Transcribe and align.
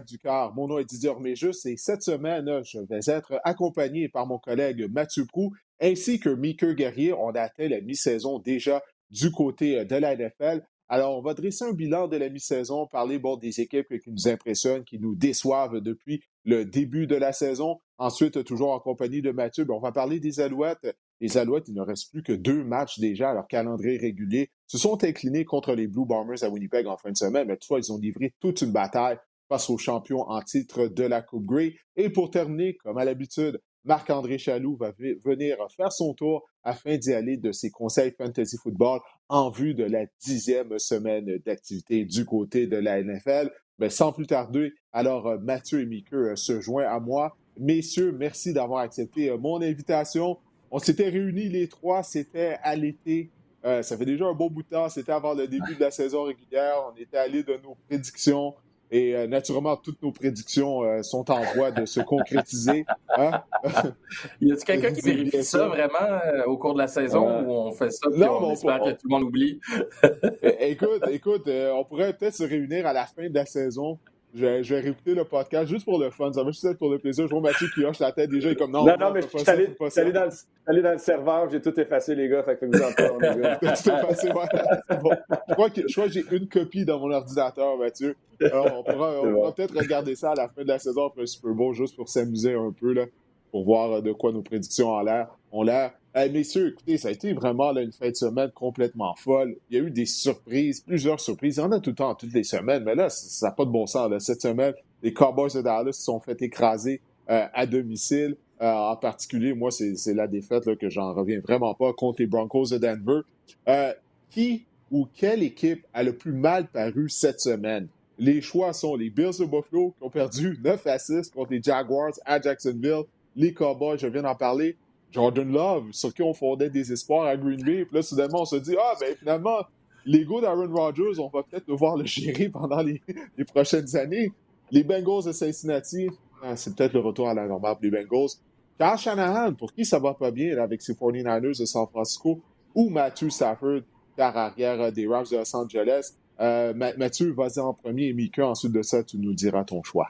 Du. 0.00 0.18
Mon 0.54 0.68
nom 0.68 0.78
est 0.78 0.84
Didier 0.84 1.10
Orméjus 1.10 1.66
et 1.66 1.76
cette 1.76 2.02
semaine, 2.02 2.62
je 2.64 2.78
vais 2.80 3.00
être 3.06 3.40
accompagné 3.44 4.08
par 4.08 4.26
mon 4.26 4.38
collègue 4.38 4.88
Mathieu 4.90 5.26
Prou 5.26 5.52
ainsi 5.80 6.18
que 6.18 6.30
Mickey 6.30 6.74
Guerrier. 6.74 7.12
On 7.12 7.30
atteint 7.30 7.68
la 7.68 7.80
mi-saison 7.80 8.38
déjà 8.38 8.82
du 9.10 9.30
côté 9.30 9.84
de 9.84 9.96
la 9.96 10.16
NFL. 10.16 10.62
Alors, 10.88 11.16
on 11.16 11.22
va 11.22 11.32
dresser 11.32 11.64
un 11.64 11.72
bilan 11.72 12.06
de 12.06 12.18
la 12.18 12.28
mi-saison, 12.28 12.86
parler 12.86 13.18
des 13.40 13.60
équipes 13.60 13.98
qui 13.98 14.10
nous 14.10 14.28
impressionnent, 14.28 14.84
qui 14.84 14.98
nous 14.98 15.14
déçoivent 15.14 15.80
depuis 15.80 16.22
le 16.44 16.66
début 16.66 17.06
de 17.06 17.16
la 17.16 17.32
saison. 17.32 17.78
Ensuite, 17.96 18.44
toujours 18.44 18.72
en 18.72 18.78
compagnie 18.78 19.22
de 19.22 19.30
Mathieu, 19.30 19.64
ben, 19.64 19.74
on 19.74 19.80
va 19.80 19.92
parler 19.92 20.20
des 20.20 20.40
Alouettes. 20.40 20.94
Les 21.20 21.38
Alouettes, 21.38 21.68
il 21.68 21.74
ne 21.74 21.80
reste 21.80 22.10
plus 22.10 22.22
que 22.22 22.32
deux 22.32 22.62
matchs 22.62 22.98
déjà 22.98 23.30
à 23.30 23.32
leur 23.34 23.46
calendrier 23.46 23.96
régulier. 23.96 24.50
Se 24.66 24.76
sont 24.76 25.02
inclinés 25.02 25.46
contre 25.46 25.74
les 25.74 25.86
Blue 25.86 26.04
Bombers 26.04 26.42
à 26.42 26.50
Winnipeg 26.50 26.86
en 26.86 26.98
fin 26.98 27.10
de 27.10 27.16
semaine, 27.16 27.46
mais 27.46 27.56
toutefois, 27.56 27.78
ils 27.78 27.90
ont 27.90 27.98
livré 27.98 28.34
toute 28.40 28.60
une 28.60 28.72
bataille 28.72 29.16
face 29.52 29.68
aux 29.68 29.76
champions 29.76 30.22
en 30.30 30.40
titre 30.40 30.86
de 30.86 31.04
la 31.04 31.20
Coupe 31.20 31.44
Grey. 31.44 31.74
Et 31.96 32.08
pour 32.08 32.30
terminer, 32.30 32.74
comme 32.76 32.96
à 32.96 33.04
l'habitude, 33.04 33.60
Marc-André 33.84 34.38
Chaloux 34.38 34.76
va 34.76 34.92
venir 34.92 35.58
faire 35.76 35.92
son 35.92 36.14
tour 36.14 36.48
afin 36.62 36.96
d'y 36.96 37.12
aller 37.12 37.36
de 37.36 37.52
ses 37.52 37.70
conseils 37.70 38.14
fantasy 38.16 38.56
football 38.56 39.00
en 39.28 39.50
vue 39.50 39.74
de 39.74 39.84
la 39.84 40.06
dixième 40.24 40.78
semaine 40.78 41.38
d'activité 41.44 42.06
du 42.06 42.24
côté 42.24 42.66
de 42.66 42.78
la 42.78 43.02
NFL. 43.02 43.50
Mais 43.78 43.90
sans 43.90 44.12
plus 44.12 44.26
tarder, 44.26 44.72
alors 44.90 45.26
euh, 45.26 45.36
Mathieu 45.36 45.82
et 45.82 45.86
Mickey 45.86 46.16
euh, 46.16 46.34
se 46.34 46.62
joignent 46.62 46.86
à 46.86 46.98
moi. 46.98 47.36
Messieurs, 47.58 48.10
merci 48.10 48.54
d'avoir 48.54 48.80
accepté 48.80 49.28
euh, 49.28 49.36
mon 49.36 49.60
invitation. 49.60 50.38
On 50.70 50.78
s'était 50.78 51.10
réunis 51.10 51.50
les 51.50 51.68
trois, 51.68 52.02
c'était 52.02 52.56
à 52.62 52.74
l'été. 52.74 53.30
ça 53.62 53.98
fait 53.98 54.06
déjà 54.06 54.24
un 54.24 54.32
bon 54.32 54.48
bout 54.48 54.62
de 54.62 54.68
temps, 54.68 54.88
c'était 54.88 55.12
avant 55.12 55.34
le 55.34 55.46
début 55.46 55.74
de 55.74 55.80
la 55.80 55.90
saison 55.90 56.22
régulière. 56.22 56.76
On 56.90 56.96
était 56.96 57.18
allé 57.18 57.42
de 57.42 57.60
nos 57.62 57.76
prédictions. 57.86 58.54
Et 58.94 59.16
euh, 59.16 59.26
naturellement, 59.26 59.74
toutes 59.76 60.02
nos 60.02 60.12
prédictions 60.12 60.82
euh, 60.82 61.02
sont 61.02 61.30
en 61.30 61.40
voie 61.54 61.70
de 61.70 61.86
se 61.86 62.00
concrétiser. 62.00 62.84
Hein? 63.16 63.42
y 64.42 64.52
a-t-il 64.52 64.64
quelqu'un 64.66 64.92
qui 64.92 65.00
vérifie 65.00 65.42
ça, 65.42 65.66
vraiment 65.66 66.20
euh, 66.26 66.44
au 66.44 66.58
cours 66.58 66.74
de 66.74 66.78
la 66.78 66.88
saison 66.88 67.40
ou 67.40 67.50
on 67.52 67.72
fait 67.72 67.90
ça 67.90 68.10
puis 68.10 68.22
on 68.22 68.50
espère 68.50 68.80
que 68.80 68.90
tout 68.90 69.08
le 69.08 69.08
monde 69.08 69.22
oublie? 69.22 69.58
écoute, 70.60 71.04
écoute, 71.10 71.48
on 71.48 71.84
pourrait 71.84 72.12
peut-être 72.12 72.34
se 72.34 72.44
réunir 72.44 72.86
à 72.86 72.92
la 72.92 73.06
fin 73.06 73.30
de 73.30 73.34
la 73.34 73.46
saison 73.46 73.98
je, 74.34 74.74
vais 74.74 74.80
réécouter 74.80 75.14
le 75.14 75.24
podcast 75.24 75.68
juste 75.68 75.84
pour 75.84 75.98
le 75.98 76.10
fun. 76.10 76.32
Ça 76.32 76.42
va 76.42 76.50
juste 76.50 76.64
être 76.64 76.78
pour 76.78 76.90
le 76.90 76.98
plaisir. 76.98 77.26
Je 77.26 77.32
vois 77.32 77.42
Mathieu 77.42 77.66
qui 77.74 77.84
hoche 77.84 77.98
la 77.98 78.12
tête 78.12 78.30
déjà. 78.30 78.48
Il 78.48 78.52
est 78.52 78.56
comme 78.56 78.70
non. 78.70 78.84
Non, 78.84 78.96
non, 78.98 79.12
mais 79.12 79.20
je 79.22 79.26
suis 79.26 79.50
allé, 79.50 79.66
dans, 80.12 80.24
le, 80.24 80.82
dans 80.82 80.92
le 80.92 80.98
serveur. 80.98 81.50
J'ai 81.50 81.60
tout 81.60 81.78
effacé, 81.78 82.14
les 82.14 82.28
gars. 82.28 82.42
Fait 82.42 82.56
que 82.56 82.64
vous 82.64 82.82
entendez. 82.82 83.56
tout 83.60 83.66
effacé, 83.66 84.28
ouais. 84.28 84.98
Bon. 85.02 85.10
Je 85.48 85.54
crois 85.54 85.70
que, 85.70 85.80
que 85.82 86.08
j'ai 86.10 86.24
une 86.30 86.48
copie 86.48 86.84
dans 86.84 86.98
mon 86.98 87.10
ordinateur, 87.12 87.76
Mathieu. 87.76 88.16
Alors, 88.40 88.78
on 88.78 88.82
pourra, 88.82 89.20
on 89.22 89.32
pourra 89.32 89.54
peut-être 89.54 89.76
regarder 89.76 90.14
ça 90.14 90.32
à 90.32 90.34
la 90.34 90.48
fin 90.48 90.62
de 90.62 90.68
la 90.68 90.78
saison 90.78 91.06
après 91.06 91.22
le 91.22 91.26
Super 91.26 91.52
Bowl 91.52 91.74
juste 91.74 91.94
pour 91.94 92.08
s'amuser 92.08 92.54
un 92.54 92.72
peu, 92.72 92.92
là, 92.92 93.04
pour 93.52 93.64
voir 93.64 94.02
de 94.02 94.12
quoi 94.12 94.32
nos 94.32 94.42
prédictions 94.42 94.90
ont 94.90 95.00
l'air. 95.00 95.28
Ont 95.52 95.62
l'air. 95.62 95.92
Hey, 96.14 96.30
messieurs, 96.30 96.72
écoutez, 96.72 96.98
ça 96.98 97.08
a 97.08 97.10
été 97.10 97.32
vraiment 97.32 97.74
une 97.76 97.92
fin 97.92 98.10
de 98.10 98.16
semaine 98.16 98.50
complètement 98.50 99.14
folle. 99.14 99.56
Il 99.70 99.76
y 99.76 99.80
a 99.80 99.84
eu 99.84 99.90
des 99.90 100.06
surprises, 100.06 100.80
plusieurs 100.80 101.20
surprises. 101.20 101.56
Il 101.58 101.60
y 101.60 101.62
en 101.62 101.72
a 101.72 101.78
tout 101.78 101.90
le 101.90 101.96
temps, 101.96 102.14
toutes 102.14 102.34
les 102.34 102.44
semaines, 102.44 102.82
mais 102.84 102.94
là, 102.94 103.08
ça 103.08 103.46
n'a 103.46 103.52
pas 103.52 103.64
de 103.64 103.70
bon 103.70 103.86
sens. 103.86 104.10
Cette 104.18 104.42
semaine, 104.42 104.74
les 105.02 105.12
Cowboys 105.12 105.52
de 105.54 105.60
Dallas 105.60 105.92
se 105.92 106.02
sont 106.02 106.18
fait 106.18 106.40
écraser 106.42 107.00
euh, 107.30 107.46
à 107.52 107.66
domicile. 107.66 108.36
Euh, 108.60 108.72
en 108.72 108.96
particulier, 108.96 109.54
moi, 109.54 109.70
c'est 109.70 110.14
la 110.14 110.26
défaite 110.26 110.66
là, 110.66 110.76
que 110.76 110.88
j'en 110.88 111.12
reviens 111.12 111.40
vraiment 111.40 111.74
pas 111.74 111.92
contre 111.92 112.20
les 112.20 112.26
Broncos 112.26 112.66
de 112.66 112.78
Denver. 112.78 113.20
Euh, 113.68 113.92
qui 114.30 114.66
ou 114.90 115.06
quelle 115.14 115.42
équipe 115.42 115.86
a 115.92 116.02
le 116.02 116.16
plus 116.16 116.32
mal 116.32 116.68
paru 116.68 117.08
cette 117.08 117.40
semaine? 117.40 117.88
Les 118.18 118.40
choix 118.40 118.72
sont 118.72 118.94
les 118.94 119.10
Bills 119.10 119.38
de 119.38 119.44
Buffalo 119.44 119.94
qui 119.96 120.04
ont 120.04 120.10
perdu 120.10 120.58
9 120.62 120.86
à 120.86 120.98
6 120.98 121.30
contre 121.30 121.52
les 121.52 121.62
Jaguars 121.62 122.12
à 122.24 122.40
Jacksonville. 122.40 123.04
Les 123.36 123.52
Cowboys, 123.52 123.98
je 123.98 124.06
viens 124.06 124.22
d'en 124.22 124.34
parler, 124.34 124.76
Jordan 125.10 125.50
Love, 125.50 125.92
sur 125.92 126.12
qui 126.12 126.22
on 126.22 126.34
fondait 126.34 126.70
des 126.70 126.92
espoirs 126.92 127.26
à 127.26 127.36
Green 127.36 127.62
Bay. 127.62 127.84
Puis 127.84 127.96
là, 127.96 128.02
soudainement, 128.02 128.42
on 128.42 128.44
se 128.46 128.56
dit, 128.56 128.76
ah, 128.78 128.94
ben 129.00 129.14
finalement, 129.16 129.58
l'ego 130.04 130.40
d'Aaron 130.40 130.72
Rodgers, 130.72 131.18
on 131.18 131.28
va 131.28 131.42
peut-être 131.42 131.66
devoir 131.68 131.96
le 131.96 132.04
gérer 132.06 132.48
pendant 132.48 132.82
les, 132.82 133.00
prochaines 133.46 133.96
années. 133.96 134.32
Les 134.70 134.84
Bengals 134.84 135.24
de 135.26 135.32
Cincinnati, 135.32 136.08
ah, 136.42 136.56
c'est 136.56 136.74
peut-être 136.74 136.94
le 136.94 137.00
retour 137.00 137.28
à 137.28 137.34
la 137.34 137.46
normale 137.46 137.74
pour 137.74 137.84
les 137.84 137.90
Bengals. 137.90 138.30
Carl 138.78 138.98
Shanahan, 138.98 139.54
pour 139.54 139.72
qui 139.72 139.84
ça 139.84 139.98
va 139.98 140.14
pas 140.14 140.30
bien 140.30 140.58
avec 140.58 140.82
ses 140.82 140.94
49ers 140.94 141.58
de 141.58 141.64
San 141.64 141.86
Francisco, 141.86 142.40
ou 142.74 142.88
Matthew 142.88 143.28
Stafford, 143.28 143.82
car 144.16 144.36
arrière 144.36 144.90
des 144.92 145.06
Rams 145.06 145.26
de 145.30 145.36
Los 145.36 145.56
Angeles. 145.56 146.14
Euh, 146.40 146.72
Mathieu, 146.96 147.32
vas-y 147.32 147.60
en 147.60 147.74
premier 147.74 148.08
et 148.08 148.12
Mika, 148.12 148.46
ensuite 148.46 148.72
de 148.72 148.82
ça, 148.82 149.02
tu 149.04 149.18
nous 149.18 149.34
diras 149.34 149.64
ton 149.64 149.82
choix. 149.82 150.08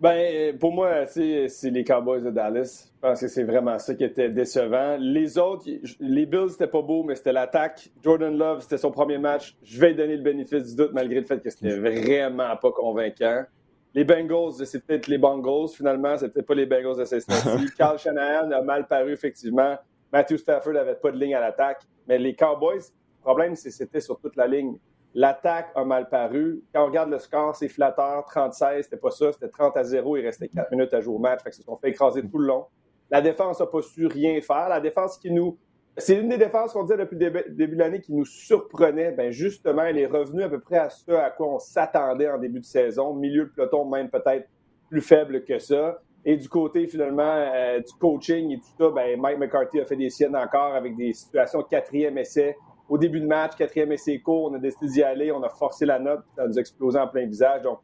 Ben, 0.00 0.56
pour 0.58 0.72
moi, 0.72 1.06
c'est 1.06 1.48
les 1.64 1.82
Cowboys 1.82 2.22
de 2.22 2.30
Dallas. 2.30 2.92
Je 2.94 3.00
pense 3.00 3.20
que 3.20 3.26
c'est 3.26 3.42
vraiment 3.42 3.80
ça 3.80 3.96
qui 3.96 4.04
était 4.04 4.28
décevant. 4.28 4.96
Les 5.00 5.38
autres, 5.38 5.64
les 5.98 6.24
Bills, 6.24 6.50
c'était 6.50 6.68
pas 6.68 6.82
beau, 6.82 7.02
mais 7.02 7.16
c'était 7.16 7.32
l'attaque. 7.32 7.90
Jordan 8.00 8.36
Love, 8.36 8.60
c'était 8.60 8.78
son 8.78 8.92
premier 8.92 9.18
match. 9.18 9.56
Je 9.64 9.80
vais 9.80 9.94
donner 9.94 10.16
le 10.16 10.22
bénéfice 10.22 10.66
du 10.66 10.76
doute, 10.76 10.92
malgré 10.92 11.18
le 11.18 11.26
fait 11.26 11.42
que 11.42 11.50
c'était 11.50 11.76
vraiment 11.76 12.56
pas 12.56 12.70
convaincant. 12.70 13.44
Les 13.92 14.04
Bengals, 14.04 14.64
c'est 14.66 14.86
peut-être 14.86 15.08
les 15.08 15.18
Bengals, 15.18 15.70
finalement. 15.74 16.16
C'était 16.16 16.42
pas 16.42 16.54
les 16.54 16.66
Bengals 16.66 16.98
de 16.98 17.04
Cincinnati. 17.04 17.66
Carl 17.76 17.98
Shanahan 17.98 18.52
a 18.52 18.62
mal 18.62 18.86
paru, 18.86 19.12
effectivement. 19.12 19.76
Matthew 20.12 20.36
Stafford 20.36 20.74
n'avait 20.74 20.94
pas 20.94 21.10
de 21.10 21.18
ligne 21.18 21.34
à 21.34 21.40
l'attaque. 21.40 21.82
Mais 22.06 22.18
les 22.18 22.36
Cowboys, 22.36 22.76
le 22.76 23.22
problème, 23.22 23.56
c'est 23.56 23.72
c'était 23.72 24.00
sur 24.00 24.20
toute 24.20 24.36
la 24.36 24.46
ligne. 24.46 24.78
L'attaque 25.14 25.70
a 25.74 25.84
mal 25.84 26.08
paru. 26.08 26.62
Quand 26.72 26.84
on 26.84 26.86
regarde 26.86 27.10
le 27.10 27.18
score, 27.18 27.56
c'est 27.56 27.68
flatteur, 27.68 28.24
36, 28.26 28.82
c'était 28.82 28.96
pas 28.96 29.10
ça, 29.10 29.32
c'était 29.32 29.48
30 29.48 29.76
à 29.76 29.84
0, 29.84 30.16
il 30.16 30.24
restait 30.24 30.48
4 30.48 30.70
minutes 30.70 30.94
à 30.94 31.00
jouer 31.00 31.14
au 31.14 31.18
match, 31.18 31.42
fait 31.42 31.50
que 31.50 31.56
se 31.56 31.62
sont 31.62 31.76
fait 31.76 31.90
écraser 31.90 32.22
tout 32.22 32.38
le 32.38 32.46
long. 32.46 32.66
La 33.10 33.20
défense 33.22 33.60
n'a 33.60 33.66
pas 33.66 33.82
su 33.82 34.06
rien 34.06 34.40
faire. 34.40 34.68
La 34.68 34.80
défense 34.80 35.18
qui 35.18 35.30
nous. 35.30 35.58
C'est 35.96 36.14
une 36.14 36.28
des 36.28 36.38
défenses 36.38 36.72
qu'on 36.72 36.82
disait 36.82 36.96
depuis 36.96 37.18
le 37.18 37.44
début 37.48 37.74
de 37.74 37.78
l'année 37.80 38.00
qui 38.00 38.12
nous 38.12 38.24
surprenait. 38.24 39.12
Ben 39.12 39.32
justement, 39.32 39.82
elle 39.82 39.98
est 39.98 40.06
revenue 40.06 40.42
à 40.42 40.48
peu 40.48 40.60
près 40.60 40.78
à 40.78 40.90
ce 40.90 41.10
à 41.10 41.30
quoi 41.30 41.54
on 41.54 41.58
s'attendait 41.58 42.28
en 42.28 42.38
début 42.38 42.60
de 42.60 42.64
saison. 42.64 43.14
Milieu 43.14 43.46
de 43.46 43.50
peloton, 43.50 43.84
même 43.84 44.08
peut-être 44.08 44.46
plus 44.88 45.00
faible 45.00 45.44
que 45.44 45.58
ça. 45.58 45.98
Et 46.24 46.36
du 46.36 46.48
côté, 46.48 46.86
finalement, 46.86 47.22
euh, 47.22 47.78
du 47.78 47.92
coaching 47.98 48.52
et 48.52 48.58
tout 48.58 48.68
ça, 48.78 48.90
ben, 48.90 49.18
Mike 49.20 49.38
McCarthy 49.38 49.80
a 49.80 49.86
fait 49.86 49.96
des 49.96 50.10
siennes 50.10 50.36
encore 50.36 50.74
avec 50.74 50.96
des 50.96 51.12
situations 51.12 51.62
quatrième 51.62 52.18
essai 52.18 52.56
au 52.88 52.98
début 52.98 53.20
de 53.20 53.26
match, 53.26 53.54
quatrième 53.56 53.92
essai 53.92 54.18
court, 54.20 54.50
on 54.50 54.54
a 54.54 54.58
décidé 54.58 54.86
d'y 54.88 55.02
aller, 55.02 55.30
on 55.30 55.42
a 55.42 55.48
forcé 55.48 55.84
la 55.84 55.98
note, 55.98 56.20
ça 56.36 56.46
nous 56.46 56.56
a 56.56 56.60
explosé 56.60 56.98
en 56.98 57.08
plein 57.08 57.26
visage. 57.26 57.62
Donc, 57.62 57.80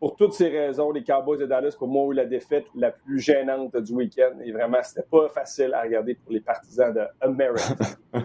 pour 0.00 0.16
toutes 0.16 0.32
ces 0.32 0.48
raisons, 0.48 0.90
les 0.92 1.02
Cowboys 1.02 1.38
de 1.38 1.46
Dallas, 1.46 1.74
pour 1.76 1.88
moi, 1.88 2.04
ont 2.04 2.12
eu 2.12 2.14
la 2.14 2.24
défaite 2.24 2.66
la 2.74 2.90
plus 2.92 3.18
gênante 3.18 3.76
du 3.76 3.92
week-end. 3.92 4.38
Et 4.44 4.52
vraiment, 4.52 4.78
c'était 4.82 5.06
pas 5.08 5.28
facile 5.28 5.74
à 5.74 5.82
regarder 5.82 6.14
pour 6.14 6.32
les 6.32 6.40
partisans 6.40 6.94
de 6.94 7.02
America. 7.20 7.74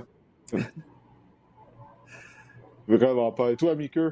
Vraiment 2.87 3.31
pas. 3.31 3.51
Et 3.51 3.55
toi, 3.55 3.75
Mickey? 3.75 4.09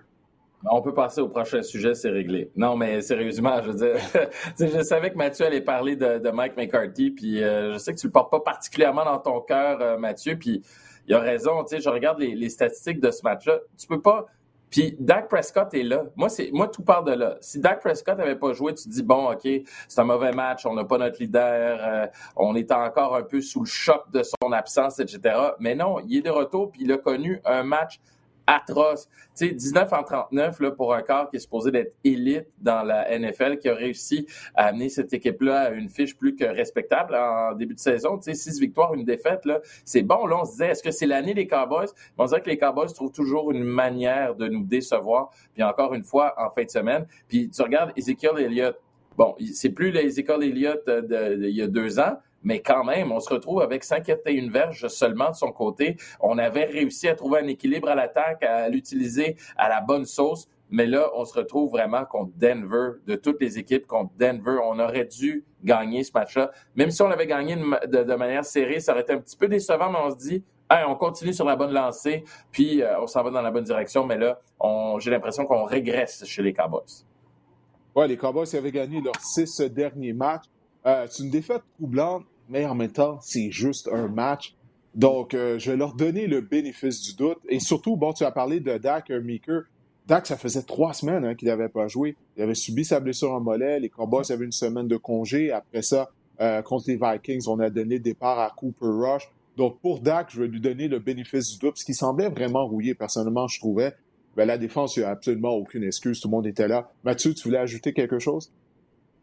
On 0.70 0.82
peut 0.82 0.94
passer 0.94 1.22
au 1.22 1.28
prochain 1.28 1.64
sujet, 1.64 1.96
c'est 1.96 2.12
réglé. 2.12 2.52
Non, 2.56 2.76
mais 2.76 3.02
sérieusement, 3.02 3.62
je 3.64 3.72
veux 3.72 3.78
dire, 3.78 3.96
je 4.60 4.84
savais 4.84 5.10
que 5.12 5.18
Mathieu 5.18 5.46
allait 5.46 5.62
parler 5.62 5.96
de, 5.96 6.30
Mike 6.30 6.56
McCarthy, 6.56 7.10
puis 7.12 7.44
euh, 7.44 7.74
je 7.74 7.78
sais 7.80 7.94
que 7.94 8.00
tu 8.00 8.08
le 8.08 8.12
portes 8.12 8.30
pas 8.30 8.42
particulièrement 8.42 9.04
dans 9.04 9.18
ton 9.18 9.42
cœur, 9.42 9.82
euh, 9.82 9.98
Mathieu, 9.98 10.38
puis 10.38 10.62
il 11.12 11.16
a 11.16 11.20
raison. 11.20 11.64
Tu 11.64 11.76
sais, 11.76 11.82
je 11.82 11.90
regarde 11.90 12.20
les, 12.20 12.50
statistiques 12.50 13.02
de 13.02 13.12
ce 13.12 13.22
match-là. 13.24 13.60
Tu 13.78 13.86
peux 13.86 14.02
pas 14.02 14.28
Puis 14.70 14.96
Dak 14.98 15.28
Prescott 15.28 15.74
est 15.74 15.84
là. 15.84 16.06
Moi, 16.16 16.30
c'est 16.30 16.52
moi 16.54 16.70
tout 16.70 16.84
part 16.84 17.04
de 17.04 17.12
là. 17.12 17.36
Si 17.42 17.60
Dak 17.60 17.82
Prescott 17.82 18.18
n'avait 18.18 18.38
pas 18.38 18.54
joué, 18.54 18.74
tu 18.74 18.86
te 18.86 18.90
dis 18.90 19.04
bon, 19.04 19.30
ok, 19.30 19.46
c'est 19.90 20.00
un 20.00 20.06
mauvais 20.06 20.32
match, 20.32 20.66
on 20.66 20.74
n'a 20.74 20.86
pas 20.86 20.98
notre 20.98 21.22
leader, 21.22 21.80
euh, 21.82 22.08
on 22.38 22.56
est 22.56 22.72
encore 22.72 23.18
un 23.18 23.24
peu 23.24 23.42
sous 23.42 23.60
le 23.60 23.66
choc 23.66 24.10
de 24.14 24.24
son 24.24 24.54
absence, 24.54 25.00
etc. 25.00 25.36
Mais 25.60 25.76
non, 25.76 26.00
il 26.08 26.20
est 26.20 26.22
de 26.22 26.30
retour 26.30 26.72
puis 26.72 26.84
il 26.86 26.92
a 26.94 26.98
connu 26.98 27.42
un 27.44 27.64
match 27.64 28.00
atroce. 28.52 29.08
Tu 29.36 29.48
sais, 29.48 29.54
19 29.54 29.94
en 29.94 30.04
39 30.04 30.60
là, 30.60 30.72
pour 30.72 30.94
un 30.94 31.02
corps 31.02 31.30
qui 31.30 31.38
est 31.38 31.40
supposé 31.40 31.72
d'être 31.72 31.96
élite 32.04 32.48
dans 32.60 32.84
la 32.84 33.18
NFL, 33.18 33.58
qui 33.60 33.70
a 33.70 33.74
réussi 33.74 34.28
à 34.56 34.68
amener 34.68 34.90
cette 34.90 35.14
équipe-là 35.14 35.62
à 35.62 35.70
une 35.72 35.90
fiche 35.90 36.18
plus 36.18 36.36
que 36.36 36.46
respectable 36.46 37.16
en 37.16 37.54
début 37.54 37.76
de 37.76 37.80
saison. 37.80 38.18
Tu 38.18 38.24
sais, 38.24 38.34
six 38.34 38.60
victoires, 38.60 38.94
une 38.94 39.06
défaite, 39.06 39.46
là, 39.46 39.62
c'est 39.86 40.04
bon. 40.04 40.26
Là, 40.26 40.40
on 40.42 40.46
se 40.46 40.52
disait, 40.52 40.70
est-ce 40.70 40.84
que 40.84 40.92
c'est 40.92 41.06
l'année 41.06 41.34
des 41.34 41.48
Cowboys? 41.48 41.88
On 42.18 42.26
dirait 42.26 42.42
que 42.42 42.50
les 42.50 42.58
Cowboys 42.58 42.92
trouvent 42.94 43.12
toujours 43.12 43.52
une 43.52 43.64
manière 43.64 44.36
de 44.36 44.48
nous 44.48 44.64
décevoir. 44.64 45.32
Puis 45.54 45.64
encore 45.64 45.94
une 45.94 46.04
fois, 46.04 46.34
en 46.38 46.50
fin 46.50 46.64
de 46.64 46.70
semaine. 46.70 47.06
Puis 47.28 47.50
tu 47.50 47.62
regardes 47.62 47.92
Ezekiel 47.96 48.38
Elliott. 48.38 48.76
Bon, 49.18 49.36
c'est 49.54 49.70
plus 49.70 49.92
l'Ezekiel 49.92 50.44
Elliott 50.44 50.90
d'il 50.90 51.50
y 51.50 51.62
a 51.62 51.68
deux 51.68 52.00
ans, 52.00 52.18
mais 52.44 52.62
quand 52.62 52.84
même, 52.84 53.12
on 53.12 53.20
se 53.20 53.34
retrouve 53.34 53.62
avec 53.62 53.84
51 53.84 54.50
verges 54.50 54.88
seulement 54.88 55.30
de 55.30 55.36
son 55.36 55.52
côté. 55.52 55.98
On 56.20 56.38
avait 56.38 56.66
réussi 56.66 57.08
à 57.08 57.16
trouver 57.16 57.40
un 57.40 57.48
équilibre 57.48 57.90
à 57.90 57.96
l'attaque, 57.96 58.44
à 58.44 58.70
l'utiliser 58.70 59.36
à 59.58 59.70
la 59.70 59.82
bonne 59.82 60.06
sauce. 60.06 60.48
Mais 60.70 60.86
là, 60.86 61.10
on 61.16 61.26
se 61.26 61.34
retrouve 61.34 61.72
vraiment 61.72 62.06
contre 62.06 62.32
Denver, 62.38 62.92
de 63.06 63.16
toutes 63.16 63.42
les 63.42 63.60
équipes 63.60 63.86
contre 63.86 64.12
Denver. 64.18 64.58
On 64.64 64.80
aurait 64.80 65.06
dû 65.06 65.44
gagner 65.64 66.04
ce 66.04 66.12
match-là. 66.14 66.52
Même 66.76 66.92
si 66.92 67.02
on 67.02 67.08
l'avait 67.08 67.28
gagné 67.28 67.56
de, 67.56 68.16
manière 68.16 68.46
serrée, 68.46 68.80
ça 68.80 68.94
aurait 68.94 69.02
été 69.02 69.14
un 69.14 69.20
petit 69.20 69.36
peu 69.36 69.50
décevant, 69.50 69.92
mais 69.92 70.00
on 70.02 70.12
se 70.12 70.18
dit, 70.18 70.44
on 70.88 70.96
continue 70.96 71.34
sur 71.34 71.46
la 71.46 71.58
bonne 71.58 71.74
lancée, 71.74 72.24
puis 72.52 72.82
euh, 72.82 73.02
on 73.02 73.08
s'en 73.08 73.22
va 73.24 73.30
dans 73.30 73.42
la 73.42 73.52
bonne 73.52 73.66
direction. 73.66 74.06
Mais 74.06 74.18
là, 74.18 74.40
j'ai 75.00 75.12
l'impression 75.12 75.46
qu'on 75.46 75.66
régresse 75.66 76.24
chez 76.26 76.42
les 76.42 76.54
Cowboys. 76.54 77.04
Oui, 77.94 78.08
les 78.08 78.16
Cowboys 78.16 78.48
avaient 78.56 78.72
gagné 78.72 79.02
leurs 79.02 79.20
six 79.20 79.60
derniers 79.60 80.14
matchs. 80.14 80.46
Euh, 80.86 81.06
c'est 81.10 81.24
une 81.24 81.30
défaite 81.30 81.64
troublante, 81.78 82.24
mais 82.50 82.66
en 82.66 82.76
même 82.76 82.92
temps, 82.92 83.20
c'est 83.22 83.52
juste 83.52 83.90
un 83.92 84.08
match. 84.08 84.56
Donc, 84.96 85.34
euh, 85.34 85.58
je 85.58 85.72
vais 85.72 85.78
leur 85.78 85.94
donner 85.94 86.28
le 86.28 86.42
bénéfice 86.42 87.02
du 87.02 87.16
doute. 87.16 87.38
Et 87.48 87.60
surtout, 87.60 87.96
bon, 87.96 88.14
tu 88.14 88.24
as 88.24 88.32
parlé 88.32 88.60
de 88.60 88.78
Dak 88.78 89.10
Meeker. 89.10 89.64
Dak, 90.08 90.28
ça 90.28 90.36
faisait 90.36 90.64
trois 90.64 90.94
semaines 90.94 91.24
hein, 91.24 91.36
qu'il 91.36 91.48
n'avait 91.48 91.70
pas 91.70 91.88
joué. 91.88 92.16
Il 92.36 92.44
avait 92.44 92.56
subi 92.56 92.84
sa 92.84 93.00
blessure 93.00 93.32
en 93.32 93.40
mollet. 93.40 93.80
Les 93.80 93.90
Cowboys 93.90 94.30
avaient 94.32 94.46
une 94.46 94.52
semaine 94.52 94.88
de 94.88 94.98
congé. 94.98 95.52
Après 95.52 95.82
ça, 95.82 96.10
euh, 96.42 96.62
contre 96.62 96.86
les 96.88 96.98
Vikings, 96.98 97.48
on 97.48 97.60
a 97.60 97.70
donné 97.70 98.00
départ 98.00 98.40
à 98.40 98.52
Cooper 98.56 98.88
Rush. 98.88 99.30
Donc, 99.58 99.80
pour 99.80 100.00
Dak, 100.00 100.30
je 100.32 100.42
vais 100.42 100.48
lui 100.48 100.60
donner 100.60 100.88
le 100.88 101.00
bénéfice 101.00 101.52
du 101.52 101.60
doute, 101.60 101.78
ce 101.78 101.86
qui 101.86 101.94
semblait 101.94 102.30
vraiment 102.30 102.66
rouillé, 102.66 102.96
personnellement, 102.96 103.48
je 103.48 103.60
trouvais. 103.60 103.94
Ben, 104.36 104.46
la 104.46 104.58
défense, 104.58 104.96
il 104.96 105.02
n'y 105.02 105.06
a 105.06 105.10
absolument 105.10 105.52
aucune 105.52 105.84
excuse. 105.84 106.20
Tout 106.20 106.30
le 106.30 106.32
monde 106.32 106.48
était 106.48 106.68
là. 106.68 106.92
Mathieu, 107.04 107.34
tu 107.34 107.44
voulais 107.44 107.60
ajouter 107.60 107.94
quelque 107.94 108.18
chose? 108.20 108.52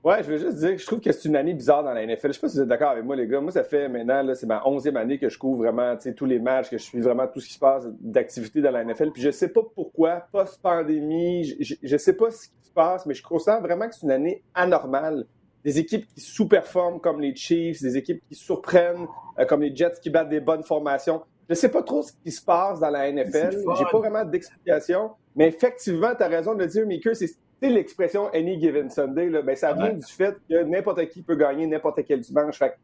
Ouais, 0.04 0.22
je 0.22 0.30
veux 0.30 0.38
juste 0.38 0.58
dire 0.58 0.70
que 0.70 0.78
je 0.78 0.86
trouve 0.86 1.00
que 1.00 1.10
c'est 1.10 1.28
une 1.28 1.34
année 1.34 1.54
bizarre 1.54 1.82
dans 1.82 1.92
la 1.92 2.06
NFL. 2.06 2.28
Je 2.28 2.32
sais 2.32 2.40
pas 2.40 2.48
si 2.48 2.56
vous 2.56 2.62
êtes 2.62 2.68
d'accord 2.68 2.90
avec 2.90 3.04
moi, 3.04 3.16
les 3.16 3.26
gars. 3.26 3.40
Moi, 3.40 3.50
ça 3.50 3.64
fait 3.64 3.88
maintenant, 3.88 4.22
là, 4.22 4.34
c'est 4.36 4.46
ma 4.46 4.64
onzième 4.64 4.96
année 4.96 5.18
que 5.18 5.28
je 5.28 5.36
couvre 5.36 5.64
vraiment 5.64 5.96
tous 6.16 6.24
les 6.24 6.38
matchs, 6.38 6.70
que 6.70 6.78
je 6.78 6.82
suis 6.84 7.00
vraiment 7.00 7.26
tout 7.26 7.40
ce 7.40 7.48
qui 7.48 7.54
se 7.54 7.58
passe 7.58 7.88
d'activité 8.00 8.60
dans 8.60 8.70
la 8.70 8.84
NFL. 8.84 9.10
Puis 9.10 9.22
je 9.22 9.30
sais 9.30 9.48
pas 9.48 9.62
pourquoi, 9.74 10.26
post-pandémie, 10.30 11.56
je, 11.60 11.74
je 11.82 11.96
sais 11.96 12.12
pas 12.12 12.30
ce 12.30 12.48
qui 12.48 12.54
se 12.62 12.70
passe, 12.70 13.06
mais 13.06 13.14
je 13.14 13.22
constate 13.24 13.60
vraiment 13.60 13.88
que 13.88 13.94
c'est 13.94 14.06
une 14.06 14.12
année 14.12 14.42
anormale. 14.54 15.26
Des 15.64 15.80
équipes 15.80 16.06
qui 16.06 16.20
sous-performent 16.20 17.00
comme 17.00 17.20
les 17.20 17.34
Chiefs, 17.34 17.82
des 17.82 17.96
équipes 17.96 18.22
qui 18.28 18.36
surprennent 18.36 19.08
euh, 19.40 19.44
comme 19.46 19.62
les 19.62 19.74
Jets 19.74 19.98
qui 20.00 20.10
battent 20.10 20.28
des 20.28 20.40
bonnes 20.40 20.62
formations. 20.62 21.22
Je 21.48 21.54
sais 21.54 21.70
pas 21.70 21.82
trop 21.82 22.02
ce 22.02 22.12
qui 22.12 22.30
se 22.30 22.44
passe 22.44 22.78
dans 22.78 22.90
la 22.90 23.10
NFL. 23.10 23.64
J'ai 23.76 23.84
pas 23.90 23.98
vraiment 23.98 24.24
d'explication. 24.24 25.10
Mais 25.34 25.48
effectivement, 25.48 26.14
tu 26.14 26.22
as 26.22 26.28
raison 26.28 26.54
de 26.54 26.60
le 26.60 26.66
dire, 26.66 26.86
Mickey, 26.86 27.14
c'est 27.14 27.30
sais, 27.66 27.68
l'expression 27.68 28.28
Any 28.32 28.60
Given 28.60 28.90
Sunday, 28.90 29.28
là, 29.28 29.42
ben, 29.42 29.56
ça 29.56 29.72
vient 29.72 29.92
du 29.92 30.06
fait 30.06 30.36
que 30.48 30.62
n'importe 30.62 31.08
qui 31.08 31.22
peut 31.22 31.36
gagner 31.36 31.66
n'importe 31.66 32.00
quel 32.06 32.20
dimanche. 32.20 32.58
Fait 32.58 32.74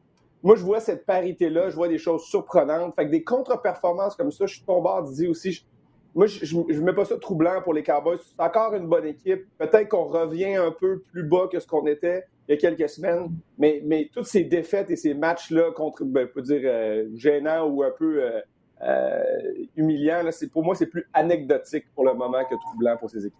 moi, 0.43 0.56
je 0.56 0.62
vois 0.62 0.81
cette 0.81 1.06
parité-là, 1.06 1.71
je 1.71 1.76
vois 1.76 1.88
des 1.88 1.97
choses 1.97 2.25
surprenantes. 2.25 2.94
Fait 2.94 3.06
que 3.06 3.11
des 3.11 3.25
contre-performances 3.25 4.15
comme 4.15 4.31
ça, 4.31 4.44
je 4.44 4.56
suis 4.56 4.65
tombé 4.65 4.91
d'idée 5.09 5.26
aussi. 5.26 5.67
moi, 6.15 6.26
je 6.26 6.56
ne 6.56 6.81
mets 6.81 6.93
pas 6.93 7.06
ça 7.06 7.17
troublant 7.17 7.62
pour 7.62 7.73
les 7.73 7.82
Cowboys. 7.82 8.19
C'est 8.19 8.43
encore 8.43 8.75
une 8.75 8.87
bonne 8.87 9.06
équipe. 9.06 9.47
Peut-être 9.56 9.88
qu'on 9.88 10.05
revient 10.05 10.56
un 10.56 10.71
peu 10.71 11.00
plus 11.12 11.23
bas 11.23 11.49
que 11.50 11.59
ce 11.61 11.67
qu'on 11.67 11.87
était 11.87 12.25
il 12.49 12.53
y 12.53 12.55
a 12.55 12.61
quelques 12.61 12.91
semaines, 12.91 13.31
mais, 13.59 13.81
mais 13.85 14.11
toutes 14.12 14.26
ces 14.26 14.44
défaites 14.44 14.91
et 14.91 14.97
ces 14.97 15.15
matchs-là 15.15 15.73
contre, 15.73 16.05
ben, 16.05 16.29
peut 16.29 16.43
dire, 16.43 16.61
euh, 16.65 17.09
gênants 17.15 17.67
ou 17.67 17.82
un 17.82 17.91
peu 17.91 18.23
euh, 18.23 18.41
euh, 18.82 19.65
humiliants, 19.76 20.23
là, 20.23 20.31
pour 20.53 20.62
moi, 20.62 20.75
c'est 20.75 20.87
plus 20.87 21.09
anecdotique 21.15 21.87
pour 21.94 22.05
le 22.05 22.12
moment 22.12 22.44
que 22.44 22.55
troublant 22.67 22.97
pour 22.99 23.09
ces 23.09 23.26
équipes. 23.26 23.38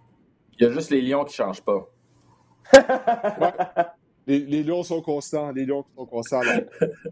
Il 0.59 0.65
y 0.65 0.67
a 0.67 0.73
juste 0.73 0.91
les 0.91 1.03
Lions 1.03 1.25
qui 1.25 1.41
ne 1.41 1.47
changent 1.47 1.63
pas. 1.63 1.89
Les, 4.27 4.63
Lions 4.63 4.83
sont 4.83 5.03
constants. 5.03 5.53
Les 5.53 5.67
Lions 5.67 5.85
sont 5.97 6.07
constants. 6.07 6.41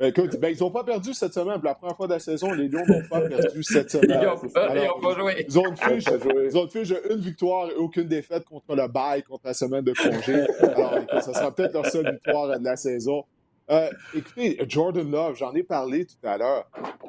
Écoute, 0.01 0.39
ben, 0.41 0.49
ils 0.49 0.59
n'ont 0.61 0.71
pas 0.71 0.85
perdu 0.85 1.13
cette 1.13 1.35
semaine. 1.35 1.57
Pour 1.57 1.65
la 1.65 1.75
première 1.75 1.97
fois 1.97 2.07
de 2.07 2.15
la 2.15 2.19
saison, 2.19 2.53
les 2.53 2.69
Lions 2.69 2.85
n'ont 2.87 3.07
pas 3.09 3.21
perdu 3.21 3.63
cette 3.63 3.91
semaine. 3.91 4.19
Ils 4.23 4.27
n'ont 4.27 5.01
pas, 5.01 5.19
joué. 5.19 5.45
Ils 5.47 5.59
ont 5.59 5.69
une 5.69 5.77
fiche, 5.77 6.05
ils 6.07 6.57
ont 6.57 6.65
une, 6.65 6.71
fiche 6.71 6.95
une 7.11 7.21
victoire 7.21 7.71
et 7.71 7.75
aucune 7.75 8.09
défaite 8.09 8.45
contre 8.45 8.75
le 8.75 8.89
bail, 8.89 9.23
contre 9.25 9.47
la 9.47 9.55
semaine 9.55 9.85
de 9.85 9.93
congé. 9.93 10.47
Alors, 10.63 10.97
écoute, 10.97 11.23
ça 11.23 11.35
sera 11.35 11.55
peut-être 11.55 11.75
leur 11.75 11.87
seule 11.87 12.13
victoire 12.13 12.59
de 12.59 12.65
la 12.65 12.77
saison. 12.77 13.25
Euh, 13.71 13.91
écoutez, 14.15 14.59
Jordan 14.67 15.09
Love, 15.11 15.37
j'en 15.37 15.53
ai 15.55 15.63
parlé 15.63 16.07
tout 16.07 16.27
à 16.27 16.39
l'heure. 16.39 16.65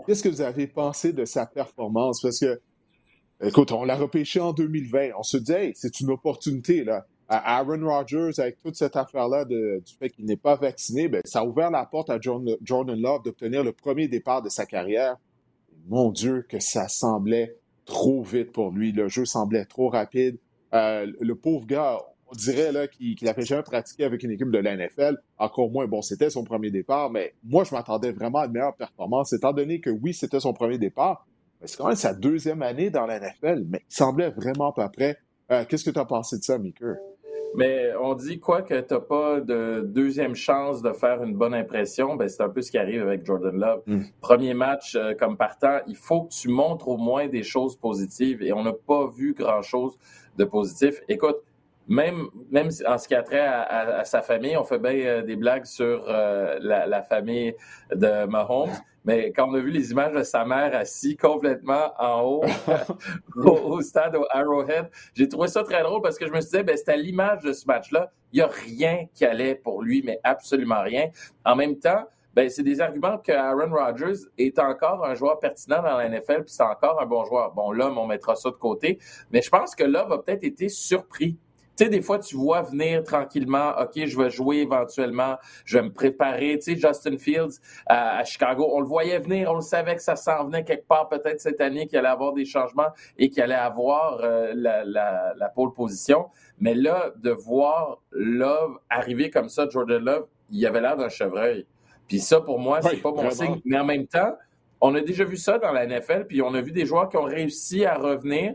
Qu'est-ce 0.05 0.21
que 0.21 0.29
vous 0.29 0.41
avez 0.41 0.67
pensé 0.67 1.13
de 1.13 1.25
sa 1.25 1.45
performance? 1.45 2.21
Parce 2.21 2.39
que 2.39 2.59
Écoute, 3.41 3.71
on 3.71 3.83
l'a 3.83 3.95
repêché 3.95 4.39
en 4.39 4.53
2020. 4.53 5.09
On 5.17 5.23
se 5.23 5.37
dit, 5.37 5.51
hey, 5.51 5.71
c'est 5.75 5.99
une 5.99 6.11
opportunité, 6.11 6.83
là. 6.83 7.05
Aaron 7.29 7.87
Rodgers, 7.87 8.31
avec 8.37 8.59
toute 8.59 8.75
cette 8.75 8.95
affaire-là 8.95 9.45
du 9.45 9.81
fait 9.97 10.09
qu'il 10.09 10.25
n'est 10.25 10.37
pas 10.37 10.55
vacciné, 10.55 11.07
ben, 11.07 11.21
ça 11.25 11.39
a 11.39 11.45
ouvert 11.45 11.71
la 11.71 11.85
porte 11.85 12.09
à 12.09 12.19
Jordan 12.19 13.01
Love 13.01 13.23
d'obtenir 13.23 13.63
le 13.63 13.71
premier 13.71 14.07
départ 14.07 14.41
de 14.41 14.49
sa 14.49 14.65
carrière. 14.65 15.17
Mon 15.87 16.11
Dieu, 16.11 16.45
que 16.47 16.59
ça 16.59 16.87
semblait 16.87 17.55
trop 17.85 18.21
vite 18.21 18.51
pour 18.51 18.71
lui. 18.71 18.91
Le 18.91 19.07
jeu 19.07 19.25
semblait 19.25 19.65
trop 19.65 19.89
rapide. 19.89 20.37
Euh, 20.73 21.11
le 21.19 21.35
pauvre 21.35 21.65
gars, 21.65 21.99
on 22.27 22.35
dirait 22.35 22.71
qu'il 22.89 23.15
n'avait 23.23 23.45
jamais 23.45 23.63
pratiqué 23.63 24.03
avec 24.03 24.23
une 24.23 24.31
équipe 24.31 24.49
de 24.49 24.57
la 24.57 24.75
NFL. 24.75 25.17
Encore 25.37 25.69
moins, 25.69 25.87
bon, 25.87 26.01
c'était 26.01 26.29
son 26.29 26.43
premier 26.43 26.71
départ, 26.71 27.09
mais 27.09 27.33
moi, 27.43 27.63
je 27.63 27.73
m'attendais 27.73 28.11
vraiment 28.11 28.39
à 28.39 28.45
une 28.45 28.53
meilleure 28.53 28.75
performance, 28.75 29.33
étant 29.33 29.53
donné 29.53 29.79
que 29.79 29.89
oui, 29.89 30.13
c'était 30.13 30.39
son 30.39 30.53
premier 30.53 30.77
départ, 30.77 31.27
c'est 31.65 31.77
quand 31.77 31.87
même 31.87 31.95
sa 31.95 32.13
deuxième 32.13 32.61
année 32.61 32.89
dans 32.89 33.05
la 33.05 33.19
NFL, 33.19 33.65
mais 33.67 33.83
il 33.89 33.93
semblait 33.93 34.29
vraiment 34.29 34.71
pas 34.71 34.89
prêt. 34.89 35.17
Euh, 35.51 35.65
qu'est-ce 35.67 35.83
que 35.83 35.89
tu 35.89 35.99
as 35.99 36.05
pensé 36.05 36.37
de 36.37 36.43
ça, 36.43 36.57
Meeker? 36.57 36.95
Mais 37.55 37.91
on 38.01 38.15
dit 38.15 38.39
quoi 38.39 38.63
que 38.63 38.79
tu 38.81 38.93
n'as 38.93 38.99
pas 38.99 39.39
de 39.39 39.81
deuxième 39.85 40.33
chance 40.33 40.81
de 40.81 40.91
faire 40.91 41.21
une 41.21 41.35
bonne 41.35 41.53
impression? 41.53 42.15
Ben, 42.15 42.27
c'est 42.27 42.41
un 42.41 42.49
peu 42.49 42.61
ce 42.61 42.71
qui 42.71 42.79
arrive 42.79 43.03
avec 43.03 43.25
Jordan 43.25 43.55
Love. 43.55 43.81
Hmm. 43.85 44.01
Premier 44.21 44.55
match 44.55 44.95
euh, 44.95 45.13
comme 45.13 45.37
partant, 45.37 45.79
il 45.87 45.95
faut 45.95 46.23
que 46.23 46.33
tu 46.33 46.47
montres 46.49 46.87
au 46.87 46.97
moins 46.97 47.27
des 47.27 47.43
choses 47.43 47.75
positives 47.75 48.41
et 48.41 48.53
on 48.53 48.63
n'a 48.63 48.73
pas 48.73 49.07
vu 49.07 49.35
grand-chose 49.35 49.97
de 50.37 50.45
positif. 50.45 51.01
Écoute, 51.07 51.37
même, 51.87 52.29
même 52.51 52.69
en 52.87 52.97
ce 52.97 53.07
qui 53.07 53.15
a 53.15 53.23
trait 53.23 53.45
à, 53.45 54.05
sa 54.05 54.21
famille, 54.21 54.55
on 54.57 54.63
fait 54.63 54.79
bien 54.79 54.93
euh, 54.93 55.21
des 55.21 55.35
blagues 55.35 55.65
sur 55.65 56.05
la, 56.07 56.85
la, 56.85 57.01
famille 57.01 57.55
de 57.93 58.25
Mahomes. 58.25 58.71
Mais 59.05 59.31
quand 59.31 59.49
on 59.49 59.53
a 59.55 59.59
vu 59.59 59.69
les 59.69 59.91
images 59.91 60.13
de 60.13 60.23
sa 60.23 60.45
mère 60.45 60.75
assise 60.75 61.17
complètement 61.17 61.91
en 61.99 62.21
haut 62.21 62.43
au, 63.35 63.81
stade 63.81 64.15
au 64.15 64.25
Arrowhead, 64.29 64.89
j'ai 65.13 65.27
trouvé 65.27 65.47
ça 65.47 65.63
très 65.63 65.83
drôle 65.83 66.01
parce 66.01 66.17
que 66.17 66.25
je 66.25 66.31
me 66.31 66.39
suis 66.41 66.57
dit, 66.57 66.63
ben, 66.63 66.77
c'était 66.77 66.97
l'image 66.97 67.43
de 67.43 67.53
ce 67.53 67.65
match-là. 67.65 68.11
Il 68.31 68.37
n'y 68.37 68.41
a 68.41 68.47
rien 68.47 69.05
qui 69.13 69.25
allait 69.25 69.55
pour 69.55 69.81
lui, 69.81 70.01
mais 70.03 70.19
absolument 70.23 70.81
rien. 70.81 71.09
En 71.45 71.55
même 71.55 71.79
temps, 71.79 72.07
ben, 72.33 72.49
c'est 72.49 72.63
des 72.63 72.81
arguments 72.81 73.19
que 73.19 73.31
Aaron 73.31 73.71
Rodgers 73.71 74.25
est 74.37 74.57
encore 74.57 75.05
un 75.05 75.13
joueur 75.13 75.39
pertinent 75.39 75.83
dans 75.83 75.97
la 75.97 76.09
NFL, 76.09 76.45
puis 76.45 76.53
c'est 76.53 76.63
encore 76.63 76.99
un 76.99 77.05
bon 77.05 77.25
joueur. 77.25 77.51
Bon, 77.51 77.71
là, 77.71 77.91
on 77.91 78.07
mettra 78.07 78.35
ça 78.35 78.49
de 78.49 78.55
côté. 78.55 78.97
Mais 79.31 79.41
je 79.41 79.49
pense 79.49 79.75
que 79.75 79.83
là, 79.83 80.05
va 80.05 80.17
peut-être 80.17 80.43
été 80.43 80.69
surpris 80.69 81.37
tu 81.75 81.85
sais, 81.85 81.89
des 81.89 82.01
fois, 82.01 82.19
tu 82.19 82.35
vois 82.35 82.61
venir 82.61 83.03
tranquillement, 83.03 83.73
OK, 83.79 84.05
je 84.05 84.17
vais 84.17 84.29
jouer 84.29 84.57
éventuellement, 84.57 85.37
je 85.65 85.77
vais 85.77 85.83
me 85.83 85.91
préparer. 85.91 86.59
Tu 86.59 86.75
sais, 86.75 86.79
Justin 86.79 87.17
Fields 87.17 87.59
à, 87.87 88.23
Chicago, 88.25 88.69
on 88.73 88.79
le 88.79 88.85
voyait 88.85 89.17
venir, 89.17 89.51
on 89.51 89.55
le 89.55 89.61
savait 89.61 89.95
que 89.95 90.01
ça 90.01 90.15
s'en 90.15 90.45
venait 90.45 90.63
quelque 90.63 90.87
part 90.87 91.09
peut-être 91.09 91.39
cette 91.39 91.61
année, 91.61 91.87
qu'il 91.87 91.97
allait 91.97 92.09
avoir 92.09 92.33
des 92.33 92.45
changements 92.45 92.89
et 93.17 93.29
qu'il 93.29 93.41
allait 93.41 93.55
avoir 93.55 94.19
euh, 94.21 94.53
la, 94.55 94.85
la, 94.85 95.33
la 95.35 95.49
pole 95.49 95.73
position. 95.73 96.27
Mais 96.59 96.75
là, 96.75 97.11
de 97.15 97.31
voir 97.31 97.99
Love 98.11 98.77
arriver 98.89 99.29
comme 99.31 99.49
ça, 99.49 99.67
Jordan 99.67 100.03
Love, 100.03 100.27
il 100.51 100.65
avait 100.67 100.81
l'air 100.81 100.95
d'un 100.95 101.09
chevreuil. 101.09 101.65
Puis 102.07 102.19
ça, 102.19 102.41
pour 102.41 102.59
moi, 102.59 102.81
c'est 102.81 103.01
pas 103.01 103.11
bon 103.11 103.29
signe. 103.31 103.61
Mais 103.65 103.79
en 103.79 103.85
même 103.85 104.05
temps, 104.05 104.35
on 104.81 104.93
a 104.95 105.01
déjà 105.01 105.23
vu 105.23 105.37
ça 105.37 105.57
dans 105.57 105.71
la 105.71 105.87
NFL, 105.87 106.25
puis 106.27 106.41
on 106.41 106.53
a 106.53 106.61
vu 106.61 106.71
des 106.71 106.85
joueurs 106.85 107.09
qui 107.09 107.17
ont 107.17 107.23
réussi 107.23 107.85
à 107.85 107.95
revenir 107.95 108.53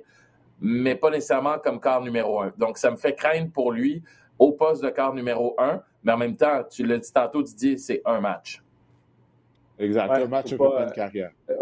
mais 0.60 0.94
pas 0.94 1.10
nécessairement 1.10 1.58
comme 1.58 1.80
quart 1.80 2.02
numéro 2.02 2.40
un. 2.40 2.52
Donc, 2.58 2.78
ça 2.78 2.90
me 2.90 2.96
fait 2.96 3.14
craindre 3.14 3.50
pour 3.52 3.72
lui 3.72 4.02
au 4.38 4.52
poste 4.52 4.82
de 4.84 4.90
quart 4.90 5.14
numéro 5.14 5.54
un, 5.58 5.82
mais 6.02 6.12
en 6.12 6.16
même 6.16 6.36
temps, 6.36 6.62
tu 6.70 6.84
l'as 6.84 6.98
dit 6.98 7.12
tantôt, 7.12 7.42
Didier, 7.42 7.76
c'est 7.76 8.02
un 8.04 8.20
match. 8.20 8.62
Exact, 9.78 10.10
un 10.10 10.26
match, 10.26 10.56
pas, 10.56 10.84
une 10.84 10.92
carrière. 10.92 11.30
Euh, 11.50 11.54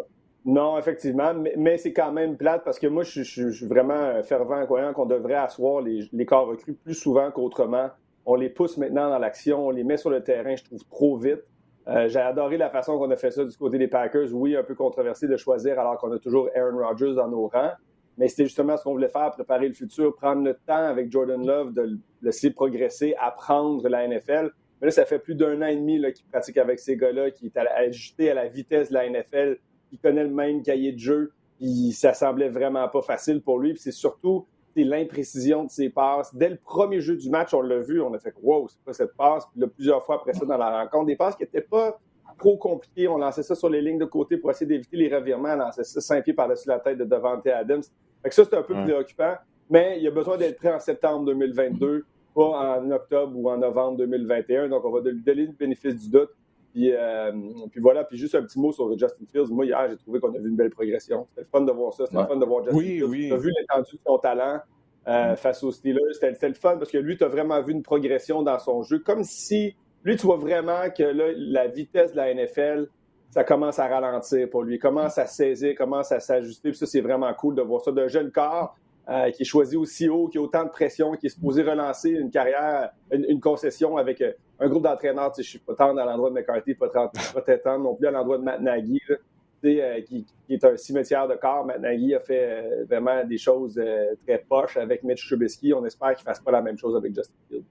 Non, 0.45 0.79
effectivement, 0.79 1.33
mais, 1.35 1.76
c'est 1.79 1.93
quand 1.93 2.12
même 2.12 2.37
plate 2.37 2.65
parce 2.65 2.79
que 2.79 2.87
moi, 2.87 3.03
je, 3.03 3.23
suis 3.23 3.67
vraiment 3.67 4.23
fervent 4.23 4.65
croyant 4.65 4.93
qu'on 4.93 5.07
devrait 5.07 5.35
asseoir 5.35 5.83
les, 5.83 6.09
les 6.12 6.26
corps 6.26 6.47
recrues 6.47 6.75
plus 6.75 6.95
souvent 6.95 7.31
qu'autrement. 7.31 7.91
On 8.25 8.35
les 8.35 8.49
pousse 8.49 8.76
maintenant 8.76 9.11
dans 9.11 9.19
l'action, 9.19 9.67
on 9.67 9.71
les 9.71 9.85
met 9.85 9.97
sur 9.97 10.11
le 10.11 10.23
terrain, 10.23 10.57
je 10.57 10.65
trouve, 10.65 10.85
trop 10.88 11.17
vite. 11.17 11.43
Euh, 11.88 12.09
j'ai 12.09 12.19
adoré 12.19 12.57
la 12.57 12.69
façon 12.69 12.99
qu'on 12.99 13.11
a 13.11 13.17
fait 13.17 13.31
ça 13.31 13.45
du 13.45 13.57
côté 13.57 13.79
des 13.79 13.87
Packers. 13.87 14.33
Oui, 14.33 14.57
un 14.57 14.65
peu 14.65 14.75
controversé 14.75 15.29
de 15.29 15.37
choisir 15.37 15.79
alors 15.79 15.97
qu'on 15.99 16.11
a 16.11 16.19
toujours 16.19 16.49
Aaron 16.55 16.85
Rodgers 16.85 17.15
dans 17.15 17.29
nos 17.29 17.47
rangs, 17.47 17.73
mais 18.18 18.28
c'était 18.28 18.44
justement 18.44 18.76
ce 18.76 18.85
qu'on 18.85 18.92
voulait 18.92 19.08
faire, 19.08 19.30
préparer 19.30 19.68
le 19.68 19.75
futur, 19.75 20.14
prendre 20.14 20.42
le 20.42 20.54
temps 20.54 20.75
avec 20.75 21.11
Jordan 21.11 21.44
Love 21.46 21.73
de 21.73 21.82
le 21.82 21.99
laisser 22.23 22.50
progresser, 22.50 23.14
apprendre 23.20 23.88
la 23.88 24.06
NFL. 24.08 24.50
Mais 24.80 24.87
là, 24.87 24.90
ça 24.90 25.04
fait 25.04 25.18
plus 25.18 25.35
d'un 25.35 25.61
an 25.62 25.66
et 25.66 25.76
demi 25.76 26.00
qu'il 26.12 26.26
pratique 26.26 26.58
avec 26.58 26.78
ces 26.78 26.96
gars-là, 26.96 27.30
qui 27.30 27.46
est 27.46 27.56
ajusté 27.56 28.30
à 28.30 28.35
la 28.35 28.49
vitesse 28.49 28.88
de 28.88 28.94
la 28.94 29.08
NFL 29.08 29.58
il 29.92 29.99
connaît 29.99 30.25
le 30.25 30.30
même 30.30 30.62
cahier 30.62 30.92
de 30.92 30.99
jeu, 30.99 31.32
puis 31.58 31.92
ça 31.92 32.12
semblait 32.12 32.49
vraiment 32.49 32.88
pas 32.88 33.02
facile 33.02 33.40
pour 33.40 33.58
lui. 33.58 33.73
Puis 33.73 33.82
c'est 33.82 33.92
surtout 33.92 34.46
l'imprécision 34.76 35.64
de 35.64 35.70
ses 35.70 35.88
passes. 35.88 36.35
Dès 36.35 36.50
le 36.50 36.56
premier 36.56 37.00
jeu 37.00 37.16
du 37.16 37.30
match, 37.30 37.54
on 37.54 37.62
l'a 37.62 37.78
vu, 37.78 38.02
on 38.02 38.12
a 38.12 38.18
fait 38.18 38.35
wow, 38.42 38.68
c'est 38.68 38.82
pas 38.85 38.92
cette 38.92 39.16
passe? 39.16 39.46
Puis 39.46 39.61
là, 39.61 39.68
plusieurs 39.68 40.04
fois 40.04 40.16
après 40.16 40.35
ça 40.35 40.44
dans 40.44 40.58
la 40.58 40.82
rencontre, 40.82 41.06
des 41.06 41.16
passes 41.16 41.35
qui 41.35 41.44
n'étaient 41.44 41.62
pas 41.62 41.99
trop 42.38 42.58
compliquées. 42.58 43.08
On 43.08 43.16
lançait 43.16 43.42
ça 43.42 43.54
sur 43.54 43.70
les 43.70 43.80
lignes 43.80 43.99
de 43.99 44.04
côté 44.04 44.37
pour 44.37 44.50
essayer 44.50 44.66
d'éviter 44.66 44.99
les 44.99 45.14
revirements. 45.14 45.54
On 45.54 45.56
lançait 45.56 45.85
ça 45.85 46.00
cinq 46.02 46.25
pieds 46.25 46.35
par-dessus 46.35 46.68
la 46.68 46.78
tête 46.78 46.99
de 46.99 47.04
Devante 47.04 47.46
Adams. 47.46 47.82
Fait 48.26 48.30
que 48.30 48.35
ça, 48.35 48.45
c'est 48.45 48.56
un 48.56 48.62
peu 48.62 48.75
préoccupant. 48.75 49.35
Mais 49.71 50.00
il 50.00 50.06
a 50.09 50.11
besoin 50.11 50.37
d'être 50.37 50.56
prêt 50.56 50.75
en 50.75 50.80
septembre 50.80 51.26
2022, 51.26 52.04
pas 52.35 52.42
en 52.42 52.90
octobre 52.90 53.38
ou 53.38 53.49
en 53.49 53.56
novembre 53.56 53.99
2021. 53.99 54.68
Donc, 54.68 54.85
on 54.85 54.90
va 54.90 54.99
lui 55.09 55.23
donner 55.23 55.47
le 55.47 55.52
bénéfice 55.52 55.95
du 55.95 56.11
doute. 56.11 56.30
Euh, 56.76 57.33
puis, 57.71 57.80
voilà, 57.80 58.02
puis 58.02 58.18
juste 58.18 58.35
un 58.35 58.42
petit 58.42 58.59
mot 58.59 58.73
sur 58.73 58.90
Justin 58.99 59.26
Fields. 59.30 59.47
Moi, 59.50 59.66
hier, 59.66 59.87
j'ai 59.88 59.97
trouvé 59.97 60.18
qu'on 60.18 60.35
a 60.35 60.38
vu 60.38 60.49
une 60.49 60.56
belle 60.56 60.71
progression. 60.71 61.28
C'était 61.28 61.42
le 61.42 61.47
fun 61.47 61.61
de 61.61 61.71
voir 61.71 61.92
ça. 61.92 62.06
C'était 62.06 62.21
le 62.21 62.26
fun 62.26 62.37
de 62.37 62.45
voir 62.45 62.64
Justin 62.64 62.80
Fields. 62.80 63.04
Oui. 63.04 63.28
On 63.30 63.37
a 63.37 63.38
vu 63.38 63.52
l'étendue 63.61 63.92
de 63.92 64.00
son 64.04 64.18
talent 64.18 64.59
euh, 65.06 65.33
mm. 65.33 65.37
face 65.37 65.62
aux 65.62 65.71
Steelers. 65.71 66.14
C'était 66.14 66.49
le 66.49 66.54
fun 66.54 66.78
parce 66.78 66.90
que 66.90 66.99
lui, 66.99 67.16
tu 67.16 67.23
as 67.23 67.28
vraiment 67.28 67.62
vu 67.62 67.75
une 67.75 67.85
progression 67.85 68.42
dans 68.42 68.59
son 68.59 68.83
jeu. 68.83 68.99
Comme 68.99 69.23
si, 69.23 69.76
lui, 70.02 70.16
tu 70.16 70.26
vois 70.26 70.37
vraiment 70.37 70.90
que 70.90 71.04
là, 71.04 71.26
la 71.37 71.68
vitesse 71.68 72.11
de 72.11 72.16
la 72.16 72.35
NFL, 72.35 72.88
ça 73.37 73.45
commence 73.45 73.78
à 73.78 73.87
ralentir 73.87 74.49
pour 74.49 74.62
lui. 74.62 74.78
Commence 74.78 75.19
à 75.19 75.26
saisir, 75.26 75.75
commence 75.76 76.11
à 76.11 76.21
s'ajuster. 76.21 76.71
Puis 76.71 76.78
ça, 76.78 76.87
c'est 76.87 77.02
vraiment 77.02 77.33
cool 77.35 77.55
de 77.55 77.61
voir 77.61 77.83
ça 77.83 77.93
d'un 77.93 78.09
jeune 78.09 78.31
corps. 78.31 78.75
Euh, 79.09 79.31
qui 79.31 79.43
est 79.43 79.47
choisi 79.47 79.76
aussi 79.76 80.09
haut, 80.09 80.26
qui 80.26 80.37
a 80.37 80.40
autant 80.40 80.64
de 80.64 80.69
pression, 80.69 81.12
qui 81.12 81.26
est 81.26 81.28
supposé 81.28 81.62
relancer 81.62 82.11
une 82.11 82.28
carrière, 82.28 82.90
une, 83.12 83.38
concession 83.38 83.99
avec 83.99 84.21
euh, 84.21 84.33
un 84.59 84.69
groupe 84.69 84.83
d'entraîneurs. 84.83 85.33
Je 85.37 85.43
ne 85.43 85.45
suis 85.45 85.59
pas 85.61 85.75
tendre 85.75 86.00
à 86.00 86.05
l'endroit 86.05 86.28
de 86.31 86.35
McCarthy, 86.35 86.75
pas, 86.75 86.88
pas 86.88 87.09
tendre 87.59 87.85
non 87.85 87.95
plus 87.95 88.09
à 88.09 88.11
l'endroit 88.11 88.38
de 88.38 88.43
Matt 88.43 88.61
Nagy, 88.61 89.00
euh, 89.64 90.00
qui, 90.00 90.26
est 90.49 90.64
un 90.64 90.76
cimetière 90.76 91.28
de 91.28 91.37
corps. 91.37 91.64
Matt 91.64 91.78
Nagy 91.78 92.16
a 92.16 92.21
fait 92.21 92.85
vraiment 92.88 93.23
des 93.23 93.38
choses 93.38 93.81
très 94.26 94.38
poches 94.38 94.76
avec 94.76 95.05
Mitch 95.05 95.25
Trubisky. 95.25 95.73
On 95.73 95.85
espère 95.85 96.16
qu'il 96.16 96.25
ne 96.25 96.35
fasse 96.35 96.40
pas 96.40 96.50
la 96.50 96.62
même 96.62 96.78
chose 96.78 96.97
avec 96.97 97.14
Justin 97.14 97.35
Fields. 97.49 97.64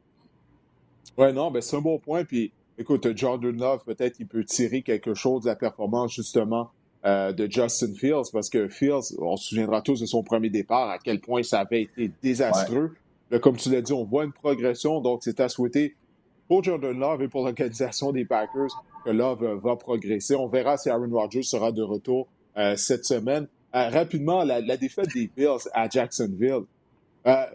Oui, 1.17 1.33
non, 1.33 1.51
ben 1.51 1.61
c'est 1.61 1.75
un 1.75 1.81
bon 1.81 1.99
point. 1.99 2.23
Puis, 2.23 2.53
écoute, 2.77 3.07
Jordan 3.15 3.55
Love, 3.57 3.83
peut-être 3.85 4.19
il 4.19 4.27
peut 4.27 4.43
tirer 4.43 4.81
quelque 4.81 5.13
chose 5.13 5.43
de 5.43 5.47
la 5.49 5.55
performance, 5.55 6.13
justement, 6.13 6.71
euh, 7.05 7.31
de 7.31 7.49
Justin 7.49 7.93
Fields, 7.93 8.31
parce 8.33 8.49
que 8.49 8.67
Fields, 8.67 9.15
on 9.19 9.37
se 9.37 9.49
souviendra 9.49 9.81
tous 9.81 9.99
de 10.01 10.05
son 10.05 10.23
premier 10.23 10.49
départ, 10.49 10.89
à 10.89 10.97
quel 10.97 11.19
point 11.19 11.43
ça 11.43 11.59
avait 11.59 11.83
été 11.83 12.11
désastreux. 12.21 12.95
comme 13.41 13.57
tu 13.57 13.69
l'as 13.71 13.81
dit, 13.81 13.93
on 13.93 14.03
voit 14.03 14.23
une 14.23 14.33
progression, 14.33 15.01
donc 15.01 15.21
c'est 15.23 15.39
à 15.39 15.49
souhaiter 15.49 15.95
pour 16.47 16.63
Jordan 16.63 16.97
Love 16.97 17.23
et 17.23 17.27
pour 17.27 17.43
l'organisation 17.43 18.11
des 18.11 18.25
Packers 18.25 18.69
que 19.03 19.09
Love 19.09 19.43
euh, 19.43 19.55
va 19.55 19.75
progresser. 19.75 20.35
On 20.35 20.47
verra 20.47 20.77
si 20.77 20.89
Aaron 20.89 21.09
Rodgers 21.11 21.43
sera 21.43 21.71
de 21.71 21.81
retour 21.81 22.27
euh, 22.57 22.75
cette 22.75 23.05
semaine. 23.05 23.47
rapidement, 23.73 24.43
la, 24.43 24.77
défaite 24.77 25.13
des 25.13 25.29
Bills 25.35 25.69
à 25.73 25.89
Jacksonville. 25.89 26.63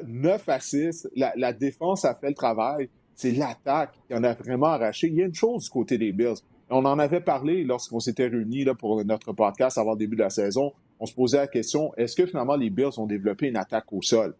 9 0.04 0.48
à 0.48 0.60
6, 0.60 1.08
la, 1.14 1.32
la 1.36 1.52
défense 1.52 2.04
a 2.04 2.14
fait 2.14 2.28
le 2.28 2.34
travail. 2.34 2.88
C'est 3.20 3.32
l'attaque 3.32 3.92
qui 4.08 4.14
en 4.14 4.24
a 4.24 4.32
vraiment 4.32 4.68
arraché. 4.68 5.08
Il 5.08 5.14
y 5.16 5.22
a 5.22 5.26
une 5.26 5.34
chose 5.34 5.64
du 5.64 5.68
côté 5.68 5.98
des 5.98 6.10
Bills. 6.10 6.36
On 6.70 6.86
en 6.86 6.98
avait 6.98 7.20
parlé 7.20 7.64
lorsqu'on 7.64 8.00
s'était 8.00 8.28
réunis 8.28 8.64
là, 8.64 8.74
pour 8.74 9.04
notre 9.04 9.34
podcast 9.34 9.76
avant 9.76 9.92
le 9.92 9.98
début 9.98 10.16
de 10.16 10.22
la 10.22 10.30
saison. 10.30 10.72
On 10.98 11.04
se 11.04 11.12
posait 11.12 11.36
la 11.36 11.46
question, 11.46 11.92
est-ce 11.98 12.16
que 12.16 12.24
finalement 12.24 12.56
les 12.56 12.70
Bills 12.70 12.98
ont 12.98 13.04
développé 13.04 13.48
une 13.48 13.58
attaque 13.58 13.92
au 13.92 14.00
sol? 14.00 14.34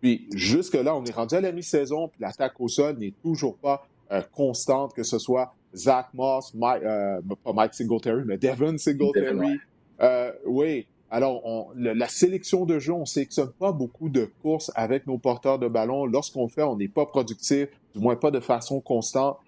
Puis 0.00 0.28
jusque-là, 0.32 0.94
on 0.94 1.04
est 1.04 1.10
rendu 1.10 1.34
à 1.34 1.40
la 1.40 1.50
mi-saison, 1.50 2.06
puis 2.06 2.20
l'attaque 2.20 2.52
au 2.60 2.68
sol 2.68 2.98
n'est 2.98 3.14
toujours 3.20 3.56
pas 3.56 3.84
euh, 4.12 4.22
constante, 4.32 4.94
que 4.94 5.02
ce 5.02 5.18
soit 5.18 5.52
Zach 5.74 6.14
Moss, 6.14 6.54
Mike, 6.54 6.84
euh, 6.84 7.20
pas 7.42 7.52
Mike 7.52 7.74
Singletary, 7.74 8.22
mais 8.26 8.38
Devin 8.38 8.78
Singletary. 8.78 9.58
Euh, 10.02 10.30
oui, 10.46 10.86
alors 11.10 11.72
la 11.74 12.06
sélection 12.06 12.64
de 12.64 12.78
jeu, 12.78 12.92
on 12.92 13.00
ne 13.00 13.04
sélectionne 13.06 13.50
pas 13.58 13.72
beaucoup 13.72 14.08
de 14.08 14.30
courses 14.40 14.70
avec 14.76 15.08
nos 15.08 15.18
porteurs 15.18 15.58
de 15.58 15.66
ballon. 15.66 16.06
Lorsqu'on 16.06 16.44
le 16.44 16.48
fait, 16.48 16.62
on 16.62 16.76
n'est 16.76 16.86
pas 16.86 17.06
productif, 17.06 17.66
du 17.94 18.00
moins 18.00 18.16
pas 18.16 18.30
de 18.30 18.40
façon 18.40 18.80
constante. 18.80 19.38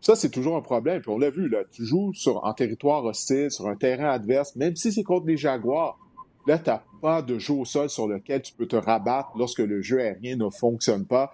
Ça, 0.00 0.14
c'est 0.14 0.30
toujours 0.30 0.56
un 0.56 0.62
problème. 0.62 1.00
Puis 1.00 1.10
on 1.10 1.18
l'a 1.18 1.30
vu, 1.30 1.48
là, 1.48 1.62
tu 1.70 1.84
joues 1.84 2.12
sur, 2.14 2.44
en 2.44 2.52
territoire 2.52 3.04
hostile, 3.04 3.50
sur 3.50 3.66
un 3.66 3.76
terrain 3.76 4.10
adverse, 4.10 4.54
même 4.56 4.76
si 4.76 4.92
c'est 4.92 5.02
contre 5.02 5.26
les 5.26 5.36
Jaguars. 5.36 5.98
Là, 6.46 6.58
tu 6.58 6.70
n'as 6.70 6.82
pas 7.02 7.20
de 7.20 7.38
jeu 7.38 7.54
au 7.54 7.64
sol 7.64 7.90
sur 7.90 8.06
lequel 8.06 8.42
tu 8.42 8.52
peux 8.54 8.66
te 8.66 8.76
rabattre 8.76 9.30
lorsque 9.36 9.58
le 9.58 9.82
jeu 9.82 10.00
aérien 10.00 10.36
ne 10.36 10.48
fonctionne 10.48 11.04
pas. 11.04 11.32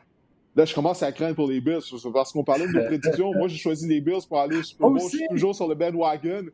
Là, 0.57 0.65
je 0.65 0.75
commence 0.75 1.03
à 1.03 1.13
craindre 1.13 1.35
pour 1.35 1.49
les 1.49 1.61
Bills 1.61 1.81
parce 2.13 2.33
qu'on 2.33 2.45
parlait 2.45 2.67
de 2.67 2.73
nos 2.73 2.85
prédictions. 2.87 3.33
Moi, 3.35 3.49
j'ai 3.49 3.59
choisi 3.59 3.87
les 3.87 4.01
Bills 4.01 4.27
pour 4.29 4.39
aller 4.39 4.57
au 4.57 4.63
Super 4.63 4.89
Bowl. 4.89 5.01
Je 5.01 5.09
suis 5.09 5.27
toujours 5.29 5.55
sur 5.55 5.69
le 5.69 5.75
bandwagon. 5.75 6.47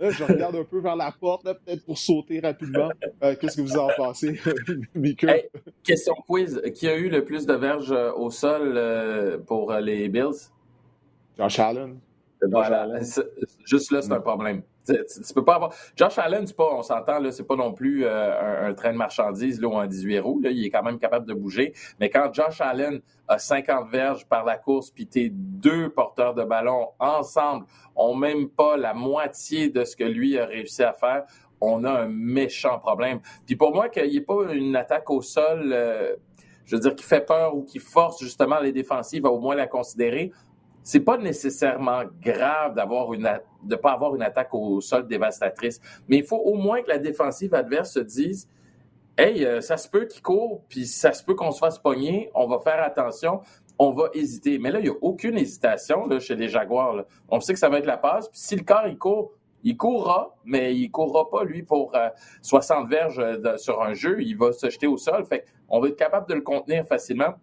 Là, 0.00 0.10
je 0.10 0.24
regarde 0.24 0.56
un 0.56 0.64
peu 0.64 0.80
vers 0.80 0.96
la 0.96 1.12
porte, 1.12 1.44
peut-être 1.44 1.84
pour 1.84 1.98
sauter 1.98 2.40
rapidement. 2.40 2.88
Euh, 3.22 3.36
qu'est-ce 3.38 3.58
que 3.58 3.60
vous 3.60 3.76
en 3.76 3.88
pensez, 3.94 4.40
Mika? 4.94 5.36
question 5.82 6.14
quiz. 6.26 6.62
Qui 6.74 6.88
a 6.88 6.96
eu 6.96 7.10
le 7.10 7.22
plus 7.22 7.44
de 7.44 7.52
verges 7.52 7.92
euh, 7.92 8.10
au 8.14 8.30
sol 8.30 8.72
euh, 8.76 9.36
pour 9.38 9.74
les 9.74 10.08
Bills? 10.08 10.48
Josh 11.36 11.58
Allen. 11.58 11.98
Juste 13.66 13.92
là, 13.92 14.00
c'est 14.00 14.12
un 14.12 14.18
mm. 14.18 14.22
problème. 14.22 14.62
Tu, 14.90 15.34
peux 15.34 15.44
pas 15.44 15.56
avoir. 15.56 15.74
Josh 15.96 16.18
Allen, 16.18 16.46
on 16.58 16.82
s'entend, 16.82 17.18
c'est 17.30 17.46
pas 17.46 17.56
non 17.56 17.72
plus 17.72 18.04
euh, 18.04 18.68
un, 18.68 18.74
train 18.74 18.92
de 18.92 18.96
marchandises 18.96 19.60
là, 19.60 19.68
ou 19.68 19.76
un 19.76 19.86
18 19.86 20.18
roues. 20.20 20.40
Il 20.44 20.64
est 20.64 20.70
quand 20.70 20.82
même 20.82 20.98
capable 20.98 21.26
de 21.26 21.34
bouger. 21.34 21.72
Mais 21.98 22.10
quand 22.10 22.32
Josh 22.32 22.60
Allen 22.60 23.00
a 23.28 23.38
50 23.38 23.90
verges 23.90 24.26
par 24.26 24.44
la 24.44 24.56
course, 24.56 24.90
puis 24.90 25.06
tes 25.06 25.30
deux 25.30 25.90
porteurs 25.90 26.34
de 26.34 26.44
ballon 26.44 26.88
ensemble 26.98 27.66
ont 27.94 28.14
même 28.14 28.48
pas 28.48 28.76
la 28.76 28.94
moitié 28.94 29.68
de 29.68 29.84
ce 29.84 29.96
que 29.96 30.04
lui 30.04 30.38
a 30.38 30.46
réussi 30.46 30.82
à 30.82 30.92
faire, 30.92 31.24
on 31.60 31.84
a 31.84 31.90
un 31.90 32.08
méchant 32.08 32.78
problème. 32.78 33.20
Puis 33.46 33.56
pour 33.56 33.74
moi, 33.74 33.88
qu'il 33.88 34.08
n'y 34.08 34.16
ait 34.16 34.22
pas 34.22 34.52
une 34.52 34.76
attaque 34.76 35.10
au 35.10 35.22
sol. 35.22 35.70
Euh, 35.72 36.16
je 36.70 36.76
veux 36.76 36.82
dire, 36.82 36.94
qui 36.94 37.04
fait 37.04 37.26
peur 37.26 37.56
ou 37.56 37.64
qui 37.64 37.80
force 37.80 38.22
justement 38.22 38.60
les 38.60 38.70
défensives 38.70 39.26
à 39.26 39.30
au 39.30 39.40
moins 39.40 39.56
la 39.56 39.66
considérer 39.66 40.30
c'est 40.82 41.00
pas 41.00 41.16
nécessairement 41.18 42.02
grave 42.22 42.74
d'avoir 42.74 43.12
une 43.12 43.28
de 43.62 43.76
pas 43.76 43.92
avoir 43.92 44.14
une 44.14 44.22
attaque 44.22 44.54
au 44.54 44.80
sol 44.80 45.06
dévastatrice, 45.06 45.80
mais 46.08 46.18
il 46.18 46.24
faut 46.24 46.38
au 46.38 46.54
moins 46.54 46.82
que 46.82 46.88
la 46.88 46.98
défensive 46.98 47.54
adverse 47.54 47.92
se 47.92 48.00
dise 48.00 48.48
Hey, 49.18 49.44
euh, 49.44 49.60
ça 49.60 49.76
se 49.76 49.86
peut 49.86 50.06
qu'il 50.06 50.22
court, 50.22 50.62
puis 50.68 50.86
ça 50.86 51.12
se 51.12 51.22
peut 51.22 51.34
qu'on 51.34 51.50
se 51.50 51.58
fasse 51.58 51.78
pogner, 51.78 52.30
on 52.34 52.46
va 52.46 52.58
faire 52.58 52.82
attention, 52.82 53.42
on 53.78 53.90
va 53.90 54.08
hésiter. 54.14 54.58
Mais 54.58 54.70
là, 54.70 54.78
il 54.78 54.84
n'y 54.84 54.88
a 54.88 54.96
aucune 55.02 55.36
hésitation 55.36 56.06
là, 56.06 56.20
chez 56.20 56.36
les 56.36 56.48
Jaguars. 56.48 57.04
On 57.28 57.38
sait 57.40 57.52
que 57.52 57.58
ça 57.58 57.68
va 57.68 57.78
être 57.78 57.86
la 57.86 57.98
passe, 57.98 58.28
puis 58.28 58.40
si 58.40 58.56
le 58.56 58.62
corps 58.62 58.86
il 58.86 58.96
court, 58.96 59.32
il 59.62 59.76
courra, 59.76 60.34
mais 60.44 60.74
il 60.74 60.90
courra 60.90 61.28
pas, 61.28 61.44
lui, 61.44 61.62
pour 61.62 61.92
60 62.42 62.84
euh, 62.84 62.88
verges 62.88 63.18
euh, 63.18 63.56
sur 63.58 63.82
un 63.82 63.92
jeu. 63.92 64.22
Il 64.22 64.38
va 64.38 64.52
se 64.52 64.70
jeter 64.70 64.86
au 64.86 64.96
sol. 64.96 65.24
Fait 65.26 65.44
on 65.68 65.80
va 65.80 65.88
être 65.88 65.96
capable 65.96 66.28
de 66.28 66.34
le 66.34 66.40
contenir 66.40 66.86
facilement. 66.86 67.34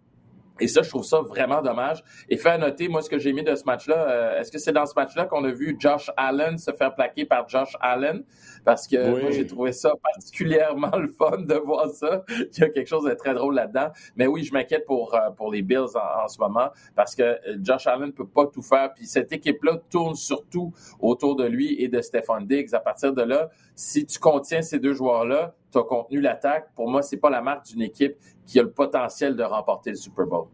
Et 0.60 0.68
ça, 0.68 0.82
je 0.82 0.88
trouve 0.88 1.04
ça 1.04 1.20
vraiment 1.20 1.62
dommage. 1.62 2.02
Et 2.28 2.36
fait 2.36 2.50
à 2.50 2.58
noter, 2.58 2.88
moi, 2.88 3.02
ce 3.02 3.10
que 3.10 3.18
j'ai 3.18 3.32
mis 3.32 3.42
de 3.42 3.54
ce 3.54 3.64
match-là, 3.64 3.96
euh, 3.96 4.40
est-ce 4.40 4.50
que 4.50 4.58
c'est 4.58 4.72
dans 4.72 4.86
ce 4.86 4.94
match-là 4.94 5.26
qu'on 5.26 5.44
a 5.44 5.50
vu 5.50 5.76
Josh 5.78 6.10
Allen 6.16 6.58
se 6.58 6.72
faire 6.72 6.94
plaquer 6.94 7.24
par 7.24 7.48
Josh 7.48 7.76
Allen? 7.80 8.24
Parce 8.64 8.86
que 8.86 9.20
moi, 9.20 9.30
j'ai 9.30 9.46
trouvé 9.46 9.72
ça 9.72 9.92
particulièrement 10.02 10.96
le 10.96 11.08
fun 11.08 11.38
de 11.38 11.54
voir 11.54 11.88
ça. 11.90 12.24
Il 12.28 12.58
y 12.58 12.64
a 12.64 12.68
quelque 12.68 12.88
chose 12.88 13.04
de 13.04 13.14
très 13.14 13.34
drôle 13.34 13.54
là-dedans. 13.54 13.88
Mais 14.16 14.26
oui, 14.26 14.42
je 14.44 14.52
m'inquiète 14.52 14.84
pour, 14.84 15.14
euh, 15.14 15.30
pour 15.30 15.50
les 15.50 15.62
Bills 15.62 15.96
en, 15.96 16.28
ce 16.28 16.38
moment 16.38 16.68
parce 16.94 17.14
que 17.14 17.22
euh, 17.22 17.56
Josh 17.62 17.86
Allen 17.86 18.12
peut 18.12 18.26
pas 18.26 18.46
tout 18.46 18.62
faire. 18.62 18.92
Puis 18.94 19.06
cette 19.06 19.32
équipe-là 19.32 19.78
tourne 19.90 20.14
surtout 20.14 20.72
autour 21.00 21.36
de 21.36 21.44
lui 21.44 21.82
et 21.82 21.88
de 21.88 22.00
Stephon 22.00 22.40
Diggs. 22.40 22.74
À 22.74 22.80
partir 22.80 23.12
de 23.12 23.22
là, 23.22 23.48
si 23.74 24.04
tu 24.04 24.18
contiens 24.18 24.62
ces 24.62 24.78
deux 24.78 24.94
joueurs-là, 24.94 25.54
tu 25.70 25.78
as 25.78 25.82
contenu 25.82 26.20
l'attaque. 26.20 26.70
Pour 26.74 26.88
moi, 26.88 27.02
c'est 27.02 27.16
pas 27.16 27.30
la 27.30 27.42
marque 27.42 27.66
d'une 27.66 27.82
équipe 27.82 28.16
qui 28.46 28.58
a 28.58 28.62
le 28.62 28.70
potentiel 28.70 29.36
de 29.36 29.42
remporter 29.42 29.90
le 29.90 29.96
Super 29.96 30.26
Bowl. 30.26 30.46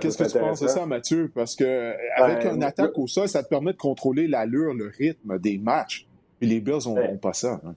Qu'est-ce 0.00 0.18
que 0.18 0.30
tu 0.30 0.38
penses 0.38 0.60
de 0.60 0.68
ça, 0.68 0.84
Mathieu? 0.86 1.30
Parce 1.34 1.56
que 1.56 1.94
avec 2.20 2.44
une 2.44 2.62
attaque 2.62 2.98
au 2.98 3.06
sol, 3.06 3.28
ça 3.28 3.42
te 3.42 3.48
permet 3.48 3.72
de 3.72 3.78
contrôler 3.78 4.28
l'allure, 4.28 4.74
le 4.74 4.88
rythme 4.88 5.38
des 5.38 5.58
matchs. 5.58 6.06
Puis 6.38 6.48
les 6.48 6.60
Bills 6.60 6.86
n'ont 6.86 7.18
pas 7.18 7.32
ça. 7.32 7.60
Hein. 7.64 7.74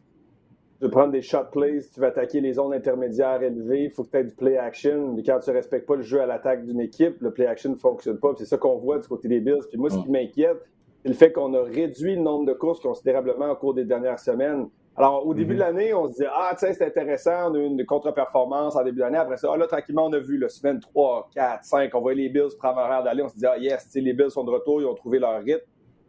Tu 0.79 0.85
veux 0.85 0.91
prendre 0.91 1.13
des 1.13 1.21
shot 1.21 1.45
plays, 1.51 1.79
tu 1.93 2.01
veux 2.01 2.07
attaquer 2.07 2.41
les 2.41 2.53
zones 2.53 2.73
intermédiaires 2.73 3.41
élevées, 3.41 3.85
il 3.85 3.89
faut 3.89 4.03
que 4.03 4.11
tu 4.11 4.17
aies 4.17 4.23
du 4.25 4.35
play 4.35 4.57
action. 4.57 5.13
Mais 5.13 5.23
quand 5.23 5.39
tu 5.39 5.49
ne 5.49 5.55
respectes 5.55 5.87
pas 5.87 5.95
le 5.95 6.01
jeu 6.01 6.19
à 6.21 6.25
l'attaque 6.25 6.65
d'une 6.65 6.81
équipe, 6.81 7.21
le 7.21 7.31
play 7.31 7.45
action 7.45 7.69
ne 7.69 7.75
fonctionne 7.75 8.17
pas. 8.17 8.33
C'est 8.37 8.45
ça 8.45 8.57
qu'on 8.57 8.77
voit 8.77 8.99
du 8.99 9.07
côté 9.07 9.29
des 9.29 9.39
Bills. 9.39 9.61
Puis 9.69 9.77
moi, 9.77 9.89
ce 9.89 9.97
qui 9.97 10.09
m'inquiète, 10.09 10.57
c'est 11.01 11.09
le 11.09 11.15
fait 11.15 11.31
qu'on 11.31 11.53
a 11.53 11.63
réduit 11.63 12.15
le 12.15 12.21
nombre 12.21 12.45
de 12.45 12.53
courses 12.53 12.81
considérablement 12.81 13.49
au 13.51 13.55
cours 13.55 13.73
des 13.73 13.85
dernières 13.85 14.19
semaines. 14.19 14.67
Alors, 14.95 15.25
au 15.25 15.33
début 15.33 15.55
de 15.55 15.59
mm-hmm. 15.59 15.63
l'année, 15.63 15.93
on 15.93 16.07
se 16.11 16.17
dit 16.17 16.25
Ah, 16.31 16.53
tiens, 16.57 16.71
c'est 16.73 16.85
intéressant, 16.85 17.51
on 17.51 17.55
a 17.55 17.57
eu 17.57 17.65
une 17.65 17.85
contre-performance 17.85 18.75
en 18.75 18.83
début 18.83 18.99
d'année. 18.99 19.17
Après 19.17 19.37
ça, 19.37 19.49
ah, 19.51 19.57
là, 19.57 19.65
tranquillement, 19.65 20.05
on 20.05 20.13
a 20.13 20.19
vu, 20.19 20.37
la 20.37 20.49
semaine 20.49 20.79
3, 20.79 21.29
4, 21.33 21.63
5, 21.63 21.95
on 21.95 22.01
voit 22.01 22.13
les 22.13 22.29
Bills 22.29 22.55
prendre 22.59 22.79
un 22.79 23.03
d'aller. 23.03 23.23
On 23.23 23.29
se 23.29 23.35
dit 23.35 23.45
Ah, 23.45 23.57
yes, 23.57 23.89
les 23.95 24.13
Bills 24.13 24.31
sont 24.31 24.43
de 24.43 24.51
retour, 24.51 24.81
ils 24.81 24.85
ont 24.85 24.93
trouvé 24.93 25.19
leur 25.19 25.41
rythme. 25.41 25.65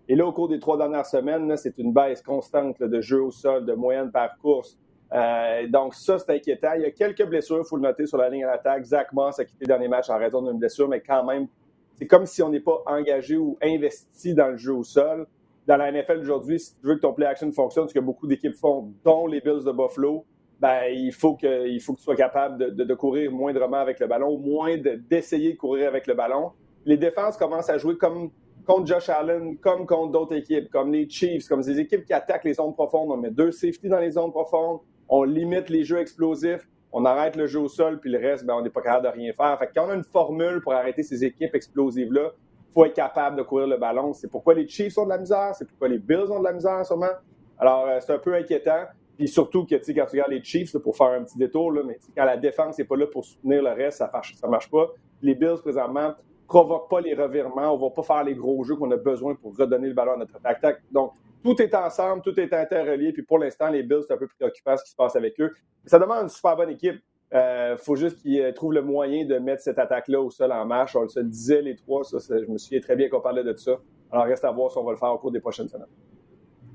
Et 0.07 0.17
là, 0.17 0.27
au 0.27 0.33
cours 0.33 0.49
des 0.49 0.59
trois 0.59 0.77
dernières 0.77 1.07
semaines, 1.07 1.57
c'est 1.57 1.79
une 1.79 1.93
baisse 1.93 2.21
constante 2.21 2.83
de 2.83 3.01
jeu 3.01 3.23
au 3.23 3.31
sol, 3.31 3.65
de 3.65 3.73
moyenne 3.73 4.11
par 4.11 4.37
course. 4.37 4.77
Euh, 5.15 5.67
donc, 5.69 5.95
ça, 5.95 6.19
c'est 6.19 6.31
inquiétant. 6.31 6.73
Il 6.77 6.83
y 6.83 6.85
a 6.85 6.91
quelques 6.91 7.25
blessures, 7.25 7.61
il 7.65 7.67
faut 7.67 7.77
le 7.77 7.83
noter, 7.83 8.07
sur 8.07 8.19
la 8.19 8.29
ligne 8.29 8.45
d'attaque. 8.45 8.85
Zach 8.85 9.13
Moss 9.15 9.39
a 9.39 9.47
quitté 9.47 9.65
le 9.65 9.69
dernier 9.69 9.89
match 9.89 10.11
en 10.11 10.19
raison 10.19 10.43
d'une 10.43 10.59
blessure, 10.59 10.89
mais 10.89 11.01
quand 11.01 11.25
même, 11.25 11.47
c'est 11.95 12.07
comme 12.07 12.27
si 12.27 12.43
on 12.43 12.51
n'est 12.51 12.61
pas 12.61 12.83
engagé 12.87 13.37
ou 13.37 13.57
investi 13.63 14.35
dans 14.35 14.49
le 14.49 14.57
jeu 14.57 14.75
au 14.75 14.85
sol. 14.85 15.27
Dans 15.67 15.77
la 15.79 15.91
NFL 15.91 16.19
aujourd'hui, 16.19 16.61
si 16.61 16.75
tu 16.77 16.87
veux 16.87 16.97
que 16.97 17.01
ton 17.01 17.15
play 17.15 17.27
action 17.27 17.51
fonctionne, 17.53 17.89
ce 17.89 17.95
que 17.95 18.01
beaucoup 18.01 18.27
d'équipes 18.27 18.55
font, 18.55 18.93
dont 19.03 19.27
les 19.27 19.41
Bills 19.41 19.65
de 19.65 19.73
Buffalo, 19.73 20.27
ben, 20.61 20.85
il, 20.91 21.13
faut 21.13 21.35
que, 21.37 21.67
il 21.69 21.81
faut 21.81 21.95
que 21.95 21.99
tu 21.99 22.05
sois 22.05 22.17
capable 22.17 22.75
de, 22.75 22.95
courir 22.95 23.33
moindrement 23.33 23.79
avec 23.79 23.99
le 23.99 24.07
ballon, 24.07 24.29
au 24.29 24.39
moins 24.39 24.77
d'essayer 24.77 25.53
de, 25.53 25.59
courir 25.59 25.89
avec 25.89 26.07
le 26.07 26.15
ballon. 26.15 26.53
Les 26.85 26.97
défenses 26.97 27.37
commencent 27.37 27.71
à 27.71 27.79
jouer 27.79 27.97
comme 27.97 28.31
contre 28.67 28.87
Josh 28.87 29.09
Allen, 29.09 29.59
comme 29.59 29.87
contre 29.87 30.13
d'autres 30.13 30.37
équipes, 30.37 30.71
comme 30.71 30.93
les 30.93 31.09
Chiefs, 31.09 31.49
comme 31.49 31.63
des 31.63 31.81
équipes 31.81 32.05
qui 32.05 32.13
attaquent 32.13 32.45
les 32.45 32.55
zones 32.55 32.75
profondes. 32.75 33.11
On 33.11 33.17
met 33.17 33.31
deux 33.31 33.51
safety 33.51 33.89
dans 33.89 34.01
les 34.01 34.13
zones 34.13 34.31
profondes, 34.31 34.81
on 35.09 35.25
limite 35.25 35.69
les 35.71 35.85
jeux 35.85 35.99
explosifs, 35.99 36.69
on 36.93 37.05
arrête 37.05 37.37
le 37.37 37.47
jeu 37.47 37.61
au 37.61 37.69
sol, 37.69 38.01
puis 38.01 38.11
le 38.11 38.19
reste, 38.19 38.45
ben, 38.45 38.55
on 38.55 38.63
n'est 38.63 38.71
pas 38.71 38.83
capable 38.83 39.07
de 39.07 39.13
rien 39.13 39.33
faire. 39.33 39.59
Fait 39.59 39.71
quand 39.75 39.87
on 39.87 39.91
a 39.91 39.95
une 39.95 40.05
formule 40.05 40.61
pour 40.63 40.73
arrêter 40.73 41.03
ces 41.03 41.25
équipes 41.25 41.55
explosives-là, 41.55 42.33
faut 42.75 42.85
être 42.85 42.95
capable 42.95 43.37
de 43.37 43.43
courir 43.43 43.69
le 43.69 43.77
ballon. 43.77 44.13
C'est 44.13 44.29
pourquoi 44.29 44.55
les 44.55 44.67
Chiefs 44.67 44.99
ont 44.99 45.05
de 45.05 45.11
la 45.11 45.19
misère, 45.19 45.55
c'est 45.55 45.67
pourquoi 45.67 45.89
les 45.89 45.99
Bills 45.99 46.31
ont 46.31 46.41
de 46.41 46.45
la 46.45 46.53
misère, 46.53 46.85
sûrement. 46.85 47.13
Alors, 47.59 47.87
euh, 47.87 47.99
c'est 48.01 48.13
un 48.13 48.19
peu 48.19 48.35
inquiétant. 48.35 48.85
Puis 49.17 49.29
surtout 49.29 49.65
que, 49.65 49.77
quand 49.77 50.07
tu 50.07 50.17
regardes 50.17 50.33
les 50.33 50.43
Chiefs, 50.43 50.77
pour 50.79 50.97
faire 50.97 51.09
un 51.09 51.23
petit 51.23 51.39
détour, 51.39 51.71
là, 51.71 51.83
mais 51.87 51.99
quand 52.17 52.25
la 52.25 52.37
défense 52.37 52.79
n'est 52.79 52.85
pas 52.85 52.97
là 52.97 53.07
pour 53.07 53.25
soutenir 53.25 53.63
le 53.63 53.71
reste, 53.71 53.99
ça 53.99 54.11
marche, 54.13 54.35
ça 54.35 54.49
marche 54.49 54.69
pas. 54.69 54.91
Les 55.23 55.37
Bills, 55.37 55.61
présentement, 55.63 56.15
provoquent 56.49 56.91
pas 56.91 57.01
les 57.01 57.15
revirements. 57.15 57.73
On 57.73 57.77
va 57.77 57.91
pas 57.91 58.03
faire 58.03 58.25
les 58.25 58.35
gros 58.35 58.65
jeux 58.65 58.75
qu'on 58.75 58.91
a 58.91 58.97
besoin 58.97 59.37
pour 59.37 59.57
redonner 59.57 59.89
le 59.89 59.95
ballon 59.95 60.15
à 60.15 60.17
notre 60.17 60.37
attaque. 60.43 60.83
Donc, 60.91 61.13
tout 61.45 61.61
est 61.63 61.75
ensemble, 61.75 62.23
tout 62.23 62.39
est 62.41 62.53
interrelié. 62.53 63.13
Puis 63.13 63.23
pour 63.23 63.39
l'instant, 63.39 63.69
les 63.69 63.83
Bills, 63.83 64.03
c'est 64.07 64.15
un 64.15 64.17
peu 64.17 64.27
préoccupant 64.27 64.77
ce 64.77 64.85
qui 64.85 64.91
se 64.91 64.97
passe 64.97 65.15
avec 65.15 65.39
eux. 65.41 65.53
Ça 65.87 65.99
demande 65.99 66.25
une 66.25 66.29
super 66.29 66.57
bonne 66.57 66.71
équipe. 66.71 67.01
Il 67.35 67.39
euh, 67.39 67.77
faut 67.77 67.97
juste 67.97 68.23
qu'ils 68.23 68.41
euh, 68.41 68.53
trouvent 68.53 68.75
le 68.75 68.83
moyen 68.83 69.27
de 69.27 69.37
mettre 69.39 69.61
cette 69.61 69.81
attaque-là 69.81 70.21
au 70.21 70.31
sol 70.31 70.53
en 70.53 70.65
marche. 70.65 70.95
On 70.95 71.09
se 71.09 71.19
disait 71.19 71.63
les 71.63 71.75
trois, 71.75 72.05
ça, 72.05 72.19
je 72.31 72.51
me 72.51 72.57
souviens 72.59 72.79
très 72.79 72.95
bien 72.95 73.09
qu'on 73.09 73.21
parlait 73.21 73.43
de 73.43 73.53
ça. 73.57 73.73
Alors 74.13 74.27
reste 74.27 74.45
à 74.45 74.53
voir 74.53 74.71
si 74.71 74.79
on 74.79 74.85
va 74.85 74.93
le 74.93 74.97
faire 74.97 75.13
au 75.13 75.19
cours 75.19 75.33
des 75.33 75.41
prochaines 75.41 75.69
semaines. 75.69 75.89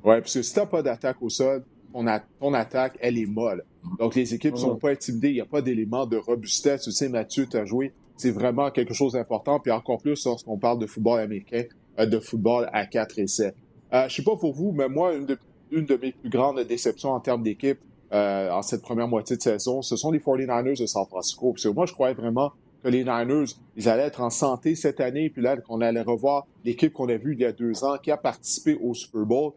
Oui, 0.03 0.19
parce 0.19 0.33
que 0.33 0.41
si 0.41 0.53
tu 0.53 0.59
n'as 0.59 0.65
pas 0.65 0.81
d'attaque 0.81 1.21
au 1.21 1.29
sol, 1.29 1.63
ton, 1.93 2.53
attaque, 2.53 2.97
elle 2.99 3.17
est 3.17 3.25
molle. 3.25 3.63
Donc 3.99 4.15
les 4.15 4.33
équipes 4.33 4.55
ne 4.55 4.59
sont 4.59 4.73
mhm. 4.73 4.79
pas 4.79 4.89
intimidées, 4.89 5.29
il 5.29 5.35
n'y 5.35 5.41
a 5.41 5.45
pas 5.45 5.61
d'élément 5.61 6.05
de 6.05 6.17
robustesse. 6.17 6.83
Tu 6.83 6.91
sais, 6.91 7.07
Mathieu, 7.07 7.47
tu 7.49 7.55
as 7.55 7.63
joué. 7.63 7.93
C'est 8.17 8.31
vraiment 8.31 8.69
quelque 8.69 8.93
chose 8.93 9.13
d'important. 9.13 9.61
Puis 9.61 9.71
encore 9.71 10.01
plus 10.01 10.25
lorsqu'on 10.25 10.57
parle 10.57 10.79
de 10.79 10.87
football 10.87 11.21
américain, 11.21 11.63
euh, 11.99 12.05
de 12.05 12.19
football 12.19 12.69
à 12.73 12.85
4 12.85 13.17
essais. 13.19 13.53
Euh, 13.93 14.09
je 14.09 14.15
sais 14.15 14.23
pas 14.23 14.35
pour 14.35 14.53
vous, 14.53 14.73
mais 14.73 14.89
moi, 14.89 15.13
une 15.15 15.25
de, 15.25 15.37
une 15.71 15.85
de 15.85 15.95
mes 15.95 16.11
plus 16.11 16.29
grandes 16.29 16.59
déceptions 16.59 17.11
en 17.11 17.21
termes 17.21 17.43
d'équipe 17.43 17.79
euh, 18.11 18.51
en 18.51 18.61
cette 18.61 18.81
première 18.81 19.07
moitié 19.07 19.37
de 19.37 19.41
saison, 19.41 19.81
ce 19.81 19.95
sont 19.95 20.11
les 20.11 20.19
49ers 20.19 20.79
de 20.79 20.85
San 20.85 21.05
Francisco. 21.05 21.51
Parce 21.51 21.63
que 21.63 21.69
moi, 21.69 21.85
je 21.85 21.93
croyais 21.93 22.13
vraiment 22.13 22.51
que 22.83 22.89
les 22.89 23.03
Niners, 23.03 23.45
ils 23.75 23.89
allaient 23.89 24.03
être 24.03 24.21
en 24.21 24.29
santé 24.29 24.75
cette 24.75 24.99
année, 24.99 25.29
puis 25.29 25.41
là, 25.41 25.57
qu'on 25.57 25.81
allait 25.81 26.01
revoir 26.01 26.47
l'équipe 26.63 26.93
qu'on 26.93 27.09
a 27.09 27.17
vue 27.17 27.33
il 27.33 27.41
y 27.41 27.45
a 27.45 27.51
deux 27.51 27.83
ans, 27.83 27.97
qui 28.01 28.11
a 28.11 28.17
participé 28.17 28.77
au 28.81 28.93
Super 28.93 29.25
Bowl. 29.25 29.51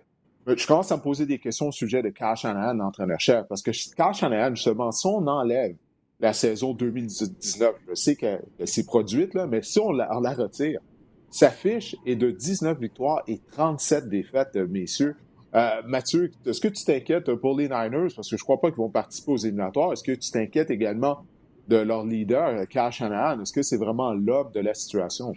Je 0.46 0.66
commence 0.66 0.90
à 0.90 0.96
me 0.96 1.02
poser 1.02 1.24
des 1.24 1.38
questions 1.38 1.68
au 1.68 1.72
sujet 1.72 2.02
de 2.02 2.08
Kyle 2.08 2.34
Shanahan, 2.34 2.74
l'entraîneur-chef, 2.74 3.46
parce 3.48 3.62
que 3.62 3.70
Kyle 3.70 4.12
Shanahan, 4.12 4.54
justement, 4.56 4.90
si 4.90 5.06
on 5.06 5.24
enlève 5.28 5.76
la 6.18 6.32
saison 6.32 6.72
2019, 6.74 7.74
je 7.88 7.94
sais 7.94 8.16
que 8.16 8.40
c'est 8.64 8.84
produite, 8.84 9.34
là, 9.34 9.46
mais 9.46 9.62
si 9.62 9.78
on 9.78 9.92
la 9.92 10.08
retire, 10.08 10.80
sa 11.32 11.48
fiche 11.48 11.96
est 12.04 12.14
de 12.14 12.30
19 12.30 12.78
victoires 12.78 13.22
et 13.26 13.40
37 13.52 14.10
défaites, 14.10 14.54
messieurs. 14.54 15.16
Euh, 15.54 15.82
Mathieu, 15.86 16.30
est-ce 16.46 16.60
que 16.60 16.68
tu 16.68 16.84
t'inquiètes 16.84 17.34
pour 17.34 17.56
les 17.56 17.68
Niners? 17.68 18.12
Parce 18.14 18.30
que 18.30 18.36
je 18.36 18.42
ne 18.42 18.44
crois 18.44 18.60
pas 18.60 18.70
qu'ils 18.70 18.78
vont 18.78 18.88
participer 18.88 19.32
aux 19.32 19.36
éliminatoires. 19.36 19.92
Est-ce 19.92 20.02
que 20.02 20.12
tu 20.12 20.30
t'inquiètes 20.30 20.70
également 20.70 21.24
de 21.68 21.76
leur 21.76 22.04
leader, 22.04 22.66
Kyle 22.68 22.90
Shanahan? 22.90 23.40
Est-ce 23.40 23.52
que 23.52 23.62
c'est 23.62 23.76
vraiment 23.76 24.12
l'homme 24.12 24.50
de 24.52 24.60
la 24.60 24.74
situation? 24.74 25.32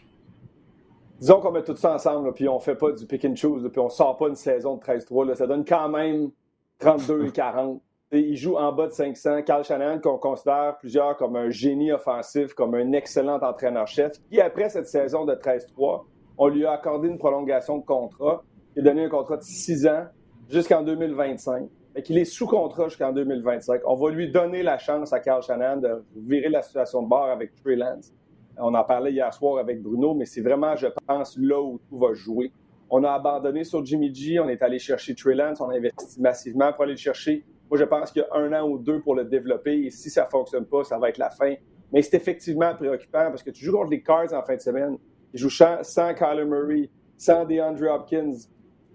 Disons 1.20 1.40
qu'on 1.42 1.52
met 1.52 1.64
tout 1.64 1.76
ça 1.76 1.96
ensemble, 1.96 2.34
puis 2.34 2.48
on 2.48 2.60
fait 2.60 2.76
pas 2.76 2.92
du 2.92 3.06
pick 3.06 3.26
and 3.26 3.36
choose, 3.36 3.70
puis 3.70 3.80
on 3.80 3.90
sort 3.90 4.18
pas 4.18 4.28
une 4.28 4.36
saison 4.36 4.76
de 4.76 4.82
13-3. 4.82 5.36
Ça 5.36 5.48
donne 5.48 5.66
quand 5.66 5.90
même 5.90 6.32
32 6.80 7.28
et 7.28 7.32
40 7.32 7.82
il 8.12 8.36
joue 8.38 8.56
en 8.56 8.72
bas 8.72 8.88
de 8.88 8.92
500. 8.92 9.44
Carl 9.44 9.64
Shannon, 9.64 10.00
qu'on 10.00 10.18
considère 10.18 10.78
plusieurs 10.80 11.18
comme 11.18 11.36
un 11.36 11.50
génie 11.50 11.92
offensif, 11.92 12.54
comme 12.54 12.76
un 12.76 12.92
excellent 12.94 13.40
entraîneur-chef, 13.42 14.14
qui, 14.30 14.40
après 14.40 14.70
cette 14.70 14.88
saison 14.88 15.26
de 15.26 15.34
13-3, 15.34 16.04
on 16.38 16.48
lui 16.48 16.66
a 16.66 16.72
accordé 16.72 17.08
une 17.08 17.18
prolongation 17.18 17.78
de 17.78 17.86
contrat. 17.86 18.44
Il 18.76 18.82
a 18.82 18.92
donné 18.92 19.06
un 19.06 19.10
contrat 19.10 19.38
de 19.38 19.44
6 19.44 19.88
ans 19.88 20.06
jusqu'en 20.50 20.84
2025. 20.84 21.70
Et 21.98 22.02
qu'il 22.02 22.18
est 22.18 22.26
sous 22.26 22.46
contrat 22.46 22.90
jusqu'en 22.90 23.14
2025. 23.14 23.82
On 23.86 23.96
va 23.96 24.10
lui 24.12 24.30
donner 24.30 24.64
la 24.64 24.78
chance 24.78 25.14
à 25.14 25.22
Carl 25.22 25.42
Shannon 25.42 25.78
de 25.78 26.04
virer 26.18 26.50
la 26.50 26.62
situation 26.62 27.04
de 27.04 27.08
bord 27.08 27.30
avec 27.30 27.56
Trey 27.56 27.78
Lance. 27.78 28.12
On 28.58 28.74
en 28.74 28.84
parlait 28.84 29.14
hier 29.14 29.34
soir 29.34 29.60
avec 29.60 29.82
Bruno, 29.82 30.14
mais 30.14 30.26
c'est 30.26 30.42
vraiment, 30.42 30.76
je 30.76 30.88
pense, 31.08 31.38
là 31.38 31.62
où 31.62 31.80
tout 31.88 31.98
va 31.98 32.14
jouer. 32.14 32.52
On 32.90 33.04
a 33.06 33.12
abandonné 33.12 33.64
sur 33.64 33.86
Jimmy 33.86 34.14
G, 34.14 34.40
on 34.40 34.50
est 34.50 34.62
allé 34.62 34.78
chercher 34.78 35.16
Trey 35.16 35.36
Lance, 35.36 35.62
on 35.62 35.70
a 35.70 35.76
investi 35.76 36.22
massivement 36.22 36.74
pour 36.74 36.84
aller 36.84 36.94
le 36.94 36.98
chercher. 36.98 37.46
Moi, 37.70 37.80
je 37.80 37.86
pense 37.86 38.12
qu'il 38.12 38.22
y 38.22 38.26
a 38.26 38.40
un 38.40 38.52
an 38.54 38.68
ou 38.68 38.78
deux 38.78 39.02
pour 39.02 39.16
le 39.16 39.24
développer. 39.24 39.86
Et 39.86 39.90
si 39.90 40.10
ça 40.10 40.26
ne 40.26 40.30
fonctionne 40.30 40.66
pas, 40.66 40.84
ça 40.84 41.00
va 41.00 41.10
être 41.10 41.18
la 41.18 41.30
fin. 41.30 41.56
Mais 41.94 42.02
c'est 42.02 42.18
effectivement 42.18 42.76
préoccupant 42.76 43.30
parce 43.30 43.42
que 43.42 43.52
tu 43.52 43.64
joues 43.64 43.72
contre 43.72 43.92
les 43.92 44.04
Cards 44.04 44.34
en 44.34 44.44
fin 44.44 44.56
de 44.56 44.62
semaine. 44.62 44.98
Tu 45.32 45.38
joues 45.38 45.50
sans 45.50 46.14
Kyler 46.14 46.46
Murray, 46.46 46.90
sans 47.18 47.46
DeAndre 47.46 47.90
Hopkins. 47.90 48.36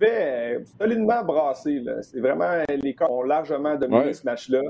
Euh, 0.02 0.60
solidement 0.78 1.24
brassé. 1.24 1.82
C'est 2.02 2.20
vraiment 2.20 2.62
les 2.68 2.94
Cards 2.94 3.10
ont 3.10 3.22
largement 3.22 3.76
dominé 3.76 4.12
ce 4.12 4.24
match-là. 4.24 4.62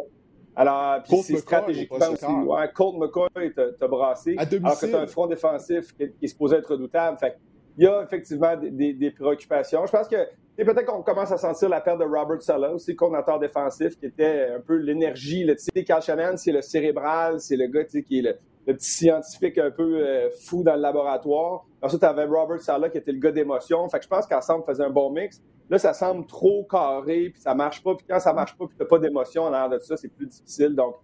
Alors, 0.57 1.03
puis 1.05 1.19
c'est 1.23 1.37
stratégiquement 1.37 1.99
aussi. 2.13 2.25
Ouais, 2.27 2.69
Colt 2.75 2.97
McCoy 2.99 3.53
t'a 3.55 3.89
brassé. 3.89 4.37
alors 4.37 4.79
que 4.79 4.87
tu 4.87 4.95
as 4.95 5.01
un 5.01 5.07
front 5.07 5.27
défensif 5.27 5.93
qui, 5.95 6.05
est 6.23 6.27
supposé 6.27 6.57
être 6.57 6.73
redoutable. 6.73 7.17
Fait 7.19 7.37
il 7.79 7.85
y 7.85 7.87
a 7.87 8.03
effectivement 8.03 8.57
des, 8.57 8.93
des 8.93 9.11
préoccupations. 9.13 9.87
Je 9.87 9.93
pense 9.93 10.09
que 10.09 10.17
peut-être 10.65 10.87
qu'on 10.87 11.03
commence 11.03 11.33
à 11.33 11.39
sentir 11.39 11.69
la 11.69 11.81
perte 11.81 12.01
de 12.01 12.05
Robert 12.05 12.43
Sala, 12.43 12.73
aussi, 12.73 12.95
coordinateur 12.97 13.39
défensif, 13.39 13.97
qui 13.99 14.07
était 14.07 14.49
un 14.57 14.61
peu 14.61 14.77
l'énergie. 14.77 15.47
Tu 15.47 15.55
sais, 15.59 15.85
Carl 15.85 16.03
Shannon, 16.03 16.37
c'est 16.37 16.53
le 16.53 16.63
cérébral, 16.63 17.41
c'est 17.41 17.57
le 17.57 17.69
gars 17.69 17.85
qui 17.85 18.19
est 18.19 18.23
le, 18.23 18.37
petit 18.67 18.91
scientifique 18.91 19.59
un 19.59 19.71
peu 19.71 20.07
euh, 20.07 20.29
fou 20.45 20.63
dans 20.63 20.75
le 20.75 20.81
laboratoire. 20.81 21.65
Ensuite, 21.83 22.01
tu 22.01 22.07
avais 22.07 22.25
Robert 22.25 22.61
Sala 22.61 22.89
qui 22.91 22.99
était 22.99 23.13
le 23.13 23.19
gars 23.19 23.33
d'émotion. 23.33 23.89
Fait 23.89 23.99
que 23.99 24.05
je 24.05 24.09
pense 24.09 24.27
qu'ensemble, 24.27 24.65
faisait 24.65 24.85
un 24.85 24.91
bon 24.91 25.11
mix. 25.11 25.43
Là, 25.69 25.79
ça 25.79 25.93
semble 25.93 26.27
trop 26.27 26.65
carré, 26.65 27.31
puis 27.31 27.41
ça 27.41 27.55
marche 27.55 27.83
pas. 27.83 27.95
Puis 27.95 28.07
quand 28.09 28.21
ça 28.21 28.33
marche 28.33 28.57
pas, 28.57 28.67
puis 28.67 28.77
tu 28.79 28.87
pas 28.87 28.99
d'émotion 28.99 29.45
en 29.45 29.53
arrière 29.53 29.71
de 29.71 29.79
ça, 29.79 29.97
c'est 29.97 30.09
plus 30.09 30.27
difficile. 30.27 30.75
Donc, 30.75 30.97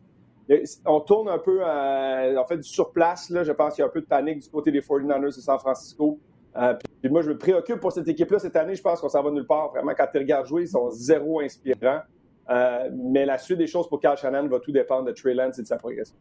on 0.85 1.01
tourne 1.01 1.29
un 1.29 1.39
peu 1.39 1.65
en 1.65 2.45
fait 2.47 2.59
du 2.59 2.69
surplace. 2.69 3.31
Là. 3.31 3.43
Je 3.45 3.53
pense 3.53 3.75
qu'il 3.75 3.83
y 3.83 3.85
a 3.85 3.89
un 3.89 3.93
peu 3.93 4.01
de 4.01 4.07
panique 4.07 4.41
du 4.41 4.49
côté 4.49 4.71
des 4.71 4.81
49ers 4.81 5.27
de 5.27 5.31
San 5.31 5.59
Francisco. 5.59 6.19
Euh, 6.59 6.75
puis 7.03 7.11
moi, 7.11 7.23
je 7.23 7.31
me 7.31 7.39
préoccupe 7.39 7.81
pour 7.81 7.93
cette 7.93 8.09
équipe-là 8.09 8.39
cette 8.39 8.57
année. 8.57 8.75
Je 8.75 8.83
pense 8.83 9.01
qu'on 9.01 9.09
s'en 9.09 9.23
va 9.23 9.31
nulle 9.31 9.47
part. 9.47 9.71
Vraiment, 9.73 9.93
quand 9.97 10.07
tu 10.11 10.19
regardes 10.19 10.47
jouer, 10.47 10.63
ils 10.63 10.69
sont 10.69 10.91
zéro 10.91 11.41
inspirants. 11.41 12.01
Euh, 12.49 12.91
mais 12.95 13.27
la 13.27 13.39
suite 13.39 13.59
des 13.59 13.67
choses 13.67 13.89
pour 13.89 14.01
Carl 14.01 14.17
Shannon 14.17 14.47
va 14.49 14.61
tout 14.61 14.73
dépendre 14.73 15.05
de 15.05 15.13
Trey 15.13 15.35
Lance 15.35 15.59
et 15.59 15.63
de 15.63 15.67
sa 15.67 15.77
progression. 15.77 16.17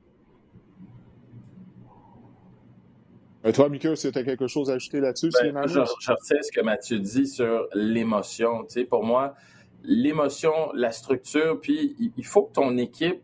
Euh, 3.45 3.51
toi, 3.51 3.69
Mika, 3.69 3.95
si 3.95 4.11
tu 4.11 4.17
as 4.17 4.23
quelque 4.23 4.47
chose 4.47 4.71
à 4.71 4.73
ajouter 4.73 4.99
là-dessus? 4.99 5.29
Ben, 5.31 5.67
je, 5.67 5.79
retiens 5.79 6.41
ce 6.41 6.51
que 6.51 6.61
Mathieu 6.61 6.99
dit 6.99 7.27
sur 7.27 7.67
l'émotion. 7.73 8.63
Tu 8.63 8.73
sais, 8.73 8.85
pour 8.85 9.03
moi, 9.03 9.35
l'émotion, 9.83 10.71
la 10.73 10.91
structure, 10.91 11.59
puis 11.61 11.95
il 12.17 12.25
faut 12.25 12.43
que 12.43 12.53
ton 12.53 12.77
équipe, 12.77 13.21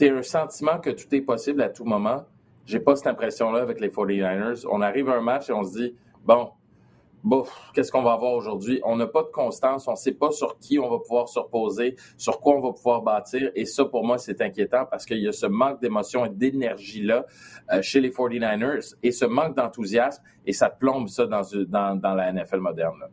aies 0.00 0.10
un 0.10 0.22
sentiment 0.22 0.78
que 0.78 0.90
tout 0.90 1.14
est 1.14 1.20
possible 1.20 1.62
à 1.62 1.68
tout 1.68 1.84
moment. 1.84 2.24
J'ai 2.66 2.80
pas 2.80 2.96
cette 2.96 3.08
impression-là 3.08 3.60
avec 3.60 3.80
les 3.80 3.88
49ers. 3.88 4.64
On 4.70 4.80
arrive 4.80 5.08
à 5.08 5.16
un 5.16 5.20
match 5.20 5.50
et 5.50 5.52
on 5.52 5.64
se 5.64 5.76
dit, 5.76 5.94
bon, 6.24 6.50
qu'est-ce 7.74 7.90
qu'on 7.92 8.02
va 8.02 8.12
avoir 8.12 8.32
aujourd'hui? 8.32 8.80
On 8.84 8.96
n'a 8.96 9.06
pas 9.06 9.22
de 9.22 9.28
constance, 9.28 9.86
on 9.88 9.92
ne 9.92 9.96
sait 9.96 10.14
pas 10.14 10.30
sur 10.30 10.58
qui 10.58 10.78
on 10.78 10.88
va 10.88 10.98
pouvoir 10.98 11.28
se 11.28 11.38
reposer, 11.38 11.96
sur 12.16 12.40
quoi 12.40 12.56
on 12.56 12.60
va 12.60 12.72
pouvoir 12.72 13.02
bâtir. 13.02 13.50
Et 13.54 13.66
ça, 13.66 13.84
pour 13.84 14.04
moi, 14.04 14.18
c'est 14.18 14.40
inquiétant 14.40 14.86
parce 14.90 15.04
qu'il 15.04 15.18
y 15.18 15.28
a 15.28 15.32
ce 15.32 15.46
manque 15.46 15.80
d'émotion 15.80 16.24
et 16.24 16.30
d'énergie-là 16.30 17.26
euh, 17.72 17.82
chez 17.82 18.00
les 18.00 18.10
49ers 18.10 18.94
et 19.02 19.12
ce 19.12 19.24
manque 19.24 19.56
d'enthousiasme 19.56 20.22
et 20.46 20.52
ça 20.52 20.70
plombe 20.70 21.08
ça 21.08 21.26
dans, 21.26 21.96
dans, 21.96 22.14
la 22.14 22.32
NFL 22.32 22.58
moderne. 22.58 23.04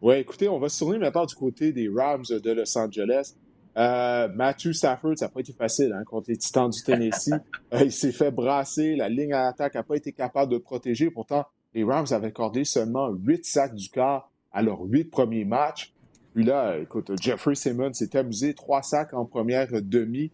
Oui, 0.00 0.16
écoutez, 0.16 0.48
on 0.48 0.58
va 0.58 0.68
se 0.68 0.78
tourner 0.78 0.98
maintenant 0.98 1.26
du 1.26 1.34
côté 1.34 1.72
des 1.72 1.88
Rams 1.88 2.24
de 2.28 2.52
Los 2.52 2.76
Angeles. 2.76 3.34
Euh, 3.76 4.28
Matthew 4.28 4.72
Stafford, 4.72 5.14
ça 5.16 5.26
n'a 5.26 5.30
pas 5.30 5.40
été 5.40 5.52
facile 5.52 5.92
hein, 5.92 6.04
contre 6.04 6.30
les 6.30 6.36
Titans 6.36 6.70
du 6.70 6.82
Tennessee. 6.82 7.32
Euh, 7.72 7.80
il 7.84 7.92
s'est 7.92 8.12
fait 8.12 8.30
brasser. 8.30 8.94
La 8.94 9.08
ligne 9.08 9.32
à 9.32 9.44
l'attaque 9.44 9.74
n'a 9.74 9.82
pas 9.82 9.96
été 9.96 10.12
capable 10.12 10.52
de 10.52 10.58
protéger. 10.58 11.10
Pourtant, 11.10 11.44
les 11.74 11.84
Rams 11.84 12.06
avaient 12.10 12.28
accordé 12.28 12.64
seulement 12.64 13.10
8 13.10 13.44
sacs 13.44 13.74
du 13.74 13.88
quart 13.88 14.30
à 14.52 14.62
leurs 14.62 14.82
huit 14.82 15.04
premiers 15.04 15.44
matchs. 15.44 15.92
Puis 16.34 16.44
là, 16.44 16.78
écoute, 16.78 17.10
Jeffrey 17.20 17.54
Simmons 17.54 17.92
s'est 17.92 18.16
amusé, 18.16 18.54
trois 18.54 18.82
sacs 18.82 19.14
en 19.14 19.24
première 19.24 19.68
demi. 19.82 20.30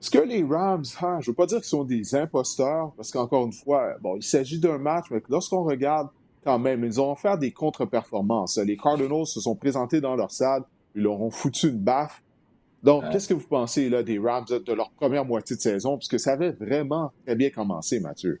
Est-ce 0.00 0.10
que 0.10 0.18
les 0.18 0.44
Rams, 0.44 0.84
hein, 1.00 1.18
je 1.20 1.30
ne 1.30 1.32
veux 1.32 1.36
pas 1.36 1.46
dire 1.46 1.58
qu'ils 1.58 1.68
sont 1.68 1.84
des 1.84 2.14
imposteurs, 2.14 2.92
parce 2.96 3.10
qu'encore 3.10 3.46
une 3.46 3.52
fois, 3.52 3.94
bon, 4.00 4.16
il 4.16 4.22
s'agit 4.22 4.58
d'un 4.58 4.78
match, 4.78 5.06
mais 5.10 5.22
lorsqu'on 5.28 5.62
regarde 5.62 6.08
quand 6.44 6.58
même, 6.58 6.84
ils 6.84 7.00
ont 7.00 7.14
fait 7.14 7.36
des 7.38 7.50
contre-performances. 7.50 8.58
Les 8.58 8.76
Cardinals 8.76 9.26
se 9.26 9.40
sont 9.40 9.56
présentés 9.56 10.00
dans 10.00 10.14
leur 10.14 10.30
salle, 10.30 10.62
ils 10.94 11.02
leur 11.02 11.20
ont 11.20 11.30
foutu 11.30 11.68
une 11.68 11.78
baffe. 11.78 12.22
Donc, 12.82 13.04
qu'est-ce 13.10 13.26
que 13.26 13.34
vous 13.34 13.48
pensez 13.48 13.88
là, 13.88 14.02
des 14.02 14.18
Rams 14.18 14.44
de 14.48 14.72
leur 14.72 14.90
première 14.90 15.24
moitié 15.24 15.56
de 15.56 15.60
saison? 15.60 15.96
Puisque 15.96 16.20
ça 16.20 16.34
avait 16.34 16.52
vraiment 16.52 17.10
très 17.24 17.34
bien 17.34 17.50
commencé, 17.50 17.98
Mathieu? 17.98 18.40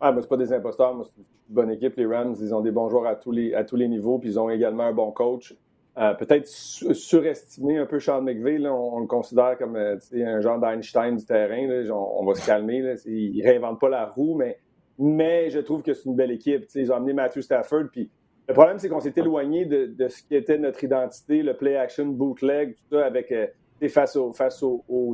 Ah, 0.00 0.12
mais 0.12 0.22
c'est 0.22 0.28
pas 0.28 0.36
des 0.36 0.52
imposteurs. 0.52 0.94
C'est 1.04 1.20
une 1.20 1.54
bonne 1.54 1.70
équipe, 1.70 1.96
les 1.96 2.06
Rams. 2.06 2.34
Ils 2.40 2.54
ont 2.54 2.60
des 2.60 2.70
bons 2.70 2.88
joueurs 2.88 3.06
à 3.06 3.16
tous 3.16 3.32
les, 3.32 3.54
à 3.54 3.64
tous 3.64 3.76
les 3.76 3.88
niveaux, 3.88 4.18
puis 4.18 4.30
ils 4.30 4.38
ont 4.38 4.50
également 4.50 4.84
un 4.84 4.92
bon 4.92 5.12
coach. 5.12 5.54
Euh, 5.96 6.12
peut-être 6.14 6.48
surestimé 6.48 7.78
un 7.78 7.86
peu 7.86 8.00
Sean 8.00 8.22
McVay. 8.22 8.58
Là. 8.58 8.74
On, 8.74 8.98
le 8.98 9.06
considère 9.06 9.56
comme 9.56 9.76
euh, 9.76 9.96
un 10.12 10.40
genre 10.40 10.58
d'Einstein 10.58 11.16
du 11.16 11.24
terrain. 11.24 11.66
Là. 11.68 11.94
On, 11.94 12.24
va 12.24 12.34
se 12.34 12.44
calmer. 12.44 12.80
Là. 12.80 12.94
Il 13.06 13.38
ne 13.38 13.44
réinvente 13.44 13.80
pas 13.80 13.88
la 13.88 14.06
roue, 14.06 14.34
mais, 14.34 14.58
mais 14.98 15.50
je 15.50 15.60
trouve 15.60 15.82
que 15.82 15.94
c'est 15.94 16.06
une 16.06 16.16
belle 16.16 16.32
équipe. 16.32 16.64
ils 16.74 16.90
ont 16.90 16.96
amené 16.96 17.12
Matthew 17.12 17.42
Stafford. 17.42 17.84
Puis 17.92 18.10
le 18.48 18.54
problème, 18.54 18.78
c'est 18.78 18.88
qu'on 18.88 19.00
s'est 19.00 19.14
éloigné 19.16 19.66
de, 19.66 19.86
de, 19.86 20.08
ce 20.08 20.22
qui 20.22 20.34
était 20.34 20.58
notre 20.58 20.82
identité, 20.82 21.42
le 21.42 21.56
play 21.56 21.76
action 21.76 22.06
bootleg, 22.06 22.74
tout 22.74 22.96
ça, 22.96 23.06
avec 23.06 23.30
euh, 23.30 23.46
face 23.88 24.16
au, 24.16 24.32
face 24.32 24.64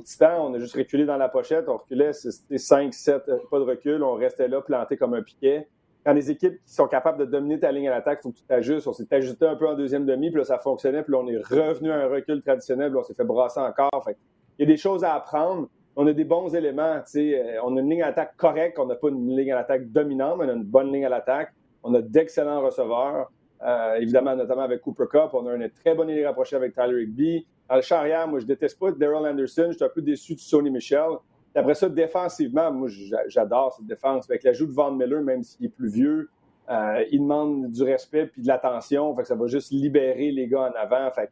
Titan, 0.05 0.47
on 0.49 0.55
a 0.55 0.59
juste 0.59 0.77
reculé 0.77 1.05
dans 1.05 1.17
la 1.17 1.29
pochette, 1.29 1.69
on 1.69 1.77
reculait, 1.77 2.13
c'était 2.13 2.59
5, 2.59 2.95
7, 2.95 3.23
euh, 3.29 3.39
pas 3.51 3.59
de 3.59 3.65
recul, 3.65 4.03
on 4.03 4.15
restait 4.15 4.49
là 4.49 4.61
planté 4.61 4.97
comme 4.97 5.15
un 5.15 5.23
piquet. 5.23 5.69
Quand 6.05 6.15
les 6.15 6.31
équipes 6.31 6.55
qui 6.65 6.73
sont 6.73 6.87
capables 6.87 7.19
de 7.19 7.25
dominer 7.27 7.61
ta 7.61 7.73
ligne 7.73 7.89
à 7.89 7.91
l'attaque, 7.91 8.21
il 8.21 8.23
faut 8.23 8.31
que 8.31 8.39
tu 8.39 8.45
t'ajustes. 8.45 8.87
On 8.87 8.93
s'est 8.93 9.13
ajusté 9.13 9.47
un 9.47 9.57
peu 9.57 9.69
en 9.69 9.75
deuxième 9.75 10.07
demi, 10.07 10.31
puis 10.31 10.39
là, 10.39 10.45
ça 10.45 10.59
fonctionnait, 10.59 11.03
puis 11.03 11.13
là, 11.13 11.19
on 11.19 11.29
est 11.29 11.37
revenu 11.37 11.91
à 11.91 11.97
un 11.97 12.09
recul 12.09 12.41
traditionnel, 12.43 12.91
puis 12.91 12.99
on 12.99 13.03
s'est 13.03 13.15
fait 13.15 13.25
brasser 13.25 13.61
encore. 13.61 14.03
Fait, 14.05 14.17
il 14.59 14.67
y 14.67 14.71
a 14.71 14.73
des 14.73 14.79
choses 14.79 15.05
à 15.05 15.15
apprendre. 15.15 15.69
On 15.97 16.07
a 16.07 16.13
des 16.13 16.25
bons 16.25 16.55
éléments. 16.55 17.03
Euh, 17.17 17.59
on 17.65 17.77
a 17.77 17.81
une 17.81 17.91
ligne 17.91 18.03
à 18.03 18.07
l'attaque 18.07 18.37
correcte, 18.37 18.79
on 18.79 18.87
n'a 18.87 18.95
pas 18.95 19.09
une 19.09 19.37
ligne 19.37 19.53
à 19.53 19.57
l'attaque 19.57 19.91
dominante, 19.91 20.39
mais 20.39 20.47
on 20.47 20.51
a 20.51 20.53
une 20.53 20.65
bonne 20.65 20.93
ligne 20.93 21.05
à 21.05 21.11
l'attaque. 21.11 21.53
On 21.83 21.93
a 21.95 22.01
d'excellents 22.01 22.63
receveurs. 22.63 23.31
Euh, 23.63 23.97
évidemment, 23.97 24.35
notamment 24.35 24.63
avec 24.63 24.81
Cooper 24.81 25.05
Cup. 25.11 25.31
On 25.35 25.47
a 25.47 25.55
une 25.55 25.69
très 25.71 25.95
bonne 25.95 26.09
ligne 26.09 26.25
rapprochée 26.25 26.57
avec 26.57 26.75
Tyler 26.75 27.03
Higby. 27.03 27.47
Dans 27.71 27.77
le 27.77 27.83
charrière, 27.83 28.27
moi, 28.27 28.41
je 28.41 28.47
déteste 28.47 28.81
pas 28.81 28.91
Daryl 28.91 29.25
Anderson. 29.25 29.69
Je 29.69 29.77
suis 29.77 29.85
un 29.85 29.89
peu 29.89 30.03
déçu 30.03 30.35
de 30.35 30.41
Sony 30.41 30.73
Michel. 30.73 31.11
après 31.55 31.75
ça, 31.75 31.89
défensivement, 31.89 32.73
moi, 32.73 32.89
j'adore 33.29 33.75
cette 33.75 33.87
défense. 33.87 34.29
Avec 34.29 34.43
l'ajout 34.43 34.67
de 34.67 34.73
Van 34.73 34.91
Miller, 34.91 35.23
même 35.23 35.45
s'il 35.45 35.67
est 35.67 35.69
plus 35.69 35.89
vieux, 35.89 36.29
euh, 36.69 37.05
il 37.13 37.21
demande 37.21 37.71
du 37.71 37.85
respect 37.85 38.27
puis 38.27 38.43
de 38.43 38.49
l'attention. 38.49 39.15
Fait 39.15 39.23
que 39.23 39.29
ça 39.29 39.37
va 39.37 39.47
juste 39.47 39.71
libérer 39.71 40.33
les 40.33 40.49
gars 40.49 40.63
en 40.63 40.77
avant. 40.77 41.09
Fait 41.13 41.31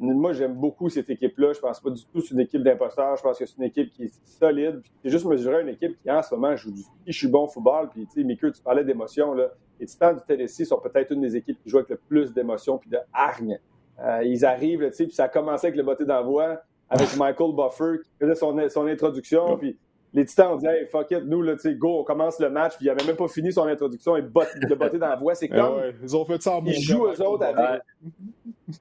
moi, 0.00 0.32
j'aime 0.32 0.54
beaucoup 0.54 0.88
cette 0.88 1.08
équipe-là. 1.08 1.52
Je 1.52 1.60
pense 1.60 1.80
pas 1.80 1.90
du 1.90 2.02
tout 2.04 2.18
que 2.18 2.26
c'est 2.26 2.34
une 2.34 2.40
équipe 2.40 2.64
d'imposteurs. 2.64 3.16
Je 3.16 3.22
pense 3.22 3.38
que 3.38 3.46
c'est 3.46 3.56
une 3.56 3.64
équipe 3.64 3.92
qui 3.92 4.04
est 4.04 4.20
solide. 4.24 4.82
C'est 5.04 5.10
juste 5.10 5.24
mesurer 5.24 5.62
une 5.62 5.68
équipe 5.68 5.96
qui, 6.02 6.10
en 6.10 6.20
ce 6.20 6.34
moment, 6.34 6.54
joue 6.56 6.72
du 6.72 6.82
je 7.06 7.16
suis 7.16 7.28
bon 7.28 7.46
football. 7.46 7.90
Puis, 7.90 8.08
tu 8.12 8.22
sais, 8.28 8.50
tu 8.52 8.62
parlais 8.62 8.84
d'émotion. 8.84 9.34
Les 9.34 9.86
Titans 9.86 10.16
du 10.16 10.22
Tennessee 10.26 10.64
sont 10.64 10.80
peut-être 10.80 11.12
une 11.12 11.20
des 11.20 11.36
équipes 11.36 11.62
qui 11.62 11.70
joue 11.70 11.78
avec 11.78 11.90
le 11.90 12.00
plus 12.08 12.34
d'émotion 12.34 12.76
puis 12.76 12.90
de 12.90 12.98
hargne. 13.12 13.60
Euh, 14.04 14.22
ils 14.24 14.44
arrivent, 14.44 14.86
tu 14.88 14.92
sais, 14.92 15.04
puis 15.06 15.14
ça 15.14 15.24
a 15.24 15.28
commencé 15.28 15.68
avec 15.68 15.76
le 15.76 15.82
botté 15.82 16.04
d'envoi, 16.04 16.60
avec 16.88 17.16
Michael 17.16 17.54
Buffer 17.54 18.02
qui 18.02 18.10
faisait 18.20 18.34
son, 18.34 18.56
son 18.68 18.86
introduction, 18.86 19.56
puis 19.56 19.78
les 20.12 20.24
Titans 20.24 20.52
ont 20.52 20.56
dit 20.56 20.66
hey, 20.66 20.86
fuck 20.86 21.10
it, 21.10 21.24
nous, 21.24 21.42
là, 21.42 21.54
tu 21.54 21.62
sais, 21.62 21.74
go, 21.74 22.00
on 22.00 22.04
commence 22.04 22.38
le 22.38 22.48
match, 22.48 22.76
puis 22.76 22.86
il 22.86 22.90
avait 22.90 23.04
même 23.04 23.16
pas 23.16 23.28
fini 23.28 23.52
son 23.52 23.66
introduction, 23.66 24.16
et 24.16 24.22
bot, 24.22 24.44
le 24.54 24.74
botté 24.74 24.98
d'envoi, 24.98 25.34
c'est 25.34 25.46
eh 25.46 25.48
comme. 25.48 25.80
ils 26.02 26.16
ont 26.16 26.24
fait 26.24 26.40
ça 26.40 26.56
en 26.56 26.64
Ils 26.64 26.80
jouent 26.80 27.06
eux 27.06 27.22
autres 27.22 27.44
avec. 27.44 27.82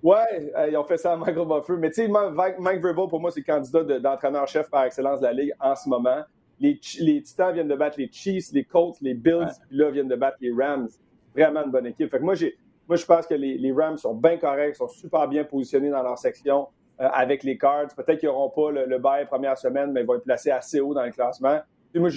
Ouais, 0.04 0.54
ils 0.70 0.78
ont 0.78 0.84
fait 0.84 0.98
ça 0.98 1.14
à 1.14 1.18
Michael 1.18 1.48
Buffer. 1.48 1.74
Mais 1.78 1.90
tu 1.90 1.96
sais, 1.96 2.08
Mike, 2.08 2.60
Mike 2.60 2.82
Verbal, 2.82 3.08
pour 3.08 3.20
moi, 3.20 3.32
c'est 3.32 3.42
le 3.42 3.46
candidat 3.46 4.00
d'entraîneur-chef 4.00 4.70
par 4.70 4.86
excellence 4.86 5.20
de 5.20 5.26
la 5.26 5.34
Ligue 5.34 5.54
en 5.60 5.76
ce 5.76 5.90
moment. 5.90 6.22
Les, 6.60 6.80
les, 7.00 7.22
Titans 7.22 7.54
viennent 7.54 7.68
de 7.68 7.76
battre 7.76 8.00
les 8.00 8.10
Chiefs, 8.10 8.52
les 8.54 8.64
Colts, 8.64 8.96
les 9.02 9.14
Bills, 9.14 9.52
puis 9.68 9.78
là, 9.78 9.92
viennent 9.92 10.08
de 10.08 10.16
battre 10.16 10.38
les 10.40 10.52
Rams. 10.52 10.88
Vraiment 11.36 11.66
une 11.66 11.72
bonne 11.72 11.86
équipe. 11.86 12.10
Fait 12.10 12.18
que 12.18 12.24
moi, 12.24 12.36
j'ai 12.36 12.58
moi, 12.88 12.98
je 12.98 13.06
pense 13.06 13.26
que 13.26 13.34
les, 13.34 13.72
Rams 13.72 13.98
sont 13.98 14.14
bien 14.14 14.38
corrects, 14.38 14.76
sont 14.76 14.88
super 14.88 15.28
bien 15.28 15.44
positionnés 15.44 15.90
dans 15.90 16.04
leur 16.04 16.18
section 16.18 16.68
euh, 17.00 17.08
avec 17.12 17.44
les 17.44 17.58
Cards. 17.58 17.88
Peut-être 17.96 18.20
qu'ils 18.20 18.30
n'auront 18.30 18.50
pas 18.50 18.72
le, 18.72 18.98
bail 19.00 19.26
première 19.26 19.58
semaine, 19.58 19.92
mais 19.92 20.02
ils 20.02 20.08
vont 20.08 20.16
être 20.16 20.24
placés 20.24 20.52
assez 20.52 20.80
haut 20.80 20.94
dans 20.94 21.04
le 21.04 21.12
classement. 21.12 21.60
moi, 21.96 22.10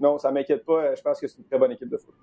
non, 0.00 0.18
ça 0.18 0.28
ne 0.28 0.34
m'inquiète 0.34 0.64
pas. 0.64 0.94
Je 0.94 1.02
pense 1.02 1.20
que 1.20 1.26
c'est 1.26 1.38
une 1.38 1.44
très 1.44 1.58
bonne 1.58 1.72
équipe 1.72 1.88
de 1.88 1.96
foot. 1.96 2.14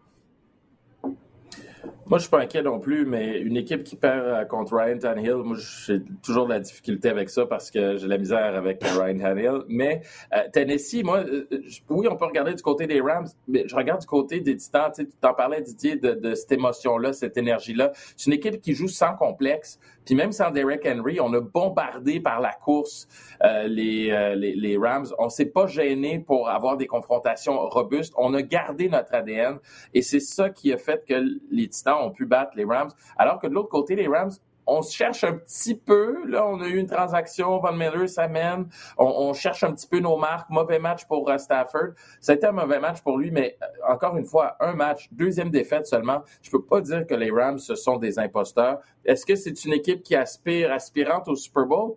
Moi, 2.09 2.17
je 2.17 2.23
suis 2.23 2.31
pas 2.31 2.39
inquiet 2.39 2.63
non 2.63 2.79
plus, 2.79 3.05
mais 3.05 3.39
une 3.39 3.55
équipe 3.55 3.83
qui 3.83 3.95
perd 3.95 4.25
euh, 4.25 4.43
contre 4.43 4.75
Ryan 4.75 4.97
Tannehill, 4.97 5.43
moi, 5.43 5.55
j'ai 5.85 6.01
toujours 6.23 6.47
de 6.47 6.53
la 6.53 6.59
difficulté 6.59 7.07
avec 7.07 7.29
ça 7.29 7.45
parce 7.45 7.69
que 7.69 7.97
j'ai 7.97 8.07
la 8.07 8.17
misère 8.17 8.55
avec 8.55 8.83
Ryan 8.83 9.19
Tannehill. 9.19 9.61
Mais 9.67 10.01
euh, 10.33 10.39
Tennessee, 10.51 11.03
moi, 11.03 11.19
euh, 11.19 11.47
oui, 11.87 12.07
on 12.09 12.15
peut 12.15 12.25
regarder 12.25 12.55
du 12.55 12.63
côté 12.63 12.87
des 12.87 12.99
Rams, 12.99 13.27
mais 13.47 13.67
je 13.67 13.75
regarde 13.75 14.01
du 14.01 14.07
côté 14.07 14.39
des 14.39 14.57
Titans. 14.57 14.91
Tu 14.91 15.05
t'en 15.21 15.35
parlais, 15.35 15.61
Didier, 15.61 15.97
de, 15.97 16.13
de 16.13 16.33
cette 16.33 16.51
émotion-là, 16.51 17.13
cette 17.13 17.37
énergie-là. 17.37 17.91
C'est 18.17 18.25
une 18.25 18.33
équipe 18.33 18.59
qui 18.59 18.73
joue 18.73 18.87
sans 18.87 19.15
complexe. 19.15 19.79
Puis 20.09 20.15
même 20.15 20.31
sans 20.31 20.49
Derek 20.49 20.87
Henry, 20.87 21.19
on 21.19 21.31
a 21.35 21.39
bombardé 21.39 22.19
par 22.19 22.41
la 22.41 22.51
course 22.51 23.07
euh, 23.43 23.67
les, 23.67 24.09
euh, 24.09 24.33
les, 24.33 24.55
les, 24.55 24.75
Rams. 24.75 25.05
On 25.19 25.29
s'est 25.29 25.45
pas 25.45 25.67
gêné 25.67 26.17
pour 26.17 26.49
avoir 26.49 26.77
des 26.77 26.87
confrontations 26.87 27.59
robustes. 27.69 28.15
On 28.17 28.33
a 28.33 28.41
gardé 28.41 28.89
notre 28.89 29.13
ADN 29.13 29.59
et 29.93 30.01
c'est 30.01 30.19
ça 30.19 30.49
qui 30.49 30.73
a 30.73 30.77
fait 30.77 31.05
que 31.07 31.13
les 31.51 31.67
Titans 31.67 31.98
ont 31.99 32.11
pu 32.11 32.25
battre 32.25 32.51
les 32.55 32.65
Rams. 32.65 32.91
Alors 33.17 33.39
que 33.39 33.47
de 33.47 33.53
l'autre 33.53 33.69
côté, 33.69 33.95
les 33.95 34.07
Rams 34.07 34.31
on 34.69 34.81
cherche 34.81 35.23
un 35.23 35.33
petit 35.33 35.75
peu. 35.75 36.25
Là, 36.27 36.45
on 36.45 36.61
a 36.61 36.67
eu 36.67 36.77
une 36.77 36.87
transaction, 36.87 37.57
Van 37.59 37.73
Miller 37.73 38.07
s'amène. 38.07 38.67
On, 38.97 39.05
on, 39.05 39.33
cherche 39.33 39.63
un 39.63 39.73
petit 39.73 39.87
peu 39.87 39.99
nos 39.99 40.17
marques. 40.17 40.49
Mauvais 40.49 40.79
match 40.79 41.05
pour 41.05 41.29
uh, 41.29 41.39
Stafford. 41.39 41.93
Été 42.27 42.45
un 42.45 42.51
mauvais 42.51 42.79
match 42.79 43.01
pour 43.01 43.17
lui, 43.17 43.31
mais 43.31 43.57
euh, 43.61 43.93
encore 43.93 44.15
une 44.17 44.25
fois, 44.25 44.55
un 44.59 44.73
match, 44.73 45.09
deuxième 45.11 45.49
défaite 45.49 45.87
seulement. 45.87 46.21
Je 46.41 46.51
peux 46.51 46.63
pas 46.63 46.81
dire 46.81 47.05
que 47.07 47.15
les 47.15 47.31
Rams, 47.31 47.59
ce 47.59 47.75
sont 47.75 47.97
des 47.97 48.19
imposteurs. 48.19 48.79
Est-ce 49.05 49.25
que 49.25 49.35
c'est 49.35 49.65
une 49.65 49.73
équipe 49.73 50.03
qui 50.03 50.15
aspire, 50.15 50.71
aspirante 50.71 51.27
au 51.27 51.35
Super 51.35 51.65
Bowl? 51.65 51.95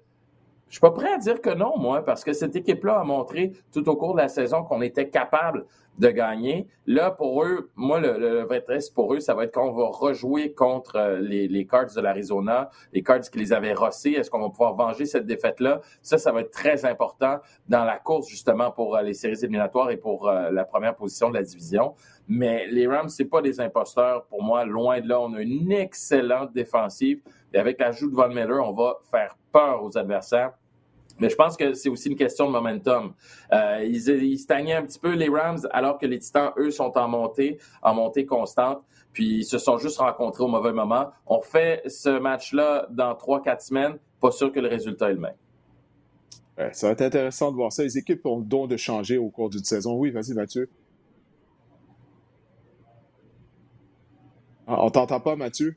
Je 0.69 0.77
suis 0.77 0.81
pas 0.81 0.91
prêt 0.91 1.13
à 1.13 1.19
dire 1.19 1.43
que 1.43 1.51
non, 1.51 1.77
moi, 1.77 2.03
parce 2.03 2.25
que 2.25 2.33
cette 2.33 2.57
équipe-là 2.57 3.01
a 3.01 3.05
montré 3.05 3.53
tout 3.75 3.87
au 3.91 3.97
cours 3.97 4.15
de 4.15 4.21
la 4.21 4.29
saison 4.29 4.65
qu'on 4.65 4.81
était 4.81 5.11
capable 5.11 5.67
de 5.99 6.09
gagner. 6.09 6.67
Là, 6.87 7.11
pour 7.11 7.45
eux, 7.45 7.71
moi, 7.77 8.01
le, 8.01 8.19
le 8.19 8.43
vrai 8.43 8.63
test 8.63 8.95
pour 8.95 9.15
eux, 9.15 9.21
ça 9.21 9.35
va 9.35 9.45
être 9.45 9.53
qu'on 9.53 9.73
va 9.73 9.87
rejouer 9.89 10.53
contre 10.53 10.97
euh, 10.97 11.21
les, 11.21 11.49
les 11.49 11.67
Cards 11.67 11.95
de 11.95 12.01
l'Arizona, 12.01 12.71
les 12.93 13.03
Cards 13.03 13.21
qui 13.21 13.39
les 13.39 13.53
avaient 13.53 13.75
rossés. 13.75 14.13
Est-ce 14.13 14.31
qu'on 14.31 14.41
va 14.41 14.49
pouvoir 14.49 14.75
venger 14.75 15.07
cette 15.07 15.27
défaite-là? 15.27 15.81
Ça, 16.01 16.19
ça 16.19 16.33
va 16.33 16.41
être 16.41 16.51
très 16.51 16.85
important 16.85 17.39
dans 17.69 17.85
la 17.85 17.99
course, 17.99 18.29
justement, 18.29 18.71
pour 18.71 18.97
euh, 18.97 19.03
les 19.03 19.15
séries 19.15 19.39
éliminatoires 19.43 19.91
et 19.91 19.97
pour 19.97 20.29
euh, 20.29 20.51
la 20.51 20.65
première 20.65 20.97
position 20.97 21.29
de 21.31 21.35
la 21.35 21.43
division. 21.43 21.95
Mais 22.27 22.67
les 22.69 22.87
Rams, 22.87 23.09
c'est 23.09 23.27
pas 23.27 23.43
des 23.43 23.61
imposteurs. 23.61 24.25
Pour 24.27 24.43
moi, 24.43 24.65
loin 24.65 25.01
de 25.01 25.09
là, 25.09 25.21
on 25.21 25.35
a 25.35 25.41
une 25.43 25.73
excellente 25.73 26.53
défensive. 26.53 27.21
Et 27.53 27.59
avec 27.59 27.79
l'ajout 27.79 28.11
de 28.11 28.15
Von 28.15 28.29
Miller, 28.29 28.67
on 28.67 28.73
va 28.73 28.99
faire 29.11 29.37
peur 29.53 29.85
aux 29.85 29.97
adversaires. 29.99 30.53
Mais 31.19 31.29
je 31.29 31.37
pense 31.37 31.57
que 31.57 31.75
c'est 31.75 31.89
aussi 31.89 32.09
une 32.09 32.17
question 32.17 32.47
de 32.47 32.53
momentum. 32.53 33.15
Euh, 33.53 33.85
ils, 33.85 34.09
ils 34.09 34.39
stagnaient 34.39 34.75
un 34.75 34.83
petit 34.83 34.99
peu 34.99 35.13
les 35.13 35.29
Rams 35.29 35.61
alors 35.73 35.99
que 35.99 36.07
les 36.07 36.19
Titans, 36.19 36.53
eux, 36.57 36.71
sont 36.71 36.97
en 36.97 37.09
montée, 37.09 37.59
en 37.83 37.95
montée 37.95 38.27
constante. 38.27 38.83
Puis 39.13 39.39
ils 39.39 39.45
se 39.45 39.59
sont 39.59 39.79
juste 39.79 39.99
rencontrés 39.99 40.43
au 40.43 40.49
mauvais 40.49 40.73
moment. 40.73 41.11
On 41.27 41.41
fait 41.41 41.83
ce 41.87 42.19
match-là 42.19 42.87
dans 42.91 43.15
trois, 43.15 43.43
quatre 43.43 43.63
semaines. 43.63 43.99
Pas 44.21 44.31
sûr 44.31 44.53
que 44.53 44.61
le 44.61 44.69
résultat 44.69 45.11
est 45.11 45.15
le 45.15 45.21
même. 45.21 46.73
ça 46.73 46.87
va 46.87 46.93
être 46.93 47.03
intéressant 47.03 47.51
de 47.51 47.57
voir 47.57 47.73
ça. 47.73 47.83
Les 47.83 47.99
équipes 47.99 48.25
ont 48.25 48.39
le 48.39 48.45
don 48.45 48.67
de 48.67 48.77
changer 48.77 49.19
au 49.19 49.29
cours 49.29 49.51
d'une 49.51 49.65
saison. 49.65 49.95
Oui, 49.95 50.11
vas-y, 50.11 50.33
Mathieu. 50.33 50.71
Ah, 54.67 54.85
on 54.85 54.91
t'entend 54.91 55.21
pas, 55.21 55.37
Mathieu? 55.37 55.77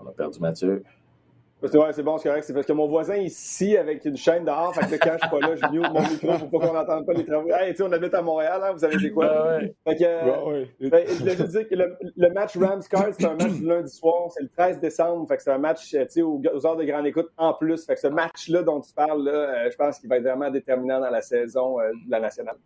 On 0.00 0.06
a 0.06 0.12
perdu 0.12 0.40
Mathieu. 0.40 0.82
C'est 1.68 2.02
bon, 2.02 2.18
c'est 2.18 2.28
correct. 2.28 2.44
C'est 2.44 2.52
parce 2.52 2.66
que 2.66 2.72
mon 2.72 2.86
voisin 2.86 3.16
ici 3.16 3.76
avec 3.76 4.04
une 4.04 4.16
chaîne 4.16 4.44
dehors, 4.44 4.74
fait 4.74 4.86
que 4.86 5.02
quand 5.02 5.14
je 5.14 5.26
suis 5.26 5.30
pas 5.30 5.40
là, 5.40 5.54
je 5.56 5.72
mute 5.72 5.92
mon 5.92 6.00
micro 6.00 6.38
pour 6.38 6.60
pas 6.60 6.66
qu'on 6.66 6.74
n'entende 6.74 7.06
pas 7.06 7.12
les 7.12 7.24
travaux. 7.24 7.48
Hey, 7.50 7.74
tu 7.74 7.82
on 7.82 7.92
habite 7.92 8.14
à 8.14 8.22
Montréal, 8.22 8.60
hein, 8.62 8.72
vous 8.72 8.78
savez 8.78 8.96
c'est 9.00 9.10
quoi? 9.10 9.56
Ouais, 9.56 9.74
Fait 9.84 9.96
que, 9.96 10.88
ben, 10.88 11.06
je 11.08 11.18
voulais 11.18 11.36
dire 11.36 11.68
que 11.68 11.74
le, 11.74 12.32
match 12.32 12.56
Rams-Cards, 12.56 13.14
c'est 13.18 13.26
un 13.26 13.34
match 13.34 13.52
du 13.52 13.66
lundi 13.66 13.92
soir, 13.92 14.30
c'est 14.30 14.42
le 14.42 14.48
13 14.48 14.80
décembre. 14.80 15.26
Fait 15.28 15.36
que 15.36 15.42
c'est 15.42 15.52
un 15.52 15.58
match, 15.58 15.90
tu 15.90 15.98
sais, 16.08 16.22
aux, 16.22 16.40
heures 16.66 16.76
de 16.76 16.84
grande 16.84 17.06
écoute 17.06 17.30
en 17.36 17.54
plus. 17.54 17.84
Fait 17.86 17.94
que 17.94 18.00
ce 18.00 18.08
match-là 18.08 18.62
dont 18.62 18.80
tu 18.80 18.92
parles, 18.92 19.24
là, 19.24 19.32
euh, 19.32 19.70
je 19.70 19.76
pense 19.76 19.98
qu'il 19.98 20.08
va 20.08 20.16
être 20.16 20.24
vraiment 20.24 20.50
déterminant 20.50 21.00
dans 21.00 21.10
la 21.10 21.22
saison 21.22 21.80
euh, 21.80 21.90
de 22.06 22.10
la 22.10 22.20
nationale. 22.20 22.56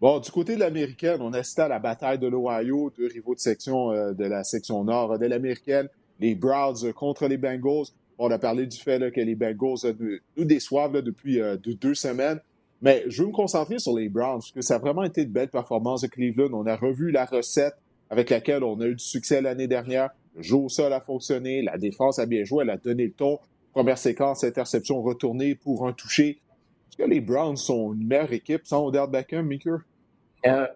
Bon, 0.00 0.18
du 0.18 0.30
côté 0.30 0.54
de 0.54 0.60
l'américaine, 0.60 1.20
on 1.20 1.32
assistait 1.34 1.62
à 1.62 1.68
la 1.68 1.78
bataille 1.78 2.18
de 2.18 2.26
l'Ohio, 2.26 2.90
deux 2.96 3.06
rivaux 3.06 3.34
de 3.34 3.40
section 3.40 3.92
euh, 3.92 4.12
de 4.12 4.24
la 4.24 4.44
section 4.44 4.82
nord 4.82 5.18
de 5.18 5.26
l'américaine 5.26 5.88
les 6.20 6.34
Browns 6.34 6.92
contre 6.94 7.26
les 7.26 7.38
Bengals. 7.38 7.86
On 8.18 8.30
a 8.30 8.38
parlé 8.38 8.66
du 8.66 8.76
fait 8.76 9.12
que 9.12 9.20
les 9.20 9.34
Bengals 9.34 9.78
euh, 9.84 10.18
nous 10.36 10.44
déçoivent 10.44 11.00
depuis 11.02 11.40
euh, 11.40 11.56
deux 11.56 11.94
semaines. 11.94 12.40
Mais 12.82 13.04
je 13.08 13.22
veux 13.22 13.28
me 13.28 13.32
concentrer 13.32 13.78
sur 13.78 13.96
les 13.96 14.08
Browns, 14.08 14.40
parce 14.40 14.52
que 14.52 14.62
ça 14.62 14.76
a 14.76 14.78
vraiment 14.78 15.02
été 15.04 15.24
de 15.24 15.30
belles 15.30 15.50
performances 15.50 16.02
de 16.02 16.06
Cleveland. 16.06 16.50
On 16.52 16.66
a 16.66 16.76
revu 16.76 17.10
la 17.10 17.24
recette 17.24 17.74
avec 18.08 18.30
laquelle 18.30 18.64
on 18.64 18.80
a 18.80 18.86
eu 18.86 18.94
du 18.94 19.04
succès 19.04 19.42
l'année 19.42 19.68
dernière. 19.68 20.10
Le 20.36 20.42
jeu 20.42 20.56
au 20.56 20.68
sol 20.68 20.92
a 20.92 21.00
fonctionné, 21.00 21.62
la 21.62 21.76
défense 21.76 22.18
a 22.18 22.26
bien 22.26 22.44
joué, 22.44 22.62
elle 22.62 22.70
a 22.70 22.76
donné 22.76 23.06
le 23.06 23.12
ton. 23.12 23.38
Première 23.72 23.98
séquence, 23.98 24.44
interception 24.44 25.02
retournée 25.02 25.54
pour 25.54 25.86
un 25.86 25.92
toucher. 25.92 26.40
Est-ce 26.88 26.96
que 26.96 27.08
les 27.08 27.20
Browns 27.20 27.56
sont 27.56 27.92
une 27.92 28.06
meilleure 28.06 28.32
équipe 28.32 28.66
sans 28.66 28.86
Odell 28.86 29.08
Beckham, 29.10 29.46
Meeker? 29.46 29.78
Euh, 30.46 30.66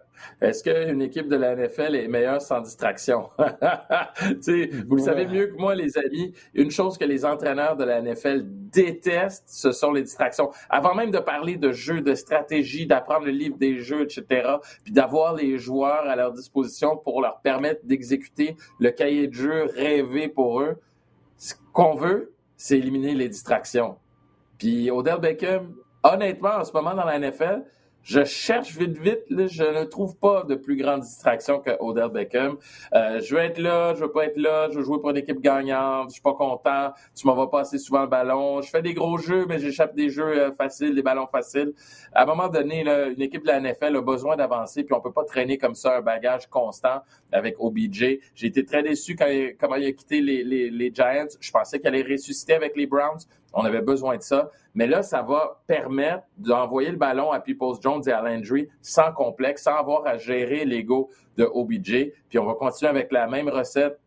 est-ce 0.41 0.63
qu'une 0.63 1.01
équipe 1.01 1.27
de 1.27 1.35
la 1.35 1.55
NFL 1.55 1.95
est 1.95 2.07
meilleure 2.07 2.41
sans 2.41 2.61
distraction? 2.61 3.29
vous 3.37 4.95
le 4.95 5.01
savez 5.01 5.27
mieux 5.27 5.47
que 5.47 5.57
moi, 5.57 5.75
les 5.75 5.97
amis, 5.97 6.33
une 6.53 6.71
chose 6.71 6.97
que 6.97 7.05
les 7.05 7.25
entraîneurs 7.25 7.75
de 7.75 7.83
la 7.83 8.01
NFL 8.01 8.43
détestent, 8.45 9.47
ce 9.47 9.71
sont 9.71 9.91
les 9.91 10.03
distractions. 10.03 10.51
Avant 10.69 10.95
même 10.95 11.11
de 11.11 11.19
parler 11.19 11.57
de 11.57 11.71
jeux, 11.71 12.01
de 12.01 12.15
stratégie, 12.15 12.85
d'apprendre 12.85 13.25
le 13.25 13.31
livre 13.31 13.57
des 13.57 13.79
jeux, 13.79 14.03
etc., 14.03 14.55
puis 14.83 14.93
d'avoir 14.93 15.33
les 15.33 15.57
joueurs 15.57 16.07
à 16.07 16.15
leur 16.15 16.31
disposition 16.31 16.97
pour 16.97 17.21
leur 17.21 17.41
permettre 17.41 17.85
d'exécuter 17.85 18.55
le 18.79 18.91
cahier 18.91 19.27
de 19.27 19.33
jeu 19.33 19.65
rêvé 19.75 20.27
pour 20.27 20.61
eux, 20.61 20.77
ce 21.37 21.53
qu'on 21.73 21.95
veut, 21.95 22.33
c'est 22.57 22.77
éliminer 22.77 23.13
les 23.13 23.29
distractions. 23.29 23.97
Puis 24.57 24.89
Odell 24.89 25.19
Beckham, 25.19 25.73
honnêtement, 26.03 26.55
en 26.55 26.63
ce 26.63 26.71
moment 26.71 26.93
dans 26.93 27.05
la 27.05 27.19
NFL, 27.19 27.63
je 28.05 28.23
cherche 28.23 28.77
vite, 28.77 28.99
vite. 28.99 29.23
je 29.29 29.63
ne 29.63 29.83
trouve 29.83 30.15
pas 30.17 30.43
de 30.43 30.53
plus 30.53 30.77
grande 30.77 31.01
distraction 31.01 31.59
que 31.59 31.71
Odell 31.79 32.09
Beckham. 32.09 32.57
Euh, 32.93 33.19
je 33.19 33.35
veux 33.35 33.41
être 33.41 33.57
là, 33.57 33.95
je 33.95 34.01
veux 34.01 34.11
pas 34.11 34.25
être 34.25 34.37
là, 34.37 34.69
je 34.71 34.77
veux 34.77 34.83
jouer 34.83 34.99
pour 34.99 35.09
une 35.09 35.17
équipe 35.17 35.41
gagnante, 35.41 36.09
je 36.09 36.13
suis 36.13 36.21
pas 36.21 36.35
content, 36.35 36.91
tu 37.15 37.25
m'en 37.25 37.33
vas 37.33 37.47
pas 37.47 37.61
assez 37.61 37.79
souvent 37.79 38.01
le 38.01 38.07
ballon. 38.07 38.61
Je 38.61 38.69
fais 38.69 38.83
des 38.83 38.93
gros 38.93 39.17
jeux, 39.17 39.47
mais 39.49 39.57
j'échappe 39.57 39.95
des 39.95 40.09
jeux 40.09 40.39
euh, 40.39 40.51
faciles, 40.51 40.93
des 40.93 41.01
ballons 41.01 41.25
faciles. 41.25 41.73
À 42.13 42.23
un 42.23 42.25
moment 42.27 42.47
donné, 42.47 42.87
une 42.87 43.21
équipe 43.21 43.41
de 43.41 43.47
la 43.47 43.59
NFL 43.59 43.95
a 43.95 44.01
besoin 44.01 44.35
d'avancer, 44.35 44.83
puis 44.83 44.93
on 44.93 45.01
peut 45.01 45.11
pas 45.11 45.23
traîner 45.23 45.57
comme 45.57 45.73
ça 45.73 45.97
un 45.97 46.01
bagage 46.01 46.45
constant 46.47 47.01
avec 47.31 47.55
OBJ. 47.59 48.19
J'ai 48.35 48.47
été 48.47 48.63
très 48.63 48.83
déçu 48.83 49.15
quand 49.15 49.25
il, 49.27 49.55
a 49.59 49.91
quitté 49.91 50.21
les, 50.21 50.43
les, 50.43 50.69
les 50.69 50.93
Giants. 50.93 51.25
Je 51.39 51.51
pensais 51.51 51.79
qu'il 51.79 51.87
allait 51.87 52.03
ressusciter 52.03 52.53
avec 52.53 52.77
les 52.77 52.85
Browns. 52.85 53.25
On 53.55 53.63
avait 53.63 53.81
besoin 53.81 54.17
de 54.17 54.21
ça. 54.21 54.51
Mais 54.75 54.85
là, 54.85 55.01
ça 55.01 55.21
va 55.21 55.61
permettre 55.65 56.23
d'envoyer 56.37 56.91
le 56.91 56.97
ballon 56.97 57.31
à 57.31 57.39
Peoples 57.39 57.81
Jones 57.81 58.03
et 58.05 58.11
à 58.11 58.21
Landry 58.21 58.67
sans 58.81 59.13
complexe, 59.13 59.63
sans 59.63 59.77
avoir 59.77 60.05
à 60.05 60.17
gérer 60.17 60.65
l'ego 60.65 61.09
de 61.37 61.45
OBJ. 61.45 62.11
Puis 62.29 62.37
on 62.37 62.45
va 62.45 62.53
continuer 62.53 62.89
avec 62.89 63.11
la 63.11 63.27
même 63.27 63.47
recette 63.47 63.99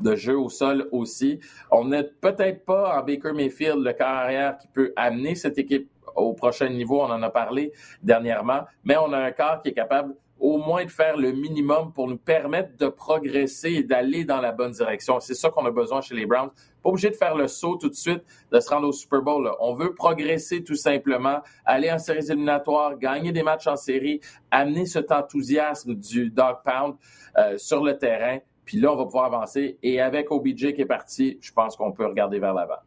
de 0.00 0.14
jeu 0.14 0.38
au 0.38 0.50
sol 0.50 0.88
aussi. 0.92 1.40
On 1.70 1.86
n'est 1.86 2.04
peut-être 2.04 2.64
pas 2.64 2.98
en 2.98 3.02
Baker 3.02 3.32
Mayfield, 3.32 3.78
le 3.78 3.92
carrière 3.92 4.58
qui 4.58 4.68
peut 4.68 4.92
amener 4.96 5.34
cette 5.34 5.56
équipe 5.56 5.88
au 6.14 6.34
prochain 6.34 6.68
niveau. 6.68 7.00
On 7.00 7.10
en 7.10 7.22
a 7.22 7.30
parlé 7.30 7.72
dernièrement, 8.02 8.62
mais 8.84 8.96
on 8.96 9.12
a 9.12 9.18
un 9.18 9.32
corps 9.32 9.60
qui 9.60 9.68
est 9.68 9.74
capable 9.74 10.14
au 10.38 10.58
moins 10.58 10.84
de 10.84 10.90
faire 10.90 11.16
le 11.16 11.32
minimum 11.32 11.92
pour 11.92 12.08
nous 12.08 12.18
permettre 12.18 12.76
de 12.76 12.88
progresser 12.88 13.70
et 13.70 13.82
d'aller 13.82 14.24
dans 14.24 14.40
la 14.40 14.52
bonne 14.52 14.72
direction. 14.72 15.20
C'est 15.20 15.34
ça 15.34 15.48
qu'on 15.48 15.64
a 15.64 15.70
besoin 15.70 16.00
chez 16.00 16.14
les 16.14 16.26
Browns. 16.26 16.50
Pas 16.84 16.90
obligé 16.90 17.08
de 17.08 17.16
faire 17.16 17.34
le 17.34 17.48
saut 17.48 17.76
tout 17.76 17.88
de 17.88 17.94
suite, 17.94 18.22
de 18.52 18.60
se 18.60 18.68
rendre 18.68 18.86
au 18.86 18.92
Super 18.92 19.22
Bowl. 19.22 19.50
On 19.58 19.74
veut 19.74 19.94
progresser 19.94 20.62
tout 20.62 20.74
simplement, 20.74 21.38
aller 21.64 21.90
en 21.90 21.98
séries 21.98 22.26
éliminatoires, 22.30 22.98
gagner 22.98 23.32
des 23.32 23.42
matchs 23.42 23.66
en 23.66 23.76
série, 23.76 24.20
amener 24.50 24.84
cet 24.84 25.10
enthousiasme 25.10 25.94
du 25.94 26.28
dog 26.28 26.56
pound 26.62 26.96
euh, 27.38 27.56
sur 27.56 27.82
le 27.82 27.96
terrain. 27.96 28.38
Puis 28.66 28.78
là, 28.78 28.92
on 28.92 28.96
va 28.96 29.04
pouvoir 29.04 29.24
avancer. 29.24 29.78
Et 29.82 29.98
avec 30.00 30.30
OBJ 30.30 30.74
qui 30.74 30.82
est 30.82 30.86
parti, 30.86 31.38
je 31.40 31.52
pense 31.52 31.74
qu'on 31.74 31.92
peut 31.92 32.06
regarder 32.06 32.38
vers 32.38 32.52
l'avant. 32.52 32.80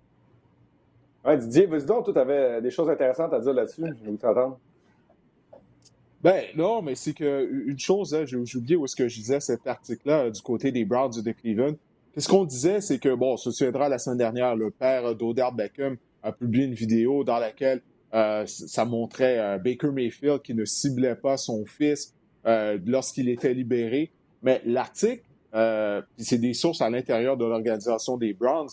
Ouais, 1.25 1.37
Didier, 1.37 1.65
vas-y 1.65 1.85
donc, 1.85 2.11
tu 2.11 2.17
avais 2.17 2.61
des 2.61 2.71
choses 2.71 2.89
intéressantes 2.89 3.33
à 3.33 3.39
dire 3.39 3.53
là-dessus. 3.53 3.83
Je 3.83 4.05
vais 4.05 4.11
vous 4.11 4.17
t'entendre. 4.17 4.59
Ben 6.23 6.45
non, 6.55 6.81
mais 6.81 6.95
c'est 6.95 7.13
que 7.13 7.47
une 7.67 7.77
chose, 7.77 8.15
hein, 8.15 8.25
j'ai 8.25 8.37
oublié 8.37 8.75
où 8.75 8.85
est-ce 8.85 8.95
que 8.95 9.07
je 9.07 9.15
disais 9.15 9.39
cet 9.39 9.67
article-là 9.67 10.25
euh, 10.25 10.29
du 10.31 10.41
côté 10.41 10.71
des 10.71 10.83
Browns 10.83 11.21
de 11.21 11.31
Cleveland. 11.31 11.75
Qu'est-ce 12.17 12.29
qu'on 12.29 12.45
disait, 12.45 12.81
c'est 12.81 12.97
que, 12.97 13.13
bon, 13.13 13.33
on 13.33 13.37
se 13.37 13.63
la 13.63 13.99
semaine 13.99 14.17
dernière, 14.17 14.55
le 14.55 14.71
père 14.71 15.13
d'Odell 15.13 15.53
Beckham 15.53 15.97
a 16.23 16.31
publié 16.31 16.65
une 16.65 16.73
vidéo 16.73 17.23
dans 17.23 17.37
laquelle 17.37 17.83
euh, 18.15 18.43
ça 18.47 18.85
montrait 18.85 19.37
euh, 19.37 19.59
Baker 19.59 19.91
Mayfield 19.91 20.41
qui 20.41 20.55
ne 20.55 20.65
ciblait 20.65 21.13
pas 21.13 21.37
son 21.37 21.63
fils 21.67 22.15
lorsqu'il 22.43 23.29
était 23.29 23.53
libéré. 23.53 24.09
Mais 24.41 24.63
l'article, 24.65 25.21
c'est 26.17 26.39
des 26.39 26.55
sources 26.55 26.81
à 26.81 26.89
l'intérieur 26.89 27.37
de 27.37 27.45
l'organisation 27.45 28.17
des 28.17 28.33
Browns, 28.33 28.69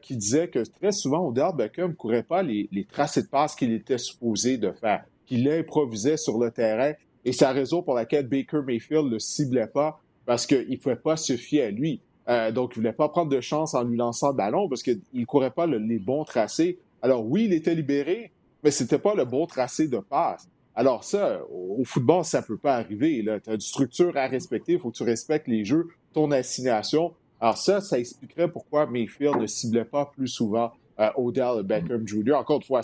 qui 0.00 0.16
disaient 0.16 0.48
que 0.48 0.60
très 0.60 0.92
souvent, 0.92 1.28
Odell 1.28 1.54
Beckham 1.54 1.90
ne 1.90 1.94
courait 1.94 2.22
pas 2.22 2.42
les, 2.42 2.66
les 2.72 2.86
tracés 2.86 3.22
de 3.22 3.26
passe 3.26 3.54
qu'il 3.54 3.72
était 3.72 3.98
supposé 3.98 4.56
de 4.56 4.72
faire 4.72 5.04
qu'il 5.26 5.46
improvisait 5.50 6.16
sur 6.16 6.38
le 6.38 6.50
terrain. 6.50 6.94
Et 7.26 7.32
c'est 7.32 7.44
la 7.44 7.52
raison 7.52 7.82
pour 7.82 7.92
laquelle 7.92 8.26
Baker 8.26 8.62
Mayfield 8.66 9.04
ne 9.04 9.10
le 9.10 9.18
ciblait 9.18 9.66
pas, 9.66 10.00
parce 10.24 10.46
qu'il 10.46 10.70
ne 10.70 10.76
pouvait 10.76 10.96
pas 10.96 11.18
se 11.18 11.36
fier 11.36 11.64
à 11.64 11.70
lui. 11.70 12.00
Euh, 12.30 12.52
donc, 12.52 12.72
il 12.74 12.78
ne 12.78 12.82
voulait 12.82 12.92
pas 12.92 13.08
prendre 13.08 13.30
de 13.30 13.40
chance 13.40 13.74
en 13.74 13.82
lui 13.82 13.96
lançant 13.96 14.28
le 14.28 14.36
ballon 14.36 14.68
parce 14.68 14.82
qu'il 14.82 15.00
ne 15.12 15.24
courait 15.24 15.50
pas 15.50 15.66
les 15.66 15.98
bons 15.98 16.24
tracés. 16.24 16.78
Alors, 17.02 17.26
oui, 17.26 17.44
il 17.44 17.52
était 17.52 17.74
libéré, 17.74 18.30
mais 18.62 18.70
ce 18.70 18.84
n'était 18.84 18.98
pas 18.98 19.14
le 19.14 19.24
bon 19.24 19.46
tracé 19.46 19.88
de 19.88 19.98
passe. 19.98 20.48
Alors 20.74 21.04
ça, 21.04 21.40
au 21.50 21.84
football, 21.84 22.24
ça 22.24 22.40
ne 22.40 22.46
peut 22.46 22.56
pas 22.56 22.76
arriver. 22.76 23.22
Tu 23.44 23.50
as 23.50 23.54
une 23.54 23.60
structure 23.60 24.16
à 24.16 24.26
respecter, 24.26 24.74
il 24.74 24.78
faut 24.78 24.90
que 24.90 24.96
tu 24.96 25.02
respectes 25.02 25.48
les 25.48 25.64
jeux, 25.64 25.88
ton 26.12 26.30
assignation. 26.30 27.12
Alors 27.40 27.58
ça, 27.58 27.80
ça 27.80 27.98
expliquerait 27.98 28.50
pourquoi 28.50 28.86
Mayfield 28.86 29.36
ne 29.36 29.46
ciblait 29.46 29.84
pas 29.84 30.06
plus 30.06 30.28
souvent 30.28 30.72
euh, 30.98 31.10
Odell 31.16 31.64
Beckham 31.64 32.06
Jr. 32.06 32.34
Encore 32.34 32.58
une 32.58 32.62
fois, 32.62 32.82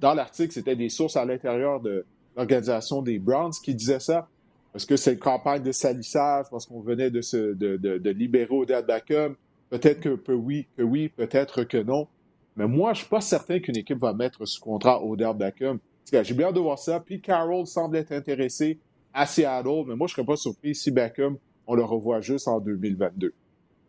dans 0.00 0.14
l'article, 0.14 0.52
c'était 0.52 0.76
des 0.76 0.88
sources 0.88 1.16
à 1.16 1.24
l'intérieur 1.24 1.80
de 1.80 2.04
l'organisation 2.36 3.02
des 3.02 3.18
Browns 3.18 3.52
qui 3.62 3.74
disaient 3.74 4.00
ça. 4.00 4.28
Parce 4.72 4.84
que 4.84 4.96
c'est 4.96 5.14
une 5.14 5.18
campagne 5.18 5.62
de 5.62 5.72
salissage, 5.72 6.46
parce 6.50 6.66
qu'on 6.66 6.80
venait 6.80 7.10
de, 7.10 7.20
se, 7.20 7.36
de, 7.54 7.76
de, 7.76 7.98
de 7.98 8.10
libérer 8.10 8.54
Odell 8.54 8.84
Beckham. 8.84 9.34
Peut-être 9.68 10.00
que, 10.00 10.32
oui, 10.32 10.66
que 10.76 10.82
oui, 10.82 11.08
peut-être 11.08 11.64
que 11.64 11.78
non. 11.78 12.08
Mais 12.56 12.66
moi, 12.66 12.92
je 12.92 13.00
suis 13.00 13.08
pas 13.08 13.20
certain 13.20 13.58
qu'une 13.60 13.76
équipe 13.76 13.98
va 13.98 14.12
mettre 14.12 14.44
sous 14.46 14.60
contrat 14.60 15.02
Odell 15.04 15.34
Beckham. 15.34 15.78
J'ai 16.12 16.34
bien 16.34 16.48
hâte 16.48 16.54
de 16.54 16.60
voir 16.60 16.78
ça. 16.78 17.00
Puis 17.00 17.20
Carroll 17.20 17.66
semble 17.66 17.96
être 17.96 18.12
intéressé 18.12 18.78
à 19.12 19.26
Seattle, 19.26 19.84
mais 19.86 19.96
moi, 19.96 20.06
je 20.06 20.14
serais 20.14 20.26
pas 20.26 20.36
surpris 20.36 20.74
si 20.74 20.90
Beckham, 20.90 21.36
on 21.66 21.74
le 21.74 21.84
revoit 21.84 22.20
juste 22.20 22.48
en 22.48 22.60
2022. 22.60 23.28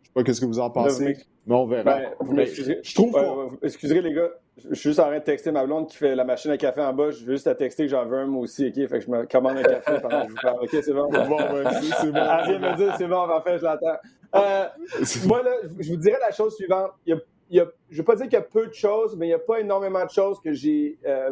Je 0.02 0.06
sais 0.06 0.12
pas 0.14 0.22
qu'est-ce 0.22 0.40
que 0.40 0.46
vous 0.46 0.60
en 0.60 0.70
pensez, 0.70 1.16
mais 1.46 1.54
on 1.54 1.66
verra. 1.66 2.00
Ben, 2.20 2.46
je 2.46 2.94
trouve. 2.94 3.16
excusez 3.62 4.00
les 4.00 4.12
gars, 4.12 4.30
je 4.58 4.74
suis 4.74 4.90
juste 4.90 5.00
en 5.00 5.04
train 5.04 5.18
de 5.18 5.24
texter 5.24 5.50
ma 5.50 5.64
blonde 5.64 5.88
qui 5.88 5.96
fait 5.96 6.14
la 6.14 6.24
machine 6.24 6.50
à 6.50 6.58
café 6.58 6.82
en 6.82 6.92
bas. 6.92 7.10
Je 7.10 7.24
veux 7.24 7.32
juste 7.32 7.46
à 7.46 7.54
texter 7.54 7.84
que 7.84 7.90
j'en 7.90 8.04
veux 8.04 8.18
un 8.18 8.26
moi 8.26 8.42
aussi, 8.42 8.66
OK? 8.66 8.74
Fait 8.74 8.98
que 8.98 9.00
je 9.00 9.10
me 9.10 9.26
commande 9.26 9.56
un 9.56 9.62
café 9.62 10.00
pendant 10.00 10.22
que 10.22 10.28
je 10.28 10.32
vous 10.32 10.40
parle. 10.42 10.62
OK, 10.62 10.70
c'est 10.70 10.92
bon? 10.92 11.08
Bon, 11.08 11.38
c'est 12.00 12.12
bon. 12.12 12.20
Elle 12.20 12.58
vient 12.58 12.70
me 12.70 12.76
dire, 12.76 12.94
c'est 12.98 13.06
bon, 13.06 13.16
en 13.16 13.40
fait, 13.40 13.58
je 13.58 13.64
l'attends. 13.64 13.96
Euh, 14.34 14.66
moi, 15.26 15.42
là, 15.42 15.50
je 15.78 15.90
vous 15.90 15.96
dirais 15.96 16.18
la 16.20 16.32
chose 16.32 16.54
suivante. 16.54 16.92
Il 17.06 17.16
y 17.56 17.60
a, 17.60 17.66
je 17.90 17.96
ne 17.96 17.98
veux 17.98 18.04
pas 18.04 18.16
dire 18.16 18.24
qu'il 18.24 18.34
y 18.34 18.36
a 18.36 18.42
peu 18.42 18.66
de 18.66 18.72
choses, 18.72 19.16
mais 19.16 19.26
il 19.26 19.30
n'y 19.30 19.34
a 19.34 19.38
pas 19.38 19.60
énormément 19.60 20.04
de 20.04 20.10
choses 20.10 20.40
que 20.40 20.52
j'ai, 20.52 20.98
euh, 21.06 21.30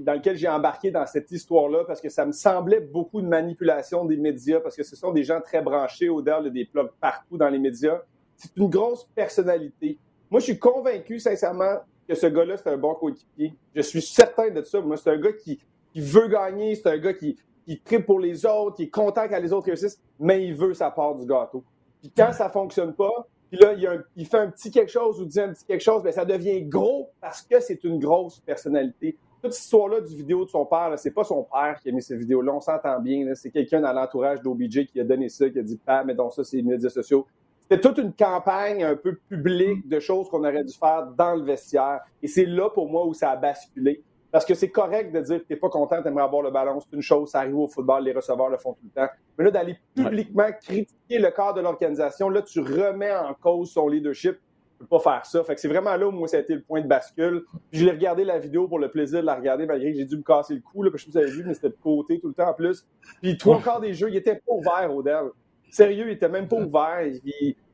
dans 0.00 0.12
lesquelles 0.12 0.36
j'ai 0.36 0.48
embarqué 0.48 0.90
dans 0.90 1.06
cette 1.06 1.30
histoire-là 1.30 1.84
parce 1.86 2.00
que 2.00 2.08
ça 2.08 2.26
me 2.26 2.32
semblait 2.32 2.80
beaucoup 2.80 3.20
de 3.20 3.28
manipulation 3.28 4.04
des 4.04 4.16
médias 4.16 4.58
parce 4.60 4.74
que 4.74 4.82
ce 4.82 4.96
sont 4.96 5.12
des 5.12 5.22
gens 5.22 5.40
très 5.40 5.62
branchés 5.62 6.08
au-delà 6.08 6.42
des 6.50 6.64
plugs 6.64 6.90
partout 7.00 7.36
dans 7.36 7.48
les 7.48 7.60
médias. 7.60 8.00
C'est 8.36 8.56
une 8.56 8.68
grosse 8.68 9.04
personnalité. 9.14 9.98
Moi, 10.28 10.40
je 10.40 10.46
suis 10.46 10.58
convaincu, 10.58 11.20
sincèrement, 11.20 11.78
que 12.08 12.14
ce 12.14 12.26
gars-là, 12.26 12.56
c'est 12.56 12.68
un 12.68 12.76
bon 12.76 12.94
coéquipier. 12.94 13.54
Je 13.74 13.82
suis 13.82 14.02
certain 14.02 14.50
de 14.50 14.62
ça. 14.62 14.80
Moi, 14.80 14.96
c'est 14.96 15.10
un 15.10 15.18
gars 15.18 15.32
qui, 15.32 15.58
veut 15.94 16.28
gagner, 16.28 16.74
c'est 16.74 16.88
un 16.88 16.98
gars 16.98 17.14
qui, 17.14 17.36
qui 17.66 17.80
tripe 17.80 18.06
pour 18.06 18.20
les 18.20 18.44
autres, 18.44 18.76
qui 18.76 18.84
est 18.84 18.90
content 18.90 19.26
quand 19.28 19.40
les 19.40 19.52
autres 19.52 19.66
réussissent, 19.66 20.00
mais 20.20 20.44
il 20.44 20.54
veut 20.54 20.74
sa 20.74 20.90
part 20.90 21.14
du 21.14 21.26
gâteau. 21.26 21.64
Puis 22.00 22.12
quand 22.14 22.32
ça 22.32 22.50
fonctionne 22.50 22.94
pas, 22.94 23.26
puis 23.50 23.60
là, 23.60 23.74
il, 24.16 24.26
fait 24.26 24.38
un 24.38 24.50
petit 24.50 24.70
quelque 24.70 24.90
chose 24.90 25.20
ou 25.20 25.24
dit 25.24 25.40
un 25.40 25.52
petit 25.52 25.64
quelque 25.64 25.82
chose, 25.82 26.02
bien, 26.02 26.12
ça 26.12 26.24
devient 26.24 26.62
gros 26.64 27.10
parce 27.20 27.42
que 27.42 27.60
c'est 27.60 27.82
une 27.84 27.98
grosse 27.98 28.40
personnalité. 28.40 29.16
Toute 29.42 29.52
cette 29.52 29.64
histoire-là 29.64 30.00
du 30.00 30.16
vidéo 30.16 30.44
de 30.44 30.50
son 30.50 30.66
père, 30.66 30.92
c'est 30.96 31.12
pas 31.12 31.22
son 31.22 31.44
père 31.44 31.78
qui 31.80 31.88
a 31.88 31.92
mis 31.92 32.02
cette 32.02 32.18
vidéo-là, 32.18 32.52
on 32.54 32.60
s'entend 32.60 32.98
bien. 33.00 33.32
C'est 33.34 33.50
quelqu'un 33.50 33.80
dans 33.80 33.92
l'entourage 33.92 34.42
d'OBJ 34.42 34.86
qui 34.86 35.00
a 35.00 35.04
donné 35.04 35.28
ça, 35.28 35.48
qui 35.48 35.58
a 35.58 35.62
dit, 35.62 35.76
pas, 35.76 36.02
mais 36.02 36.14
dans 36.14 36.30
ça, 36.30 36.42
c'est 36.42 36.56
les 36.56 36.62
médias 36.62 36.90
sociaux 36.90 37.26
c'était 37.68 37.80
toute 37.80 37.98
une 37.98 38.12
campagne 38.12 38.84
un 38.84 38.94
peu 38.94 39.16
publique 39.28 39.88
de 39.88 39.98
choses 39.98 40.28
qu'on 40.28 40.40
aurait 40.40 40.62
dû 40.62 40.72
faire 40.72 41.08
dans 41.18 41.34
le 41.34 41.42
vestiaire. 41.42 42.00
Et 42.22 42.28
c'est 42.28 42.44
là, 42.44 42.70
pour 42.70 42.88
moi, 42.88 43.04
où 43.04 43.12
ça 43.12 43.30
a 43.30 43.36
basculé. 43.36 44.04
Parce 44.30 44.44
que 44.44 44.54
c'est 44.54 44.70
correct 44.70 45.12
de 45.12 45.20
dire 45.20 45.38
que 45.38 45.46
tu 45.46 45.52
n'es 45.52 45.58
pas 45.58 45.68
content, 45.68 46.00
tu 46.00 46.08
aimerais 46.08 46.24
avoir 46.24 46.42
le 46.42 46.50
ballon. 46.50 46.78
C'est 46.78 46.94
une 46.94 47.02
chose, 47.02 47.30
ça 47.30 47.40
arrive 47.40 47.56
au 47.56 47.68
football, 47.68 48.04
les 48.04 48.12
receveurs 48.12 48.50
le 48.50 48.58
font 48.58 48.74
tout 48.74 48.84
le 48.84 48.90
temps. 48.90 49.10
Mais 49.38 49.44
là, 49.46 49.50
d'aller 49.50 49.78
publiquement 49.94 50.48
critiquer 50.62 51.18
le 51.18 51.30
corps 51.30 51.54
de 51.54 51.60
l'organisation, 51.60 52.28
là, 52.28 52.42
tu 52.42 52.60
remets 52.60 53.14
en 53.16 53.34
cause 53.34 53.72
son 53.72 53.88
leadership. 53.88 54.36
Tu 54.78 54.84
peux 54.84 54.86
pas 54.86 54.98
faire 54.98 55.24
ça. 55.24 55.42
Fait 55.42 55.54
que 55.54 55.60
c'est 55.60 55.68
vraiment 55.68 55.96
là 55.96 56.06
où 56.06 56.10
moi, 56.10 56.28
ça 56.28 56.36
a 56.36 56.40
été 56.40 56.54
le 56.54 56.60
point 56.60 56.82
de 56.82 56.86
bascule. 56.86 57.44
Puis 57.70 57.80
je 57.80 57.86
l'ai 57.86 57.92
regardé 57.92 58.24
la 58.24 58.38
vidéo 58.38 58.68
pour 58.68 58.78
le 58.78 58.90
plaisir 58.90 59.22
de 59.22 59.26
la 59.26 59.34
regarder, 59.34 59.64
malgré 59.64 59.90
que 59.90 59.96
j'ai 59.96 60.04
dû 60.04 60.18
me 60.18 60.22
casser 60.22 60.54
le 60.54 60.60
cou. 60.60 60.82
Là, 60.82 60.90
je 60.94 60.98
sais 60.98 61.06
pas 61.06 61.12
si 61.12 61.18
vous 61.18 61.18
avez 61.18 61.30
vu, 61.30 61.44
mais 61.44 61.54
c'était 61.54 61.70
de 61.70 61.78
côté 61.82 62.20
tout 62.20 62.28
le 62.28 62.34
temps 62.34 62.50
en 62.50 62.54
plus. 62.54 62.86
Puis 63.22 63.38
trois 63.38 63.60
quarts 63.62 63.80
des 63.80 63.94
jeux, 63.94 64.10
il 64.10 64.16
était 64.16 64.34
pas 64.34 64.52
ouvert, 64.52 64.94
Odell. 64.94 65.30
Sérieux, 65.70 66.06
il 66.06 66.12
était 66.12 66.28
même 66.28 66.48
pas 66.48 66.56
ouvert. 66.56 67.12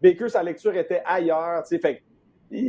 Baker, 0.03 0.29
sa 0.29 0.43
lecture 0.43 0.75
était 0.75 1.03
ailleurs. 1.05 1.67
Fait 1.67 2.03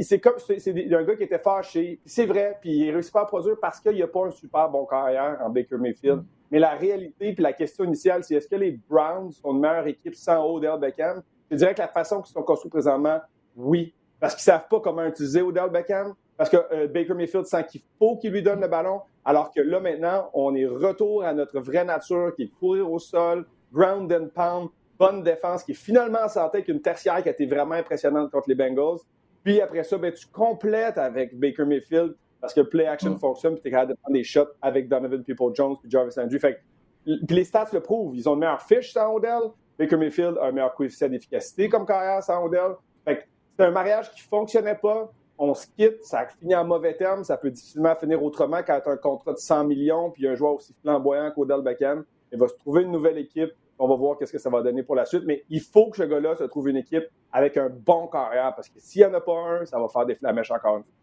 c'est 0.01 0.19
comme 0.19 0.35
c'est 0.37 0.93
un 0.93 1.03
gars 1.03 1.15
qui 1.15 1.23
était 1.23 1.39
fâché. 1.39 1.99
C'est 2.05 2.25
vrai, 2.25 2.57
puis 2.61 2.71
il 2.71 2.91
réussit 2.91 3.11
pas 3.11 3.21
à 3.21 3.25
produire 3.25 3.57
parce 3.61 3.79
qu'il 3.79 3.93
n'y 3.93 4.01
a 4.01 4.07
pas 4.07 4.25
un 4.25 4.31
super 4.31 4.69
bon 4.69 4.85
carrière 4.85 5.37
en 5.41 5.49
Baker 5.49 5.77
Mayfield. 5.77 6.23
Mais 6.51 6.59
la 6.59 6.75
réalité, 6.75 7.33
puis 7.33 7.43
la 7.43 7.53
question 7.53 7.83
initiale, 7.83 8.23
c'est 8.23 8.35
est-ce 8.35 8.47
que 8.47 8.55
les 8.55 8.79
Browns 8.89 9.31
sont 9.31 9.53
une 9.53 9.59
meilleure 9.59 9.87
équipe 9.87 10.15
sans 10.15 10.45
Odell 10.45 10.79
Beckham? 10.79 11.23
Je 11.51 11.57
dirais 11.57 11.73
que 11.73 11.81
la 11.81 11.87
façon 11.87 12.21
qu'ils 12.21 12.33
sont 12.33 12.43
construits 12.43 12.69
présentement, 12.69 13.19
oui. 13.55 13.93
Parce 14.19 14.35
qu'ils 14.35 14.43
savent 14.43 14.67
pas 14.69 14.79
comment 14.79 15.05
utiliser 15.05 15.41
Odell 15.41 15.69
Beckham. 15.69 16.13
Parce 16.37 16.49
que 16.49 16.57
euh, 16.71 16.87
Baker 16.87 17.13
Mayfield 17.13 17.45
sent 17.45 17.65
qu'il 17.65 17.81
faut 17.99 18.17
qu'il 18.17 18.31
lui 18.31 18.41
donne 18.41 18.61
le 18.61 18.67
ballon. 18.67 19.01
Alors 19.25 19.51
que 19.51 19.61
là, 19.61 19.79
maintenant, 19.79 20.29
on 20.33 20.55
est 20.55 20.65
retour 20.65 21.23
à 21.23 21.33
notre 21.33 21.59
vraie 21.59 21.85
nature, 21.85 22.33
qui 22.35 22.43
est 22.43 22.51
courir 22.59 22.91
au 22.91 22.99
sol, 22.99 23.45
ground 23.71 24.11
and 24.11 24.27
pound, 24.33 24.69
bonne 24.97 25.23
défense, 25.23 25.63
qui 25.63 25.71
est 25.71 25.75
finalement 25.75 26.27
sentait 26.27 26.57
avec 26.57 26.67
une 26.67 26.81
tertiaire 26.81 27.21
qui 27.21 27.29
a 27.29 27.31
été 27.31 27.45
vraiment 27.45 27.75
impressionnante 27.75 28.31
contre 28.31 28.49
les 28.49 28.55
Bengals. 28.55 28.99
Puis 29.43 29.59
après 29.59 29.83
ça, 29.83 29.97
ben, 29.97 30.11
tu 30.11 30.27
complètes 30.27 30.97
avec 30.97 31.37
Baker 31.37 31.65
Mayfield 31.65 32.15
parce 32.39 32.53
que 32.53 32.61
le 32.61 32.69
play 32.69 32.85
action 32.85 33.11
mm. 33.11 33.19
fonctionne, 33.19 33.53
puis 33.53 33.61
tu 33.61 33.67
es 33.69 33.71
capable 33.71 33.91
de 33.91 33.97
prendre 34.01 34.15
des 34.15 34.23
shots 34.23 34.49
avec 34.61 34.89
Donovan 34.89 35.23
People-Jones 35.23 35.77
puis 35.81 35.89
Jarvis 35.89 36.13
Landry. 36.17 36.39
Fait 36.39 36.59
puis 37.03 37.35
les 37.35 37.43
stats 37.43 37.69
le 37.73 37.81
prouvent. 37.81 38.15
Ils 38.15 38.27
ont 38.29 38.33
le 38.33 38.39
meilleur 38.39 38.61
fiche 38.61 38.93
sans 38.93 39.13
Odell. 39.13 39.51
Baker 39.77 39.97
Mayfield 39.97 40.37
a 40.39 40.45
un 40.45 40.51
meilleur 40.51 40.73
coefficient 40.73 41.09
d'efficacité 41.09 41.67
comme 41.69 41.85
carrière 41.85 42.23
sans 42.23 42.43
Odell. 42.45 42.75
Fait 43.05 43.27
c'est 43.57 43.65
un 43.65 43.71
mariage 43.71 44.11
qui 44.11 44.21
fonctionnait 44.21 44.75
pas. 44.75 45.11
On 45.37 45.53
se 45.53 45.67
quitte, 45.67 46.03
ça 46.03 46.25
finit 46.39 46.55
en 46.55 46.65
mauvais 46.65 46.95
terme. 46.95 47.23
Ça 47.23 47.37
peut 47.37 47.51
difficilement 47.51 47.95
finir 47.95 48.23
autrement 48.23 48.61
quand 48.65 48.79
tu 48.81 48.89
as 48.89 48.93
un 48.93 48.97
contrat 48.97 49.33
de 49.33 49.37
100 49.37 49.65
millions 49.65 50.11
puis 50.11 50.27
un 50.27 50.35
joueur 50.35 50.53
aussi 50.53 50.73
flamboyant 50.81 51.31
qu'Odell 51.31 51.61
Beckham. 51.61 52.05
Il 52.31 52.39
va 52.39 52.47
se 52.47 52.55
trouver 52.55 52.83
une 52.83 52.91
nouvelle 52.91 53.17
équipe 53.17 53.51
on 53.79 53.87
va 53.87 53.95
voir 53.95 54.17
qu'est-ce 54.17 54.31
que 54.31 54.39
ça 54.39 54.49
va 54.49 54.61
donner 54.61 54.83
pour 54.83 54.95
la 54.95 55.05
suite. 55.05 55.23
Mais 55.25 55.43
il 55.49 55.61
faut 55.61 55.89
que 55.89 55.97
ce 55.97 56.03
gars-là 56.03 56.35
se 56.35 56.43
trouve 56.43 56.69
une 56.69 56.77
équipe 56.77 57.05
avec 57.31 57.57
un 57.57 57.69
bon 57.69 58.07
carrière 58.07 58.53
parce 58.55 58.69
que 58.69 58.79
s'il 58.79 59.01
n'y 59.01 59.07
en 59.07 59.13
a 59.13 59.21
pas 59.21 59.33
un, 59.33 59.65
ça 59.65 59.79
va 59.79 59.87
faire 59.87 60.05
des 60.05 60.15
flamèches 60.15 60.51
encore 60.51 60.77
une 60.77 60.83
fois. 60.83 60.93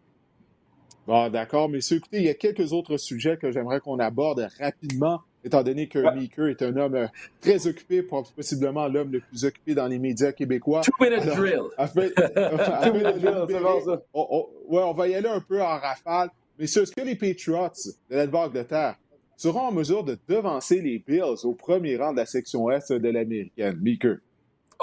Bon, 1.07 1.29
d'accord, 1.29 1.67
messieurs. 1.67 1.97
Écoutez, 1.97 2.17
il 2.17 2.25
y 2.25 2.29
a 2.29 2.35
quelques 2.35 2.73
autres 2.73 2.97
sujets 2.97 3.35
que 3.35 3.51
j'aimerais 3.51 3.79
qu'on 3.79 3.97
aborde 3.97 4.47
rapidement, 4.59 5.21
étant 5.43 5.63
donné 5.63 5.87
que 5.87 6.13
Meeker 6.15 6.47
est 6.47 6.61
un 6.61 6.77
homme 6.77 6.95
euh, 6.95 7.07
très 7.41 7.65
occupé, 7.65 8.03
possiblement 8.03 8.87
l'homme 8.87 9.11
le 9.11 9.19
plus 9.19 9.43
occupé 9.43 9.73
dans 9.73 9.87
les 9.87 9.97
médias 9.97 10.31
québécois. 10.31 10.81
Two 10.81 10.93
minute 11.03 11.25
drill. 11.25 11.63
Two 12.83 12.93
minute 12.93 13.17
drill, 13.17 13.99
on, 14.13 14.47
ouais, 14.67 14.83
on 14.83 14.93
va 14.93 15.07
y 15.07 15.15
aller 15.15 15.27
un 15.27 15.41
peu 15.41 15.59
en 15.61 15.79
rafale. 15.79 16.29
Mais 16.59 16.65
est-ce 16.65 16.91
que 16.91 17.01
les 17.01 17.15
Patriots 17.15 17.71
de 18.09 18.15
la 18.15 18.27
Nouvelle-Angleterre 18.27 18.95
seront 19.41 19.61
en 19.61 19.71
mesure 19.71 20.03
de 20.03 20.19
devancer 20.27 20.81
les 20.81 20.99
Bills 20.99 21.45
au 21.45 21.53
premier 21.53 21.97
rang 21.97 22.11
de 22.11 22.17
la 22.17 22.27
section 22.27 22.69
Est 22.69 22.91
de 22.91 23.09
l'américaine. 23.09 23.79
Meeker. 23.81 24.17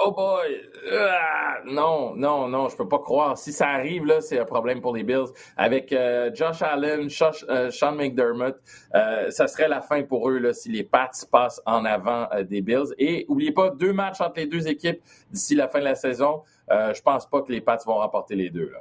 Oh 0.01 0.11
boy! 0.11 0.61
Ah, 0.93 1.57
non, 1.65 2.15
non, 2.15 2.47
non, 2.47 2.69
je 2.69 2.75
peux 2.75 2.87
pas 2.87 2.99
croire. 2.99 3.37
Si 3.37 3.51
ça 3.51 3.67
arrive, 3.67 4.05
là, 4.05 4.21
c'est 4.21 4.39
un 4.39 4.45
problème 4.45 4.81
pour 4.81 4.95
les 4.95 5.03
Bills. 5.03 5.27
Avec 5.57 5.91
euh, 5.91 6.31
Josh 6.33 6.61
Allen, 6.61 7.09
euh, 7.49 7.71
Sean 7.71 7.93
McDermott, 7.93 8.57
euh, 8.95 9.29
ça 9.29 9.47
serait 9.47 9.67
la 9.67 9.81
fin 9.81 10.03
pour 10.03 10.29
eux 10.29 10.39
là, 10.39 10.53
si 10.53 10.69
les 10.69 10.83
Pats 10.83 11.09
passent 11.31 11.61
en 11.65 11.85
avant 11.85 12.27
des 12.49 12.61
Bills. 12.61 12.93
Et 12.97 13.25
oubliez 13.29 13.51
pas, 13.51 13.71
deux 13.71 13.93
matchs 13.93 14.21
entre 14.21 14.39
les 14.39 14.47
deux 14.47 14.67
équipes 14.67 15.01
d'ici 15.31 15.55
la 15.55 15.67
fin 15.67 15.79
de 15.79 15.85
la 15.85 15.95
saison. 15.95 16.43
je 16.69 17.01
pense 17.01 17.25
pas 17.29 17.41
que 17.41 17.51
les 17.51 17.61
Pats 17.61 17.79
vont 17.85 17.95
remporter 17.95 18.35
les 18.35 18.49
deux. 18.49 18.71
Là. 18.71 18.79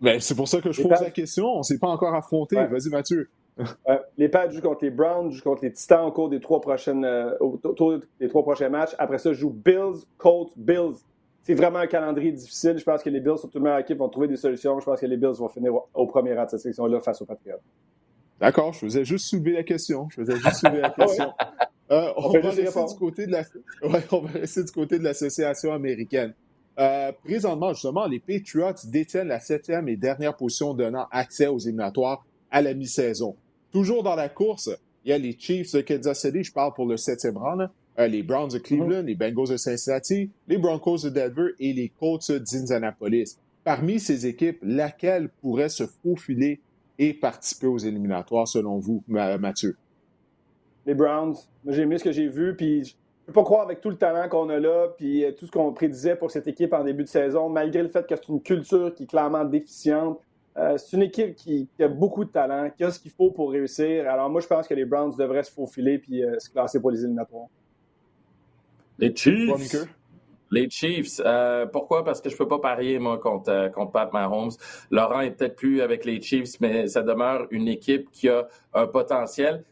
Ben, 0.00 0.20
c'est 0.20 0.34
pour 0.34 0.48
ça 0.48 0.60
que 0.60 0.70
je 0.70 0.82
pose 0.82 1.00
la 1.00 1.10
question. 1.10 1.46
On 1.46 1.62
s'est 1.62 1.78
pas 1.78 1.88
encore 1.88 2.14
affronté. 2.14 2.56
Vas-y, 2.56 2.90
Mathieu. 2.90 3.28
Euh, 3.88 3.98
les 4.16 4.28
Pats 4.28 4.48
jouent 4.48 4.60
contre 4.60 4.84
les 4.84 4.90
Browns, 4.90 5.32
jouent 5.32 5.42
contre 5.42 5.64
les 5.64 5.72
Titans 5.72 6.06
au 6.06 6.12
cours 6.12 6.28
des 6.28 6.40
trois, 6.40 6.60
prochaines, 6.60 7.04
euh, 7.04 7.34
des 8.20 8.28
trois 8.28 8.42
prochains 8.42 8.68
matchs. 8.68 8.94
Après 8.98 9.18
ça, 9.18 9.32
jouent 9.32 9.50
Bills, 9.50 10.04
Colts, 10.16 10.52
Bills. 10.56 10.96
C'est 11.42 11.54
vraiment 11.54 11.78
un 11.78 11.86
calendrier 11.86 12.30
difficile. 12.32 12.78
Je 12.78 12.84
pense 12.84 13.02
que 13.02 13.10
les 13.10 13.20
Bills, 13.20 13.38
sont 13.38 13.50
une 13.50 13.62
meilleure 13.62 13.78
équipe, 13.78 13.98
vont 13.98 14.08
trouver 14.08 14.28
des 14.28 14.36
solutions. 14.36 14.78
Je 14.80 14.84
pense 14.84 15.00
que 15.00 15.06
les 15.06 15.16
Bills 15.16 15.34
vont 15.38 15.48
finir 15.48 15.72
au, 15.94 16.06
premier 16.06 16.34
rang 16.34 16.44
de 16.44 16.50
cette 16.50 16.60
section-là 16.60 17.00
face 17.00 17.22
aux 17.22 17.26
Patriots. 17.26 17.56
D'accord, 18.38 18.72
je 18.72 18.80
faisais 18.80 19.04
juste 19.04 19.26
soulever 19.26 19.52
la 19.52 19.64
question. 19.64 20.08
Je 20.10 20.16
faisais 20.22 20.36
juste 20.36 20.56
soulever 20.56 20.80
la 20.80 20.90
question. 20.90 21.32
Euh, 21.90 22.12
on, 22.18 22.28
va 22.28 22.50
rester 22.50 22.64
du 22.64 22.98
côté 22.98 23.26
de 23.26 23.32
la... 23.32 23.44
on 23.82 23.88
va 23.88 24.28
rester 24.40 24.62
du 24.62 24.72
côté 24.72 24.98
de 24.98 25.04
l'association 25.04 25.72
américaine. 25.72 26.34
présentement, 27.24 27.72
justement, 27.72 28.06
les 28.06 28.20
Patriots 28.20 28.74
détiennent 28.84 29.28
la 29.28 29.40
septième 29.40 29.88
et 29.88 29.96
dernière 29.96 30.36
position 30.36 30.74
donnant 30.74 31.06
accès 31.10 31.46
aux 31.46 31.58
éliminatoires 31.58 32.26
à 32.50 32.60
la 32.60 32.74
mi-saison. 32.74 33.36
Toujours 33.72 34.02
dans 34.02 34.14
la 34.14 34.28
course, 34.28 34.70
il 35.04 35.10
y 35.10 35.12
a 35.12 35.18
les 35.18 35.36
Chiefs 35.38 35.72
de 35.72 35.80
Kansas 35.80 36.20
City, 36.20 36.42
je 36.42 36.52
parle 36.52 36.72
pour 36.74 36.86
le 36.86 36.96
septième 36.96 37.36
rang, 37.36 37.68
euh, 37.98 38.06
les 38.06 38.22
Browns 38.22 38.50
de 38.50 38.58
Cleveland, 38.58 39.02
les 39.02 39.14
Bengals 39.14 39.48
de 39.48 39.56
Cincinnati, 39.56 40.30
les 40.46 40.58
Broncos 40.58 40.98
de 41.04 41.10
Denver 41.10 41.50
et 41.58 41.72
les 41.72 41.88
Colts 41.88 42.30
d'Indianapolis. 42.30 43.38
Parmi 43.64 44.00
ces 44.00 44.26
équipes, 44.26 44.58
laquelle 44.62 45.28
pourrait 45.40 45.68
se 45.68 45.84
faufiler 45.86 46.60
et 46.98 47.12
participer 47.12 47.66
aux 47.66 47.78
éliminatoires, 47.78 48.48
selon 48.48 48.78
vous, 48.78 49.02
Mathieu? 49.08 49.76
Les 50.86 50.94
Browns. 50.94 51.36
J'ai 51.66 51.82
aimé 51.82 51.98
ce 51.98 52.04
que 52.04 52.12
j'ai 52.12 52.28
vu, 52.28 52.56
puis 52.56 52.84
je 52.84 52.94
peux 53.26 53.32
pas 53.32 53.44
croire 53.44 53.62
avec 53.62 53.80
tout 53.80 53.90
le 53.90 53.96
talent 53.96 54.28
qu'on 54.28 54.48
a 54.48 54.58
là, 54.58 54.88
puis 54.96 55.24
euh, 55.24 55.32
tout 55.32 55.46
ce 55.46 55.50
qu'on 55.50 55.72
prédisait 55.72 56.16
pour 56.16 56.30
cette 56.30 56.46
équipe 56.46 56.72
en 56.72 56.82
début 56.82 57.02
de 57.02 57.08
saison, 57.08 57.50
malgré 57.50 57.82
le 57.82 57.88
fait 57.88 58.06
que 58.06 58.16
c'est 58.16 58.28
une 58.28 58.40
culture 58.40 58.94
qui 58.94 59.02
est 59.02 59.06
clairement 59.06 59.44
déficiente. 59.44 60.18
Euh, 60.58 60.76
c'est 60.76 60.96
une 60.96 61.04
équipe 61.04 61.36
qui, 61.36 61.68
a 61.80 61.88
beaucoup 61.88 62.24
de 62.24 62.30
talent, 62.30 62.70
qui 62.76 62.82
a 62.82 62.90
ce 62.90 62.98
qu'il 62.98 63.12
faut 63.12 63.30
pour 63.30 63.52
réussir. 63.52 64.08
Alors 64.10 64.28
moi, 64.28 64.40
je 64.40 64.46
pense 64.46 64.66
que 64.66 64.74
les 64.74 64.84
Browns 64.84 65.14
devraient 65.16 65.44
se 65.44 65.52
faufiler 65.52 65.98
puis 65.98 66.24
euh, 66.24 66.38
se 66.38 66.50
classer 66.50 66.80
pour 66.80 66.90
les 66.90 67.00
éliminatoires. 67.00 67.46
Les 68.98 69.14
Chiefs? 69.14 69.86
Les 70.50 70.68
Chiefs. 70.68 71.20
Euh, 71.24 71.66
pourquoi? 71.66 72.04
Parce 72.04 72.20
que 72.20 72.30
je 72.30 72.36
peux 72.36 72.48
pas 72.48 72.58
parier, 72.58 72.98
moi, 72.98 73.18
contre, 73.18 73.70
contre 73.72 73.92
Pat 73.92 74.12
Mahomes. 74.12 74.50
Laurent 74.90 75.20
est 75.20 75.30
peut-être 75.32 75.56
plus 75.56 75.82
avec 75.82 76.04
les 76.04 76.20
Chiefs, 76.20 76.58
mais 76.60 76.88
ça 76.88 77.02
demeure 77.02 77.46
une 77.50 77.68
équipe 77.68 78.10
qui 78.10 78.28
a 78.28 78.48
un 78.74 78.86
potentiel. 78.86 79.62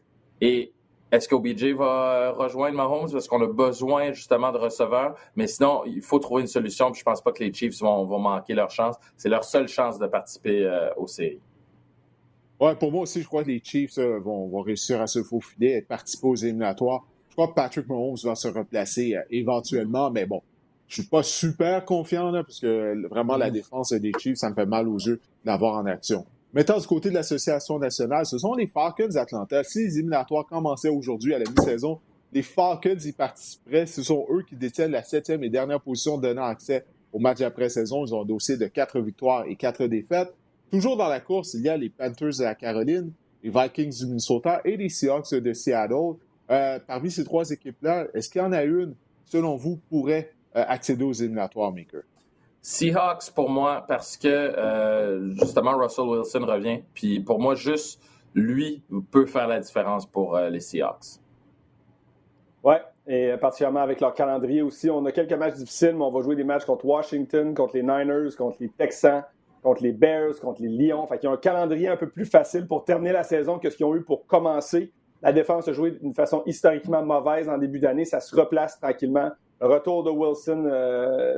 Et 0.40 0.72
est-ce 1.12 1.29
qu'OBJ 1.29 1.75
va 1.75 2.33
rejoindre 2.33 2.77
Mahomes? 2.77 3.11
Parce 3.11 3.29
qu'on 3.29 3.42
a 3.42 3.47
besoin 3.47 4.12
justement 4.12 4.51
de 4.51 4.59
receveurs? 4.59 5.14
Mais 5.37 5.47
sinon, 5.47 5.83
il 5.87 6.03
faut 6.03 6.19
trouver 6.19 6.42
une 6.42 6.49
solution. 6.49 6.90
Puis 6.90 7.01
je 7.01 7.05
pense 7.05 7.23
pas 7.23 7.33
que 7.33 7.45
les 7.45 7.53
Chiefs 7.53 7.81
vont, 7.81 8.07
manquer 8.19 8.55
leur 8.55 8.71
chance. 8.71 8.97
C'est 9.16 9.29
leur 9.29 9.45
seule 9.45 9.69
chance 9.69 9.99
de 9.99 10.07
participer 10.07 10.64
euh, 10.64 10.92
aux 10.97 11.07
séries. 11.07 11.40
Ouais, 12.59 12.75
pour 12.75 12.90
moi 12.90 13.03
aussi, 13.03 13.21
je 13.23 13.27
crois 13.27 13.45
que 13.45 13.51
les 13.51 13.61
Chiefs 13.62 13.99
euh, 13.99 14.19
vont, 14.19 14.61
réussir 14.62 15.01
à 15.01 15.07
se 15.07 15.23
faufiler 15.23 15.77
et 15.77 15.83
participer 15.83 16.27
aux 16.27 16.37
éliminatoires. 16.37 17.05
Je 17.29 17.35
crois 17.35 17.49
que 17.49 17.55
Patrick 17.55 17.88
Mahomes 17.88 18.16
va 18.25 18.35
se 18.35 18.49
replacer 18.49 19.14
euh, 19.14 19.23
éventuellement, 19.31 20.11
mais 20.11 20.27
bon, 20.27 20.42
je 20.88 21.03
suis 21.03 21.09
pas 21.09 21.23
super 21.23 21.85
confiant 21.85 22.31
là, 22.31 22.42
parce 22.42 22.59
que 22.59 23.07
vraiment 23.09 23.37
la 23.37 23.51
mm. 23.51 23.53
défense 23.53 23.92
des 23.92 24.12
Chiefs, 24.19 24.38
ça 24.38 24.51
me 24.51 24.55
fait 24.55 24.66
mal 24.66 24.88
aux 24.88 24.99
yeux 24.99 25.21
d'avoir 25.45 25.75
en 25.75 25.87
action. 25.87 26.25
Mettant 26.57 26.79
du 26.79 26.87
côté 26.87 27.11
de 27.11 27.14
l'Association 27.14 27.79
nationale, 27.79 28.25
ce 28.25 28.38
sont 28.38 28.55
les 28.55 28.66
Falcons 28.66 29.09
d'Atlanta. 29.11 29.62
Si 29.62 29.81
les 29.81 29.99
éliminatoires 29.99 30.47
commençaient 30.47 30.88
aujourd'hui 30.88 31.35
à 31.35 31.38
la 31.38 31.45
mi-saison, 31.45 32.01
les 32.33 32.40
Falcons 32.40 32.97
y 32.99 33.12
participeraient. 33.12 33.85
Ce 33.85 34.03
sont 34.03 34.25
eux 34.31 34.42
qui 34.42 34.57
détiennent 34.57 34.92
la 34.92 35.03
septième 35.03 35.45
et 35.45 35.51
dernière 35.51 35.83
position 35.83 36.16
donnant 36.16 36.47
accès 36.47 36.87
au 37.12 37.19
match 37.19 37.42
après-saison. 37.42 38.07
Ils 38.07 38.14
ont 38.14 38.23
un 38.23 38.25
dossier 38.25 38.57
de 38.57 38.69
quatre 38.69 38.99
victoires 39.01 39.45
et 39.47 39.55
quatre 39.55 39.85
défaites. 39.87 40.33
Toujours 40.71 40.97
dans 40.97 41.09
la 41.09 41.21
course, 41.21 41.53
il 41.53 41.61
y 41.61 41.69
a 41.69 41.77
les 41.77 41.90
Panthers 41.90 42.38
de 42.38 42.45
la 42.45 42.55
Caroline, 42.55 43.12
les 43.42 43.51
Vikings 43.51 43.99
du 43.99 44.07
Minnesota 44.07 44.62
et 44.64 44.79
les 44.79 44.88
Seahawks 44.88 45.35
de 45.35 45.53
Seattle. 45.53 46.14
Euh, 46.51 46.79
parmi 46.87 47.11
ces 47.11 47.25
trois 47.25 47.51
équipes-là, 47.51 48.07
est-ce 48.14 48.31
qu'il 48.31 48.40
y 48.40 48.45
en 48.45 48.53
a 48.53 48.62
une, 48.62 48.95
selon 49.27 49.57
vous, 49.57 49.79
pourrait 49.90 50.33
euh, 50.57 50.64
accéder 50.66 51.05
aux 51.05 51.12
éliminatoires, 51.12 51.71
Maker? 51.71 52.01
Seahawks 52.68 53.31
pour 53.33 53.48
moi 53.48 53.85
parce 53.87 54.16
que 54.16 54.26
euh, 54.26 55.31
justement 55.35 55.79
Russell 55.79 56.07
Wilson 56.07 56.44
revient. 56.44 56.81
Puis 56.94 57.20
pour 57.20 57.38
moi, 57.38 57.55
juste 57.55 58.02
lui 58.35 58.83
peut 59.12 59.24
faire 59.24 59.46
la 59.46 59.61
différence 59.61 60.05
pour 60.05 60.37
euh, 60.37 60.50
les 60.50 60.59
Seahawks. 60.59 61.20
Ouais, 62.64 62.83
et 63.06 63.37
particulièrement 63.37 63.83
avec 63.83 64.00
leur 64.00 64.14
calendrier 64.14 64.62
aussi. 64.62 64.90
On 64.90 65.06
a 65.06 65.12
quelques 65.12 65.35
matchs 65.35 65.54
difficiles, 65.54 65.94
mais 65.94 66.02
on 66.02 66.10
va 66.10 66.23
jouer 66.23 66.35
des 66.35 66.42
matchs 66.42 66.64
contre 66.64 66.87
Washington, 66.87 67.54
contre 67.54 67.77
les 67.77 67.83
Niners, 67.83 68.35
contre 68.37 68.56
les 68.58 68.69
Texans, 68.69 69.23
contre 69.62 69.85
les 69.85 69.92
Bears, 69.92 70.40
contre 70.40 70.60
les 70.60 70.69
Lions. 70.69 71.06
Fait 71.06 71.21
qu'ils 71.21 71.29
ont 71.29 71.35
un 71.35 71.37
calendrier 71.37 71.87
un 71.87 71.96
peu 71.96 72.08
plus 72.08 72.27
facile 72.27 72.67
pour 72.67 72.85
terminer 72.85 73.12
la 73.12 73.23
saison 73.23 73.60
que 73.60 73.71
ce 73.71 73.77
qu'ils 73.77 73.87
ont 73.87 73.94
eu 73.94 74.02
pour 74.02 74.27
commencer. 74.27 74.92
La 75.23 75.33
défense 75.33 75.69
a 75.69 75.73
joué 75.73 75.92
d'une 75.92 76.14
façon 76.14 76.42
historiquement 76.46 77.04
mauvaise 77.04 77.48
en 77.48 77.58
début 77.58 77.79
d'année. 77.79 78.04
Ça 78.04 78.19
se 78.19 78.35
replace 78.35 78.81
tranquillement 78.81 79.31
le 79.61 79.67
retour 79.67 80.04
de 80.04 80.11
Wilson 80.11 80.63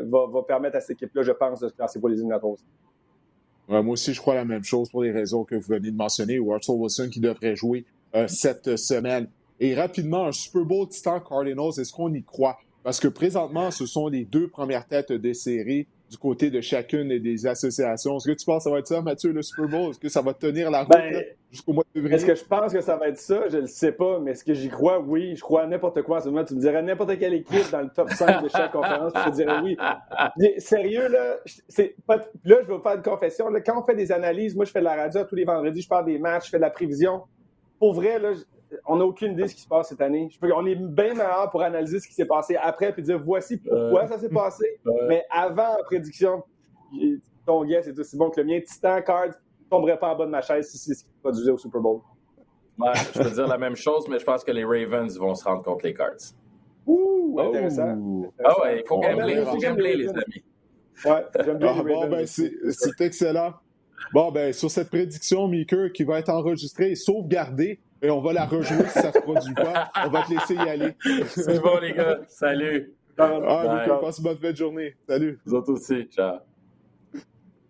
va, 0.07 0.43
permettre 0.43 0.77
à 0.77 0.81
cette 0.81 0.91
équipe-là, 0.93 1.23
je 1.23 1.33
pense, 1.33 1.61
de 1.61 1.69
se 1.69 1.75
classer 1.75 2.01
pour 2.01 2.09
les 2.09 2.17
éliminatoires 2.17 2.57
moi 3.69 3.93
aussi, 3.93 4.15
je 4.15 4.21
crois 4.21 4.35
la 4.35 4.45
même 4.45 4.65
chose 4.65 4.89
pour 4.89 5.03
les 5.03 5.13
raisons 5.13 5.45
que 5.45 5.55
vous 5.55 5.67
venez 5.69 5.91
de 5.91 5.97
mentionner. 5.97 6.39
Russell 6.39 6.77
Wilson 6.77 7.09
qui 7.11 7.21
devrait 7.21 7.55
jouer 7.55 7.85
cette 8.27 8.77
semaine. 8.77 9.29
Et 9.61 9.75
rapidement, 9.75 10.27
un 10.27 10.33
Super 10.33 10.65
Bowl 10.65 10.89
Titan 10.89 11.21
Cardinals, 11.21 11.79
est-ce 11.79 11.93
qu'on 11.93 12.13
y 12.15 12.23
croit? 12.23 12.59
Parce 12.83 13.01
que 13.01 13.09
présentement, 13.09 13.71
ce 13.71 13.87
sont 13.87 14.09
les 14.09 14.25
deux 14.25 14.49
premières 14.49 14.87
têtes 14.87 15.13
des 15.13 15.35
séries 15.35 15.87
du 16.11 16.17
côté 16.17 16.51
de 16.51 16.61
chacune 16.61 17.19
des 17.19 17.47
associations. 17.47 18.17
Est-ce 18.17 18.29
que 18.29 18.37
tu 18.37 18.47
penses 18.47 18.65
que 18.65 18.65
ça 18.65 18.71
va 18.71 18.79
être 18.79 18.87
ça, 18.87 19.03
Mathieu, 19.03 19.33
le 19.33 19.43
Super 19.43 19.69
Bowl? 19.69 19.91
Est-ce 19.91 19.99
que 19.99 20.09
ça 20.09 20.23
va 20.23 20.33
tenir 20.33 20.71
la 20.71 20.81
route 20.81 20.91
ben, 20.91 21.25
jusqu'au 21.51 21.73
mois 21.75 21.85
de 21.85 22.01
février? 22.01 22.17
Est-ce 22.17 22.27
que 22.27 22.35
je 22.35 22.45
pense 22.45 22.73
que 22.73 22.81
ça 22.81 22.97
va 22.97 23.09
être 23.09 23.19
ça? 23.19 23.49
Je 23.49 23.57
ne 23.57 23.61
le 23.63 23.67
sais 23.67 23.93
pas, 23.93 24.19
mais 24.19 24.31
est-ce 24.31 24.45
que 24.45 24.55
j'y 24.55 24.69
crois? 24.69 25.01
Oui, 25.01 25.37
je 25.37 25.43
crois 25.43 25.63
à 25.63 25.67
n'importe 25.67 26.03
quoi. 26.03 26.19
En 26.19 26.21
ce 26.21 26.29
moment, 26.29 26.45
tu 26.45 26.55
me 26.55 26.61
dirais 26.61 26.83
n'importe 26.83 27.19
quelle 27.19 27.35
équipe 27.35 27.71
dans 27.71 27.83
le 27.83 27.91
top 27.91 28.11
5 28.11 28.43
de 28.43 28.49
chaque 28.49 28.73
conférence, 28.73 29.13
je 29.15 29.31
te 29.31 29.35
dirais 29.35 29.61
oui. 29.63 29.77
sérieux, 30.59 31.09
là, 31.09 31.37
c'est 31.69 31.95
là, 32.09 32.23
je 32.45 32.55
vais 32.55 32.63
vous 32.65 32.83
faire 32.83 32.95
une 32.95 33.03
confession. 33.03 33.47
quand 33.65 33.83
on 33.83 33.85
fait 33.85 33.97
des 33.97 34.11
analyses, 34.11 34.55
moi, 34.55 34.65
je 34.65 34.71
fais 34.71 34.81
de 34.81 34.85
la 34.85 34.97
radio 34.97 35.25
tous 35.25 35.37
les 35.37 35.45
vendredis, 35.45 35.83
je 35.83 35.89
parle 35.89 36.07
des 36.07 36.19
matchs, 36.19 36.47
je 36.47 36.51
fais 36.51 36.59
de 36.59 36.63
la 36.63 36.71
prévision. 36.71 37.23
Pour 37.79 37.93
vrai, 37.93 38.19
là, 38.19 38.33
on 38.87 38.97
n'a 38.97 39.05
aucune 39.05 39.33
idée 39.33 39.43
de 39.43 39.49
ce 39.49 39.55
qui 39.55 39.63
se 39.63 39.69
passe 39.69 39.89
cette 39.89 40.01
année. 40.01 40.29
on 40.43 40.67
est 40.67 40.75
bien 40.75 41.15
meilleur 41.15 41.51
pour 41.51 41.63
analyser 41.63 42.01
ce 42.01 42.09
qui 42.09 42.15
s'est 42.15 42.27
passé 42.27 42.57
après 42.57 42.93
puis 42.93 43.03
dire 43.03 43.21
voici 43.23 43.57
pourquoi 43.59 44.07
ça 44.07 44.19
s'est 44.19 44.29
passé. 44.29 44.81
Mais 45.09 45.25
avant 45.31 45.77
la 45.77 45.85
prédiction, 45.85 46.43
ton 47.47 47.65
guess 47.65 47.87
est 47.87 47.99
aussi 47.99 48.17
bon 48.17 48.31
que 48.31 48.41
le 48.41 48.47
mien. 48.47 48.61
Titan 48.61 49.01
Cards 49.03 49.29
ne 49.29 49.69
tomberait 49.71 49.99
pas 49.99 50.13
en 50.13 50.17
bas 50.17 50.27
de 50.27 50.31
ma 50.31 50.43
chaise 50.43 50.71
si 50.71 50.79
c'est 50.79 50.95
ce 50.95 51.05
qui 51.05 51.11
se 51.11 51.21
produisait 51.21 51.51
au 51.51 51.59
Super 51.59 51.81
Bowl. 51.81 52.01
je 52.79 53.23
peux 53.23 53.31
dire 53.31 53.47
la 53.47 53.59
même 53.59 53.77
chose, 53.77 54.07
mais 54.09 54.19
je 54.19 54.25
pense 54.25 54.45
que 54.45 54.53
les 54.53 54.65
Ravens 54.65 55.17
vont 55.19 55.35
se 55.35 55.45
rendre 55.45 55.63
contre 55.63 55.87
les 55.87 55.95
Cards. 55.95 56.35
Ouh, 56.87 57.39
intéressant. 57.41 58.31
Ah 58.43 58.61
ouais, 58.63 58.81
il 58.81 58.87
faut 58.87 58.99
gambler, 58.99 59.97
les 59.97 60.09
amis. 60.09 60.45
Ouais, 61.05 61.25
j'aime 61.45 61.59
bien. 61.59 61.75
Ah, 61.79 61.83
bon, 61.83 62.09
ben, 62.09 62.27
c'est 62.27 63.01
excellent. 63.01 63.55
Bon, 64.13 64.33
ben, 64.33 64.53
sur 64.53 64.71
cette 64.71 64.89
prédiction, 64.89 65.49
Meeker, 65.49 65.93
qui 65.93 66.05
va 66.05 66.19
être 66.19 66.31
enregistrée 66.31 66.93
et 66.93 66.95
sauvegardée, 66.95 67.79
et 68.03 68.11
on 68.11 68.21
va 68.21 68.33
la 68.33 68.47
rejouer 68.47 68.85
si 68.87 69.01
ça 69.01 69.09
ne 69.09 69.13
se 69.13 69.19
produit 69.19 69.55
pas. 69.55 69.91
On 70.05 70.11
va 70.11 70.23
te 70.23 70.33
laisser 70.33 70.55
y 70.55 70.59
aller. 70.59 70.95
C'est 71.27 71.61
bon, 71.61 71.79
les 71.79 71.93
gars. 71.93 72.21
Salut. 72.29 72.95
Ah, 73.19 73.99
passe 74.01 74.19
une 74.19 74.25
bonne 74.25 74.39
fin 74.39 74.53
de 74.53 74.57
journée. 74.57 74.95
Salut. 75.09 75.41
Vous 75.45 75.55
autres 75.55 75.73
aussi. 75.73 76.05
Ciao. 76.05 76.39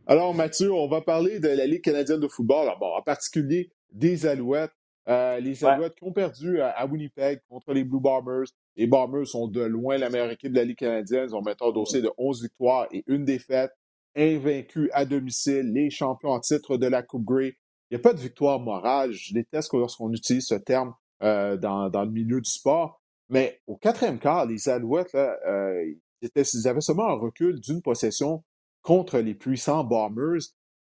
Alors, 0.06 0.34
Mathieu, 0.34 0.72
on 0.72 0.88
va 0.88 1.00
parler 1.00 1.38
de 1.38 1.48
la 1.48 1.66
Ligue 1.66 1.82
canadienne 1.82 2.20
de 2.20 2.28
football. 2.28 2.68
bon, 2.80 2.94
en 2.94 3.02
particulier 3.02 3.70
des 3.92 4.26
Alouettes. 4.26 4.72
Euh, 5.08 5.40
les 5.40 5.64
Alouettes 5.64 5.94
qui 5.94 6.04
ont 6.04 6.12
perdu 6.12 6.60
à, 6.60 6.84
Winnipeg 6.86 7.40
contre 7.48 7.72
les 7.72 7.84
Blue 7.84 8.00
Bombers. 8.00 8.46
Les 8.76 8.86
Bombers 8.86 9.26
sont 9.26 9.48
de 9.48 9.62
loin 9.62 9.96
la 9.96 10.10
meilleure 10.10 10.30
équipe 10.30 10.52
de 10.52 10.58
la 10.58 10.64
Ligue 10.64 10.78
canadienne. 10.78 11.28
Ils 11.28 11.34
ont 11.34 11.42
maintenant 11.42 11.70
un 11.70 11.72
dossier 11.72 12.02
de 12.02 12.10
11 12.18 12.42
victoires 12.42 12.86
et 12.92 13.04
une 13.06 13.24
défaite. 13.24 13.70
Invaincus 14.16 14.90
à 14.92 15.04
domicile, 15.04 15.72
les 15.72 15.90
champions 15.90 16.30
en 16.30 16.40
titre 16.40 16.76
de 16.76 16.86
la 16.86 17.02
Coupe 17.02 17.24
Grey. 17.24 17.56
Il 17.91 17.95
n'y 17.95 18.01
a 18.01 18.03
pas 18.03 18.12
de 18.12 18.20
victoire 18.20 18.61
morale. 18.61 19.12
Je 19.12 19.32
déteste 19.32 19.72
lorsqu'on 19.72 20.12
utilise 20.12 20.47
ce 20.47 20.55
terme 20.55 20.95
euh, 21.22 21.57
dans, 21.57 21.89
le 21.89 22.11
milieu 22.11 22.41
du 22.41 22.51
sport. 22.51 23.01
Mais 23.28 23.61
au 23.66 23.76
quatrième 23.76 24.18
quart, 24.18 24.47
les 24.47 24.68
Alouettes, 24.68 25.14
euh, 25.14 25.95
ils, 26.22 26.68
avaient 26.68 26.80
seulement 26.80 27.09
un 27.09 27.18
recul 27.18 27.61
d'une 27.61 27.82
possession 27.82 28.45
contre 28.82 29.18
les 29.18 29.34
puissants 29.34 29.84
Bombers, 29.84 30.41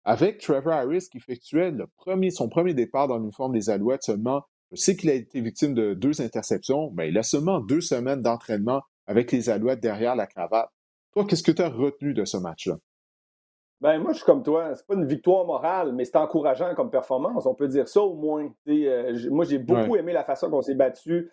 avec 0.05 0.39
Trevor 0.39 0.73
Harris 0.73 1.09
qui 1.11 1.19
effectuait 1.19 1.73
son 2.31 2.49
premier 2.49 2.75
départ 2.75 3.09
dans 3.09 3.19
l'uniforme 3.19 3.53
des 3.53 3.71
Alouettes 3.71 4.05
seulement. 4.05 4.43
Je 4.73 4.77
sais 4.77 4.97
qu'il 4.97 5.11
a 5.11 5.15
été 5.15 5.41
victime 5.41 5.75
de 5.75 5.95
deux 5.95 6.21
interceptions, 6.21 6.91
mais 6.95 7.09
il 7.09 7.19
a 7.19 7.23
seulement 7.23 7.61
deux 7.61 7.81
semaines 7.81 8.23
d'entraînement 8.23 8.83
avec 9.07 9.33
les 9.33 9.49
Alouettes 9.51 9.81
derrière 9.81 10.15
la 10.15 10.27
cravate. 10.27 10.71
Toi, 11.13 11.25
qu'est-ce 11.27 11.43
que 11.43 11.53
tu 11.53 11.63
as 11.63 11.71
retenu 11.71 12.15
de 12.15 12.25
ce 12.25 12.37
match-là? 12.37 12.79
Ben, 13.81 13.99
moi, 13.99 14.13
je 14.13 14.19
suis 14.19 14.25
comme 14.25 14.43
toi. 14.43 14.75
C'est 14.75 14.87
pas 14.87 14.95
une 14.95 15.07
victoire 15.07 15.45
morale, 15.45 15.93
mais 15.93 16.05
c'est 16.05 16.17
encourageant 16.17 16.75
comme 16.75 16.91
performance. 16.91 17.47
On 17.47 17.55
peut 17.55 17.69
dire 17.69 17.89
ça 17.89 18.03
au 18.03 18.15
moins. 18.15 18.53
Euh, 18.69 19.17
moi, 19.31 19.45
j'ai 19.45 19.59
beaucoup 19.59 19.97
aimé 19.97 20.13
la 20.13 20.25
façon 20.25 20.51
qu'on 20.51 20.63
s'est 20.63 20.75
battu, 20.75 21.31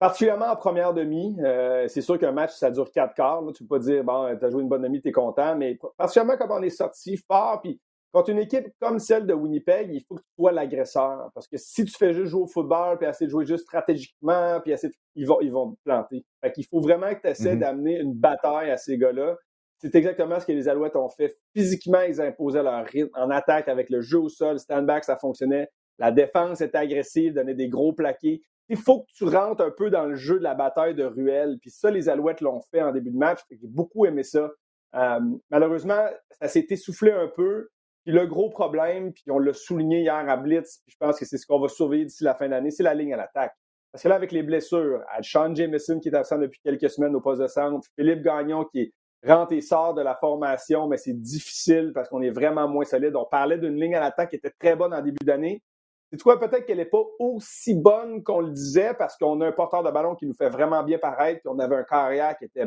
particulièrement 0.00 0.46
en 0.46 0.56
première 0.56 0.92
demi. 0.92 1.36
Euh, 1.40 1.86
c'est 1.86 2.00
sûr 2.00 2.18
qu'un 2.18 2.32
match, 2.32 2.52
ça 2.52 2.70
dure 2.70 2.90
quatre 2.90 3.14
quarts. 3.14 3.44
Tu 3.54 3.64
peux 3.64 3.78
pas 3.78 3.84
dire, 3.84 4.02
bon, 4.02 4.36
t'as 4.40 4.50
joué 4.50 4.62
une 4.62 4.68
bonne 4.68 4.82
demi, 4.82 5.00
t'es 5.00 5.12
content, 5.12 5.54
mais 5.56 5.78
particulièrement 5.96 6.36
comme 6.36 6.50
on 6.50 6.62
est 6.62 6.70
sorti 6.70 7.16
fort. 7.16 7.60
Puis, 7.62 7.80
contre 8.12 8.30
une 8.30 8.38
équipe 8.38 8.66
comme 8.80 8.98
celle 8.98 9.26
de 9.26 9.34
Winnipeg, 9.34 9.90
il 9.92 10.00
faut 10.00 10.16
que 10.16 10.22
tu 10.22 10.34
sois 10.36 10.50
l'agresseur. 10.50 11.30
Parce 11.32 11.46
que 11.46 11.56
si 11.58 11.84
tu 11.84 11.92
fais 11.96 12.12
juste 12.12 12.30
jouer 12.30 12.42
au 12.42 12.46
football, 12.48 12.98
puis 12.98 13.08
essayer 13.08 13.26
de 13.26 13.30
jouer 13.30 13.46
juste 13.46 13.64
stratégiquement, 13.64 14.60
puis 14.60 14.74
ils, 15.14 15.26
vont, 15.26 15.40
ils 15.40 15.52
vont 15.52 15.72
te 15.72 15.76
planter. 15.84 16.24
Fait 16.40 16.50
qu'il 16.50 16.66
faut 16.66 16.80
vraiment 16.80 17.14
que 17.14 17.20
tu 17.20 17.28
essaies 17.28 17.54
mm-hmm. 17.54 17.58
d'amener 17.60 18.00
une 18.00 18.14
bataille 18.14 18.72
à 18.72 18.76
ces 18.76 18.98
gars-là. 18.98 19.36
C'est 19.84 19.94
exactement 19.96 20.40
ce 20.40 20.46
que 20.46 20.52
les 20.52 20.66
Alouettes 20.66 20.96
ont 20.96 21.10
fait. 21.10 21.36
Physiquement, 21.54 22.00
ils 22.00 22.18
imposaient 22.18 22.62
leur 22.62 22.86
rythme. 22.86 23.10
En 23.14 23.28
attaque, 23.28 23.68
avec 23.68 23.90
le 23.90 24.00
jeu 24.00 24.18
au 24.18 24.30
sol, 24.30 24.58
stand-back, 24.58 25.04
ça 25.04 25.16
fonctionnait. 25.16 25.68
La 25.98 26.10
défense 26.10 26.62
était 26.62 26.78
agressive, 26.78 27.34
donnait 27.34 27.54
des 27.54 27.68
gros 27.68 27.92
plaqués. 27.92 28.40
Il 28.70 28.78
faut 28.78 29.02
que 29.02 29.12
tu 29.14 29.24
rentres 29.24 29.62
un 29.62 29.70
peu 29.70 29.90
dans 29.90 30.06
le 30.06 30.14
jeu 30.14 30.38
de 30.38 30.42
la 30.42 30.54
bataille 30.54 30.94
de 30.94 31.04
ruelle. 31.04 31.58
Puis 31.60 31.70
ça, 31.70 31.90
les 31.90 32.08
Alouettes 32.08 32.40
l'ont 32.40 32.62
fait 32.70 32.80
en 32.80 32.92
début 32.92 33.10
de 33.10 33.18
match. 33.18 33.40
J'ai 33.50 33.68
beaucoup 33.68 34.06
aimé 34.06 34.22
ça. 34.22 34.50
Euh, 34.94 35.20
malheureusement, 35.50 36.06
ça 36.40 36.48
s'est 36.48 36.66
essoufflé 36.70 37.12
un 37.12 37.28
peu. 37.28 37.68
Puis 38.04 38.14
le 38.14 38.26
gros 38.26 38.48
problème, 38.48 39.12
puis 39.12 39.24
on 39.28 39.38
l'a 39.38 39.52
souligné 39.52 40.00
hier 40.00 40.14
à 40.14 40.36
Blitz, 40.38 40.80
puis 40.86 40.92
je 40.92 40.96
pense 40.98 41.18
que 41.18 41.26
c'est 41.26 41.36
ce 41.36 41.46
qu'on 41.46 41.60
va 41.60 41.68
surveiller 41.68 42.06
d'ici 42.06 42.24
la 42.24 42.34
fin 42.34 42.48
d'année, 42.48 42.70
c'est 42.70 42.82
la 42.82 42.94
ligne 42.94 43.12
à 43.12 43.16
l'attaque. 43.18 43.54
Parce 43.92 44.02
que 44.02 44.08
là, 44.08 44.14
avec 44.14 44.32
les 44.32 44.42
blessures, 44.42 45.02
Sean 45.22 45.54
Jameson 45.54 46.00
qui 46.00 46.08
est 46.08 46.14
absent 46.14 46.38
depuis 46.38 46.60
quelques 46.62 46.90
semaines 46.90 47.14
au 47.14 47.20
poste 47.20 47.40
de 47.40 47.46
centre, 47.46 47.86
Philippe 47.96 48.22
Gagnon 48.22 48.64
qui 48.64 48.80
est 48.80 48.92
rentre 49.26 49.52
et 49.52 49.60
sort 49.60 49.94
de 49.94 50.02
la 50.02 50.14
formation, 50.14 50.86
mais 50.86 50.96
c'est 50.96 51.14
difficile 51.14 51.92
parce 51.94 52.08
qu'on 52.08 52.22
est 52.22 52.30
vraiment 52.30 52.68
moins 52.68 52.84
solide. 52.84 53.16
On 53.16 53.24
parlait 53.24 53.58
d'une 53.58 53.80
ligne 53.80 53.94
à 53.94 54.00
l'attaque 54.00 54.30
qui 54.30 54.36
était 54.36 54.52
très 54.58 54.76
bonne 54.76 54.92
en 54.94 55.02
début 55.02 55.24
d'année. 55.24 55.62
C'est 56.10 56.22
quoi, 56.22 56.38
peut-être 56.38 56.64
qu'elle 56.66 56.76
n'est 56.76 56.84
pas 56.84 57.02
aussi 57.18 57.74
bonne 57.74 58.22
qu'on 58.22 58.40
le 58.40 58.50
disait 58.52 58.94
parce 58.94 59.16
qu'on 59.16 59.40
a 59.40 59.48
un 59.48 59.52
porteur 59.52 59.82
de 59.82 59.90
ballon 59.90 60.14
qui 60.14 60.26
nous 60.26 60.34
fait 60.34 60.48
vraiment 60.48 60.82
bien 60.84 60.98
paraître, 60.98 61.40
puis 61.40 61.48
on 61.52 61.58
avait 61.58 61.76
un 61.76 61.82
carrière 61.82 62.36
qui 62.38 62.44
était 62.44 62.66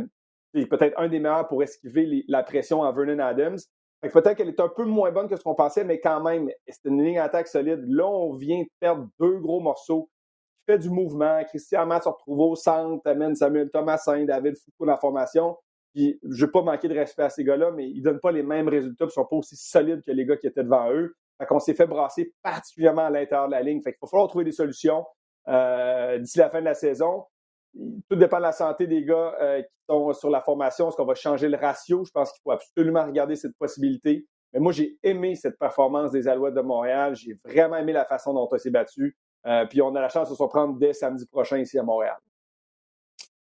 peut-être 0.65 0.99
un 0.99 1.07
des 1.07 1.19
meilleurs 1.19 1.47
pour 1.47 1.63
esquiver 1.63 2.25
la 2.27 2.43
pression 2.43 2.81
en 2.81 2.91
Vernon 2.91 3.19
Adams. 3.19 3.59
peut-être 4.01 4.35
qu'elle 4.35 4.49
est 4.49 4.59
un 4.59 4.69
peu 4.69 4.83
moins 4.83 5.11
bonne 5.11 5.29
que 5.29 5.35
ce 5.35 5.43
qu'on 5.43 5.55
pensait, 5.55 5.83
mais 5.83 5.99
quand 5.99 6.21
même, 6.21 6.49
c'est 6.67 6.85
une 6.89 7.01
ligne 7.01 7.19
à 7.19 7.23
l'attaque 7.23 7.47
solide. 7.47 7.85
Là, 7.87 8.07
on 8.07 8.33
vient 8.33 8.61
de 8.61 8.69
perdre 8.79 9.07
deux 9.19 9.37
gros 9.39 9.59
morceaux. 9.59 10.09
Qui 10.57 10.73
fait 10.73 10.79
du 10.79 10.89
mouvement. 10.89 11.41
Christian 11.45 11.85
Matt 11.85 12.03
se 12.03 12.09
retrouve 12.09 12.39
au 12.39 12.55
centre, 12.55 13.01
amène 13.05 13.35
Samuel 13.35 13.69
Thomasin, 13.69 14.25
David 14.25 14.57
Foucault 14.57 14.85
dans 14.85 14.91
la 14.91 14.97
formation. 14.97 15.55
Puis, 15.97 16.19
je 16.21 16.27
ne 16.29 16.45
veux 16.45 16.51
pas 16.51 16.61
manquer 16.61 16.87
de 16.87 16.93
respect 16.93 17.23
à 17.23 17.29
ces 17.31 17.43
gars-là, 17.43 17.71
mais 17.71 17.89
ils 17.89 17.97
ne 17.97 18.03
donnent 18.03 18.19
pas 18.19 18.31
les 18.31 18.43
mêmes 18.43 18.67
résultats, 18.67 19.05
ils 19.05 19.07
ne 19.07 19.11
sont 19.11 19.25
pas 19.25 19.35
aussi 19.35 19.55
solides 19.55 20.03
que 20.05 20.11
les 20.11 20.27
gars 20.27 20.37
qui 20.37 20.45
étaient 20.45 20.63
devant 20.63 20.91
eux. 20.91 21.15
Fait 21.39 21.47
qu'on 21.47 21.57
s'est 21.57 21.73
fait 21.73 21.87
brasser 21.87 22.35
particulièrement 22.43 23.07
à 23.07 23.09
l'intérieur 23.09 23.47
de 23.47 23.53
la 23.53 23.63
ligne. 23.63 23.81
Fait 23.81 23.93
qu'il 23.93 23.99
va 24.03 24.07
falloir 24.07 24.27
trouver 24.27 24.45
des 24.45 24.51
solutions 24.51 25.03
euh, 25.47 26.19
d'ici 26.19 26.37
la 26.37 26.51
fin 26.51 26.59
de 26.59 26.65
la 26.65 26.75
saison. 26.75 27.25
Tout 27.73 28.15
dépend 28.15 28.37
de 28.37 28.43
la 28.43 28.51
santé 28.51 28.85
des 28.85 29.03
gars 29.05 29.33
euh, 29.41 29.63
qui 29.63 29.69
sont 29.89 30.13
sur 30.13 30.29
la 30.29 30.39
formation. 30.39 30.87
Est-ce 30.87 30.97
qu'on 30.97 31.05
va 31.05 31.15
changer 31.15 31.49
le 31.49 31.57
ratio? 31.57 32.05
Je 32.05 32.11
pense 32.11 32.31
qu'il 32.31 32.41
faut 32.43 32.51
absolument 32.51 33.03
regarder 33.03 33.35
cette 33.35 33.57
possibilité. 33.57 34.27
Mais 34.53 34.59
moi, 34.59 34.73
j'ai 34.73 34.99
aimé 35.01 35.33
cette 35.33 35.57
performance 35.57 36.11
des 36.11 36.27
Alouettes 36.27 36.53
de 36.53 36.61
Montréal. 36.61 37.15
J'ai 37.15 37.39
vraiment 37.43 37.77
aimé 37.77 37.91
la 37.91 38.05
façon 38.05 38.35
dont 38.35 38.47
on 38.51 38.57
s'est 38.59 38.69
battu. 38.69 39.17
Euh, 39.47 39.65
puis 39.65 39.81
on 39.81 39.95
a 39.95 40.01
la 40.01 40.09
chance 40.09 40.29
de 40.29 40.35
se 40.35 40.43
reprendre 40.43 40.77
dès 40.77 40.93
samedi 40.93 41.25
prochain 41.25 41.57
ici 41.57 41.79
à 41.79 41.83
Montréal. 41.83 42.17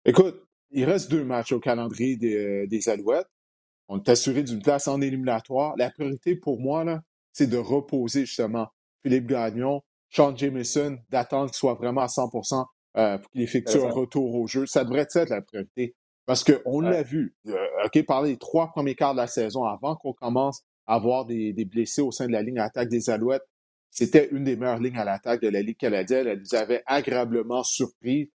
Écoute, 0.04 0.49
il 0.72 0.86
reste 0.86 1.10
deux 1.10 1.24
matchs 1.24 1.52
au 1.52 1.60
calendrier 1.60 2.18
des, 2.18 2.36
euh, 2.36 2.92
Alouettes. 2.92 3.30
On 3.88 3.98
est 3.98 4.10
assuré 4.10 4.44
d'une 4.44 4.62
place 4.62 4.88
en 4.88 5.02
éliminatoire. 5.02 5.74
La 5.78 5.90
priorité 5.90 6.36
pour 6.36 6.60
moi, 6.60 6.84
là, 6.84 7.02
c'est 7.34 7.48
de 7.48 7.58
reposer 7.58 8.26
justement 8.26 8.68
Philippe 9.02 9.28
Gagnon, 9.28 9.82
Sean 10.10 10.36
Jameson, 10.36 10.98
d'attendre 11.10 11.50
qu'il 11.50 11.58
soit 11.58 11.74
vraiment 11.74 12.02
à 12.02 12.08
100% 12.08 12.66
euh, 12.98 13.18
pour 13.18 13.32
qu'il 13.32 13.42
effectue 13.42 13.78
un 13.78 13.90
retour 13.90 14.36
au 14.36 14.48
jeu. 14.48 14.66
Ça 14.66 14.84
devrait 14.84 15.08
être 15.14 15.30
la 15.30 15.42
priorité. 15.42 15.96
Parce 16.26 16.44
qu'on 16.44 16.82
l'a 16.82 17.02
vu, 17.02 17.36
euh, 17.48 17.58
OK, 17.86 18.06
par 18.06 18.22
les 18.22 18.38
trois 18.38 18.70
premiers 18.70 18.94
quarts 18.94 19.14
de 19.14 19.20
la 19.20 19.28
saison, 19.28 19.64
avant 19.64 19.96
qu'on 19.96 20.14
commence 20.14 20.62
à 20.86 20.96
avoir 20.96 21.26
des, 21.26 21.54
des, 21.54 21.66
blessés 21.66 22.02
au 22.02 22.12
sein 22.12 22.28
de 22.28 22.32
la 22.32 22.44
ligne 22.44 22.60
attaque 22.60 22.90
des 22.90 23.10
Alouettes, 23.10 23.48
c'était 23.90 24.30
une 24.32 24.44
des 24.44 24.56
meilleures 24.56 24.80
lignes 24.80 24.98
à 24.98 25.06
l'attaque 25.06 25.42
de 25.42 25.50
la 25.50 25.62
Ligue 25.62 25.78
canadienne. 25.78 26.28
Elle 26.28 26.40
nous 26.40 26.56
avait 26.56 26.84
agréablement 26.86 27.64
surpris. 27.64 28.32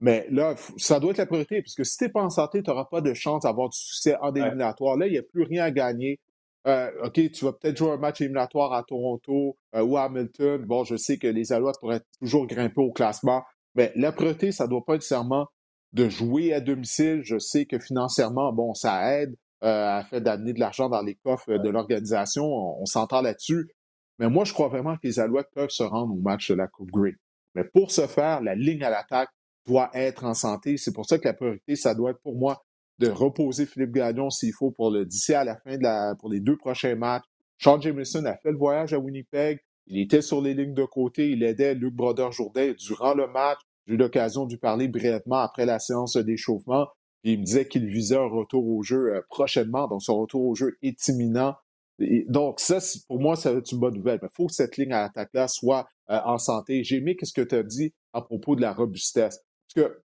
Mais 0.00 0.26
là, 0.30 0.54
ça 0.76 1.00
doit 1.00 1.12
être 1.12 1.18
la 1.18 1.26
priorité, 1.26 1.62
parce 1.62 1.74
que 1.74 1.84
si 1.84 1.96
tu 1.96 2.04
n'es 2.04 2.10
pas 2.10 2.22
en 2.22 2.30
santé, 2.30 2.62
tu 2.62 2.70
n'auras 2.70 2.84
pas 2.84 3.00
de 3.00 3.14
chance 3.14 3.44
d'avoir 3.44 3.70
du 3.70 3.78
succès 3.78 4.16
en 4.20 4.34
éliminatoire. 4.34 4.96
Là, 4.96 5.06
il 5.06 5.12
n'y 5.12 5.18
a 5.18 5.22
plus 5.22 5.42
rien 5.42 5.64
à 5.64 5.70
gagner. 5.70 6.20
Euh, 6.66 6.90
OK, 7.04 7.30
tu 7.30 7.44
vas 7.44 7.52
peut-être 7.52 7.76
jouer 7.76 7.92
un 7.92 7.96
match 7.96 8.20
éliminatoire 8.20 8.72
à 8.72 8.82
Toronto 8.82 9.56
euh, 9.74 9.82
ou 9.82 9.96
à 9.96 10.04
Hamilton. 10.04 10.64
Bon, 10.64 10.84
je 10.84 10.96
sais 10.96 11.16
que 11.16 11.28
les 11.28 11.52
Alouettes 11.52 11.78
pourraient 11.80 12.02
toujours 12.20 12.46
grimper 12.46 12.80
au 12.80 12.92
classement, 12.92 13.44
mais 13.74 13.92
la 13.94 14.12
priorité, 14.12 14.52
ça 14.52 14.64
ne 14.64 14.70
doit 14.70 14.84
pas 14.84 14.94
nécessairement 14.94 15.46
de 15.92 16.08
jouer 16.08 16.52
à 16.52 16.60
domicile. 16.60 17.22
Je 17.22 17.38
sais 17.38 17.66
que 17.66 17.78
financièrement, 17.78 18.52
bon, 18.52 18.74
ça 18.74 19.14
aide 19.14 19.36
euh, 19.62 19.98
à 19.98 20.04
faire 20.04 20.20
d'amener 20.20 20.52
de 20.52 20.60
l'argent 20.60 20.88
dans 20.88 21.02
les 21.02 21.14
coffres 21.14 21.56
de 21.56 21.68
l'organisation. 21.70 22.44
On, 22.44 22.82
on 22.82 22.86
s'entend 22.86 23.22
là-dessus. 23.22 23.70
Mais 24.18 24.28
moi, 24.28 24.44
je 24.44 24.52
crois 24.52 24.68
vraiment 24.68 24.96
que 24.96 25.06
les 25.06 25.20
Alouettes 25.20 25.50
peuvent 25.54 25.70
se 25.70 25.84
rendre 25.84 26.12
au 26.12 26.20
match 26.20 26.50
de 26.50 26.56
la 26.56 26.66
Coupe 26.66 26.90
Grey. 26.90 27.14
Mais 27.54 27.64
pour 27.64 27.90
ce 27.90 28.06
faire, 28.06 28.42
la 28.42 28.54
ligne 28.54 28.82
à 28.82 28.90
l'attaque 28.90 29.30
doit 29.66 29.90
être 29.94 30.24
en 30.24 30.34
santé. 30.34 30.76
C'est 30.76 30.92
pour 30.92 31.06
ça 31.06 31.18
que 31.18 31.24
la 31.24 31.34
priorité, 31.34 31.76
ça 31.76 31.94
doit 31.94 32.10
être 32.10 32.20
pour 32.20 32.36
moi 32.36 32.62
de 32.98 33.08
reposer 33.08 33.66
Philippe 33.66 33.92
Gagnon 33.92 34.30
s'il 34.30 34.52
faut 34.52 34.70
pour 34.70 34.90
le 34.90 35.04
d'ici 35.04 35.34
à 35.34 35.44
la 35.44 35.56
fin 35.56 35.76
de 35.76 35.82
la 35.82 36.14
pour 36.18 36.30
les 36.30 36.40
deux 36.40 36.56
prochains 36.56 36.94
matchs. 36.94 37.24
Sean 37.58 37.80
Jameson 37.80 38.24
a 38.24 38.36
fait 38.36 38.52
le 38.52 38.58
voyage 38.58 38.92
à 38.92 38.98
Winnipeg. 38.98 39.60
Il 39.86 40.00
était 40.00 40.22
sur 40.22 40.40
les 40.40 40.54
lignes 40.54 40.74
de 40.74 40.84
côté. 40.84 41.30
Il 41.30 41.42
aidait 41.42 41.74
Luc 41.74 41.94
Brodeur-Jourdain 41.94 42.74
durant 42.78 43.14
le 43.14 43.28
match. 43.28 43.58
J'ai 43.86 43.94
eu 43.94 43.96
l'occasion 43.96 44.46
de 44.46 44.56
parler 44.56 44.88
brièvement 44.88 45.36
après 45.36 45.64
la 45.64 45.78
séance 45.78 46.16
d'échauffement. 46.16 46.88
Il 47.22 47.40
me 47.40 47.44
disait 47.44 47.66
qu'il 47.66 47.86
visait 47.86 48.16
un 48.16 48.28
retour 48.28 48.66
au 48.66 48.82
jeu 48.82 49.14
euh, 49.14 49.20
prochainement. 49.28 49.88
Donc, 49.88 50.02
son 50.02 50.18
retour 50.20 50.44
au 50.44 50.54
jeu 50.54 50.76
est 50.82 51.08
imminent. 51.08 51.54
donc, 52.28 52.60
ça, 52.60 52.78
pour 53.08 53.20
moi, 53.20 53.36
ça 53.36 53.52
va 53.52 53.58
être 53.58 53.72
une 53.72 53.78
bonne 53.78 53.94
nouvelle. 53.94 54.18
Mais 54.22 54.28
il 54.30 54.34
faut 54.34 54.46
que 54.46 54.52
cette 54.52 54.76
ligne 54.76 54.92
à 54.92 55.02
l'attaque-là 55.02 55.48
soit 55.48 55.86
euh, 56.10 56.20
en 56.24 56.38
santé. 56.38 56.84
J'ai 56.84 56.96
aimé 56.96 57.16
ce 57.20 57.32
que 57.32 57.42
tu 57.42 57.54
as 57.54 57.62
dit 57.62 57.94
à 58.12 58.22
propos 58.22 58.56
de 58.56 58.60
la 58.60 58.72
robustesse? 58.72 59.40
Que 59.76 60.02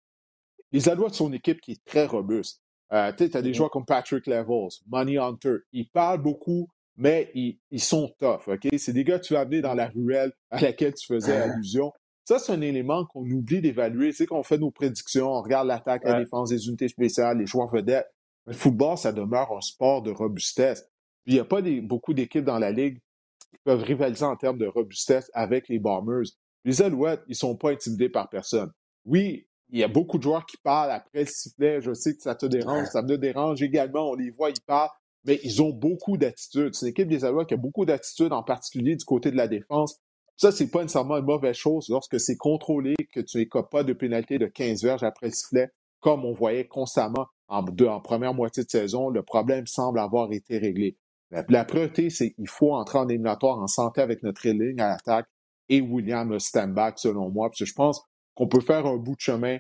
les 0.72 0.90
Alouettes 0.90 1.14
sont 1.14 1.28
une 1.28 1.36
équipe 1.36 1.62
qui 1.62 1.74
est 1.74 1.86
très 1.86 2.06
robuste. 2.06 2.62
Euh, 2.94 3.12
tu 3.12 3.24
as 3.24 3.28
des 3.28 3.52
mm-hmm. 3.52 3.54
joueurs 3.54 3.70
comme 3.70 3.86
Patrick 3.86 4.28
Levels, 4.28 4.70
Money 4.88 5.18
Hunter. 5.18 5.58
Ils 5.74 5.90
parlent 5.90 6.22
beaucoup, 6.22 6.70
mais 6.96 7.32
ils, 7.36 7.80
sont 7.80 8.14
tough. 8.20 8.48
OK? 8.48 8.68
C'est 8.78 8.94
des 8.94 9.04
gars 9.04 9.20
que 9.20 9.26
tu 9.26 9.34
vas 9.34 9.42
amener 9.42 9.62
dans 9.62 9.74
la 9.74 9.88
ruelle 9.88 10.32
à 10.50 10.62
laquelle 10.62 10.94
tu 10.94 11.06
faisais 11.06 11.36
allusion. 11.36 11.92
Ça, 12.26 12.40
c'est 12.40 12.52
un 12.52 12.62
élément 12.62 13.06
qu'on 13.06 13.30
oublie 13.30 13.62
d'évaluer. 13.62 14.12
C'est 14.12 14.26
qu'on 14.26 14.44
fait 14.44 14.58
nos 14.58 14.72
prédictions, 14.72 15.32
on 15.32 15.42
regarde 15.42 15.68
l'attaque, 15.68 16.04
la 16.04 16.20
défense, 16.20 16.50
des 16.50 16.68
unités 16.68 16.88
spéciales, 16.88 17.38
les 17.38 17.46
joueurs 17.46 17.72
vedettes. 17.72 18.08
Le 18.46 18.54
football, 18.54 18.98
ça 18.98 19.12
demeure 19.12 19.52
un 19.52 19.62
sport 19.62 20.02
de 20.02 20.12
robustesse. 20.12 20.90
il 21.26 21.34
n'y 21.34 21.40
a 21.40 21.46
pas 21.46 21.62
beaucoup 21.84 22.14
d'équipes 22.14 22.46
dans 22.46 22.60
la 22.60 22.72
Ligue 22.72 23.00
qui 23.52 23.58
peuvent 23.64 23.84
rivaliser 23.84 24.26
en 24.26 24.36
termes 24.36 24.58
de 24.58 24.68
robustesse 24.68 25.30
avec 25.34 25.68
les 25.68 25.80
Bombers. 25.80 26.26
Les 26.64 26.82
Alouettes, 26.82 27.24
ils 27.28 27.32
ne 27.32 27.36
sont 27.36 27.56
pas 27.56 27.72
intimidés 27.72 28.10
par 28.10 28.30
personne. 28.30 28.72
Oui, 29.06 29.47
il 29.70 29.80
y 29.80 29.84
a 29.84 29.88
beaucoup 29.88 30.18
de 30.18 30.24
joueurs 30.24 30.46
qui 30.46 30.58
parlent 30.58 30.92
après 30.92 31.22
le 31.22 31.26
sifflet. 31.26 31.82
Je 31.82 31.94
sais 31.94 32.16
que 32.16 32.22
ça 32.22 32.36
te 32.36 32.46
dérange, 32.46 32.88
ça 32.88 33.02
me 33.02 33.18
dérange 33.18 33.62
également. 33.62 34.12
On 34.12 34.16
les 34.16 34.32
voit, 34.32 34.50
ils 34.50 34.62
parlent, 34.66 34.90
mais 35.26 35.40
ils 35.44 35.62
ont 35.62 35.72
beaucoup 35.72 36.18
d'attitude. 36.18 36.74
C'est 36.74 36.86
une 36.86 36.92
équipe 36.92 37.08
des 37.08 37.26
Alouettes 37.26 37.48
qui 37.48 37.54
a 37.54 37.58
beaucoup 37.58 37.86
d'attitude, 37.86 38.32
en 38.32 38.44
particulier 38.44 38.96
du 38.96 39.06
côté 39.06 39.32
de 39.32 39.38
la 39.38 39.48
défense. 39.48 40.00
Ça, 40.38 40.52
c'est 40.52 40.70
pas 40.70 40.84
nécessairement 40.84 41.18
une 41.18 41.26
mauvaise 41.26 41.56
chose 41.56 41.88
lorsque 41.90 42.20
c'est 42.20 42.38
contrôlé, 42.38 42.96
que 43.12 43.20
tu 43.20 43.38
n'écopes 43.40 43.72
pas 43.72 43.84
de 43.84 43.94
pénalité 43.94 44.38
de 44.38 44.46
15 44.46 44.84
verges 44.84 45.04
après 45.04 45.28
le 45.28 45.34
sifflet, 45.34 45.70
comme 46.00 46.26
on 46.26 46.32
voyait 46.32 46.68
constamment 46.68 47.26
en, 47.48 47.66
en 47.66 48.02
première 48.02 48.34
moitié 48.34 48.64
de 48.64 48.70
saison. 48.70 49.10
Le 49.10 49.24
problème 49.24 49.66
semble 49.66 50.00
avoir 50.00 50.32
été 50.32 50.60
réglé. 50.60 50.98
La, 51.30 51.66
priorité, 51.66 52.10
c'est 52.10 52.32
qu'il 52.32 52.48
faut 52.48 52.74
entrer 52.74 53.00
en 53.00 53.10
éliminatoire 53.10 53.58
en 53.58 53.68
santé 53.68 54.00
avec 54.00 54.24
notre 54.24 54.48
ligne 54.48 54.80
à 54.80 54.90
l'attaque 54.90 55.28
et 55.68 55.82
William 55.82 56.40
Stanback, 56.40 57.00
selon 57.00 57.30
moi, 57.30 57.50
parce 57.50 57.60
que 57.60 57.66
je 57.66 57.74
pense 57.74 58.02
qu'on 58.38 58.48
peut 58.48 58.62
faire 58.62 58.86
un 58.86 58.98
bout 58.98 59.16
de 59.16 59.22
chemin. 59.22 59.58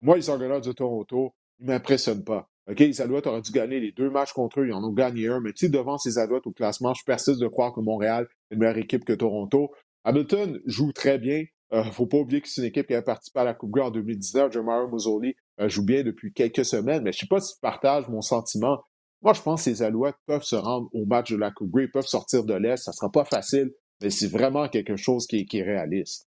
Moi, 0.00 0.16
les 0.16 0.30
Argonauts 0.30 0.60
de 0.60 0.72
Toronto, 0.72 1.34
ils 1.58 1.66
ne 1.66 1.72
m'impressionnent 1.72 2.24
pas. 2.24 2.48
OK, 2.70 2.78
les 2.78 3.00
Alouettes 3.02 3.26
auraient 3.26 3.42
dû 3.42 3.52
gagner 3.52 3.78
les 3.78 3.92
deux 3.92 4.08
matchs 4.08 4.32
contre 4.32 4.60
eux, 4.60 4.66
ils 4.66 4.72
en 4.72 4.82
ont 4.82 4.92
gagné 4.92 5.28
un, 5.28 5.40
mais 5.40 5.52
tu 5.52 5.68
devant 5.68 5.98
ces 5.98 6.16
Alouettes 6.16 6.46
au 6.46 6.52
classement, 6.52 6.94
je 6.94 7.04
persiste 7.04 7.38
de 7.38 7.46
croire 7.46 7.74
que 7.74 7.80
Montréal 7.80 8.26
est 8.50 8.54
une 8.54 8.60
meilleure 8.60 8.78
équipe 8.78 9.04
que 9.04 9.12
Toronto. 9.12 9.70
Hamilton 10.04 10.58
joue 10.64 10.92
très 10.92 11.18
bien. 11.18 11.44
Il 11.72 11.78
euh, 11.78 11.84
faut 11.84 12.06
pas 12.06 12.18
oublier 12.18 12.40
que 12.40 12.48
c'est 12.48 12.62
une 12.62 12.68
équipe 12.68 12.86
qui 12.86 12.94
a 12.94 13.02
participé 13.02 13.40
à 13.40 13.44
la 13.44 13.54
Coupe 13.54 13.70
Grey 13.70 13.84
en 13.84 13.90
2019. 13.90 14.52
Jamar 14.52 14.88
Mozzoli 14.88 15.34
euh, 15.60 15.68
joue 15.68 15.84
bien 15.84 16.02
depuis 16.02 16.32
quelques 16.32 16.64
semaines, 16.64 17.02
mais 17.02 17.12
je 17.12 17.18
ne 17.18 17.20
sais 17.20 17.26
pas 17.26 17.40
si 17.40 17.54
tu 17.54 17.60
partages 17.60 18.08
mon 18.08 18.22
sentiment. 18.22 18.78
Moi, 19.22 19.32
je 19.34 19.42
pense 19.42 19.64
que 19.64 19.70
les 19.70 19.82
Alouettes 19.82 20.16
peuvent 20.26 20.42
se 20.42 20.56
rendre 20.56 20.88
au 20.92 21.04
match 21.04 21.32
de 21.32 21.36
la 21.36 21.50
Coupe 21.50 21.70
Grey, 21.70 21.88
peuvent 21.88 22.06
sortir 22.06 22.44
de 22.44 22.54
l'Est. 22.54 22.84
Ça 22.84 22.92
ne 22.92 22.94
sera 22.94 23.10
pas 23.10 23.24
facile, 23.24 23.72
mais 24.02 24.10
c'est 24.10 24.28
vraiment 24.28 24.68
quelque 24.68 24.96
chose 24.96 25.26
qui 25.26 25.46
est, 25.50 25.62
réaliste. 25.62 26.28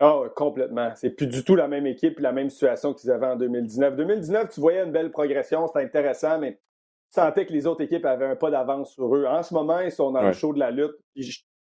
Oh, 0.00 0.26
complètement. 0.34 0.92
C'est 0.96 1.10
plus 1.10 1.26
du 1.26 1.44
tout 1.44 1.54
la 1.54 1.68
même 1.68 1.86
équipe 1.86 2.18
la 2.18 2.32
même 2.32 2.50
situation 2.50 2.92
qu'ils 2.92 3.10
avaient 3.10 3.26
en 3.26 3.36
2019. 3.36 3.96
2019, 3.96 4.48
tu 4.48 4.60
voyais 4.60 4.82
une 4.82 4.92
belle 4.92 5.10
progression, 5.12 5.66
c'était 5.66 5.84
intéressant, 5.84 6.38
mais 6.38 6.54
tu 6.54 7.20
sentais 7.20 7.46
que 7.46 7.52
les 7.52 7.66
autres 7.66 7.82
équipes 7.82 8.04
avaient 8.04 8.26
un 8.26 8.36
pas 8.36 8.50
d'avance 8.50 8.92
sur 8.92 9.14
eux. 9.14 9.26
En 9.26 9.42
ce 9.42 9.54
moment, 9.54 9.80
ils 9.80 9.92
sont 9.92 10.10
dans 10.10 10.22
le 10.22 10.32
show 10.32 10.52
de 10.52 10.58
la 10.58 10.70
lutte. 10.70 10.96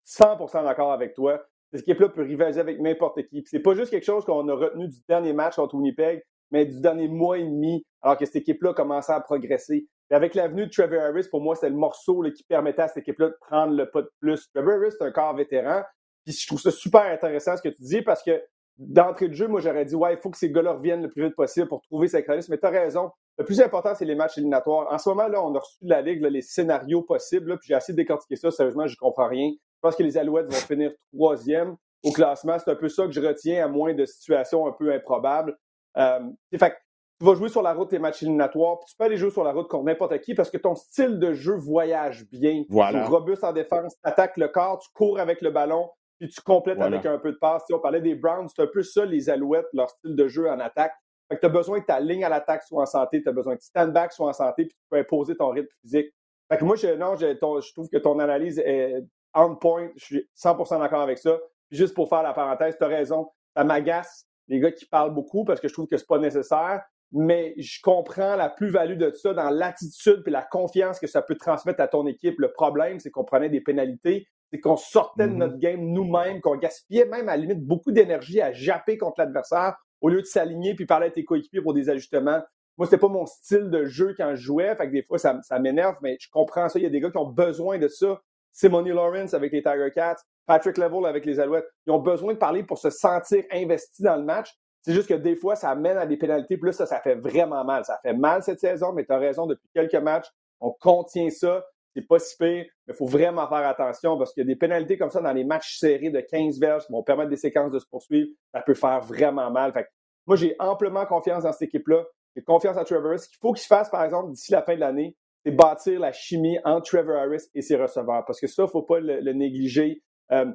100% 0.06 0.64
d'accord 0.64 0.92
avec 0.92 1.14
toi. 1.14 1.42
Cette 1.72 1.82
équipe-là 1.82 2.10
peut 2.10 2.24
rivaliser 2.24 2.62
avec 2.62 2.80
n'importe 2.80 3.22
qui. 3.28 3.44
C'est 3.46 3.60
pas 3.60 3.76
juste 3.76 3.92
quelque 3.92 4.06
chose 4.06 4.24
qu'on 4.24 4.48
a 4.48 4.54
retenu 4.54 4.88
du 4.88 4.98
dernier 5.08 5.34
match 5.34 5.58
contre 5.58 5.76
Winnipeg, 5.76 6.24
mais 6.52 6.66
du 6.66 6.80
dernier 6.80 7.10
mois 7.10 7.38
et 7.38 7.44
demi, 7.44 7.86
alors 8.02 8.18
que 8.18 8.26
cette 8.26 8.38
équipe-là 8.38 8.74
commençait 8.74 9.12
à 9.12 9.20
progresser. 9.20 9.88
Et 10.10 10.14
avec 10.16 10.34
l'avenue 10.34 10.68
de 10.68 10.72
Trevor 10.72 11.02
Harris, 11.02 11.28
pour 11.30 11.42
moi, 11.42 11.56
c'est 11.56 11.70
le 11.70 11.76
morceau 11.76 12.24
qui 12.34 12.44
permettait 12.44 12.84
à 12.84 12.88
cette 12.88 13.04
équipe-là 13.04 13.28
de 13.28 13.38
prendre 13.42 13.76
le 13.76 13.90
pas 13.90 14.02
de 14.02 14.10
plus. 14.22 14.50
Trevor 14.54 14.76
Harris, 14.76 14.94
c'est 14.98 15.04
un 15.06 15.12
corps 15.12 15.36
vétéran. 15.36 15.84
Puis 16.28 16.36
je 16.42 16.48
trouve 16.48 16.60
ça 16.60 16.72
super 16.72 17.04
intéressant 17.04 17.56
ce 17.56 17.62
que 17.62 17.70
tu 17.70 17.82
dis 17.84 18.02
parce 18.02 18.22
que 18.22 18.44
d'entrée 18.78 19.30
de 19.30 19.34
jeu, 19.34 19.48
moi, 19.48 19.62
j'aurais 19.62 19.86
dit, 19.86 19.96
ouais, 19.96 20.14
il 20.14 20.20
faut 20.20 20.30
que 20.30 20.38
ces 20.38 20.52
gars-là 20.52 20.74
reviennent 20.74 21.02
le 21.02 21.10
plus 21.10 21.24
vite 21.24 21.36
possible 21.36 21.70
pour 21.70 21.82
trouver 21.82 22.10
sa 22.10 22.22
chronique. 22.22 22.50
Mais 22.50 22.58
tu 22.58 22.66
as 22.66 22.70
raison. 22.70 23.12
Le 23.38 23.46
plus 23.46 23.62
important, 23.62 23.96
c'est 23.96 24.04
les 24.04 24.14
matchs 24.16 24.38
éliminatoires. 24.38 24.92
En 24.92 24.98
ce 24.98 25.08
moment, 25.08 25.30
là, 25.30 25.42
on 25.42 25.56
a 25.56 25.60
reçu 25.60 25.78
de 25.82 25.90
la 25.90 26.02
Ligue 26.02 26.22
les 26.24 26.42
scénarios 26.42 27.02
possibles. 27.02 27.58
puis 27.60 27.70
j'ai 27.70 27.76
essayé 27.76 27.94
de 27.94 28.02
décortiquer 28.02 28.36
ça. 28.36 28.52
Sérieusement, 28.52 28.88
je 28.88 28.98
comprends 28.98 29.30
rien. 29.30 29.52
Je 29.52 29.80
pense 29.82 29.96
que 29.96 30.04
les 30.04 30.18
Alouettes 30.18 30.48
vont 30.48 30.60
finir 30.68 30.92
troisième 31.14 31.78
au 32.04 32.12
classement. 32.12 32.58
C'est 32.60 32.72
un 32.72 32.76
peu 32.76 32.90
ça 32.90 33.06
que 33.06 33.14
je 33.14 33.22
retiens, 33.22 33.64
à 33.64 33.70
moins 33.70 33.94
de 33.94 34.06
situations 34.06 34.68
un 34.68 34.74
peu 34.74 34.92
improbables. 34.94 35.58
Euh, 35.98 36.20
fait 36.60 36.76
tu 37.20 37.26
vas 37.26 37.34
jouer 37.34 37.50
sur 37.50 37.64
la 37.64 37.74
route 37.74 37.90
tes 37.90 37.98
matchs 37.98 38.22
éliminatoires, 38.22 38.80
puis 38.80 38.90
tu 38.92 38.96
peux 38.96 39.06
aller 39.06 39.18
jouer 39.18 39.32
sur 39.32 39.44
la 39.44 39.52
route 39.52 39.68
contre 39.68 39.86
n'importe 39.86 40.20
qui 40.22 40.36
parce 40.36 40.52
que 40.52 40.58
ton 40.58 40.76
style 40.76 41.18
de 41.18 41.34
jeu 41.34 41.56
voyage 41.56 42.30
bien. 42.30 42.64
Voilà. 42.70 43.00
Tu 43.00 43.06
es 43.06 43.08
robuste 43.08 43.44
en 43.44 43.54
défense, 43.54 43.96
tu 43.96 44.00
attaques 44.04 44.38
le 44.38 44.48
corps, 44.50 44.78
tu 44.78 44.90
cours 44.94 45.20
avec 45.20 45.42
le 45.42 45.50
ballon, 45.50 45.90
puis 46.20 46.30
tu 46.30 46.42
complètes 46.42 46.82
avec 46.82 47.06
un 47.06 47.18
peu 47.18 47.32
de 47.32 47.38
passe. 47.38 47.64
on 47.72 47.80
parlait 47.80 48.02
des 48.02 48.16
Browns, 48.16 48.48
c'est 48.48 48.62
un 48.62 48.68
peu 48.68 48.84
ça, 48.84 49.06
les 49.06 49.30
Alouettes, 49.30 49.68
leur 49.74 49.90
style 49.90 50.16
de 50.16 50.28
jeu 50.28 50.50
en 50.50 50.60
attaque. 50.60 50.94
Fait 51.30 51.36
que 51.36 51.42
tu 51.42 51.46
as 51.46 51.50
besoin 51.50 51.82
que 51.82 51.86
ta 51.86 52.00
ligne 52.00 52.24
à 52.24 52.30
l'attaque 52.30 52.64
soit 52.64 52.82
en 52.82 52.86
santé, 52.86 53.22
tu 53.22 53.30
as 53.30 53.34
besoin 53.34 53.56
que 53.56 53.64
stand 53.64 53.92
back 53.92 54.14
soit 54.14 54.30
en 54.30 54.34
santé, 54.34 54.66
puis 54.66 54.76
tu 54.76 54.86
peux 54.90 54.98
imposer 54.98 55.36
ton 55.36 55.50
rythme 55.50 55.68
physique. 55.82 56.14
Fait 56.50 56.58
que 56.58 56.64
moi, 56.64 56.78
je, 56.78 56.88
non, 56.96 57.16
je, 57.16 57.28
je 57.28 57.74
trouve 57.74 57.90
que 57.90 57.98
ton 57.98 58.20
analyse 58.20 58.60
est 58.60 59.04
on 59.34 59.56
point. 59.56 59.90
Je 59.96 60.06
suis 60.06 60.30
100% 60.38 60.80
d'accord 60.80 61.02
avec 61.02 61.18
ça. 61.18 61.38
juste 61.72 61.94
pour 61.94 62.10
faire 62.10 62.24
la 62.24 62.34
parenthèse, 62.34 62.78
tu 62.78 62.84
as 62.84 62.88
raison. 62.88 63.30
Ça 63.56 63.64
m'agace 63.64 64.26
les 64.48 64.60
gars 64.60 64.72
qui 64.72 64.86
parlent 64.86 65.14
beaucoup 65.14 65.44
parce 65.44 65.60
que 65.60 65.68
je 65.68 65.74
trouve 65.74 65.88
que 65.88 65.98
c'est 65.98 66.08
pas 66.08 66.20
nécessaire. 66.20 66.82
Mais 67.12 67.54
je 67.58 67.80
comprends 67.82 68.36
la 68.36 68.50
plus-value 68.50 68.98
de 68.98 69.12
ça 69.12 69.34
dans 69.34 69.50
l'attitude 69.50 70.24
et 70.26 70.30
la 70.30 70.42
confiance 70.42 71.00
que 71.00 71.08
ça 71.08 71.22
peut 71.22 71.36
transmettre 71.36 71.82
à 71.82 71.88
ton 71.88 72.06
équipe. 72.06 72.38
Le 72.40 72.52
problème, 72.52 73.00
c'est 73.00 73.12
qu'on 73.12 73.24
prenait 73.24 73.50
des 73.50 73.62
pénalités, 73.62 74.28
c'est 74.52 74.60
qu'on 74.60 74.78
sortait 74.78 75.28
de 75.28 75.34
mm-hmm. 75.34 75.38
notre 75.38 75.58
game 75.58 75.82
nous-mêmes, 75.82 76.42
qu'on 76.42 76.56
gaspillait 76.56 77.06
même 77.06 77.30
à 77.30 77.36
la 77.36 77.38
limite 77.38 77.66
beaucoup 77.66 77.92
d'énergie 77.92 78.42
à 78.42 78.52
japper 78.54 78.98
contre 78.98 79.20
l'adversaire 79.20 79.76
au 80.02 80.10
lieu 80.10 80.22
de 80.22 80.28
s'aligner 80.28 80.76
puis 80.76 80.86
parler 80.86 81.08
à 81.08 81.12
tes 81.12 81.26
coéquipiers 81.26 81.62
pour 81.62 81.74
des 81.74 81.90
ajustements. 81.90 82.42
Moi, 82.78 82.86
c'était 82.86 83.00
pas 83.00 83.08
mon 83.08 83.26
style 83.26 83.70
de 83.72 83.86
jeu 83.86 84.14
quand 84.16 84.36
je 84.36 84.42
jouais, 84.42 84.76
fait 84.76 84.88
que 84.88 84.92
des 84.92 85.02
fois, 85.02 85.18
ça, 85.18 85.40
ça 85.42 85.60
m'énerve, 85.60 85.96
mais 86.02 86.18
je 86.20 86.30
comprends 86.30 86.70
ça. 86.70 86.78
Il 86.78 86.84
y 86.84 86.86
a 86.86 86.90
des 86.90 87.00
gars 87.00 87.10
qui 87.10 87.18
ont 87.18 87.32
besoin 87.32 87.80
de 87.80 87.88
ça. 87.88 88.22
Simone 88.54 88.90
Lawrence 88.90 89.34
avec 89.34 89.52
les 89.52 89.62
Tiger 89.62 89.92
Cats, 89.94 90.18
Patrick 90.48 90.78
Level 90.78 91.06
avec 91.06 91.26
les 91.26 91.40
Alouettes. 91.40 91.68
Ils 91.86 91.92
ont 91.92 92.00
besoin 92.00 92.34
de 92.34 92.40
parler 92.40 92.64
pour 92.64 92.78
se 92.78 92.90
sentir 92.90 93.44
investis 93.52 94.02
dans 94.02 94.16
le 94.16 94.24
match. 94.24 94.52
C'est 94.82 94.94
juste 94.94 95.10
que 95.10 95.14
des 95.14 95.36
fois, 95.36 95.56
ça 95.56 95.76
mène 95.76 95.98
à 95.98 96.06
des 96.06 96.18
pénalités. 96.18 96.58
Plus 96.58 96.74
ça, 96.74 96.86
ça 96.86 97.00
fait 97.00 97.16
vraiment 97.16 97.64
mal. 97.64 97.86
Ça 97.86 98.00
fait 98.02 98.14
mal 98.14 98.42
cette 98.42 98.60
saison, 98.60 98.94
mais 98.94 99.06
tu 99.06 99.12
as 99.12 99.18
raison, 99.18 99.46
depuis 99.46 99.68
quelques 99.74 99.96
matchs, 99.96 100.28
on 100.60 100.72
contient 100.72 101.30
ça. 101.30 101.64
C'est 101.98 102.08
pas 102.08 102.20
si 102.20 102.38
pire, 102.38 102.66
mais 102.86 102.94
il 102.94 102.94
faut 102.94 103.08
vraiment 103.08 103.48
faire 103.48 103.68
attention 103.68 104.20
parce 104.20 104.32
qu'il 104.32 104.42
y 104.42 104.46
a 104.46 104.48
des 104.48 104.56
pénalités 104.56 105.00
comme 105.00 105.10
ça 105.10 105.20
dans 105.20 105.34
les 105.34 105.44
matchs 105.44 105.80
serrés 105.80 106.12
de 106.12 106.20
15 106.20 106.60
verges 106.60 106.86
qui 106.86 106.92
vont 106.92 107.02
permettre 107.02 107.32
des 107.32 107.38
séquences 107.38 107.72
de 107.72 107.80
se 107.80 107.88
poursuivre. 107.88 108.30
Ça 108.54 108.62
peut 108.62 108.76
faire 108.76 109.02
vraiment 109.02 109.50
mal. 109.50 109.74
Fait 109.74 109.88
moi, 110.28 110.36
j'ai 110.36 110.56
amplement 110.60 111.08
confiance 111.08 111.44
dans 111.44 111.52
cette 111.52 111.70
équipe-là. 111.70 112.06
J'ai 112.36 112.44
confiance 112.44 112.78
à 112.78 112.84
Trevor. 112.84 113.18
Ce 113.18 113.28
qu'il 113.28 113.40
faut 113.42 113.52
qu'il 113.52 113.64
se 113.64 113.68
fasse, 113.68 113.90
par 113.90 114.04
exemple, 114.04 114.30
d'ici 114.30 114.52
la 114.52 114.62
fin 114.62 114.76
de 114.76 114.80
l'année, 114.80 115.16
c'est 115.44 115.52
bâtir 115.52 116.00
la 116.00 116.12
chimie 116.12 116.60
entre 116.64 116.88
Trevor 116.92 117.16
Harris 117.16 117.46
et 117.56 117.64
ses 117.64 117.78
receveurs. 117.78 118.24
Parce 118.28 118.40
que 118.40 118.46
ça, 118.46 118.62
il 118.62 118.66
ne 118.66 118.70
faut 118.70 118.84
pas 118.84 119.00
le, 119.00 119.34
négliger. 119.34 120.04
Euh, 120.32 120.52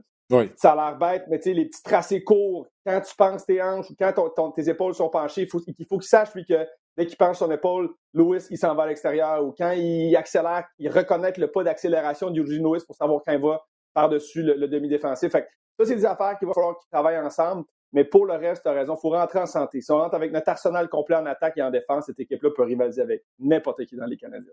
ça 0.55 0.73
a 0.73 0.77
l'air 0.77 0.97
bête, 0.97 1.25
mais 1.29 1.39
tu 1.39 1.51
sais, 1.51 1.55
les 1.55 1.67
petits 1.67 1.83
tracés 1.83 2.23
courts, 2.23 2.69
quand 2.87 3.01
tu 3.01 3.17
penses 3.17 3.45
tes 3.45 3.61
hanches 3.61 3.91
ou 3.91 3.97
quand 3.99 4.53
tes 4.53 4.69
épaules 4.69 4.95
sont 4.95 5.09
penchées, 5.09 5.43
il 5.43 5.49
faut, 5.49 5.59
qu'il 5.59 5.75
faut 5.89 5.99
qu'il 5.99 6.09
sache, 6.09 6.33
lui, 6.35 6.45
que 6.45 6.65
dès 6.97 7.07
qu'il 7.07 7.17
penche 7.17 7.39
son 7.39 7.51
épaule, 7.51 7.91
Lewis, 8.15 8.47
il 8.51 8.59
s'en 8.59 8.75
va 8.75 8.85
à 8.85 8.87
l'extérieur. 8.87 9.45
Ou 9.45 9.55
quand 9.57 9.73
il 9.73 10.15
accélère, 10.17 10.67
il 10.79 10.91
reconnaît 10.91 11.33
le 11.37 11.51
pas 11.51 11.65
d'accélération 11.65 12.31
d'Eugene 12.31 12.63
Lewis 12.63 12.85
pour 12.87 12.97
savoir 12.97 13.23
quand 13.25 13.33
il 13.33 13.41
va 13.41 13.61
par-dessus 13.95 14.43
le, 14.43 14.69
demi-défensif. 14.69 15.31
Fait 15.31 15.47
ça, 15.79 15.87
c'est 15.87 15.97
des 15.97 16.05
affaires 16.05 16.39
qu'il 16.39 16.49
va 16.49 16.55
falloir 16.55 16.79
qu'ils 16.79 16.91
travaillent 16.91 17.19
ensemble. 17.19 17.65
Mais 17.93 18.05
pour 18.05 18.25
le 18.25 18.35
reste, 18.35 18.63
tu 18.63 18.69
as 18.69 18.73
raison, 18.73 18.95
il 18.95 19.01
faut 19.01 19.11
rentrer 19.11 19.39
en 19.39 19.47
santé. 19.47 19.83
Si 19.83 19.93
on 19.93 19.99
rentre 19.99 20.15
avec 20.15 20.33
notre 20.33 20.49
arsenal 20.49 20.89
complet 20.89 21.17
en 21.17 21.27
attaque 21.27 21.59
et 21.59 21.63
en 21.63 21.71
défense, 21.71 22.07
cette 22.07 22.19
équipe-là 22.21 22.51
peut 22.57 22.63
rivaliser 22.63 23.03
avec 23.03 23.23
n'importe 23.39 23.85
qui 23.85 23.97
dans 23.97 24.07
les 24.07 24.17
Canadiens. 24.17 24.53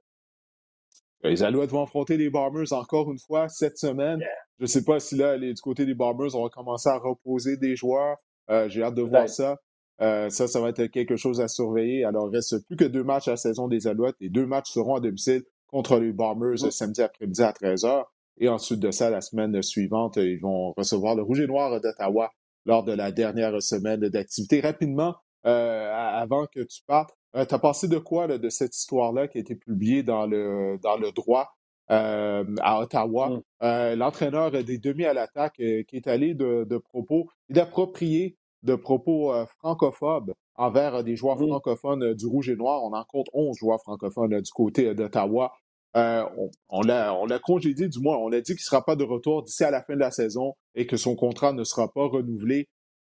Les 1.24 1.44
Alouettes 1.44 1.70
vont 1.70 1.84
affronter 1.84 2.18
les 2.18 2.30
Bombers 2.30 2.72
encore 2.72 3.12
une 3.12 3.20
fois 3.20 3.50
cette 3.50 3.78
semaine. 3.78 4.22
Je 4.58 4.64
ne 4.64 4.68
sais 4.68 4.84
pas 4.84 5.00
si 5.00 5.16
là, 5.16 5.38
du 5.38 5.54
côté 5.62 5.86
des 5.86 5.94
Bombers, 5.94 6.36
on 6.36 6.44
va 6.44 6.50
commencer 6.50 6.90
à 6.90 6.98
reposer 6.98 7.58
des 7.58 7.76
joueurs. 7.76 8.18
Euh, 8.50 8.68
j'ai 8.70 8.84
hâte 8.84 8.96
de 8.96 9.02
voir 9.02 9.30
ça. 9.30 9.58
Euh, 10.02 10.30
ça, 10.30 10.48
ça 10.48 10.62
va 10.62 10.70
être 10.70 10.86
quelque 10.88 11.16
chose 11.16 11.42
à 11.42 11.48
surveiller. 11.48 12.06
Alors, 12.06 12.30
il 12.32 12.36
reste 12.36 12.66
plus 12.66 12.76
que 12.76 12.86
deux 12.86 13.04
matchs 13.04 13.28
à 13.28 13.32
la 13.32 13.38
saison 13.38 13.68
des 13.68 13.88
Alouettes. 13.88 14.16
Les 14.20 14.30
deux 14.30 14.46
matchs 14.46 14.72
seront 14.72 14.96
à 14.96 15.00
domicile 15.00 15.44
contre 15.68 16.00
les 16.00 16.14
Bombers 16.14 16.64
mm. 16.64 16.72
samedi 16.72 17.02
après-midi 17.02 17.42
à 17.42 17.52
13h. 17.52 18.06
Et 18.40 18.48
ensuite 18.48 18.80
de 18.80 18.92
ça, 18.92 19.10
la 19.10 19.22
semaine 19.22 19.62
suivante, 19.62 20.16
ils 20.16 20.40
vont 20.40 20.74
recevoir 20.78 21.16
le 21.16 21.24
Rouge 21.24 21.42
et 21.42 21.48
Noir 21.48 21.82
d'Ottawa 21.82 22.32
lors 22.66 22.84
de 22.84 22.94
la 22.94 23.12
dernière 23.12 23.62
semaine 23.62 24.00
d'activité. 24.00 24.62
Rapidement, 24.62 25.16
avant 25.44 26.46
que 26.46 26.62
tu 26.62 26.82
partes. 26.88 27.12
tu 27.34 27.54
as 27.54 27.60
pensé 27.60 27.90
de 27.90 27.98
quoi 27.98 28.28
de 28.28 28.50
cette 28.50 28.76
histoire-là 28.76 29.28
qui 29.28 29.40
a 29.40 29.42
été 29.42 29.56
publiée 29.56 30.04
dans 30.04 30.26
le, 30.26 30.78
dans 30.82 30.96
le 30.96 31.12
droit 31.12 31.50
à 31.90 32.80
Ottawa? 32.80 33.42
Mm. 33.62 33.96
L'entraîneur 33.96 34.52
des 34.52 34.78
demi 34.78 35.04
à 35.04 35.14
l'attaque 35.14 35.56
qui 35.56 35.96
est 35.98 36.08
allé 36.08 36.34
de, 36.34 36.64
de 36.64 36.78
propos 36.78 37.28
inappropriés, 37.50 38.38
de 38.64 38.76
propos 38.76 39.34
francophobes 39.60 40.34
envers 40.56 41.04
des 41.04 41.16
joueurs 41.16 41.38
francophones 41.38 42.14
du 42.14 42.26
Rouge 42.26 42.50
et 42.50 42.56
Noir. 42.56 42.84
On 42.84 42.94
en 42.94 43.04
compte 43.06 43.28
11 43.34 43.56
joueurs 43.58 43.80
francophones 43.82 44.42
du 44.42 44.52
côté 44.52 44.94
d'Ottawa. 44.94 45.54
Euh, 45.96 46.24
on, 46.70 46.82
l'a 46.82 47.40
congédié, 47.44 47.88
du 47.88 48.00
moins, 48.00 48.18
on 48.18 48.32
a 48.32 48.42
dit 48.42 48.54
qu'il 48.54 48.62
ne 48.62 48.66
sera 48.66 48.84
pas 48.84 48.96
de 48.96 49.04
retour 49.04 49.44
d'ici 49.44 49.64
à 49.64 49.72
la 49.72 49.82
fin 49.82 49.96
de 49.96 50.00
la 50.00 50.12
saison 50.12 50.56
et 50.76 50.86
que 50.86 50.98
son 50.98 51.16
contrat 51.16 51.54
ne 51.54 51.64
sera 51.64 51.92
pas 51.92 52.06
renouvelé. 52.06 52.68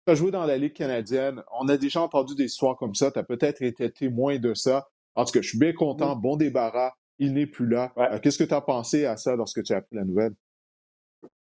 Tu 0.07 0.13
as 0.13 0.15
joué 0.15 0.31
dans 0.31 0.45
la 0.47 0.57
Ligue 0.57 0.75
canadienne. 0.75 1.43
On 1.61 1.69
a 1.69 1.77
déjà 1.77 2.01
entendu 2.01 2.35
des 2.35 2.45
histoires 2.45 2.77
comme 2.77 2.95
ça. 2.95 3.11
Tu 3.11 3.19
as 3.19 3.25
peut-être 3.25 3.63
été 3.63 3.91
témoin 3.91 4.39
de 4.39 4.55
ça. 4.55 4.89
En 5.15 5.25
tout 5.25 5.33
cas, 5.33 5.43
je 5.43 5.49
suis 5.49 5.59
bien 5.59 5.73
content. 5.73 6.17
Bon 6.17 6.37
débarras. 6.37 6.93
Il 7.19 7.35
n'est 7.35 7.47
plus 7.47 7.67
là. 7.67 7.93
Euh, 7.99 8.19
qu'est-ce 8.19 8.39
que 8.39 8.45
tu 8.45 8.55
as 8.55 8.63
pensé 8.63 9.05
à 9.05 9.17
ça 9.17 9.37
lorsque 9.37 9.63
tu 9.63 9.75
as 9.75 9.79
appris 9.79 9.97
la 9.97 10.05
nouvelle? 10.05 10.35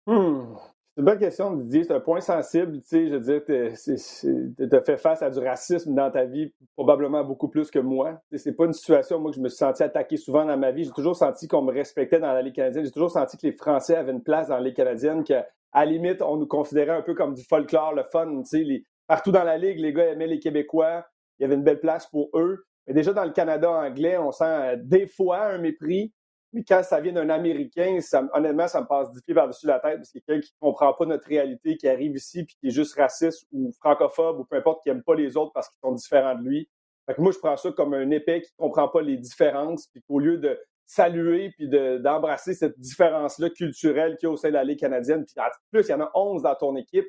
Hmm. 0.07 0.55
C'est 0.99 1.03
une 1.03 1.07
bonne 1.07 1.19
question, 1.21 1.53
Didier. 1.53 1.85
C'est 1.85 1.93
un 1.93 2.01
point 2.01 2.21
sensible. 2.21 2.81
Tu 2.81 2.89
sais, 2.89 3.07
je 3.07 3.15
veux 3.15 3.21
dire, 3.21 3.45
tu 3.47 4.77
as 4.77 4.81
fait 4.81 4.97
face 4.97 5.23
à 5.23 5.31
du 5.31 5.39
racisme 5.39 5.95
dans 5.95 6.11
ta 6.11 6.25
vie, 6.25 6.53
probablement 6.75 7.23
beaucoup 7.23 7.47
plus 7.47 7.71
que 7.71 7.79
moi. 7.79 8.21
C'est 8.35 8.57
pas 8.57 8.65
une 8.65 8.73
situation, 8.73 9.21
moi, 9.21 9.31
que 9.31 9.37
je 9.37 9.41
me 9.41 9.49
suis 9.49 9.59
senti 9.59 9.85
attaqué 9.85 10.17
souvent 10.17 10.45
dans 10.45 10.59
ma 10.59 10.73
vie. 10.73 10.83
J'ai 10.83 10.91
toujours 10.91 11.15
senti 11.15 11.47
qu'on 11.47 11.63
me 11.63 11.73
respectait 11.73 12.19
dans 12.19 12.33
la 12.33 12.43
Ligue 12.43 12.57
canadienne. 12.57 12.85
J'ai 12.85 12.91
toujours 12.91 13.13
senti 13.13 13.37
que 13.37 13.47
les 13.47 13.53
Français 13.53 13.95
avaient 13.95 14.11
une 14.11 14.25
place 14.25 14.49
dans 14.49 14.57
la 14.57 14.61
Ligue 14.61 14.75
canadienne, 14.75 15.23
qu'à 15.23 15.47
la 15.73 15.85
limite, 15.85 16.21
on 16.21 16.37
nous 16.37 16.49
considérait 16.49 16.97
un 16.97 17.03
peu 17.03 17.15
comme 17.15 17.35
du 17.35 17.45
folklore, 17.45 17.95
le 17.95 18.03
fun. 18.03 18.43
Tu 18.43 18.67
sais, 18.67 18.83
Partout 19.07 19.31
dans 19.31 19.45
la 19.45 19.57
Ligue, 19.57 19.79
les 19.79 19.93
gars 19.93 20.07
aimaient 20.07 20.27
les 20.27 20.41
Québécois. 20.41 21.07
Il 21.39 21.45
y 21.45 21.45
avait 21.45 21.55
une 21.55 21.63
belle 21.63 21.79
place 21.79 22.09
pour 22.09 22.29
eux. 22.35 22.65
Mais 22.89 22.95
déjà, 22.95 23.13
dans 23.13 23.25
le 23.25 23.31
Canada 23.31 23.71
anglais, 23.71 24.19
on 24.19 24.33
sent 24.33 24.45
euh, 24.45 24.77
des 24.83 25.07
fois 25.07 25.45
un 25.45 25.59
mépris. 25.59 26.13
Mais 26.53 26.65
quand 26.65 26.83
ça 26.83 27.01
vient 27.01 27.13
d'un 27.13 27.29
Américain, 27.29 27.99
honnêtement, 28.33 28.69
ça 28.69 28.81
me 28.81 28.87
passe 28.87 29.11
du 29.11 29.21
pied 29.21 29.35
par-dessus 29.35 29.67
la 29.67 29.81
tête 29.81 29.97
parce 29.97 30.11
que 30.11 30.19
quelqu'un 30.21 30.41
qui 30.41 30.55
comprend 30.61 30.95
pas 30.95 31.05
notre 31.05 31.27
réalité, 31.27 31.77
qui 31.77 31.89
arrive 31.89 32.17
ici 32.17 32.45
puis 32.45 32.57
qui 32.59 32.69
est 32.69 32.71
juste 32.71 32.95
raciste 32.95 33.47
ou 33.53 33.71
francophobe 33.81 34.41
ou 34.41 34.45
peu 34.45 34.57
importe, 34.57 34.83
qui 34.83 34.89
n'aime 34.89 35.03
pas 35.03 35.15
les 35.15 35.37
autres 35.37 35.53
parce 35.53 35.69
qu'ils 35.69 35.81
sont 35.81 35.93
différents 35.93 36.35
de 36.35 36.43
lui. 36.43 36.69
Fait 37.07 37.15
que 37.15 37.21
moi, 37.21 37.33
je 37.33 37.39
prends 37.39 37.57
ça 37.57 37.71
comme 37.73 37.93
un 37.95 38.11
épais 38.11 38.41
qui 38.43 38.53
comprend 38.57 38.89
pas 38.89 39.03
les 39.03 39.17
différences 39.17 39.89
puis 39.89 40.03
qu'au 40.03 40.19
lieu 40.19 40.39
de 40.39 40.59
saluer 40.87 41.51
puis 41.51 41.69
d'embrasser 41.69 42.55
cette 42.55 42.79
différence-là 42.79 43.51
culturelle 43.51 44.17
qu'il 44.17 44.27
y 44.27 44.31
a 44.31 44.33
au 44.33 44.37
sein 44.37 44.49
de 44.49 44.55
la 44.55 44.65
Ligue 44.65 44.81
canadienne, 44.81 45.27
puis 45.27 45.35
en 45.39 45.49
plus, 45.71 45.87
il 45.87 45.91
y 45.91 45.95
en 45.95 46.01
a 46.01 46.11
11 46.15 46.43
dans 46.43 46.55
ton 46.55 46.77
équipe, 46.77 47.07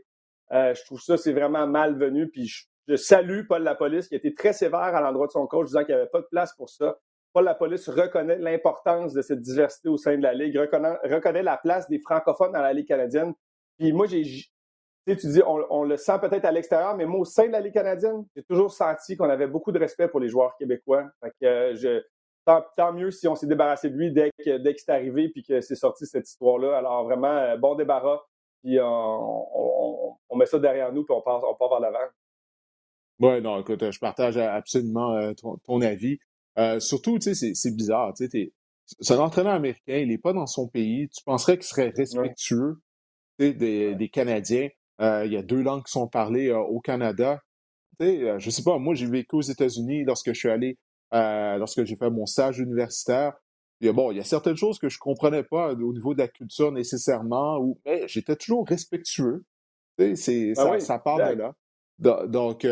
euh, 0.52 0.74
je 0.74 0.84
trouve 0.84 1.02
ça, 1.02 1.16
c'est 1.16 1.32
vraiment 1.32 1.66
malvenu. 1.66 2.30
Puis 2.30 2.48
je, 2.48 2.66
je 2.90 2.96
salue 2.96 3.46
Paul 3.48 3.64
Lapolice 3.64 4.08
qui 4.08 4.16
a 4.16 4.18
été 4.18 4.34
très 4.34 4.52
sévère 4.52 4.80
à 4.80 5.02
l'endroit 5.02 5.28
de 5.28 5.32
son 5.32 5.48
coach, 5.48 5.68
disant 5.68 5.86
qu'il 5.86 5.96
n'y 5.96 6.02
avait 6.02 6.10
pas 6.10 6.22
de 6.22 6.28
place 6.30 6.54
pour 6.56 6.70
ça. 6.70 6.98
Paul 7.34 7.46
Lapolice 7.46 7.88
reconnaît 7.90 8.40
l'importance 8.40 9.14
de 9.14 9.22
cette 9.22 9.42
diversité 9.42 9.90
au 9.90 9.98
sein 9.98 10.18
de 10.18 10.24
la 10.24 10.34
Ligue, 10.34 10.58
reconnaît, 10.58 11.44
la 11.44 11.58
place 11.58 11.88
des 11.88 12.00
francophones 12.00 12.54
dans 12.54 12.62
la 12.62 12.74
Ligue 12.74 12.88
canadienne. 12.88 13.34
Puis 13.78 13.94
moi, 13.94 14.08
j'ai, 14.08 14.24
tu 15.06 15.28
dis, 15.28 15.42
on, 15.46 15.84
le 15.84 15.98
sent 15.98 16.20
peut-être 16.20 16.46
à 16.46 16.52
l'extérieur, 16.52 16.96
mais 16.96 17.06
moi, 17.06 17.20
au 17.20 17.26
sein 17.26 17.48
de 17.48 17.52
la 17.52 17.62
Ligue 17.62 17.74
canadienne, 17.74 18.26
j'ai 18.36 18.44
toujours 18.44 18.72
senti 18.72 19.16
qu'on 19.16 19.30
avait 19.30 19.48
beaucoup 19.48 19.72
de 19.72 19.80
respect 19.80 20.08
pour 20.08 20.20
les 20.20 20.28
joueurs 20.28 20.56
québécois. 20.58 21.08
Fait 21.22 21.32
que, 21.40 21.46
euh, 21.46 21.76
je, 21.76 22.02
tant, 22.76 22.94
mieux 22.94 23.12
si 23.12 23.28
on 23.28 23.36
s'est 23.36 23.48
débarrassé 23.48 23.90
de 23.90 23.96
lui 23.96 24.12
dès 24.12 24.32
que, 24.44 24.58
dès 24.58 24.76
c'est 24.78 24.92
arrivé 24.92 25.30
puis 25.30 25.44
que 25.44 25.62
c'est 25.62 25.76
sorti 25.76 26.06
cette 26.06 26.28
histoire-là. 26.28 26.78
Alors 26.78 27.04
vraiment, 27.04 27.28
euh, 27.28 27.58
bon 27.58 27.76
débarras. 27.76 28.22
Puis 28.64 28.78
on, 28.82 30.36
met 30.36 30.46
ça 30.46 30.60
derrière 30.60 30.92
nous 30.92 31.04
puis 31.04 31.14
on 31.16 31.22
part, 31.22 31.42
vers 31.42 31.80
l'avant. 31.80 32.08
Oui, 33.20 33.42
non, 33.42 33.60
écoute, 33.60 33.92
je 33.92 34.00
partage 34.00 34.38
absolument 34.38 35.16
euh, 35.16 35.34
ton 35.66 35.82
avis. 35.82 36.20
Euh, 36.60 36.80
surtout, 36.80 37.18
tu 37.20 37.34
sais, 37.34 37.54
c'est 37.54 37.76
bizarre. 37.76 38.14
Tu 38.14 38.30
sais, 38.30 38.52
c'est 39.00 39.14
un 39.14 39.20
entraîneur 39.20 39.54
américain, 39.54 39.98
il 39.98 40.10
n'est 40.10 40.18
pas 40.18 40.34
dans 40.34 40.48
son 40.48 40.68
pays. 40.68 41.08
Tu 41.10 41.24
penserais 41.24 41.58
qu'il 41.58 41.66
serait 41.66 41.94
respectueux 41.96 42.78
des, 43.38 43.96
des, 43.96 44.10
Canadiens. 44.10 44.70
Euh, 45.00 45.26
il 45.26 45.32
y 45.32 45.38
a 45.38 45.42
deux 45.44 45.62
langues 45.62 45.86
qui 45.86 45.92
sont 45.92 46.08
parlées 46.08 46.50
euh, 46.50 46.60
au 46.60 46.82
Canada. 46.82 47.42
Tu 48.00 48.06
sais, 48.06 48.40
je 48.40 48.50
sais 48.50 48.64
pas, 48.64 48.78
moi, 48.78 48.94
j'ai 48.94 49.06
vécu 49.06 49.36
aux 49.36 49.42
États-Unis 49.42 50.04
lorsque 50.04 50.34
je 50.34 50.40
suis 50.40 50.50
allé, 50.50 50.78
lorsque 51.12 51.86
j'ai 51.86 51.96
fait 51.96 52.10
mon 52.10 52.26
stage 52.26 52.60
universitaire. 52.60 53.34
Il 53.82 53.90
bon, 53.94 54.12
il 54.12 54.18
y 54.18 54.20
a 54.20 54.26
certaines 54.26 54.58
choses 54.58 54.78
que 54.78 54.90
je 54.90 55.00
comprenais 55.00 55.44
pas 55.44 55.74
au 55.74 55.94
niveau 55.94 56.14
de 56.14 56.20
la 56.20 56.28
culture 56.28 56.70
nécessairement, 56.74 57.60
ou 57.60 57.80
mais 57.86 58.06
j'étais 58.10 58.36
toujours 58.36 58.68
respectueux. 58.68 59.46
Tu 59.98 60.18
sais, 60.18 60.54
ah 60.58 60.80
ça, 60.80 61.00
part 61.00 61.18
de 61.18 61.36
là. 61.36 61.56
Donc, 62.28 62.66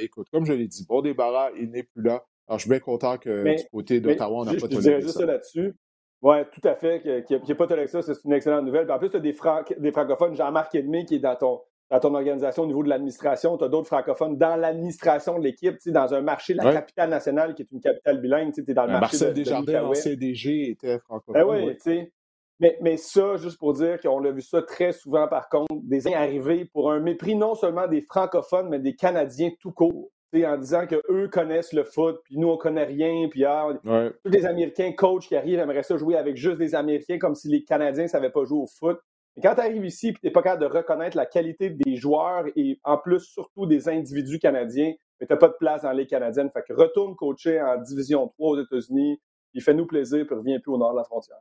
écoute, 0.00 0.28
comme 0.32 0.44
je 0.44 0.52
l'ai 0.52 0.66
dit, 0.66 0.84
bon 0.88 1.02
débarras, 1.02 1.50
il 1.56 1.70
n'est 1.70 1.84
plus 1.84 2.02
là. 2.02 2.24
Alors, 2.48 2.58
je 2.58 2.62
suis 2.62 2.70
bien 2.70 2.80
content 2.80 3.18
que 3.18 3.56
du 3.56 3.68
côté 3.70 4.00
d'Ottawa, 4.00 4.40
on 4.40 4.44
n'a 4.44 4.54
pas 4.54 4.68
toléré 4.68 5.00
ça. 5.00 5.06
juste 5.06 5.18
ça 5.18 5.26
là-dessus. 5.26 5.76
Oui, 6.22 6.36
tout 6.50 6.66
à 6.66 6.74
fait. 6.74 7.00
Qu'il 7.26 7.38
n'y 7.42 7.50
ait 7.50 7.54
pas 7.54 7.66
toléré 7.66 7.86
ça, 7.86 8.02
c'est 8.02 8.12
une 8.24 8.32
excellente 8.32 8.64
nouvelle. 8.64 8.90
en 8.90 8.98
plus, 8.98 9.10
tu 9.10 9.16
as 9.16 9.20
des, 9.20 9.36
des 9.78 9.92
francophones, 9.92 10.34
Jean-Marc 10.34 10.74
Edmé, 10.74 11.04
qui 11.04 11.16
est 11.16 11.20
dans 11.20 11.36
ton, 11.36 11.60
dans 11.90 12.00
ton 12.00 12.14
organisation 12.14 12.64
au 12.64 12.66
niveau 12.66 12.82
de 12.82 12.88
l'administration. 12.88 13.56
Tu 13.58 13.64
as 13.64 13.68
d'autres 13.68 13.86
francophones 13.86 14.36
dans 14.36 14.56
l'administration 14.56 15.38
de 15.38 15.44
l'équipe, 15.44 15.76
dans 15.86 16.14
un 16.14 16.22
marché, 16.22 16.54
la 16.54 16.72
capitale 16.72 17.10
nationale, 17.10 17.54
qui 17.54 17.62
est 17.62 17.70
une 17.70 17.80
capitale 17.80 18.20
bilingue. 18.20 18.52
Tu 18.52 18.64
es 18.66 18.74
dans 18.74 18.86
le 18.86 18.92
ben, 18.92 19.00
marché 19.00 19.16
Marcel 19.16 19.34
de, 19.34 19.34
Desjardins, 19.34 19.94
CDG, 19.94 20.70
était 20.70 20.98
francophone. 21.00 21.34
Ben 21.34 21.66
oui, 21.66 21.76
tu 21.76 21.82
sais. 21.82 22.12
Mais, 22.60 22.76
mais, 22.80 22.96
ça, 22.96 23.36
juste 23.36 23.56
pour 23.56 23.72
dire 23.74 24.00
qu'on 24.00 24.24
a 24.24 24.30
vu 24.32 24.42
ça 24.42 24.62
très 24.62 24.90
souvent, 24.90 25.28
par 25.28 25.48
contre, 25.48 25.72
des 25.84 26.08
arrivés 26.08 26.64
pour 26.64 26.90
un 26.90 26.98
mépris 26.98 27.36
non 27.36 27.54
seulement 27.54 27.86
des 27.86 28.00
francophones, 28.00 28.68
mais 28.68 28.80
des 28.80 28.96
Canadiens 28.96 29.52
tout 29.60 29.70
court 29.70 30.10
en 30.34 30.56
disant 30.56 30.86
qu'eux 30.86 31.28
connaissent 31.28 31.72
le 31.72 31.84
foot, 31.84 32.20
puis 32.24 32.36
nous, 32.36 32.48
on 32.48 32.56
connaît 32.56 32.84
rien, 32.84 33.28
puis 33.30 33.44
ah, 33.44 33.68
tous 33.82 34.30
les 34.30 34.46
Américains 34.46 34.92
coachs 34.92 35.26
qui 35.26 35.36
arrivent 35.36 35.58
aimeraient 35.58 35.82
ça 35.82 35.96
jouer 35.96 36.16
avec 36.16 36.36
juste 36.36 36.58
des 36.58 36.74
Américains, 36.74 37.18
comme 37.18 37.34
si 37.34 37.48
les 37.48 37.64
Canadiens 37.64 38.04
ne 38.04 38.08
savaient 38.08 38.30
pas 38.30 38.44
jouer 38.44 38.60
au 38.60 38.66
foot. 38.66 38.98
Et 39.36 39.40
quand 39.40 39.54
tu 39.54 39.60
arrives 39.60 39.84
ici, 39.84 40.12
puis 40.12 40.20
tu 40.20 40.26
n'es 40.26 40.32
pas 40.32 40.42
capable 40.42 40.62
de 40.62 40.76
reconnaître 40.76 41.16
la 41.16 41.26
qualité 41.26 41.70
des 41.70 41.96
joueurs 41.96 42.44
et 42.56 42.80
en 42.82 42.98
plus, 42.98 43.20
surtout 43.20 43.66
des 43.66 43.88
individus 43.88 44.40
canadiens, 44.40 44.92
mais 45.20 45.26
tu 45.26 45.32
n'as 45.32 45.38
pas 45.38 45.48
de 45.48 45.56
place 45.58 45.82
dans 45.82 45.92
les 45.92 46.06
Canadiennes. 46.06 46.50
Fait 46.50 46.62
que 46.66 46.72
retourne 46.72 47.14
coacher 47.14 47.60
en 47.60 47.80
Division 47.80 48.26
3 48.26 48.50
aux 48.50 48.60
États-Unis, 48.60 49.20
puis 49.52 49.60
fais-nous 49.60 49.86
plaisir, 49.86 50.26
puis 50.26 50.34
reviens 50.34 50.58
plus 50.58 50.72
au 50.72 50.78
nord 50.78 50.92
de 50.92 50.98
la 50.98 51.04
frontière. 51.04 51.38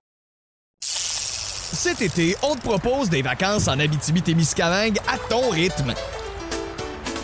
Cet 0.79 2.01
été, 2.01 2.35
on 2.43 2.55
te 2.55 2.61
propose 2.61 3.09
des 3.09 3.21
vacances 3.21 3.67
en 3.67 3.79
Abitibi-Témiscamingue 3.79 4.99
à 5.07 5.17
ton 5.29 5.49
rythme. 5.49 5.93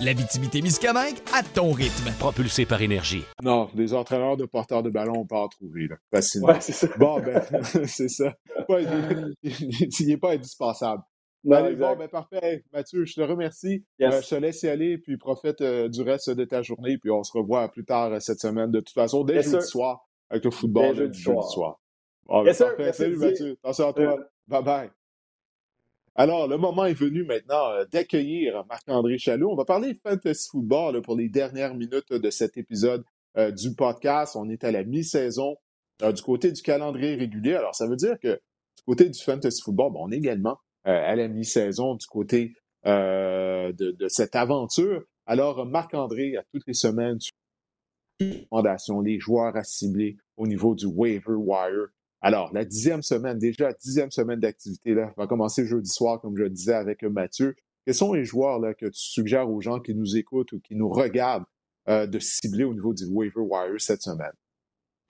La 0.00 0.14
Miscamingue 0.14 1.16
à 1.34 1.42
ton 1.42 1.72
rythme. 1.72 2.12
Propulsé 2.20 2.64
par 2.64 2.80
énergie. 2.82 3.24
Non, 3.42 3.68
des 3.74 3.94
entraîneurs 3.94 4.36
de 4.36 4.44
porteurs 4.44 4.84
de 4.84 4.90
ballon, 4.90 5.14
on 5.16 5.26
peut 5.26 5.34
en 5.34 5.48
trouver, 5.48 5.88
là. 5.88 5.96
Ouais, 6.12 6.22
c'est 6.22 6.72
ça. 6.72 6.86
Bon, 6.98 7.18
ben, 7.18 7.42
c'est 7.86 8.08
ça. 8.08 8.32
il 8.68 10.06
n'est 10.06 10.16
pas 10.16 10.34
indispensable. 10.34 11.02
Allez, 11.50 11.74
bon, 11.74 11.96
ben, 11.96 12.06
parfait. 12.06 12.64
Mathieu, 12.72 13.04
je 13.06 13.14
te 13.14 13.20
remercie. 13.22 13.84
Euh, 14.00 14.20
je 14.22 14.28
te 14.28 14.34
laisse 14.36 14.62
y 14.62 14.68
aller, 14.68 14.98
puis 14.98 15.16
profite 15.16 15.60
euh, 15.62 15.88
du 15.88 16.02
reste 16.02 16.30
de 16.30 16.44
ta 16.44 16.62
journée, 16.62 16.96
puis 16.98 17.10
on 17.10 17.24
se 17.24 17.36
revoit 17.36 17.68
plus 17.68 17.84
tard 17.84 18.12
euh, 18.12 18.20
cette 18.20 18.38
semaine. 18.38 18.70
De 18.70 18.78
toute 18.78 18.94
façon, 18.94 19.24
dès 19.24 19.42
jeudi 19.42 19.66
soir, 19.66 20.06
avec 20.30 20.44
le 20.44 20.52
football, 20.52 20.94
dès 20.94 21.02
jeudi 21.02 21.22
soir. 21.22 21.50
soir. 21.50 21.80
Bon, 22.26 22.44
ben, 22.44 22.54
parfait. 22.54 22.92
Salut, 22.92 23.16
Mathieu. 23.16 23.56
Attention 23.64 23.88
à 23.88 23.92
toi. 23.92 24.16
Bye-bye. 24.48 24.90
Alors, 26.20 26.48
le 26.48 26.58
moment 26.58 26.84
est 26.84 26.94
venu 26.94 27.22
maintenant 27.22 27.70
euh, 27.70 27.84
d'accueillir 27.84 28.66
Marc-André 28.68 29.18
Chaloux. 29.18 29.50
On 29.50 29.54
va 29.54 29.64
parler 29.64 29.94
fantasy 30.02 30.48
football 30.50 31.00
pour 31.00 31.14
les 31.14 31.28
dernières 31.28 31.76
minutes 31.76 32.12
de 32.12 32.30
cet 32.30 32.56
épisode 32.56 33.04
euh, 33.36 33.52
du 33.52 33.72
podcast. 33.76 34.34
On 34.34 34.48
est 34.48 34.64
à 34.64 34.72
la 34.72 34.82
mi-saison 34.82 35.54
euh, 36.02 36.10
du 36.10 36.20
côté 36.22 36.50
du 36.50 36.60
calendrier 36.60 37.14
régulier. 37.14 37.54
Alors, 37.54 37.76
ça 37.76 37.86
veut 37.86 37.94
dire 37.94 38.18
que 38.18 38.32
du 38.32 38.82
côté 38.84 39.08
du 39.08 39.22
fantasy 39.22 39.62
football, 39.62 39.92
on 39.94 40.10
est 40.10 40.16
également 40.16 40.58
à 40.82 41.14
la 41.14 41.28
mi-saison 41.28 41.94
du 41.94 42.06
côté 42.06 42.54
de, 42.84 44.08
cette 44.08 44.34
aventure. 44.34 45.04
Alors, 45.26 45.66
Marc-André, 45.66 46.36
à 46.36 46.42
toutes 46.52 46.66
les 46.66 46.74
semaines, 46.74 47.18
les 48.18 49.20
joueurs 49.20 49.54
à 49.54 49.62
cibler 49.62 50.16
au 50.36 50.48
niveau 50.48 50.74
du 50.74 50.86
waiver 50.86 51.34
wire. 51.36 51.90
Alors, 52.20 52.52
la 52.52 52.64
dixième 52.64 53.02
semaine, 53.02 53.38
déjà 53.38 53.72
dixième 53.72 54.10
semaine 54.10 54.40
d'activité, 54.40 54.94
là, 54.94 55.12
va 55.16 55.26
commencer 55.26 55.66
jeudi 55.66 55.90
soir, 55.90 56.20
comme 56.20 56.36
je 56.36 56.42
le 56.42 56.50
disais 56.50 56.74
avec 56.74 57.02
Mathieu. 57.04 57.54
Quels 57.84 57.94
sont 57.94 58.12
les 58.12 58.24
joueurs 58.24 58.58
là, 58.58 58.74
que 58.74 58.86
tu 58.86 59.00
suggères 59.00 59.48
aux 59.48 59.60
gens 59.60 59.80
qui 59.80 59.94
nous 59.94 60.16
écoutent 60.16 60.52
ou 60.52 60.60
qui 60.60 60.74
nous 60.74 60.88
regardent 60.88 61.46
euh, 61.88 62.06
de 62.06 62.18
cibler 62.18 62.64
au 62.64 62.74
niveau 62.74 62.92
du 62.92 63.04
waiver 63.06 63.40
wire 63.40 63.80
cette 63.80 64.02
semaine? 64.02 64.32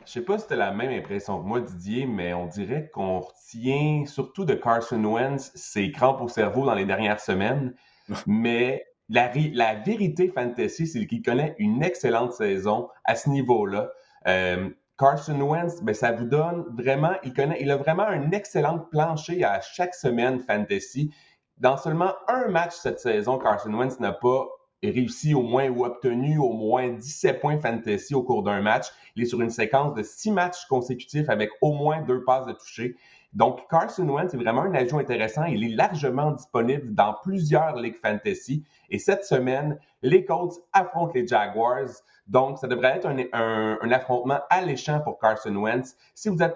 je 0.09 0.13
sais 0.13 0.23
pas 0.23 0.39
si 0.39 0.43
c'était 0.43 0.57
la 0.57 0.73
même 0.73 0.91
impression 0.91 1.39
que 1.39 1.47
moi, 1.47 1.61
Didier, 1.61 2.07
mais 2.07 2.33
on 2.33 2.47
dirait 2.47 2.89
qu'on 2.95 3.21
retient 3.21 4.05
surtout 4.07 4.47
de 4.47 4.55
Carson 4.55 5.05
Wentz 5.05 5.53
ses 5.55 5.91
crampes 5.93 6.23
au 6.23 6.29
cerveau 6.29 6.65
dans 6.65 6.75
les 6.75 6.87
dernières 6.87 7.21
semaines. 7.21 7.75
mais 8.27 8.87
la, 9.11 9.31
la 9.53 9.75
vérité 9.75 10.29
fantasy, 10.29 10.87
c'est 10.87 11.07
qu'il 11.07 11.23
connaît 11.23 11.55
une 11.59 11.83
excellente 11.83 12.33
saison 12.33 12.89
à 13.05 13.17
ce 13.17 13.29
niveau-là. 13.29 13.91
Euh, 14.27 14.71
Carson 14.99 15.41
Wentz, 15.41 15.81
ben, 15.83 15.95
ça 15.95 16.11
vous 16.11 16.25
donne 16.25 16.65
vraiment, 16.77 17.13
il 17.23 17.33
il 17.61 17.71
a 17.71 17.77
vraiment 17.77 18.03
un 18.03 18.33
excellent 18.33 18.81
plancher 18.81 19.45
à 19.45 19.61
chaque 19.61 19.95
semaine 19.95 20.41
fantasy. 20.41 21.15
Dans 21.59 21.77
seulement 21.77 22.15
un 22.27 22.49
match 22.49 22.75
cette 22.75 22.99
saison, 22.99 23.39
Carson 23.39 23.73
Wentz 23.73 24.01
n'a 24.01 24.13
pas 24.13 24.49
réussi 24.83 25.35
au 25.35 25.43
moins 25.43 25.69
ou 25.69 25.85
obtenu 25.85 26.39
au 26.39 26.53
moins 26.53 26.89
17 26.89 27.41
points 27.41 27.61
fantasy 27.61 28.15
au 28.15 28.25
cours 28.25 28.43
d'un 28.43 28.61
match. 28.61 28.87
Il 29.15 29.23
est 29.23 29.27
sur 29.27 29.41
une 29.41 29.51
séquence 29.51 29.95
de 29.95 30.03
six 30.03 30.33
matchs 30.33 30.67
consécutifs 30.67 31.29
avec 31.29 31.51
au 31.61 31.73
moins 31.73 32.03
deux 32.03 32.25
passes 32.25 32.47
de 32.47 32.53
toucher. 32.53 32.97
Donc, 33.35 33.69
Carson 33.69 34.09
Wentz 34.09 34.33
est 34.33 34.39
vraiment 34.39 34.63
un 34.63 34.75
ajout 34.75 34.99
intéressant. 34.99 35.45
Il 35.45 35.63
est 35.65 35.75
largement 35.77 36.33
disponible 36.33 36.95
dans 36.95 37.15
plusieurs 37.23 37.77
ligues 37.77 37.99
fantasy. 38.01 38.65
Et 38.89 38.99
cette 38.99 39.25
semaine, 39.25 39.79
les 40.03 40.25
Colts 40.25 40.55
affrontent 40.73 41.13
les 41.15 41.27
Jaguars. 41.27 41.91
Donc, 42.27 42.59
ça 42.59 42.69
devrait 42.69 42.97
être 42.97 43.07
un, 43.07 43.91
affrontement 43.91 44.41
alléchant 44.49 45.01
pour 45.01 45.19
Carson 45.19 45.55
Wentz. 45.55 45.95
Si 46.15 46.29
vous 46.29 46.43
êtes 46.43 46.55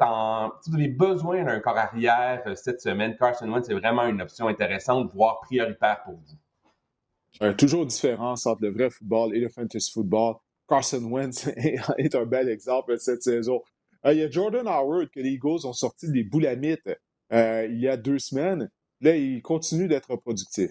si 0.62 0.70
vous 0.70 0.76
avez 0.76 0.88
besoin 0.88 1.44
d'un 1.44 1.60
corps 1.60 1.76
arrière 1.76 2.42
euh, 2.46 2.54
cette 2.54 2.80
semaine, 2.80 3.16
Carson 3.16 3.50
Wentz 3.50 3.68
est 3.68 3.74
vraiment 3.74 4.06
une 4.06 4.20
option 4.20 4.48
intéressante, 4.48 5.10
voire 5.14 5.40
prioritaire 5.40 6.02
pour 6.04 6.14
vous. 6.14 7.46
Euh, 7.46 7.54
toujours 7.54 7.86
différence 7.86 8.46
entre 8.46 8.62
le 8.62 8.70
vrai 8.70 8.90
football 8.90 9.34
et 9.34 9.40
le 9.40 9.48
fantasy 9.48 9.90
football. 9.92 10.36
Carson 10.68 11.02
Wentz 11.04 11.46
est 11.98 12.14
un 12.14 12.24
bel 12.24 12.48
exemple 12.48 12.98
cette 12.98 13.22
saison. 13.22 13.62
Euh, 14.05 14.12
il 14.12 14.18
y 14.18 14.22
a 14.22 14.30
Jordan 14.30 14.66
Howard 14.66 15.11
que 15.11 15.20
les 15.20 15.30
Eagles 15.30 15.64
ont 15.64 15.72
sorti 15.72 16.11
des 16.11 16.24
boulamites 16.24 16.88
euh, 17.32 17.66
il 17.70 17.80
y 17.80 17.88
a 17.88 17.96
deux 17.96 18.18
semaines. 18.18 18.70
Là, 19.00 19.16
il 19.16 19.42
continue 19.42 19.88
d'être 19.88 20.14
productif. 20.16 20.70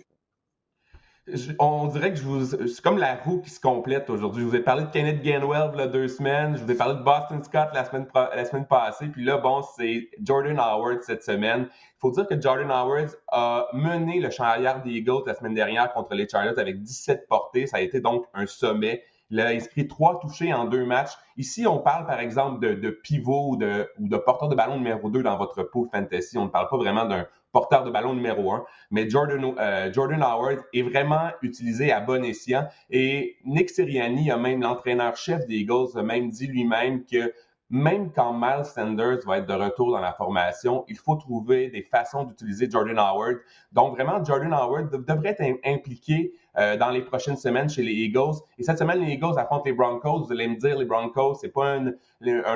on 1.59 1.87
dirait 1.87 2.11
que 2.11 2.17
je 2.17 2.23
vous. 2.23 2.45
C'est 2.45 2.81
comme 2.81 2.97
la 2.97 3.15
roue 3.15 3.41
qui 3.41 3.49
se 3.49 3.59
complète 3.59 4.09
aujourd'hui. 4.09 4.43
Je 4.43 4.47
vous 4.47 4.55
ai 4.55 4.61
parlé 4.61 4.83
de 4.83 4.89
Kenneth 4.91 5.21
Gainwell 5.21 5.79
a 5.79 5.87
deux 5.87 6.07
semaines. 6.07 6.55
Je 6.55 6.63
vous 6.63 6.71
ai 6.71 6.75
parlé 6.75 6.95
de 6.95 7.03
Boston 7.03 7.43
Scott 7.43 7.69
la 7.73 7.85
semaine, 7.85 8.07
la 8.13 8.45
semaine 8.45 8.67
passée. 8.67 9.07
Puis 9.07 9.23
là, 9.23 9.37
bon, 9.37 9.61
c'est 9.75 10.09
Jordan 10.21 10.57
Howard 10.59 11.01
cette 11.01 11.23
semaine. 11.23 11.67
Il 11.71 11.99
faut 11.99 12.11
dire 12.11 12.27
que 12.27 12.39
Jordan 12.39 12.69
Howard 12.69 13.09
a 13.29 13.67
mené 13.73 14.19
le 14.19 14.29
champ 14.29 14.43
arrière 14.43 14.83
des 14.83 14.91
Eagles 14.91 15.23
la 15.25 15.33
semaine 15.33 15.55
dernière 15.55 15.91
contre 15.93 16.13
les 16.13 16.27
Charlotte 16.27 16.57
avec 16.57 16.81
17 16.81 17.27
portées. 17.27 17.67
Ça 17.67 17.77
a 17.77 17.81
été 17.81 18.01
donc 18.01 18.25
un 18.33 18.45
sommet. 18.45 19.03
Il 19.31 19.39
a 19.39 19.47
inscrit 19.47 19.87
trois 19.87 20.19
touchés 20.19 20.53
en 20.53 20.65
deux 20.65 20.85
matchs. 20.85 21.13
Ici, 21.37 21.65
on 21.65 21.79
parle 21.79 22.05
par 22.05 22.19
exemple 22.19 22.59
de, 22.59 22.89
pivot 22.89 23.51
ou 23.51 23.55
de, 23.55 24.17
porteur 24.17 24.49
de 24.49 24.55
ballon 24.55 24.77
numéro 24.77 25.09
2 25.09 25.23
dans 25.23 25.37
votre 25.37 25.63
pool 25.63 25.87
fantasy. 25.91 26.37
On 26.37 26.45
ne 26.45 26.49
parle 26.49 26.67
pas 26.69 26.77
vraiment 26.77 27.05
d'un 27.05 27.25
porteur 27.53 27.85
de 27.85 27.91
ballon 27.91 28.13
numéro 28.13 28.51
1. 28.51 28.65
Mais 28.91 29.09
Jordan, 29.09 29.55
euh, 29.57 30.21
Howard 30.21 30.59
est 30.73 30.81
vraiment 30.81 31.29
utilisé 31.41 31.93
à 31.93 32.01
bon 32.01 32.23
escient. 32.25 32.67
Et 32.89 33.37
Nick 33.45 33.69
Sirianni, 33.69 34.31
a 34.31 34.37
même 34.37 34.61
l'entraîneur-chef 34.61 35.47
des 35.47 35.59
Eagles, 35.59 35.97
a 35.97 36.03
même 36.03 36.29
dit 36.29 36.47
lui-même 36.47 37.05
que 37.05 37.33
même 37.71 38.11
quand 38.11 38.33
Miles 38.33 38.65
Sanders 38.65 39.19
va 39.25 39.37
être 39.37 39.47
de 39.47 39.53
retour 39.53 39.91
dans 39.91 40.01
la 40.01 40.11
formation, 40.11 40.83
il 40.89 40.97
faut 40.97 41.15
trouver 41.15 41.69
des 41.69 41.81
façons 41.81 42.25
d'utiliser 42.25 42.69
Jordan 42.69 42.99
Howard. 42.99 43.37
Donc 43.71 43.95
vraiment, 43.95 44.23
Jordan 44.23 44.53
Howard 44.53 44.91
devrait 44.91 45.37
être 45.39 45.59
impliqué 45.65 46.33
euh, 46.57 46.75
dans 46.75 46.89
les 46.89 47.01
prochaines 47.01 47.37
semaines 47.37 47.69
chez 47.69 47.81
les 47.81 47.93
Eagles. 47.93 48.35
Et 48.57 48.63
cette 48.63 48.77
semaine, 48.77 48.99
les 48.99 49.13
Eagles 49.13 49.39
affrontent 49.39 49.63
les 49.65 49.71
Broncos. 49.71 50.25
Vous 50.25 50.33
allez 50.33 50.49
me 50.49 50.57
dire, 50.57 50.77
les 50.77 50.83
Broncos, 50.83 51.35
c'est 51.35 51.53
pas 51.53 51.77
un, 51.77 51.93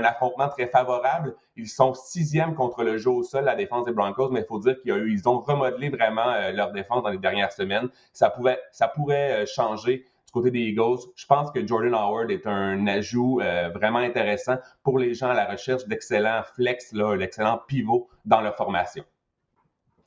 affrontement 0.04 0.50
très 0.50 0.68
favorable. 0.68 1.34
Ils 1.56 1.70
sont 1.70 1.94
sixième 1.94 2.54
contre 2.54 2.84
le 2.84 2.98
jeu 2.98 3.10
au 3.10 3.24
sol, 3.24 3.46
la 3.46 3.56
défense 3.56 3.86
des 3.86 3.94
Broncos, 3.94 4.32
mais 4.32 4.42
il 4.42 4.46
faut 4.46 4.60
dire 4.60 4.76
qu'ils 4.82 5.30
ont 5.30 5.40
remodelé 5.40 5.88
vraiment 5.88 6.30
euh, 6.30 6.52
leur 6.52 6.74
défense 6.74 7.04
dans 7.04 7.10
les 7.10 7.20
dernières 7.20 7.54
semaines. 7.54 7.88
Ça, 8.12 8.30
pouvait, 8.30 8.60
ça 8.74 8.90
pourrait 8.90 9.44
euh, 9.44 9.46
changer 9.46 10.06
côté 10.36 10.52
des 10.52 10.60
Eagles. 10.60 11.00
Je 11.16 11.26
pense 11.26 11.50
que 11.52 11.66
Jordan 11.66 11.94
Howard 11.94 12.30
est 12.30 12.46
un 12.46 12.86
ajout 12.88 13.42
vraiment 13.74 14.00
intéressant 14.00 14.58
pour 14.84 15.00
les 15.00 15.14
gens 15.14 15.30
à 15.30 15.34
la 15.34 15.52
recherche 15.52 15.86
d'excellents 15.88 16.44
flex, 16.56 16.94
l'excellent 16.94 17.60
pivot 17.68 18.08
dans 18.26 18.42
leur 18.42 18.56
formation. 18.56 19.04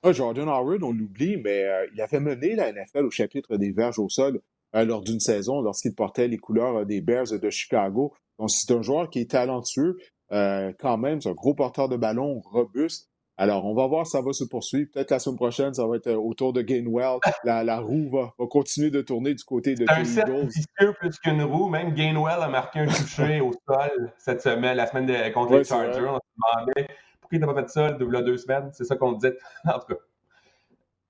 Ah, 0.05 0.13
Jordan 0.13 0.49
Howard, 0.49 0.85
on 0.85 0.93
l'oublie, 0.93 1.37
mais 1.39 1.65
euh, 1.65 1.87
il 1.93 2.01
avait 2.01 2.21
mené 2.21 2.55
la 2.55 2.73
NFL 2.73 3.05
au 3.05 3.11
chapitre 3.11 3.57
des 3.57 3.73
verges 3.73 3.99
au 3.99 4.09
sol 4.09 4.41
euh, 4.77 4.85
lors 4.85 5.03
d'une 5.03 5.19
saison 5.19 5.61
lorsqu'il 5.61 5.93
portait 5.93 6.29
les 6.29 6.39
couleurs 6.39 6.77
euh, 6.77 6.85
des 6.85 7.01
Bears 7.01 7.27
de 7.33 7.51
Chicago. 7.51 8.15
Donc, 8.39 8.51
c'est 8.51 8.73
un 8.73 8.81
joueur 8.81 9.11
qui 9.11 9.19
est 9.19 9.31
talentueux 9.31 9.97
quand 10.31 10.99
même. 10.99 11.21
C'est 11.21 11.31
un 11.31 11.35
gros 11.35 11.55
porteur 11.55 11.89
de 11.89 11.97
ballon, 11.97 12.41
robuste. 12.45 13.08
Alors, 13.41 13.65
on 13.67 13.73
va 13.73 13.87
voir 13.87 14.05
si 14.05 14.13
ça 14.13 14.21
va 14.21 14.33
se 14.33 14.43
poursuivre. 14.43 14.91
Peut-être 14.93 15.13
la 15.13 15.21
semaine 15.21 15.37
prochaine, 15.37 15.73
ça 15.73 15.87
va 15.87 15.95
être 15.95 16.11
autour 16.11 16.53
de 16.53 16.61
Gainwell. 16.61 17.19
La, 17.45 17.63
la 17.63 17.79
roue 17.79 18.11
va, 18.11 18.35
continuer 18.49 18.91
de 18.91 19.01
tourner 19.01 19.33
du 19.33 19.45
côté 19.45 19.77
de 19.77 19.87
un 19.89 20.03
vicieux 20.03 20.93
plus 20.99 21.19
qu'une 21.21 21.43
roue. 21.43 21.69
Même 21.69 21.95
Gainwell 21.95 22.43
a 22.43 22.49
marqué 22.49 22.81
un 22.81 22.87
touché 22.87 23.41
au 23.41 23.53
sol 23.67 24.13
cette 24.19 24.43
semaine, 24.43 24.77
la 24.77 24.89
semaine 24.89 25.07
de, 25.07 25.33
contre 25.33 25.57
les 25.57 25.65
Chargers. 25.65 26.01
On 26.01 26.19
se 26.19 26.65
demandait 26.67 26.89
pourquoi 27.21 27.39
il 27.39 27.41
n'a 27.41 27.47
pas 27.47 27.63
fait 27.63 27.69
ça 27.69 27.97
il 28.01 28.13
y 28.13 28.17
a 28.17 28.23
deux 28.23 28.39
semaines? 28.39 28.71
C'est 28.73 28.85
ça 28.85 28.97
qu'on 28.97 29.13
dit, 29.13 29.29
en 29.65 29.79
tout 29.79 29.95
cas. 29.95 30.01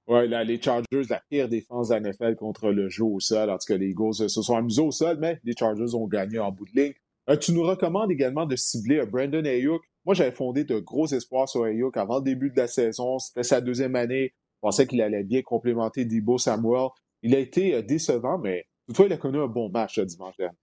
Oui, 0.06 0.28
les 0.28 0.60
Chargers, 0.60 1.02
la 1.08 1.22
pire 1.30 1.48
défense 1.48 1.88
de 1.88 1.94
la 1.94 2.00
NFL 2.00 2.36
contre 2.36 2.70
le 2.70 2.88
jeu 2.88 3.04
au 3.04 3.20
sol. 3.20 3.48
En 3.50 3.58
tout 3.58 3.66
cas, 3.72 3.76
les 3.76 3.88
Eagles 3.88 4.14
se 4.14 4.28
sont 4.28 4.56
amusés 4.56 4.82
au 4.82 4.90
sol, 4.90 5.16
mais 5.18 5.40
les 5.44 5.54
Chargers 5.58 5.94
ont 5.94 6.06
gagné 6.06 6.38
en 6.38 6.50
bout 6.50 6.66
de 6.66 6.80
ligne. 6.80 6.94
Euh, 7.28 7.36
tu 7.36 7.52
nous 7.52 7.62
recommandes 7.62 8.10
également 8.10 8.46
de 8.46 8.56
cibler 8.56 9.04
Brandon 9.06 9.44
Ayuk. 9.44 9.82
Moi, 10.04 10.14
j'avais 10.14 10.32
fondé 10.32 10.64
de 10.64 10.78
gros 10.78 11.06
espoirs 11.06 11.48
sur 11.48 11.64
Ayuk 11.64 11.96
avant 11.96 12.18
le 12.18 12.24
début 12.24 12.50
de 12.50 12.56
la 12.56 12.66
saison. 12.66 13.18
C'était 13.18 13.42
sa 13.42 13.60
deuxième 13.60 13.96
année. 13.96 14.34
Je 14.54 14.60
pensais 14.62 14.86
qu'il 14.86 15.02
allait 15.02 15.24
bien 15.24 15.42
complémenter 15.42 16.04
Debo 16.04 16.38
Samuel. 16.38 16.88
Il 17.22 17.34
a 17.34 17.38
été 17.38 17.74
euh, 17.74 17.82
décevant, 17.82 18.38
mais 18.38 18.66
toutefois, 18.86 19.06
il 19.06 19.12
a 19.12 19.16
connu 19.16 19.38
un 19.38 19.46
bon 19.46 19.68
match 19.68 20.00
dimanche 20.00 20.36
dernier. 20.36 20.56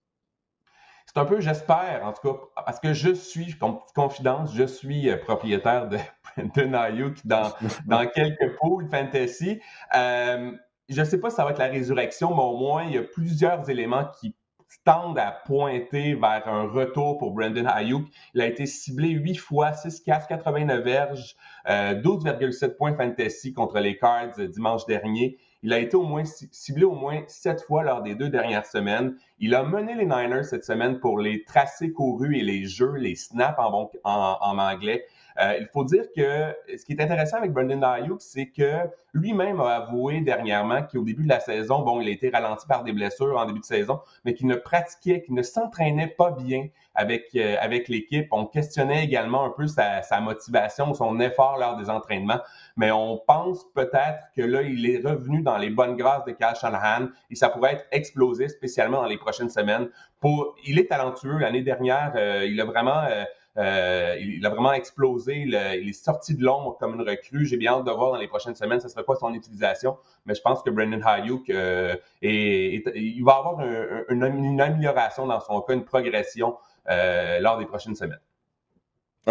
C'est 1.06 1.20
un 1.20 1.24
peu, 1.24 1.40
j'espère, 1.40 2.04
en 2.04 2.12
tout 2.12 2.28
cas, 2.28 2.62
parce 2.64 2.80
que 2.80 2.92
je 2.92 3.14
suis, 3.14 3.56
comme 3.56 3.78
confidence, 3.94 4.52
je 4.54 4.64
suis 4.64 5.08
euh, 5.08 5.16
propriétaire 5.16 5.88
de 5.88 5.98
Brandon 6.36 6.74
Ayuk 6.74 7.24
dans, 7.24 7.52
dans 7.86 8.06
quelques 8.08 8.56
pools 8.58 8.88
fantasy. 8.90 9.60
Euh, 9.96 10.52
je 10.88 11.00
ne 11.00 11.06
sais 11.06 11.20
pas 11.20 11.30
si 11.30 11.36
ça 11.36 11.44
va 11.44 11.52
être 11.52 11.58
la 11.58 11.68
résurrection, 11.68 12.34
mais 12.34 12.42
au 12.42 12.56
moins, 12.56 12.84
il 12.84 12.94
y 12.94 12.98
a 12.98 13.02
plusieurs 13.02 13.70
éléments 13.70 14.10
qui 14.20 14.34
tendent 14.84 15.18
à 15.18 15.32
pointer 15.32 16.14
vers 16.14 16.46
un 16.46 16.68
retour 16.68 17.18
pour 17.18 17.32
Brandon 17.32 17.66
Ayuk. 17.66 18.06
Il 18.34 18.40
a 18.40 18.46
été 18.46 18.66
ciblé 18.66 19.10
8 19.10 19.34
fois, 19.34 19.72
6 19.72 20.00
4 20.00 20.28
89 20.28 20.84
verges, 20.84 21.36
12,7 21.66 22.76
points 22.76 22.96
fantasy 22.96 23.52
contre 23.52 23.80
les 23.80 23.96
Cards 23.96 24.38
dimanche 24.38 24.86
dernier. 24.86 25.38
Il 25.62 25.72
a 25.72 25.80
été 25.80 25.96
au 25.96 26.04
moins 26.04 26.22
ciblé 26.24 26.84
au 26.84 26.94
moins 26.94 27.22
sept 27.26 27.62
fois 27.62 27.82
lors 27.82 28.02
des 28.02 28.14
deux 28.14 28.28
dernières 28.28 28.66
semaines. 28.66 29.16
Il 29.40 29.54
a 29.54 29.64
mené 29.64 29.94
les 29.94 30.04
Niners 30.04 30.44
cette 30.44 30.64
semaine 30.64 31.00
pour 31.00 31.18
les 31.18 31.42
tracés 31.44 31.92
courus 31.92 32.36
et 32.36 32.42
les 32.42 32.66
jeux, 32.66 32.92
les 32.92 33.16
snaps 33.16 33.58
en, 33.58 33.70
bon, 33.70 33.90
en, 34.04 34.58
anglais. 34.58 35.04
Euh, 35.38 35.56
il 35.60 35.66
faut 35.66 35.84
dire 35.84 36.04
que 36.16 36.54
ce 36.76 36.84
qui 36.84 36.92
est 36.92 37.00
intéressant 37.00 37.38
avec 37.38 37.52
Brendan 37.52 37.82
Ayuk, 37.84 38.20
c'est 38.20 38.46
que 38.46 38.88
lui-même 39.12 39.60
a 39.60 39.76
avoué 39.76 40.20
dernièrement 40.20 40.82
qu'au 40.82 41.02
début 41.02 41.24
de 41.24 41.28
la 41.28 41.40
saison, 41.40 41.80
bon, 41.80 42.00
il 42.00 42.08
a 42.08 42.10
été 42.10 42.28
ralenti 42.30 42.66
par 42.66 42.84
des 42.84 42.92
blessures 42.92 43.36
en 43.36 43.44
début 43.44 43.60
de 43.60 43.64
saison, 43.64 44.00
mais 44.24 44.34
qu'il 44.34 44.46
ne 44.46 44.56
pratiquait, 44.56 45.22
qu'il 45.22 45.34
ne 45.34 45.42
s'entraînait 45.42 46.06
pas 46.06 46.30
bien 46.30 46.68
avec, 46.94 47.28
euh, 47.36 47.56
avec 47.60 47.88
l'équipe. 47.88 48.28
On 48.30 48.46
questionnait 48.46 49.04
également 49.04 49.44
un 49.44 49.50
peu 49.50 49.66
sa, 49.66 50.02
sa, 50.02 50.20
motivation, 50.20 50.94
son 50.94 51.20
effort 51.20 51.58
lors 51.58 51.76
des 51.76 51.90
entraînements, 51.90 52.40
mais 52.76 52.90
on 52.90 53.18
pense 53.26 53.64
peut-être 53.74 54.20
que 54.34 54.42
là, 54.42 54.62
il 54.62 54.88
est 54.88 55.06
revenu 55.06 55.42
dans 55.42 55.58
les 55.58 55.70
bonnes 55.70 55.96
grâces 55.96 56.24
de 56.24 56.32
Cal 56.32 56.56
Shanahan 56.56 57.08
et 57.30 57.34
ça 57.34 57.48
pourrait 57.48 57.74
être 57.74 57.86
explosé, 57.92 58.48
spécialement 58.48 59.02
dans 59.02 59.08
les 59.08 59.18
prochaines 59.18 59.50
semaines. 59.50 59.88
Pour, 60.20 60.56
il 60.66 60.78
est 60.78 60.86
talentueux. 60.86 61.38
L'année 61.38 61.62
dernière, 61.62 62.12
euh, 62.16 62.46
il 62.46 62.60
a 62.60 62.64
vraiment... 62.64 63.02
Euh, 63.10 63.24
euh, 63.58 64.16
il 64.20 64.44
a 64.44 64.50
vraiment 64.50 64.72
explosé. 64.72 65.34
il 65.38 65.54
est 65.54 65.92
sorti 65.92 66.34
de 66.34 66.44
l'ombre 66.44 66.76
comme 66.78 66.94
une 66.94 67.08
recrue. 67.08 67.46
J'ai 67.46 67.56
bien 67.56 67.72
hâte 67.72 67.86
de 67.86 67.90
voir 67.90 68.12
dans 68.12 68.18
les 68.18 68.28
prochaines 68.28 68.54
semaines 68.54 68.80
ce 68.80 68.88
sera 68.88 69.02
quoi 69.02 69.16
son 69.16 69.32
utilisation. 69.32 69.96
Mais 70.26 70.34
je 70.34 70.42
pense 70.42 70.62
que 70.62 70.70
Brendan 70.70 71.02
Hayuk, 71.04 71.48
euh, 71.50 71.96
il 72.20 73.22
va 73.24 73.36
avoir 73.36 73.60
une, 74.10 74.60
amélioration 74.60 75.26
dans 75.26 75.40
son 75.40 75.60
cas, 75.62 75.74
une 75.74 75.84
progression 75.84 76.56
euh, 76.88 77.40
lors 77.40 77.58
des 77.58 77.66
prochaines 77.66 77.96
semaines. 77.96 78.20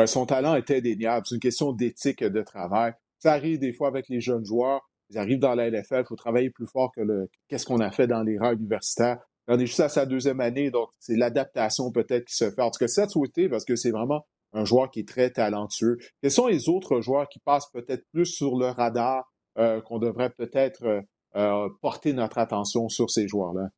son 0.06 0.26
talent 0.26 0.56
est 0.56 0.72
indéniable. 0.72 1.26
C'est 1.28 1.36
une 1.36 1.42
question 1.42 1.72
d'éthique 1.72 2.24
de 2.24 2.42
travail. 2.42 2.94
Ça 3.20 3.34
arrive 3.34 3.60
des 3.60 3.74
fois 3.74 3.88
avec 3.88 4.10
les 4.10 4.22
jeunes 4.22 4.46
joueurs. 4.46 4.90
Ils 5.12 5.20
arrivent 5.20 5.40
dans 5.40 5.54
la 5.54 5.70
NFL, 5.70 6.00
il 6.00 6.06
faut 6.08 6.16
travailler 6.16 6.50
plus 6.50 6.66
fort 6.66 6.92
que 6.92 7.02
le 7.02 7.30
qu'est-ce 7.48 7.66
qu'on 7.66 7.80
a 7.80 7.92
fait 7.92 8.08
dans 8.08 8.24
les 8.24 8.40
rangs 8.40 8.54
universitaires. 8.54 9.20
On 9.48 9.60
est 9.60 9.66
juste 9.66 9.80
à 9.80 9.90
sa 9.90 10.06
deuxième 10.06 10.40
année, 10.40 10.72
donc 10.72 10.90
c'est 11.00 11.16
l'adaptation 11.16 11.92
peut-être 11.92 12.26
qui 12.26 12.36
se 12.36 12.50
fait. 12.50 12.62
En 12.62 12.72
tout 12.72 12.80
cas, 12.80 12.88
ça 12.88 13.08
souhaité 13.08 13.48
parce 13.48 13.66
que 13.66 13.76
c'est 13.76 13.92
vraiment 13.92 14.26
un 14.54 14.66
joueur 14.66 14.90
qui 14.90 15.02
est 15.02 15.08
très 15.08 15.30
talentueux. 15.30 15.98
Quels 16.22 16.32
sont 16.32 16.48
les 16.48 16.70
autres 16.70 17.02
joueurs 17.02 17.28
qui 17.30 17.40
passent 17.40 17.70
peut-être 17.72 18.04
plus 18.12 18.26
sur 18.26 18.58
le 18.58 18.68
radar, 18.68 19.32
euh, 19.58 19.82
qu'on 19.82 20.00
devrait 20.00 20.32
peut-être 20.32 21.04
euh, 21.36 21.70
porter 21.82 22.14
notre 22.14 22.38
attention 22.38 22.90
sur 22.90 23.10
ces 23.10 23.28
joueurs-là? 23.28 23.70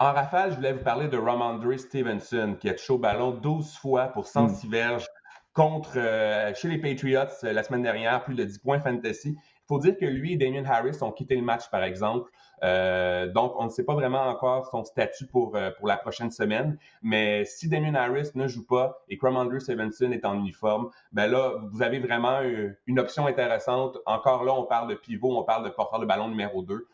En 0.00 0.12
rafale, 0.12 0.50
je 0.50 0.56
voulais 0.56 0.72
vous 0.72 0.84
parler 0.84 1.08
de 1.08 1.16
Ramondre 1.16 1.78
Stevenson, 1.78 2.56
qui 2.60 2.68
a 2.68 2.74
touché 2.74 2.92
au 2.92 2.98
ballon 2.98 3.32
12 3.32 3.76
fois 3.78 4.08
pour 4.08 4.26
106 4.26 4.66
mm. 4.66 4.70
verges 4.70 5.08
contre, 5.54 5.96
euh, 5.96 6.54
chez 6.54 6.68
les 6.68 6.78
Patriots 6.78 7.26
euh, 7.42 7.52
la 7.52 7.64
semaine 7.64 7.82
dernière, 7.82 8.22
plus 8.22 8.36
de 8.36 8.44
10 8.44 8.58
points 8.58 8.80
fantasy. 8.80 9.30
Il 9.36 9.66
faut 9.66 9.80
dire 9.80 9.96
que 9.98 10.06
lui 10.06 10.34
et 10.34 10.36
Damien 10.36 10.64
Harris 10.64 10.98
ont 11.00 11.10
quitté 11.10 11.34
le 11.34 11.42
match, 11.42 11.68
par 11.70 11.82
exemple. 11.82 12.30
Euh, 12.62 13.26
donc, 13.26 13.54
on 13.58 13.64
ne 13.64 13.70
sait 13.70 13.84
pas 13.84 13.94
vraiment 13.94 14.22
encore 14.28 14.66
son 14.70 14.84
statut 14.84 15.26
pour, 15.26 15.56
pour 15.78 15.88
la 15.88 15.96
prochaine 15.96 16.30
semaine. 16.30 16.78
Mais 17.02 17.44
si 17.44 17.68
Damien 17.68 17.94
Harris 17.94 18.30
ne 18.34 18.46
joue 18.48 18.66
pas 18.66 19.02
et 19.08 19.18
Ramondre 19.20 19.60
Stevenson 19.60 20.12
est 20.12 20.24
en 20.24 20.34
uniforme, 20.38 20.90
ben 21.12 21.26
là, 21.30 21.54
vous 21.70 21.82
avez 21.82 21.98
vraiment 21.98 22.40
une 22.86 22.98
option 22.98 23.26
intéressante. 23.26 23.98
Encore 24.06 24.44
là, 24.44 24.54
on 24.54 24.64
parle 24.64 24.88
de 24.88 24.94
pivot, 24.94 25.38
on 25.38 25.44
parle 25.44 25.64
de 25.64 25.70
porteur 25.70 26.00
de 26.00 26.06
ballon 26.06 26.28
numéro 26.28 26.62
2 26.62 26.86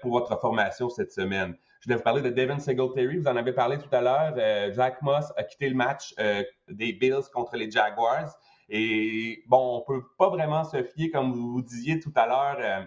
pour 0.00 0.12
votre 0.12 0.38
formation 0.40 0.88
cette 0.88 1.12
semaine. 1.12 1.54
Je 1.80 1.84
voulais 1.86 1.96
vous 1.96 2.02
parler 2.02 2.22
de 2.22 2.30
Devin 2.30 2.58
Singletary. 2.58 3.18
Vous 3.18 3.28
en 3.28 3.36
avez 3.36 3.52
parlé 3.52 3.78
tout 3.78 3.88
à 3.92 4.00
l'heure. 4.00 4.34
Euh, 4.36 4.72
Jack 4.74 5.00
Moss 5.02 5.32
a 5.36 5.44
quitté 5.44 5.68
le 5.68 5.76
match 5.76 6.12
euh, 6.18 6.42
des 6.68 6.92
Bills 6.92 7.30
contre 7.32 7.56
les 7.56 7.70
Jaguars. 7.70 8.36
Et 8.68 9.44
bon, 9.46 9.76
on 9.78 9.80
peut 9.82 10.02
pas 10.18 10.28
vraiment 10.28 10.64
se 10.64 10.82
fier, 10.82 11.10
comme 11.10 11.32
vous 11.32 11.62
disiez 11.62 12.00
tout 12.00 12.12
à 12.16 12.26
l'heure, 12.26 12.56
euh, 12.60 12.84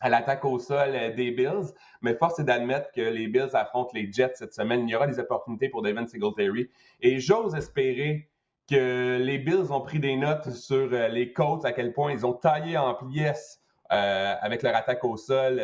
à 0.00 0.08
l'attaque 0.08 0.44
au 0.44 0.58
sol 0.58 1.14
des 1.14 1.30
Bills. 1.30 1.72
Mais 2.02 2.14
force 2.14 2.38
est 2.38 2.44
d'admettre 2.44 2.90
que 2.92 3.00
les 3.00 3.26
Bills 3.28 3.54
affrontent 3.54 3.92
les 3.94 4.12
Jets 4.12 4.34
cette 4.34 4.54
semaine. 4.54 4.88
Il 4.88 4.92
y 4.92 4.96
aura 4.96 5.06
des 5.06 5.18
opportunités 5.18 5.68
pour 5.68 5.82
Devin 5.82 6.06
Singletary. 6.06 6.70
Et 7.00 7.20
j'ose 7.20 7.54
espérer 7.54 8.28
que 8.68 9.18
les 9.20 9.38
Bills 9.38 9.70
ont 9.70 9.80
pris 9.80 9.98
des 9.98 10.16
notes 10.16 10.50
sur 10.50 10.88
les 10.88 11.32
Colts, 11.32 11.64
à 11.64 11.72
quel 11.72 11.92
point 11.92 12.12
ils 12.12 12.24
ont 12.24 12.32
taillé 12.32 12.78
en 12.78 12.94
pièces 12.94 13.60
avec 13.90 14.62
leur 14.62 14.74
attaque 14.74 15.04
au 15.04 15.16
sol. 15.16 15.60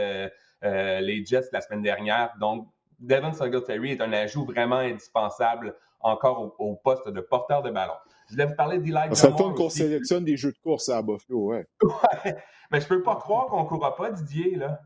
Euh, 0.62 1.00
les 1.00 1.24
Jets 1.24 1.48
la 1.52 1.60
semaine 1.60 1.82
dernière. 1.82 2.34
Donc, 2.38 2.68
Devin 2.98 3.32
Singletary 3.32 3.92
est 3.92 4.02
un 4.02 4.12
ajout 4.12 4.44
vraiment 4.44 4.76
indispensable 4.76 5.74
encore 6.00 6.54
au, 6.58 6.74
poste 6.76 7.08
de 7.08 7.20
porteur 7.20 7.62
de 7.62 7.70
ballon. 7.70 7.94
Je 8.30 8.36
voulais 8.36 8.46
vous 8.46 8.54
parler 8.54 8.78
d'Eli 8.78 8.94
Ça 9.16 9.32
fait 9.32 9.54
qu'on 9.54 9.68
sélectionne 9.68 10.24
des 10.24 10.36
jeux 10.36 10.52
de 10.52 10.58
course 10.58 10.88
à 10.88 11.02
Buffalo, 11.02 11.46
ouais. 11.46 11.66
ouais. 11.82 12.36
Mais 12.70 12.80
je 12.80 12.86
peux 12.86 13.02
pas 13.02 13.16
croire 13.16 13.46
qu'on 13.46 13.64
ne 13.64 13.68
courra 13.68 13.96
pas, 13.96 14.12
Didier, 14.12 14.54
là. 14.54 14.80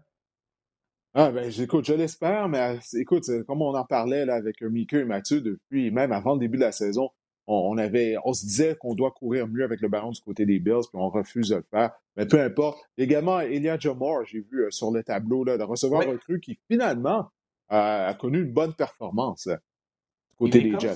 Ah, 1.13 1.31
ben, 1.31 1.53
écoute, 1.57 1.85
je 1.85 1.93
l'espère, 1.93 2.49
mais 2.49 2.79
écoute, 2.95 3.25
comme 3.47 3.63
on 3.63 3.75
en 3.75 3.85
parlait 3.85 4.25
là, 4.25 4.35
avec 4.35 4.63
Mickey 4.63 5.01
et 5.01 5.05
Mathieu 5.05 5.41
depuis 5.41 5.93
même 5.93 6.11
avant 6.11 6.33
le 6.33 6.41
début 6.41 6.57
de 6.57 6.65
la 6.65 6.73
saison, 6.73 7.11
on, 7.47 7.77
avait, 7.77 8.17
on 8.25 8.33
se 8.33 8.45
disait 8.47 8.75
qu'on 8.75 8.95
doit 8.95 9.11
courir 9.13 9.47
mieux 9.47 9.63
avec 9.63 9.81
le 9.81 9.89
ballon 9.89 10.11
du 10.11 10.21
côté 10.23 10.47
des 10.47 10.59
Bills, 10.59 10.89
puis 10.91 10.95
on 11.01 11.11
refuse 11.11 11.51
de 11.51 11.57
le 11.57 11.67
faire. 11.71 11.93
Mais 12.17 12.27
peu 12.27 12.41
importe. 12.41 12.81
Également, 12.97 13.41
Elia 13.41 13.79
Jamar, 13.79 14.25
j'ai 14.25 14.41
vu 14.41 14.65
euh, 14.65 14.71
sur 14.71 14.91
le 14.91 15.05
tableau, 15.05 15.45
là, 15.45 15.59
de 15.59 15.63
recevoir 15.63 16.03
un 16.03 16.13
recrue 16.13 16.41
qui 16.41 16.59
finalement 16.69 17.31
a 17.69 18.15
connu 18.15 18.43
une 18.43 18.53
bonne 18.53 18.73
performance 18.73 19.47
euh, 19.47 19.57
du 20.31 20.37
côté 20.37 20.63
des 20.63 20.79
Jets. 20.81 20.95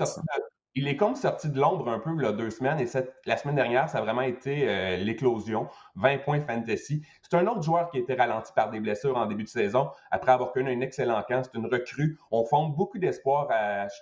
Il 0.78 0.86
est 0.86 0.96
comme 0.96 1.16
sorti 1.16 1.48
de 1.48 1.58
l'ombre 1.58 1.88
un 1.88 1.98
peu 1.98 2.14
là, 2.14 2.30
deux 2.30 2.50
semaines 2.50 2.78
et 2.78 2.86
la 3.26 3.36
semaine 3.36 3.56
dernière, 3.56 3.88
ça 3.88 3.98
a 3.98 4.00
vraiment 4.00 4.22
été 4.22 4.68
euh, 4.68 4.96
l'éclosion. 4.96 5.66
20 5.96 6.18
points 6.18 6.40
fantasy. 6.40 7.02
C'est 7.20 7.36
un 7.36 7.46
autre 7.48 7.62
joueur 7.62 7.90
qui 7.90 7.96
a 7.96 8.00
été 8.00 8.14
ralenti 8.14 8.52
par 8.54 8.70
des 8.70 8.78
blessures 8.78 9.16
en 9.16 9.26
début 9.26 9.42
de 9.42 9.48
saison 9.48 9.90
après 10.12 10.30
avoir 10.30 10.52
connu 10.52 10.70
un 10.70 10.80
excellent 10.80 11.20
camp. 11.28 11.42
C'est 11.42 11.58
une 11.58 11.66
recrue. 11.66 12.16
On 12.30 12.44
fonde 12.44 12.76
beaucoup 12.76 12.98
d'espoir 12.98 13.48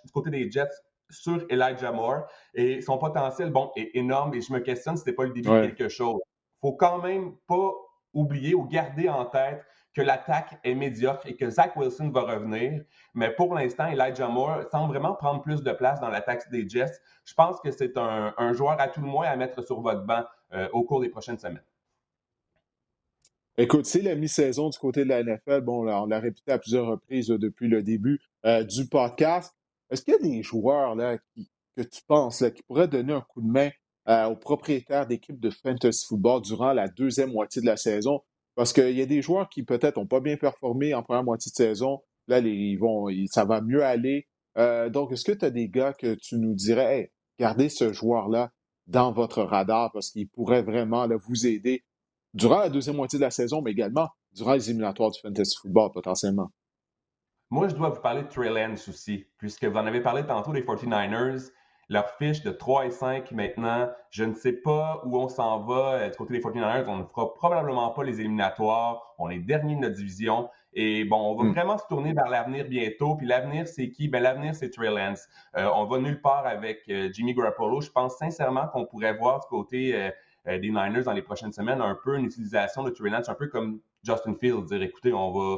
du 0.04 0.12
côté 0.12 0.28
des 0.28 0.50
Jets 0.50 0.68
sur 1.08 1.46
Elijah 1.48 1.92
Moore 1.92 2.26
et 2.52 2.82
son 2.82 2.98
potentiel, 2.98 3.50
bon, 3.50 3.70
est 3.76 3.92
énorme 3.94 4.34
et 4.34 4.42
je 4.42 4.52
me 4.52 4.58
questionne 4.60 4.96
si 4.96 5.04
c'était 5.04 5.16
pas 5.16 5.24
le 5.24 5.32
début 5.32 5.48
de 5.48 5.66
quelque 5.68 5.88
chose. 5.88 6.20
Faut 6.60 6.74
quand 6.74 7.00
même 7.00 7.32
pas 7.48 7.72
oublier 8.12 8.54
ou 8.54 8.64
garder 8.64 9.08
en 9.08 9.24
tête 9.24 9.64
que 9.96 10.02
l'attaque 10.02 10.58
est 10.62 10.74
médiocre 10.74 11.26
et 11.26 11.36
que 11.36 11.48
Zach 11.48 11.74
Wilson 11.74 12.10
va 12.10 12.20
revenir. 12.20 12.84
Mais 13.14 13.30
pour 13.30 13.54
l'instant, 13.54 13.86
Elijah 13.86 14.28
Moore 14.28 14.64
semble 14.70 14.92
vraiment 14.92 15.14
prendre 15.14 15.40
plus 15.40 15.62
de 15.62 15.72
place 15.72 16.00
dans 16.00 16.10
l'attaque 16.10 16.50
des 16.50 16.68
Jets. 16.68 16.92
Je 17.24 17.32
pense 17.32 17.58
que 17.60 17.70
c'est 17.70 17.96
un, 17.96 18.52
joueur 18.52 18.78
à 18.78 18.88
tout 18.88 19.00
le 19.00 19.06
moins 19.06 19.26
à 19.26 19.34
mettre 19.36 19.64
sur 19.64 19.80
votre 19.80 20.04
banc 20.04 20.22
euh, 20.52 20.68
au 20.74 20.82
cours 20.82 21.00
des 21.00 21.08
prochaines 21.08 21.38
semaines. 21.38 21.64
Écoute, 23.56 23.86
c'est 23.86 24.02
la 24.02 24.14
mi-saison 24.14 24.68
du 24.68 24.76
côté 24.78 25.04
de 25.04 25.08
la 25.08 25.22
NFL. 25.22 25.62
Bon, 25.62 25.88
on 25.88 26.04
l'a 26.04 26.20
répété 26.20 26.52
à 26.52 26.58
plusieurs 26.58 26.86
reprises 26.88 27.28
depuis 27.28 27.68
le 27.68 27.82
début 27.82 28.20
euh, 28.44 28.64
du 28.64 28.86
podcast. 28.86 29.56
Est-ce 29.88 30.02
qu'il 30.02 30.12
y 30.12 30.16
a 30.16 30.20
des 30.20 30.42
joueurs 30.42 30.94
là, 30.94 31.16
que 31.74 31.82
tu 31.82 32.02
penses 32.06 32.44
qui 32.54 32.62
pourraient 32.64 32.86
donner 32.86 33.14
un 33.14 33.22
coup 33.22 33.40
de 33.40 33.50
main 33.50 33.70
euh, 34.08 34.26
aux 34.26 34.36
propriétaires 34.36 35.06
d'équipes 35.06 35.40
de 35.40 35.48
fantasy 35.48 36.04
football 36.06 36.42
durant 36.42 36.74
la 36.74 36.86
deuxième 36.86 37.32
moitié 37.32 37.62
de 37.62 37.66
la 37.66 37.78
saison? 37.78 38.20
Parce 38.56 38.72
qu'il 38.72 38.96
y 38.96 39.02
a 39.02 39.06
des 39.06 39.22
joueurs 39.22 39.48
qui 39.48 39.62
peut-être 39.62 39.96
n'ont 39.96 40.06
pas 40.06 40.20
bien 40.20 40.36
performé 40.36 40.94
en 40.94 41.02
première 41.02 41.22
moitié 41.22 41.50
de 41.50 41.54
saison. 41.54 42.00
Là, 42.26 42.40
ils 42.40 42.76
vont, 42.76 43.06
ça 43.26 43.44
va 43.44 43.60
mieux 43.60 43.84
aller. 43.84 44.26
Euh, 44.58 44.88
donc, 44.88 45.12
est-ce 45.12 45.24
que 45.24 45.32
tu 45.32 45.44
as 45.44 45.50
des 45.50 45.68
gars 45.68 45.92
que 45.92 46.14
tu 46.14 46.36
nous 46.36 46.54
dirais, 46.54 46.98
hey, 46.98 47.10
gardez 47.38 47.68
ce 47.68 47.92
joueur-là 47.92 48.50
dans 48.86 49.12
votre 49.12 49.42
radar 49.42 49.92
parce 49.92 50.10
qu'il 50.10 50.28
pourrait 50.28 50.62
vraiment 50.62 51.06
vous 51.28 51.46
aider 51.46 51.84
durant 52.32 52.58
la 52.58 52.70
deuxième 52.70 52.96
moitié 52.96 53.18
de 53.18 53.24
la 53.24 53.30
saison, 53.30 53.60
mais 53.62 53.72
également 53.72 54.08
durant 54.32 54.54
les 54.54 54.70
éliminatoires 54.70 55.10
du 55.10 55.20
fantasy 55.20 55.56
football 55.60 55.90
potentiellement? 55.92 56.50
Moi, 57.50 57.68
je 57.68 57.76
dois 57.76 57.90
vous 57.90 58.00
parler 58.00 58.22
de 58.22 58.28
Trey 58.28 58.48
Lance 58.48 58.88
aussi, 58.88 59.26
puisque 59.38 59.64
vous 59.64 59.76
en 59.76 59.86
avez 59.86 60.00
parlé 60.00 60.26
tantôt 60.26 60.52
des 60.52 60.62
49ers. 60.62 61.50
Leur 61.88 62.10
fiche 62.16 62.42
de 62.42 62.50
3 62.50 62.86
et 62.86 62.90
5 62.90 63.30
maintenant, 63.30 63.88
je 64.10 64.24
ne 64.24 64.34
sais 64.34 64.52
pas 64.52 65.02
où 65.04 65.16
on 65.18 65.28
s'en 65.28 65.60
va 65.60 65.92
euh, 65.92 66.10
du 66.10 66.16
côté 66.16 66.32
des 66.32 66.40
49ers. 66.40 66.84
On 66.88 66.96
ne 66.96 67.04
fera 67.04 67.32
probablement 67.32 67.90
pas 67.90 68.02
les 68.02 68.18
éliminatoires. 68.20 69.14
On 69.18 69.30
est 69.30 69.38
dernier 69.38 69.76
de 69.76 69.80
notre 69.82 69.94
division. 69.94 70.48
Et 70.72 71.04
bon, 71.04 71.16
on 71.16 71.36
va 71.36 71.44
hmm. 71.44 71.52
vraiment 71.52 71.78
se 71.78 71.86
tourner 71.86 72.12
vers 72.12 72.28
l'avenir 72.28 72.66
bientôt. 72.68 73.14
Puis 73.14 73.26
l'avenir, 73.26 73.68
c'est 73.68 73.90
qui? 73.90 74.08
Ben, 74.08 74.20
l'avenir, 74.20 74.56
c'est 74.56 74.70
Trey 74.70 74.90
Lance. 74.90 75.28
Euh, 75.56 75.70
on 75.76 75.84
va 75.84 75.98
nulle 75.98 76.20
part 76.20 76.44
avec 76.44 76.82
euh, 76.88 77.08
Jimmy 77.12 77.34
Garoppolo. 77.34 77.80
Je 77.80 77.90
pense 77.90 78.16
sincèrement 78.18 78.66
qu'on 78.66 78.84
pourrait 78.84 79.16
voir 79.16 79.40
du 79.40 79.46
côté 79.46 80.10
des 80.44 80.68
Niners 80.70 81.02
dans 81.02 81.12
les 81.12 81.22
prochaines 81.22 81.52
semaines 81.52 81.80
un 81.80 81.98
peu 82.04 82.16
une 82.16 82.26
utilisation 82.26 82.84
de 82.84 82.90
Trey 82.90 83.10
Lance, 83.10 83.28
un 83.28 83.34
peu 83.34 83.48
comme 83.48 83.80
Justin 84.04 84.34
Fields, 84.38 84.66
dire 84.66 84.80
écoutez, 84.80 85.12
on 85.12 85.32
va 85.32 85.56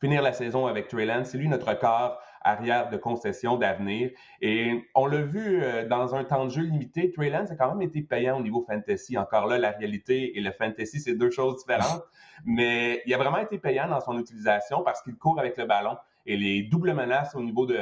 finir 0.00 0.22
la 0.22 0.32
saison 0.32 0.66
avec 0.66 0.88
Trey 0.88 1.04
Lance. 1.04 1.28
C'est 1.28 1.38
lui 1.38 1.48
notre 1.48 1.78
corps 1.78 2.18
arrière 2.44 2.90
de 2.90 2.96
concession 2.96 3.56
d'avenir. 3.56 4.10
Et 4.40 4.82
on 4.94 5.06
l'a 5.06 5.22
vu 5.22 5.62
euh, 5.62 5.86
dans 5.86 6.14
un 6.14 6.24
temps 6.24 6.44
de 6.44 6.50
jeu 6.50 6.62
limité, 6.62 7.12
Trey 7.12 7.30
Lance 7.30 7.50
a 7.50 7.56
quand 7.56 7.68
même 7.74 7.82
été 7.82 8.02
payant 8.02 8.38
au 8.38 8.42
niveau 8.42 8.64
fantasy. 8.68 9.16
Encore 9.18 9.46
là, 9.46 9.58
la 9.58 9.70
réalité 9.70 10.36
et 10.36 10.40
le 10.40 10.52
fantasy, 10.52 11.00
c'est 11.00 11.14
deux 11.14 11.30
choses 11.30 11.58
différentes. 11.58 12.02
Mais 12.44 13.02
il 13.06 13.14
a 13.14 13.18
vraiment 13.18 13.38
été 13.38 13.58
payant 13.58 13.88
dans 13.88 14.00
son 14.00 14.18
utilisation 14.18 14.82
parce 14.82 15.02
qu'il 15.02 15.16
court 15.16 15.38
avec 15.38 15.56
le 15.56 15.66
ballon. 15.66 15.96
Et 16.24 16.36
les 16.36 16.62
doubles 16.62 16.94
menaces 16.94 17.34
au 17.34 17.42
niveau 17.42 17.66
de 17.66 17.76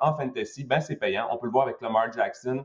en 0.00 0.14
fantasy, 0.14 0.64
ben 0.64 0.80
c'est 0.80 0.96
payant. 0.96 1.28
On 1.32 1.38
peut 1.38 1.46
le 1.46 1.52
voir 1.52 1.66
avec 1.66 1.80
Lamar 1.80 2.12
Jackson, 2.12 2.64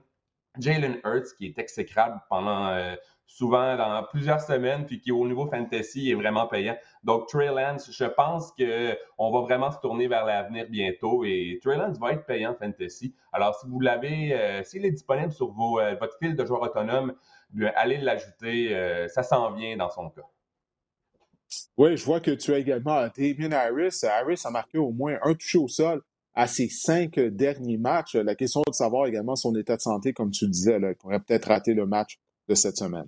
Jalen 0.59 0.99
Hurts, 1.03 1.35
qui 1.37 1.47
est 1.47 1.57
exécrable 1.57 2.21
pendant 2.29 2.67
euh, 2.67 2.95
souvent 3.27 3.75
dans 3.75 4.03
plusieurs 4.09 4.39
semaines, 4.39 4.85
puis 4.85 4.99
qui 5.01 5.11
au 5.11 5.27
niveau 5.27 5.47
fantasy 5.47 6.11
est 6.11 6.13
vraiment 6.13 6.47
payant. 6.47 6.77
Donc 7.03 7.27
Trey 7.27 7.47
je 7.47 8.05
pense 8.05 8.51
qu'on 8.51 9.31
va 9.31 9.41
vraiment 9.41 9.71
se 9.71 9.79
tourner 9.79 10.07
vers 10.07 10.25
l'avenir 10.25 10.67
bientôt 10.69 11.23
et 11.25 11.59
Trey 11.61 11.77
va 11.77 12.13
être 12.13 12.25
payant 12.25 12.55
fantasy. 12.55 13.13
Alors 13.33 13.55
si 13.59 13.67
vous 13.67 13.79
l'avez, 13.79 14.33
euh, 14.33 14.63
s'il 14.63 14.85
est 14.85 14.91
disponible 14.91 15.31
sur 15.31 15.47
euh, 15.47 15.95
votre 15.95 16.17
fil 16.17 16.35
de 16.35 16.45
joueurs 16.45 16.61
autonomes, 16.61 17.13
allez 17.75 17.97
l'ajouter, 17.97 18.75
euh, 18.75 19.07
ça 19.07 19.23
s'en 19.23 19.51
vient 19.51 19.75
dans 19.77 19.89
son 19.89 20.09
cas. 20.09 20.25
Oui, 21.77 21.97
je 21.97 22.05
vois 22.05 22.19
que 22.19 22.31
tu 22.31 22.53
as 22.53 22.57
également 22.57 23.07
Damien 23.17 23.51
Harris. 23.51 23.99
Harris 24.03 24.41
a 24.45 24.49
marqué 24.49 24.77
au 24.77 24.91
moins 24.91 25.17
un 25.23 25.33
touché 25.33 25.57
au 25.57 25.67
sol 25.67 26.01
à 26.33 26.47
ses 26.47 26.69
cinq 26.69 27.19
derniers 27.19 27.77
matchs. 27.77 28.15
La 28.15 28.35
question 28.35 28.61
de 28.67 28.73
savoir 28.73 29.07
également 29.07 29.35
son 29.35 29.55
état 29.55 29.75
de 29.75 29.81
santé, 29.81 30.11
comme 30.13 30.31
tu 30.31 30.45
le 30.45 30.51
disais, 30.51 30.77
il 30.81 30.95
pourrait 30.95 31.19
peut-être 31.19 31.49
rater 31.49 31.73
le 31.73 31.85
match 31.85 32.17
de 32.47 32.55
cette 32.55 32.77
semaine 32.77 33.07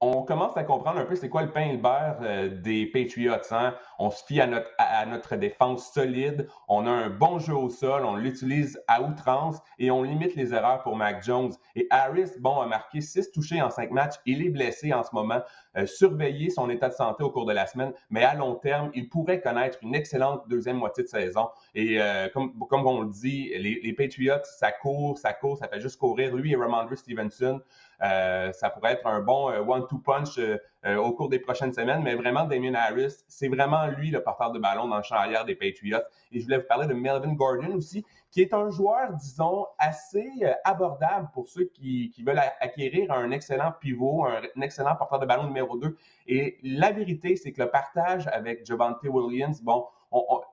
on 0.00 0.22
commence 0.22 0.56
à 0.56 0.64
comprendre 0.64 0.98
un 0.98 1.04
peu 1.04 1.14
c'est 1.14 1.28
quoi 1.28 1.42
le 1.42 1.50
pain 1.50 1.62
et 1.62 1.72
le 1.72 1.78
beurre 1.78 2.18
des 2.62 2.86
Patriots. 2.86 3.34
Hein? 3.50 3.74
On 3.98 4.10
se 4.10 4.24
fie 4.24 4.40
à 4.40 4.46
notre, 4.46 5.36
défense 5.36 5.92
solide, 5.92 6.48
on 6.68 6.86
a 6.86 6.90
un 6.90 7.10
bon 7.10 7.38
jeu 7.38 7.54
au 7.54 7.70
sol, 7.70 8.04
on 8.04 8.16
l'utilise 8.16 8.82
à 8.86 9.02
outrance 9.02 9.58
et 9.78 9.90
on 9.90 10.02
limite 10.02 10.34
les 10.34 10.52
erreurs 10.52 10.82
pour 10.82 10.96
Mac 10.96 11.22
Jones. 11.24 11.52
Et 11.74 11.86
Harris, 11.90 12.30
bon, 12.38 12.60
a 12.60 12.66
marqué 12.66 13.00
six 13.00 13.30
touchés 13.32 13.62
en 13.62 13.70
cinq 13.70 13.90
matchs. 13.90 14.14
Il 14.26 14.44
est 14.44 14.50
blessé 14.50 14.92
en 14.92 15.02
ce 15.02 15.14
moment. 15.14 15.40
Euh, 15.76 15.86
surveiller 15.86 16.50
son 16.50 16.70
état 16.70 16.88
de 16.88 16.94
santé 16.94 17.24
au 17.24 17.30
cours 17.30 17.46
de 17.46 17.52
la 17.52 17.66
semaine, 17.66 17.92
mais 18.08 18.22
à 18.22 18.34
long 18.34 18.54
terme, 18.54 18.92
il 18.94 19.08
pourrait 19.08 19.40
connaître 19.40 19.78
une 19.82 19.94
excellente 19.94 20.48
deuxième 20.48 20.76
moitié 20.76 21.02
de 21.02 21.08
saison. 21.08 21.48
Et 21.74 22.00
euh, 22.00 22.28
comme, 22.28 22.52
on 22.86 23.00
le 23.00 23.10
dit, 23.10 23.50
les, 23.56 23.80
les, 23.82 23.92
Patriots, 23.92 24.44
ça 24.44 24.70
court, 24.70 25.18
ça 25.18 25.32
court, 25.32 25.58
ça 25.58 25.66
fait 25.66 25.80
juste 25.80 25.98
courir. 25.98 26.34
Lui 26.34 26.52
et 26.52 26.56
Ramondre 26.56 26.96
Stevenson, 26.96 27.60
ça 28.00 28.70
pourrait 28.70 28.92
être 28.92 29.06
un 29.06 29.20
bon 29.20 29.48
one-two 29.48 29.98
punch 29.98 30.38
au 30.84 31.12
cours 31.12 31.28
des 31.28 31.38
prochaines 31.38 31.72
semaines. 31.72 32.02
Mais 32.02 32.14
vraiment, 32.14 32.44
Damien 32.44 32.74
Harris, 32.74 33.24
c'est 33.28 33.48
vraiment 33.48 33.86
lui 33.86 34.10
le 34.10 34.22
porteur 34.22 34.52
de 34.52 34.58
ballon 34.58 34.88
dans 34.88 34.98
le 34.98 35.02
champ 35.02 35.16
arrière 35.16 35.44
des 35.44 35.54
Patriots. 35.54 35.98
Et 36.32 36.40
je 36.40 36.44
voulais 36.44 36.58
vous 36.58 36.66
parler 36.68 36.86
de 36.86 36.94
Melvin 36.94 37.32
Gordon 37.32 37.76
aussi, 37.76 38.04
qui 38.30 38.42
est 38.42 38.52
un 38.52 38.68
joueur, 38.70 39.12
disons, 39.12 39.66
assez 39.78 40.28
abordable 40.64 41.28
pour 41.32 41.48
ceux 41.48 41.66
qui, 41.66 42.12
veulent 42.26 42.42
acquérir 42.60 43.12
un 43.12 43.30
excellent 43.30 43.72
pivot, 43.80 44.26
un, 44.26 44.60
excellent 44.60 44.96
porteur 44.96 45.20
de 45.20 45.26
ballon 45.26 45.44
numéro 45.44 45.76
2. 45.76 45.96
Et 46.26 46.58
la 46.62 46.90
vérité, 46.90 47.36
c'est 47.36 47.52
que 47.52 47.62
le 47.62 47.70
partage 47.70 48.26
avec 48.28 48.66
Javante 48.66 48.98
Williams, 49.04 49.62
bon, 49.62 49.86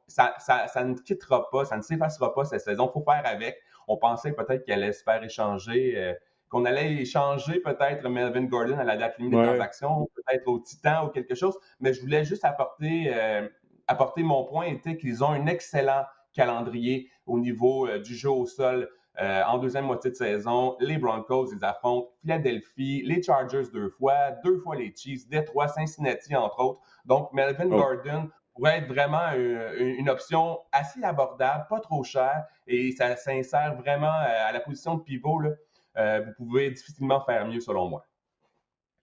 ça, 0.08 0.36
ne 0.84 0.94
quittera 0.94 1.50
pas, 1.50 1.66
ça 1.66 1.78
ne 1.78 1.82
s'effacera 1.82 2.34
pas 2.34 2.46
cette 2.46 2.62
saison. 2.62 2.90
Il 2.90 2.94
faut 2.94 3.04
faire 3.04 3.24
avec. 3.26 3.58
On 3.88 3.98
pensait 3.98 4.32
peut-être 4.32 4.64
qu'il 4.64 4.74
allait 4.74 4.94
se 4.94 5.04
faire 5.04 5.24
échanger, 5.24 5.94
euh, 5.98 6.14
qu'on 6.52 6.66
allait 6.66 6.94
échanger 6.94 7.60
peut-être 7.62 8.08
Melvin 8.08 8.44
Gordon 8.44 8.78
à 8.78 8.84
la 8.84 8.98
date 8.98 9.18
limite 9.18 9.40
des 9.40 9.46
transactions, 9.46 10.10
peut-être 10.16 10.48
au 10.48 10.60
Titan 10.60 11.08
ou 11.08 11.10
quelque 11.10 11.34
chose. 11.34 11.58
Mais 11.80 11.94
je 11.94 12.02
voulais 12.02 12.24
juste 12.24 12.46
apporter, 12.46 13.12
euh, 13.14 13.48
apporter 13.88 14.22
mon 14.22 14.44
point 14.44 14.66
était 14.66 14.98
qu'ils 14.98 15.24
ont 15.24 15.30
un 15.30 15.48
excellent 15.48 16.06
calendrier 16.34 17.10
au 17.26 17.40
niveau 17.40 17.88
euh, 17.88 18.00
du 18.00 18.16
jeu 18.16 18.30
au 18.30 18.46
sol. 18.46 18.90
en 19.18 19.58
deuxième 19.58 19.86
moitié 19.86 20.12
de 20.12 20.16
saison, 20.16 20.76
les 20.80 20.98
Broncos, 20.98 21.54
ils 21.54 21.64
affrontent 21.64 22.10
Philadelphie, 22.22 23.04
les 23.06 23.22
Chargers 23.22 23.70
deux 23.72 23.90
fois, 23.90 24.32
deux 24.44 24.58
fois 24.58 24.76
les 24.76 24.94
Chiefs, 24.96 25.28
Detroit, 25.30 25.68
Cincinnati, 25.68 26.36
entre 26.36 26.60
autres. 26.64 26.82
Donc, 27.06 27.32
Melvin 27.34 27.70
oh. 27.72 27.78
Gordon 27.78 28.30
pourrait 28.54 28.80
être 28.80 28.88
vraiment 28.88 29.32
une, 29.34 30.10
option 30.10 30.60
assez 30.72 31.04
abordable, 31.04 31.66
pas 31.70 31.80
trop 31.80 32.04
chère, 32.04 32.46
et 32.68 32.92
ça 32.92 33.16
s'insère 33.16 33.76
vraiment 33.76 34.14
euh, 34.14 34.48
à 34.48 34.52
la 34.52 34.60
position 34.60 34.96
de 34.96 35.04
pivot. 35.04 35.40
Là. 35.40 35.52
Euh, 35.98 36.22
vous 36.26 36.46
pouvez 36.46 36.72
difficilement 36.72 37.24
faire 37.26 37.48
mieux, 37.48 37.60
selon 37.60 37.90
moi. 37.90 38.06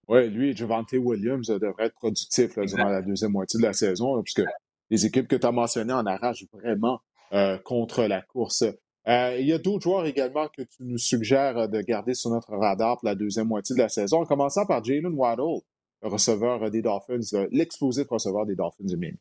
Oui, 0.09 0.28
lui, 0.30 0.57
Javante 0.57 0.93
Williams 0.93 1.51
euh, 1.51 1.59
devrait 1.59 1.86
être 1.86 1.95
productif 1.95 2.59
durant 2.59 2.89
la 2.89 3.03
deuxième 3.03 3.32
moitié 3.32 3.61
de 3.61 3.64
la 3.64 3.72
saison, 3.72 4.22
puisque 4.22 4.43
les 4.91 5.07
équipes 5.07 5.28
que 5.28 5.36
tu 5.36 5.47
as 5.47 5.53
mentionnées 5.53 5.93
en 5.93 6.07
arrachent 6.07 6.47
vraiment 6.53 7.01
contre 7.62 8.05
la 8.05 8.22
course. 8.22 8.64
il 9.07 9.45
y 9.47 9.53
a 9.53 9.59
d'autres 9.59 9.82
joueurs 9.82 10.07
également 10.07 10.49
que 10.49 10.62
tu 10.62 10.82
nous 10.82 10.97
suggères 10.97 11.68
de 11.68 11.82
garder 11.82 12.14
sur 12.14 12.30
notre 12.30 12.57
radar 12.57 12.97
pour 12.97 13.07
la 13.07 13.14
deuxième 13.14 13.49
moitié 13.49 13.76
de 13.76 13.82
la 13.82 13.91
saison, 13.91 14.22
en 14.22 14.24
commençant 14.24 14.64
par 14.64 14.82
Jalen 14.82 15.12
Waddle, 15.12 15.61
le 16.01 16.09
receveur 16.09 16.70
des 16.70 16.80
Dolphins, 16.80 17.47
l'explosif 17.51 18.09
receveur 18.09 18.47
des 18.47 18.57
Dolphins 18.57 18.86
du 18.86 18.97
Miami 18.97 19.18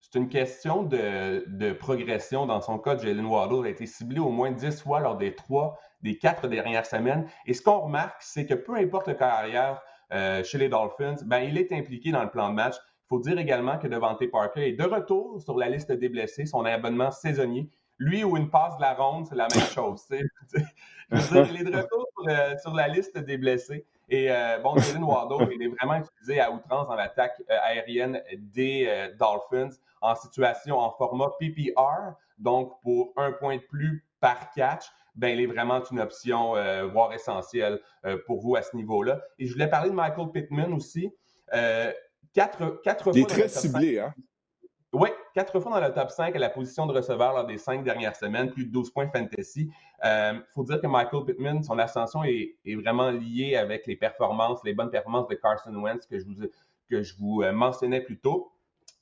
c'est 0.00 0.18
une 0.18 0.28
question 0.28 0.82
de, 0.82 1.72
progression. 1.72 2.46
Dans 2.46 2.60
son 2.60 2.78
cas, 2.78 2.96
Jalen 2.96 3.26
Waddle 3.26 3.66
a 3.66 3.70
été 3.70 3.86
ciblé 3.86 4.18
au 4.18 4.30
moins 4.30 4.50
10 4.50 4.80
fois 4.80 5.00
lors 5.00 5.16
des 5.16 5.34
trois, 5.34 5.78
des 6.02 6.18
quatre 6.18 6.48
dernières 6.48 6.86
semaines. 6.86 7.28
Et 7.46 7.54
ce 7.54 7.62
qu'on 7.62 7.80
remarque, 7.80 8.20
c'est 8.20 8.46
que 8.46 8.54
peu 8.54 8.76
importe 8.76 9.08
le 9.08 9.14
carrière 9.14 9.82
euh, 10.12 10.42
chez 10.44 10.58
les 10.58 10.68
Dolphins, 10.68 11.16
ben, 11.24 11.40
il 11.40 11.58
est 11.58 11.72
impliqué 11.72 12.12
dans 12.12 12.22
le 12.22 12.30
plan 12.30 12.48
de 12.48 12.54
match. 12.54 12.74
Il 12.76 13.08
faut 13.08 13.20
dire 13.20 13.38
également 13.38 13.78
que 13.78 13.88
Devante 13.88 14.24
Parker 14.30 14.68
est 14.68 14.72
de 14.72 14.84
retour 14.84 15.40
sur 15.40 15.56
la 15.56 15.68
liste 15.68 15.92
des 15.92 16.08
blessés, 16.08 16.46
son 16.46 16.64
abonnement 16.64 17.10
saisonnier. 17.10 17.68
Lui 17.98 18.24
ou 18.24 18.36
une 18.36 18.48
passe 18.48 18.76
de 18.76 18.82
la 18.82 18.94
ronde, 18.94 19.26
c'est 19.26 19.34
la 19.34 19.48
même 19.54 19.66
chose. 19.74 20.06
il 20.10 21.60
est 21.60 21.64
de 21.64 21.76
retour 21.76 22.06
euh, 22.28 22.56
sur 22.58 22.74
la 22.74 22.88
liste 22.88 23.18
des 23.18 23.36
blessés. 23.36 23.84
Et 24.10 24.30
euh, 24.30 24.58
bon, 24.58 24.76
Jalen 24.76 25.04
Waddle, 25.04 25.48
il 25.54 25.62
est 25.62 25.68
vraiment 25.68 25.94
utilisé 25.94 26.40
à 26.40 26.50
outrance 26.50 26.88
dans 26.88 26.96
l'attaque 26.96 27.40
euh, 27.48 27.56
aérienne 27.62 28.20
des 28.36 28.86
euh, 28.88 29.14
Dolphins 29.16 29.70
en 30.00 30.16
situation 30.16 30.78
en 30.78 30.90
format 30.90 31.30
PPR. 31.38 32.14
Donc, 32.36 32.80
pour 32.82 33.12
un 33.16 33.30
point 33.30 33.56
de 33.56 33.62
plus 33.62 34.04
par 34.18 34.50
catch, 34.50 34.86
ben, 35.14 35.28
il 35.28 35.40
est 35.42 35.46
vraiment 35.46 35.82
une 35.90 36.00
option, 36.00 36.54
voire 36.92 37.12
essentielle 37.12 37.80
pour 38.26 38.40
vous 38.40 38.56
à 38.56 38.62
ce 38.62 38.76
niveau-là. 38.76 39.20
Et 39.38 39.46
je 39.46 39.52
voulais 39.52 39.68
parler 39.68 39.90
de 39.90 39.94
Michael 39.94 40.30
Pittman 40.32 40.72
aussi. 40.72 41.10
quatre, 42.32 42.80
quatre 42.82 43.10
il 43.14 43.22
est 43.22 43.28
très 43.28 43.48
ciblé, 43.48 43.98
hein? 43.98 44.14
Oui, 44.92 45.08
quatre 45.34 45.60
fois 45.60 45.78
dans 45.78 45.86
le 45.86 45.94
top 45.94 46.10
5 46.10 46.34
à 46.34 46.38
la 46.40 46.50
position 46.50 46.84
de 46.86 46.92
receveur 46.92 47.32
lors 47.32 47.46
des 47.46 47.58
cinq 47.58 47.84
dernières 47.84 48.16
semaines, 48.16 48.50
plus 48.50 48.64
de 48.64 48.72
12 48.72 48.90
points 48.90 49.08
fantasy. 49.08 49.70
Il 50.02 50.06
euh, 50.06 50.40
faut 50.52 50.64
dire 50.64 50.80
que 50.80 50.86
Michael 50.88 51.24
Pittman, 51.24 51.62
son 51.62 51.78
ascension 51.78 52.24
est, 52.24 52.56
vraiment 52.74 53.10
liée 53.10 53.54
avec 53.54 53.86
les 53.86 53.94
performances, 53.94 54.58
les 54.64 54.74
bonnes 54.74 54.90
performances 54.90 55.28
de 55.28 55.36
Carson 55.36 55.72
Wentz 55.76 56.06
que 56.06 56.18
je 56.18 56.24
vous, 56.24 56.34
que 56.88 57.02
je 57.02 57.14
vous 57.16 57.42
euh, 57.42 57.52
mentionnais 57.52 58.00
plus 58.00 58.18
tôt. 58.18 58.50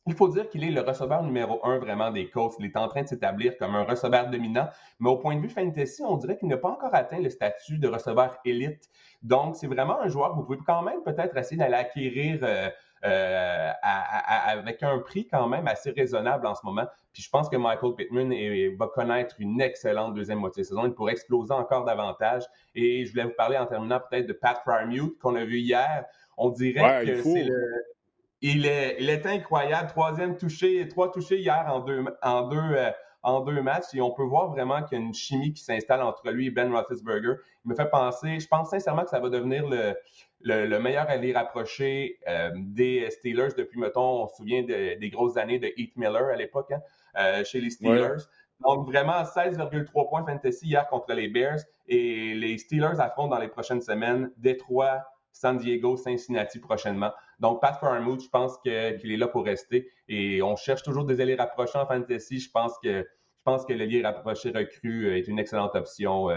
Il 0.09 0.14
faut 0.14 0.28
dire 0.28 0.48
qu'il 0.48 0.64
est 0.64 0.70
le 0.70 0.80
receveur 0.80 1.22
numéro 1.22 1.61
un 1.64 1.78
vraiment 1.78 2.11
des 2.11 2.30
Colts. 2.30 2.54
Il 2.59 2.64
est 2.64 2.76
en 2.78 2.88
train 2.88 3.02
de 3.02 3.09
s'établir 3.09 3.59
comme 3.59 3.74
un 3.74 3.84
receveur 3.84 4.30
dominant. 4.30 4.66
Mais 5.00 5.11
au 5.11 5.18
point 5.18 5.36
de 5.36 5.40
vue 5.42 5.50
fantasy, 5.50 6.02
on 6.02 6.16
dirait 6.16 6.38
qu'il 6.38 6.48
n'a 6.48 6.56
pas 6.56 6.70
encore 6.70 6.94
atteint 6.94 7.20
le 7.20 7.28
statut 7.28 7.76
de 7.76 7.88
receveur 7.88 8.38
élite. 8.46 8.88
Donc, 9.22 9.56
c'est 9.56 9.66
vraiment 9.66 10.00
un 10.00 10.09
joueur 10.09 10.30
que 10.30 10.36
vous 10.36 10.44
pouvez 10.44 10.61
quand 10.66 10.80
même 10.80 11.02
peut-être 11.02 11.36
essayer 11.36 11.59
d'aller 11.59 11.74
acquérir 11.74 12.38
euh, 12.42 12.70
euh, 13.04 13.70
avec 13.82 14.82
un 14.82 14.98
prix 15.00 15.28
quand 15.28 15.46
même 15.46 15.68
assez 15.68 15.90
raisonnable 15.90 16.46
en 16.46 16.54
ce 16.54 16.64
moment. 16.64 16.86
Puis 17.12 17.22
je 17.22 17.28
pense 17.28 17.50
que 17.50 17.59
Michael 17.59 17.94
Pittman 17.94 18.32
va 18.78 18.86
connaître 18.86 19.36
une 19.40 19.61
excellente 19.61 20.14
deuxième 20.14 20.38
moitié 20.38 20.62
de 20.62 20.68
saison. 20.68 20.86
Il 20.86 20.94
pourrait 20.94 21.12
exploser 21.12 21.52
encore 21.52 21.84
davantage. 21.84 22.44
Et 22.74 23.04
je 23.04 23.11
voulais 23.11 23.24
vous 23.24 23.36
parler 23.36 23.59
en 23.59 23.66
terminant 23.66 24.00
peut-être 24.09 24.26
de 24.26 24.32
Pat 24.32 24.59
Fryermuth 24.64 25.18
qu'on 25.18 25.36
a 25.36 25.44
vu 25.44 25.59
hier. 25.59 26.06
On 26.38 26.48
dirait 26.48 27.04
que 27.04 27.22
c'est 27.22 27.44
le. 27.44 27.97
Il 28.41 28.66
est, 28.66 28.97
il 29.01 29.11
est, 29.11 29.26
incroyable. 29.26 29.89
Troisième 29.89 30.36
touché, 30.36 30.86
trois 30.89 31.11
touchés 31.11 31.39
hier 31.39 31.64
en 31.68 31.80
deux, 31.80 32.05
en 32.22 32.49
deux, 32.49 32.57
euh, 32.57 32.91
en 33.22 33.41
deux 33.41 33.61
matchs. 33.62 33.95
Et 33.95 34.01
on 34.01 34.12
peut 34.12 34.22
voir 34.22 34.51
vraiment 34.51 34.82
qu'il 34.82 34.99
y 34.99 35.01
a 35.01 35.05
une 35.05 35.14
chimie 35.14 35.53
qui 35.53 35.62
s'installe 35.62 36.03
entre 36.03 36.30
lui 36.30 36.47
et 36.47 36.51
Ben 36.51 36.72
Roethlisberger. 36.72 37.34
Il 37.64 37.70
me 37.70 37.74
fait 37.74 37.91
penser, 37.91 38.39
je 38.39 38.47
pense 38.47 38.70
sincèrement 38.70 39.03
que 39.03 39.11
ça 39.11 39.18
va 39.18 39.28
devenir 39.28 39.68
le, 39.68 39.97
le, 40.43 40.78
meilleur 40.78 41.09
allié 41.09 41.32
rapproché 41.32 42.18
euh, 42.28 42.51
des 42.55 43.11
Steelers 43.11 43.55
depuis, 43.57 43.80
mettons, 43.80 44.22
on 44.22 44.28
se 44.28 44.36
souvient 44.36 44.62
des 44.62 45.11
grosses 45.11 45.36
années 45.36 45.59
de 45.59 45.72
Heath 45.76 45.97
Miller 45.97 46.28
à 46.28 46.36
l'époque 46.36 46.70
hein, 46.70 46.80
euh, 47.18 47.45
chez 47.45 47.61
les 47.61 47.70
Steelers. 47.70 48.22
Donc, 48.61 48.86
vraiment, 48.86 49.22
16,3 49.22 50.09
points 50.09 50.24
fantasy 50.24 50.66
hier 50.66 50.89
contre 50.89 51.12
les 51.12 51.28
Bears. 51.28 51.61
Et 51.86 52.34
les 52.34 52.59
Steelers 52.59 53.01
affrontent 53.01 53.28
dans 53.28 53.39
les 53.39 53.49
prochaines 53.49 53.80
semaines 53.80 54.30
Détroit, 54.36 55.05
San 55.33 55.59
Diego, 55.59 55.97
Cincinnati 55.97 56.59
prochainement. 56.59 57.12
Donc, 57.39 57.61
Pat 57.61 57.79
Fairmouth, 57.79 58.22
je 58.22 58.29
pense 58.29 58.59
qu'il 58.59 58.72
est 58.72 59.16
là 59.16 59.29
pour 59.29 59.45
rester. 59.45 59.91
Et 60.09 60.43
on 60.43 60.57
cherche 60.57 60.83
toujours 60.83 61.05
des 61.05 61.20
alliés 61.20 61.37
rapprochés 61.37 61.79
en 61.79 61.87
fantasy. 61.87 62.41
Je 62.41 62.51
pense 62.51 62.72
que, 62.83 63.03
je 63.03 63.43
pense 63.45 63.64
que 63.64 63.72
l'allié 63.72 64.03
rapproché 64.03 64.51
recru 64.51 65.16
est 65.16 65.29
une 65.29 65.39
excellente 65.39 65.74
option 65.74 66.29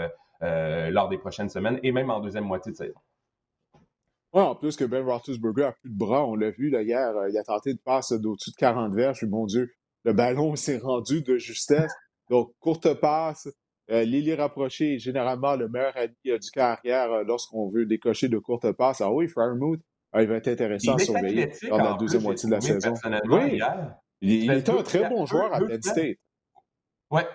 euh, 0.42 0.90
lors 0.90 1.08
des 1.08 1.18
prochaines 1.18 1.48
semaines 1.48 1.78
et 1.84 1.92
même 1.92 2.10
en 2.10 2.18
deuxième 2.18 2.44
moitié 2.44 2.72
de 2.72 2.76
saison. 2.76 2.98
Ouais, 4.32 4.40
en 4.40 4.56
plus 4.56 4.76
que 4.76 4.84
Ben 4.84 5.04
Roethlisberger 5.04 5.64
a 5.64 5.72
plus 5.72 5.90
de 5.90 5.96
bras, 5.96 6.26
on 6.26 6.34
l'a 6.34 6.50
vu 6.50 6.68
là, 6.68 6.82
hier, 6.82 7.16
euh, 7.16 7.28
il 7.30 7.38
a 7.38 7.44
tenté 7.44 7.74
de 7.74 7.78
passer 7.78 8.18
d'au-dessus 8.18 8.50
de 8.50 8.56
40 8.56 8.92
verges, 8.92 9.22
mon 9.24 9.46
Dieu, 9.46 9.70
le 10.04 10.12
ballon 10.14 10.56
s'est 10.56 10.78
rendu 10.78 11.22
de 11.22 11.36
justesse. 11.36 11.92
Donc, 12.28 12.54
courte 12.58 12.92
passe, 12.94 13.48
euh, 13.90 14.04
Lily 14.04 14.34
rapproché 14.34 14.94
est 14.94 14.98
généralement 14.98 15.56
le 15.56 15.68
meilleur 15.68 15.96
ami 15.96 16.14
du 16.24 16.50
carrière 16.52 17.12
euh, 17.12 17.24
lorsqu'on 17.24 17.68
veut 17.68 17.84
décocher 17.84 18.28
de 18.28 18.38
courtes 18.38 18.70
passes. 18.72 19.00
Ah 19.00 19.12
oui, 19.12 19.28
Fairmouth, 19.28 19.80
il 20.18 20.26
va 20.26 20.36
être 20.36 20.48
intéressant 20.48 20.94
à 20.94 20.98
surveiller 20.98 21.50
dans 21.68 21.78
la 21.78 21.96
deuxième 21.98 22.22
moitié 22.22 22.48
de 22.48 22.54
la 22.54 22.60
saison. 22.60 22.94
Oui, 23.28 23.60
il, 24.20 24.50
est 24.50 24.68
un 24.68 24.82
très 24.82 25.08
bon 25.08 25.26
joueur 25.26 25.52
à 25.52 25.58
Penn 25.58 25.82
State. 25.82 26.18
Ouais, 27.10 27.26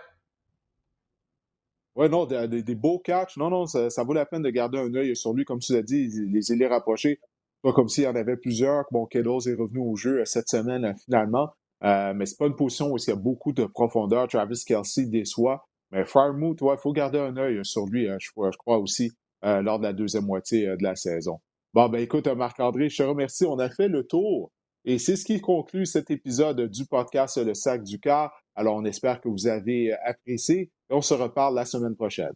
oui, 1.98 2.10
non, 2.10 2.26
des, 2.28 2.76
beaux 2.76 3.00
catchs. 3.00 3.38
Non, 3.38 3.50
non, 3.50 3.66
ça, 3.66 4.04
vaut 4.04 4.14
la 4.14 4.28
peine 4.28 4.44
de 4.44 4.52
garder 4.52 4.78
un 4.78 4.94
œil 4.94 5.16
sur 5.16 5.34
lui. 5.34 5.46
Comme 5.46 5.58
tu 5.58 5.74
l'as 5.74 5.82
dit, 5.82 6.08
les 6.32 6.54
ailiers 6.54 6.68
rapprochés, 6.68 7.20
pas 7.64 7.74
comme 7.74 7.90
s'il 7.90 8.04
y 8.04 8.08
en 8.08 8.16
avait 8.16 8.38
plusieurs. 8.38 8.86
Bon, 8.92 9.08
Kedos 9.08 9.48
est 9.48 9.56
revenu 9.56 9.80
au 9.80 9.96
jeu 9.96 10.20
euh, 10.20 10.26
cette 10.26 10.48
semaine, 10.48 10.94
finalement. 11.04 11.50
Euh, 11.84 12.14
mais 12.14 12.28
c'est 12.28 12.38
pas 12.38 12.46
une 12.46 12.56
position 12.56 12.92
où 12.92 12.98
il 12.98 13.08
y 13.08 13.12
a 13.12 13.16
beaucoup 13.16 13.52
de 13.52 13.66
profondeur. 13.66 14.28
Travis 14.28 14.64
Kelsey 14.64 15.08
déçoit. 15.08 15.68
Mais 15.92 16.06
Farmouth, 16.06 16.60
il 16.62 16.78
faut 16.78 16.92
garder 16.92 17.20
un 17.20 17.38
œil 17.38 17.60
sur 17.64 17.86
lui, 17.86 18.08
je, 18.20 18.30
je, 18.52 18.58
crois 18.58 18.78
aussi, 18.78 19.12
lors 19.42 19.80
de 19.80 19.84
la 19.84 19.94
deuxième 19.94 20.26
moitié 20.26 20.68
de 20.68 20.84
la 20.84 20.96
saison. 20.96 21.40
Bon, 21.74 21.90
ben 21.90 22.00
écoute, 22.00 22.28
Marc-André, 22.28 22.90
je 22.90 22.98
te 22.98 23.04
remercie. 23.04 23.46
On 23.46 23.60
a 23.60 23.70
fait 23.70 23.88
le 23.88 24.06
tour. 24.06 24.52
Et 24.86 25.00
c'est 25.00 25.16
ce 25.16 25.26
qui 25.26 25.42
conclut 25.42 25.86
cet 25.86 26.10
épisode 26.12 26.70
du 26.70 26.86
podcast 26.86 27.38
Le 27.38 27.54
Sac 27.54 27.84
du 27.84 28.00
Car. 28.00 28.32
Alors, 28.56 28.76
on 28.76 28.86
espère 28.86 29.20
que 29.20 29.28
vous 29.28 29.48
avez 29.48 29.94
apprécié 30.06 30.72
et 30.90 30.94
on 30.94 31.02
se 31.02 31.14
reparle 31.14 31.56
la 31.56 31.66
semaine 31.66 31.96
prochaine. 31.96 32.34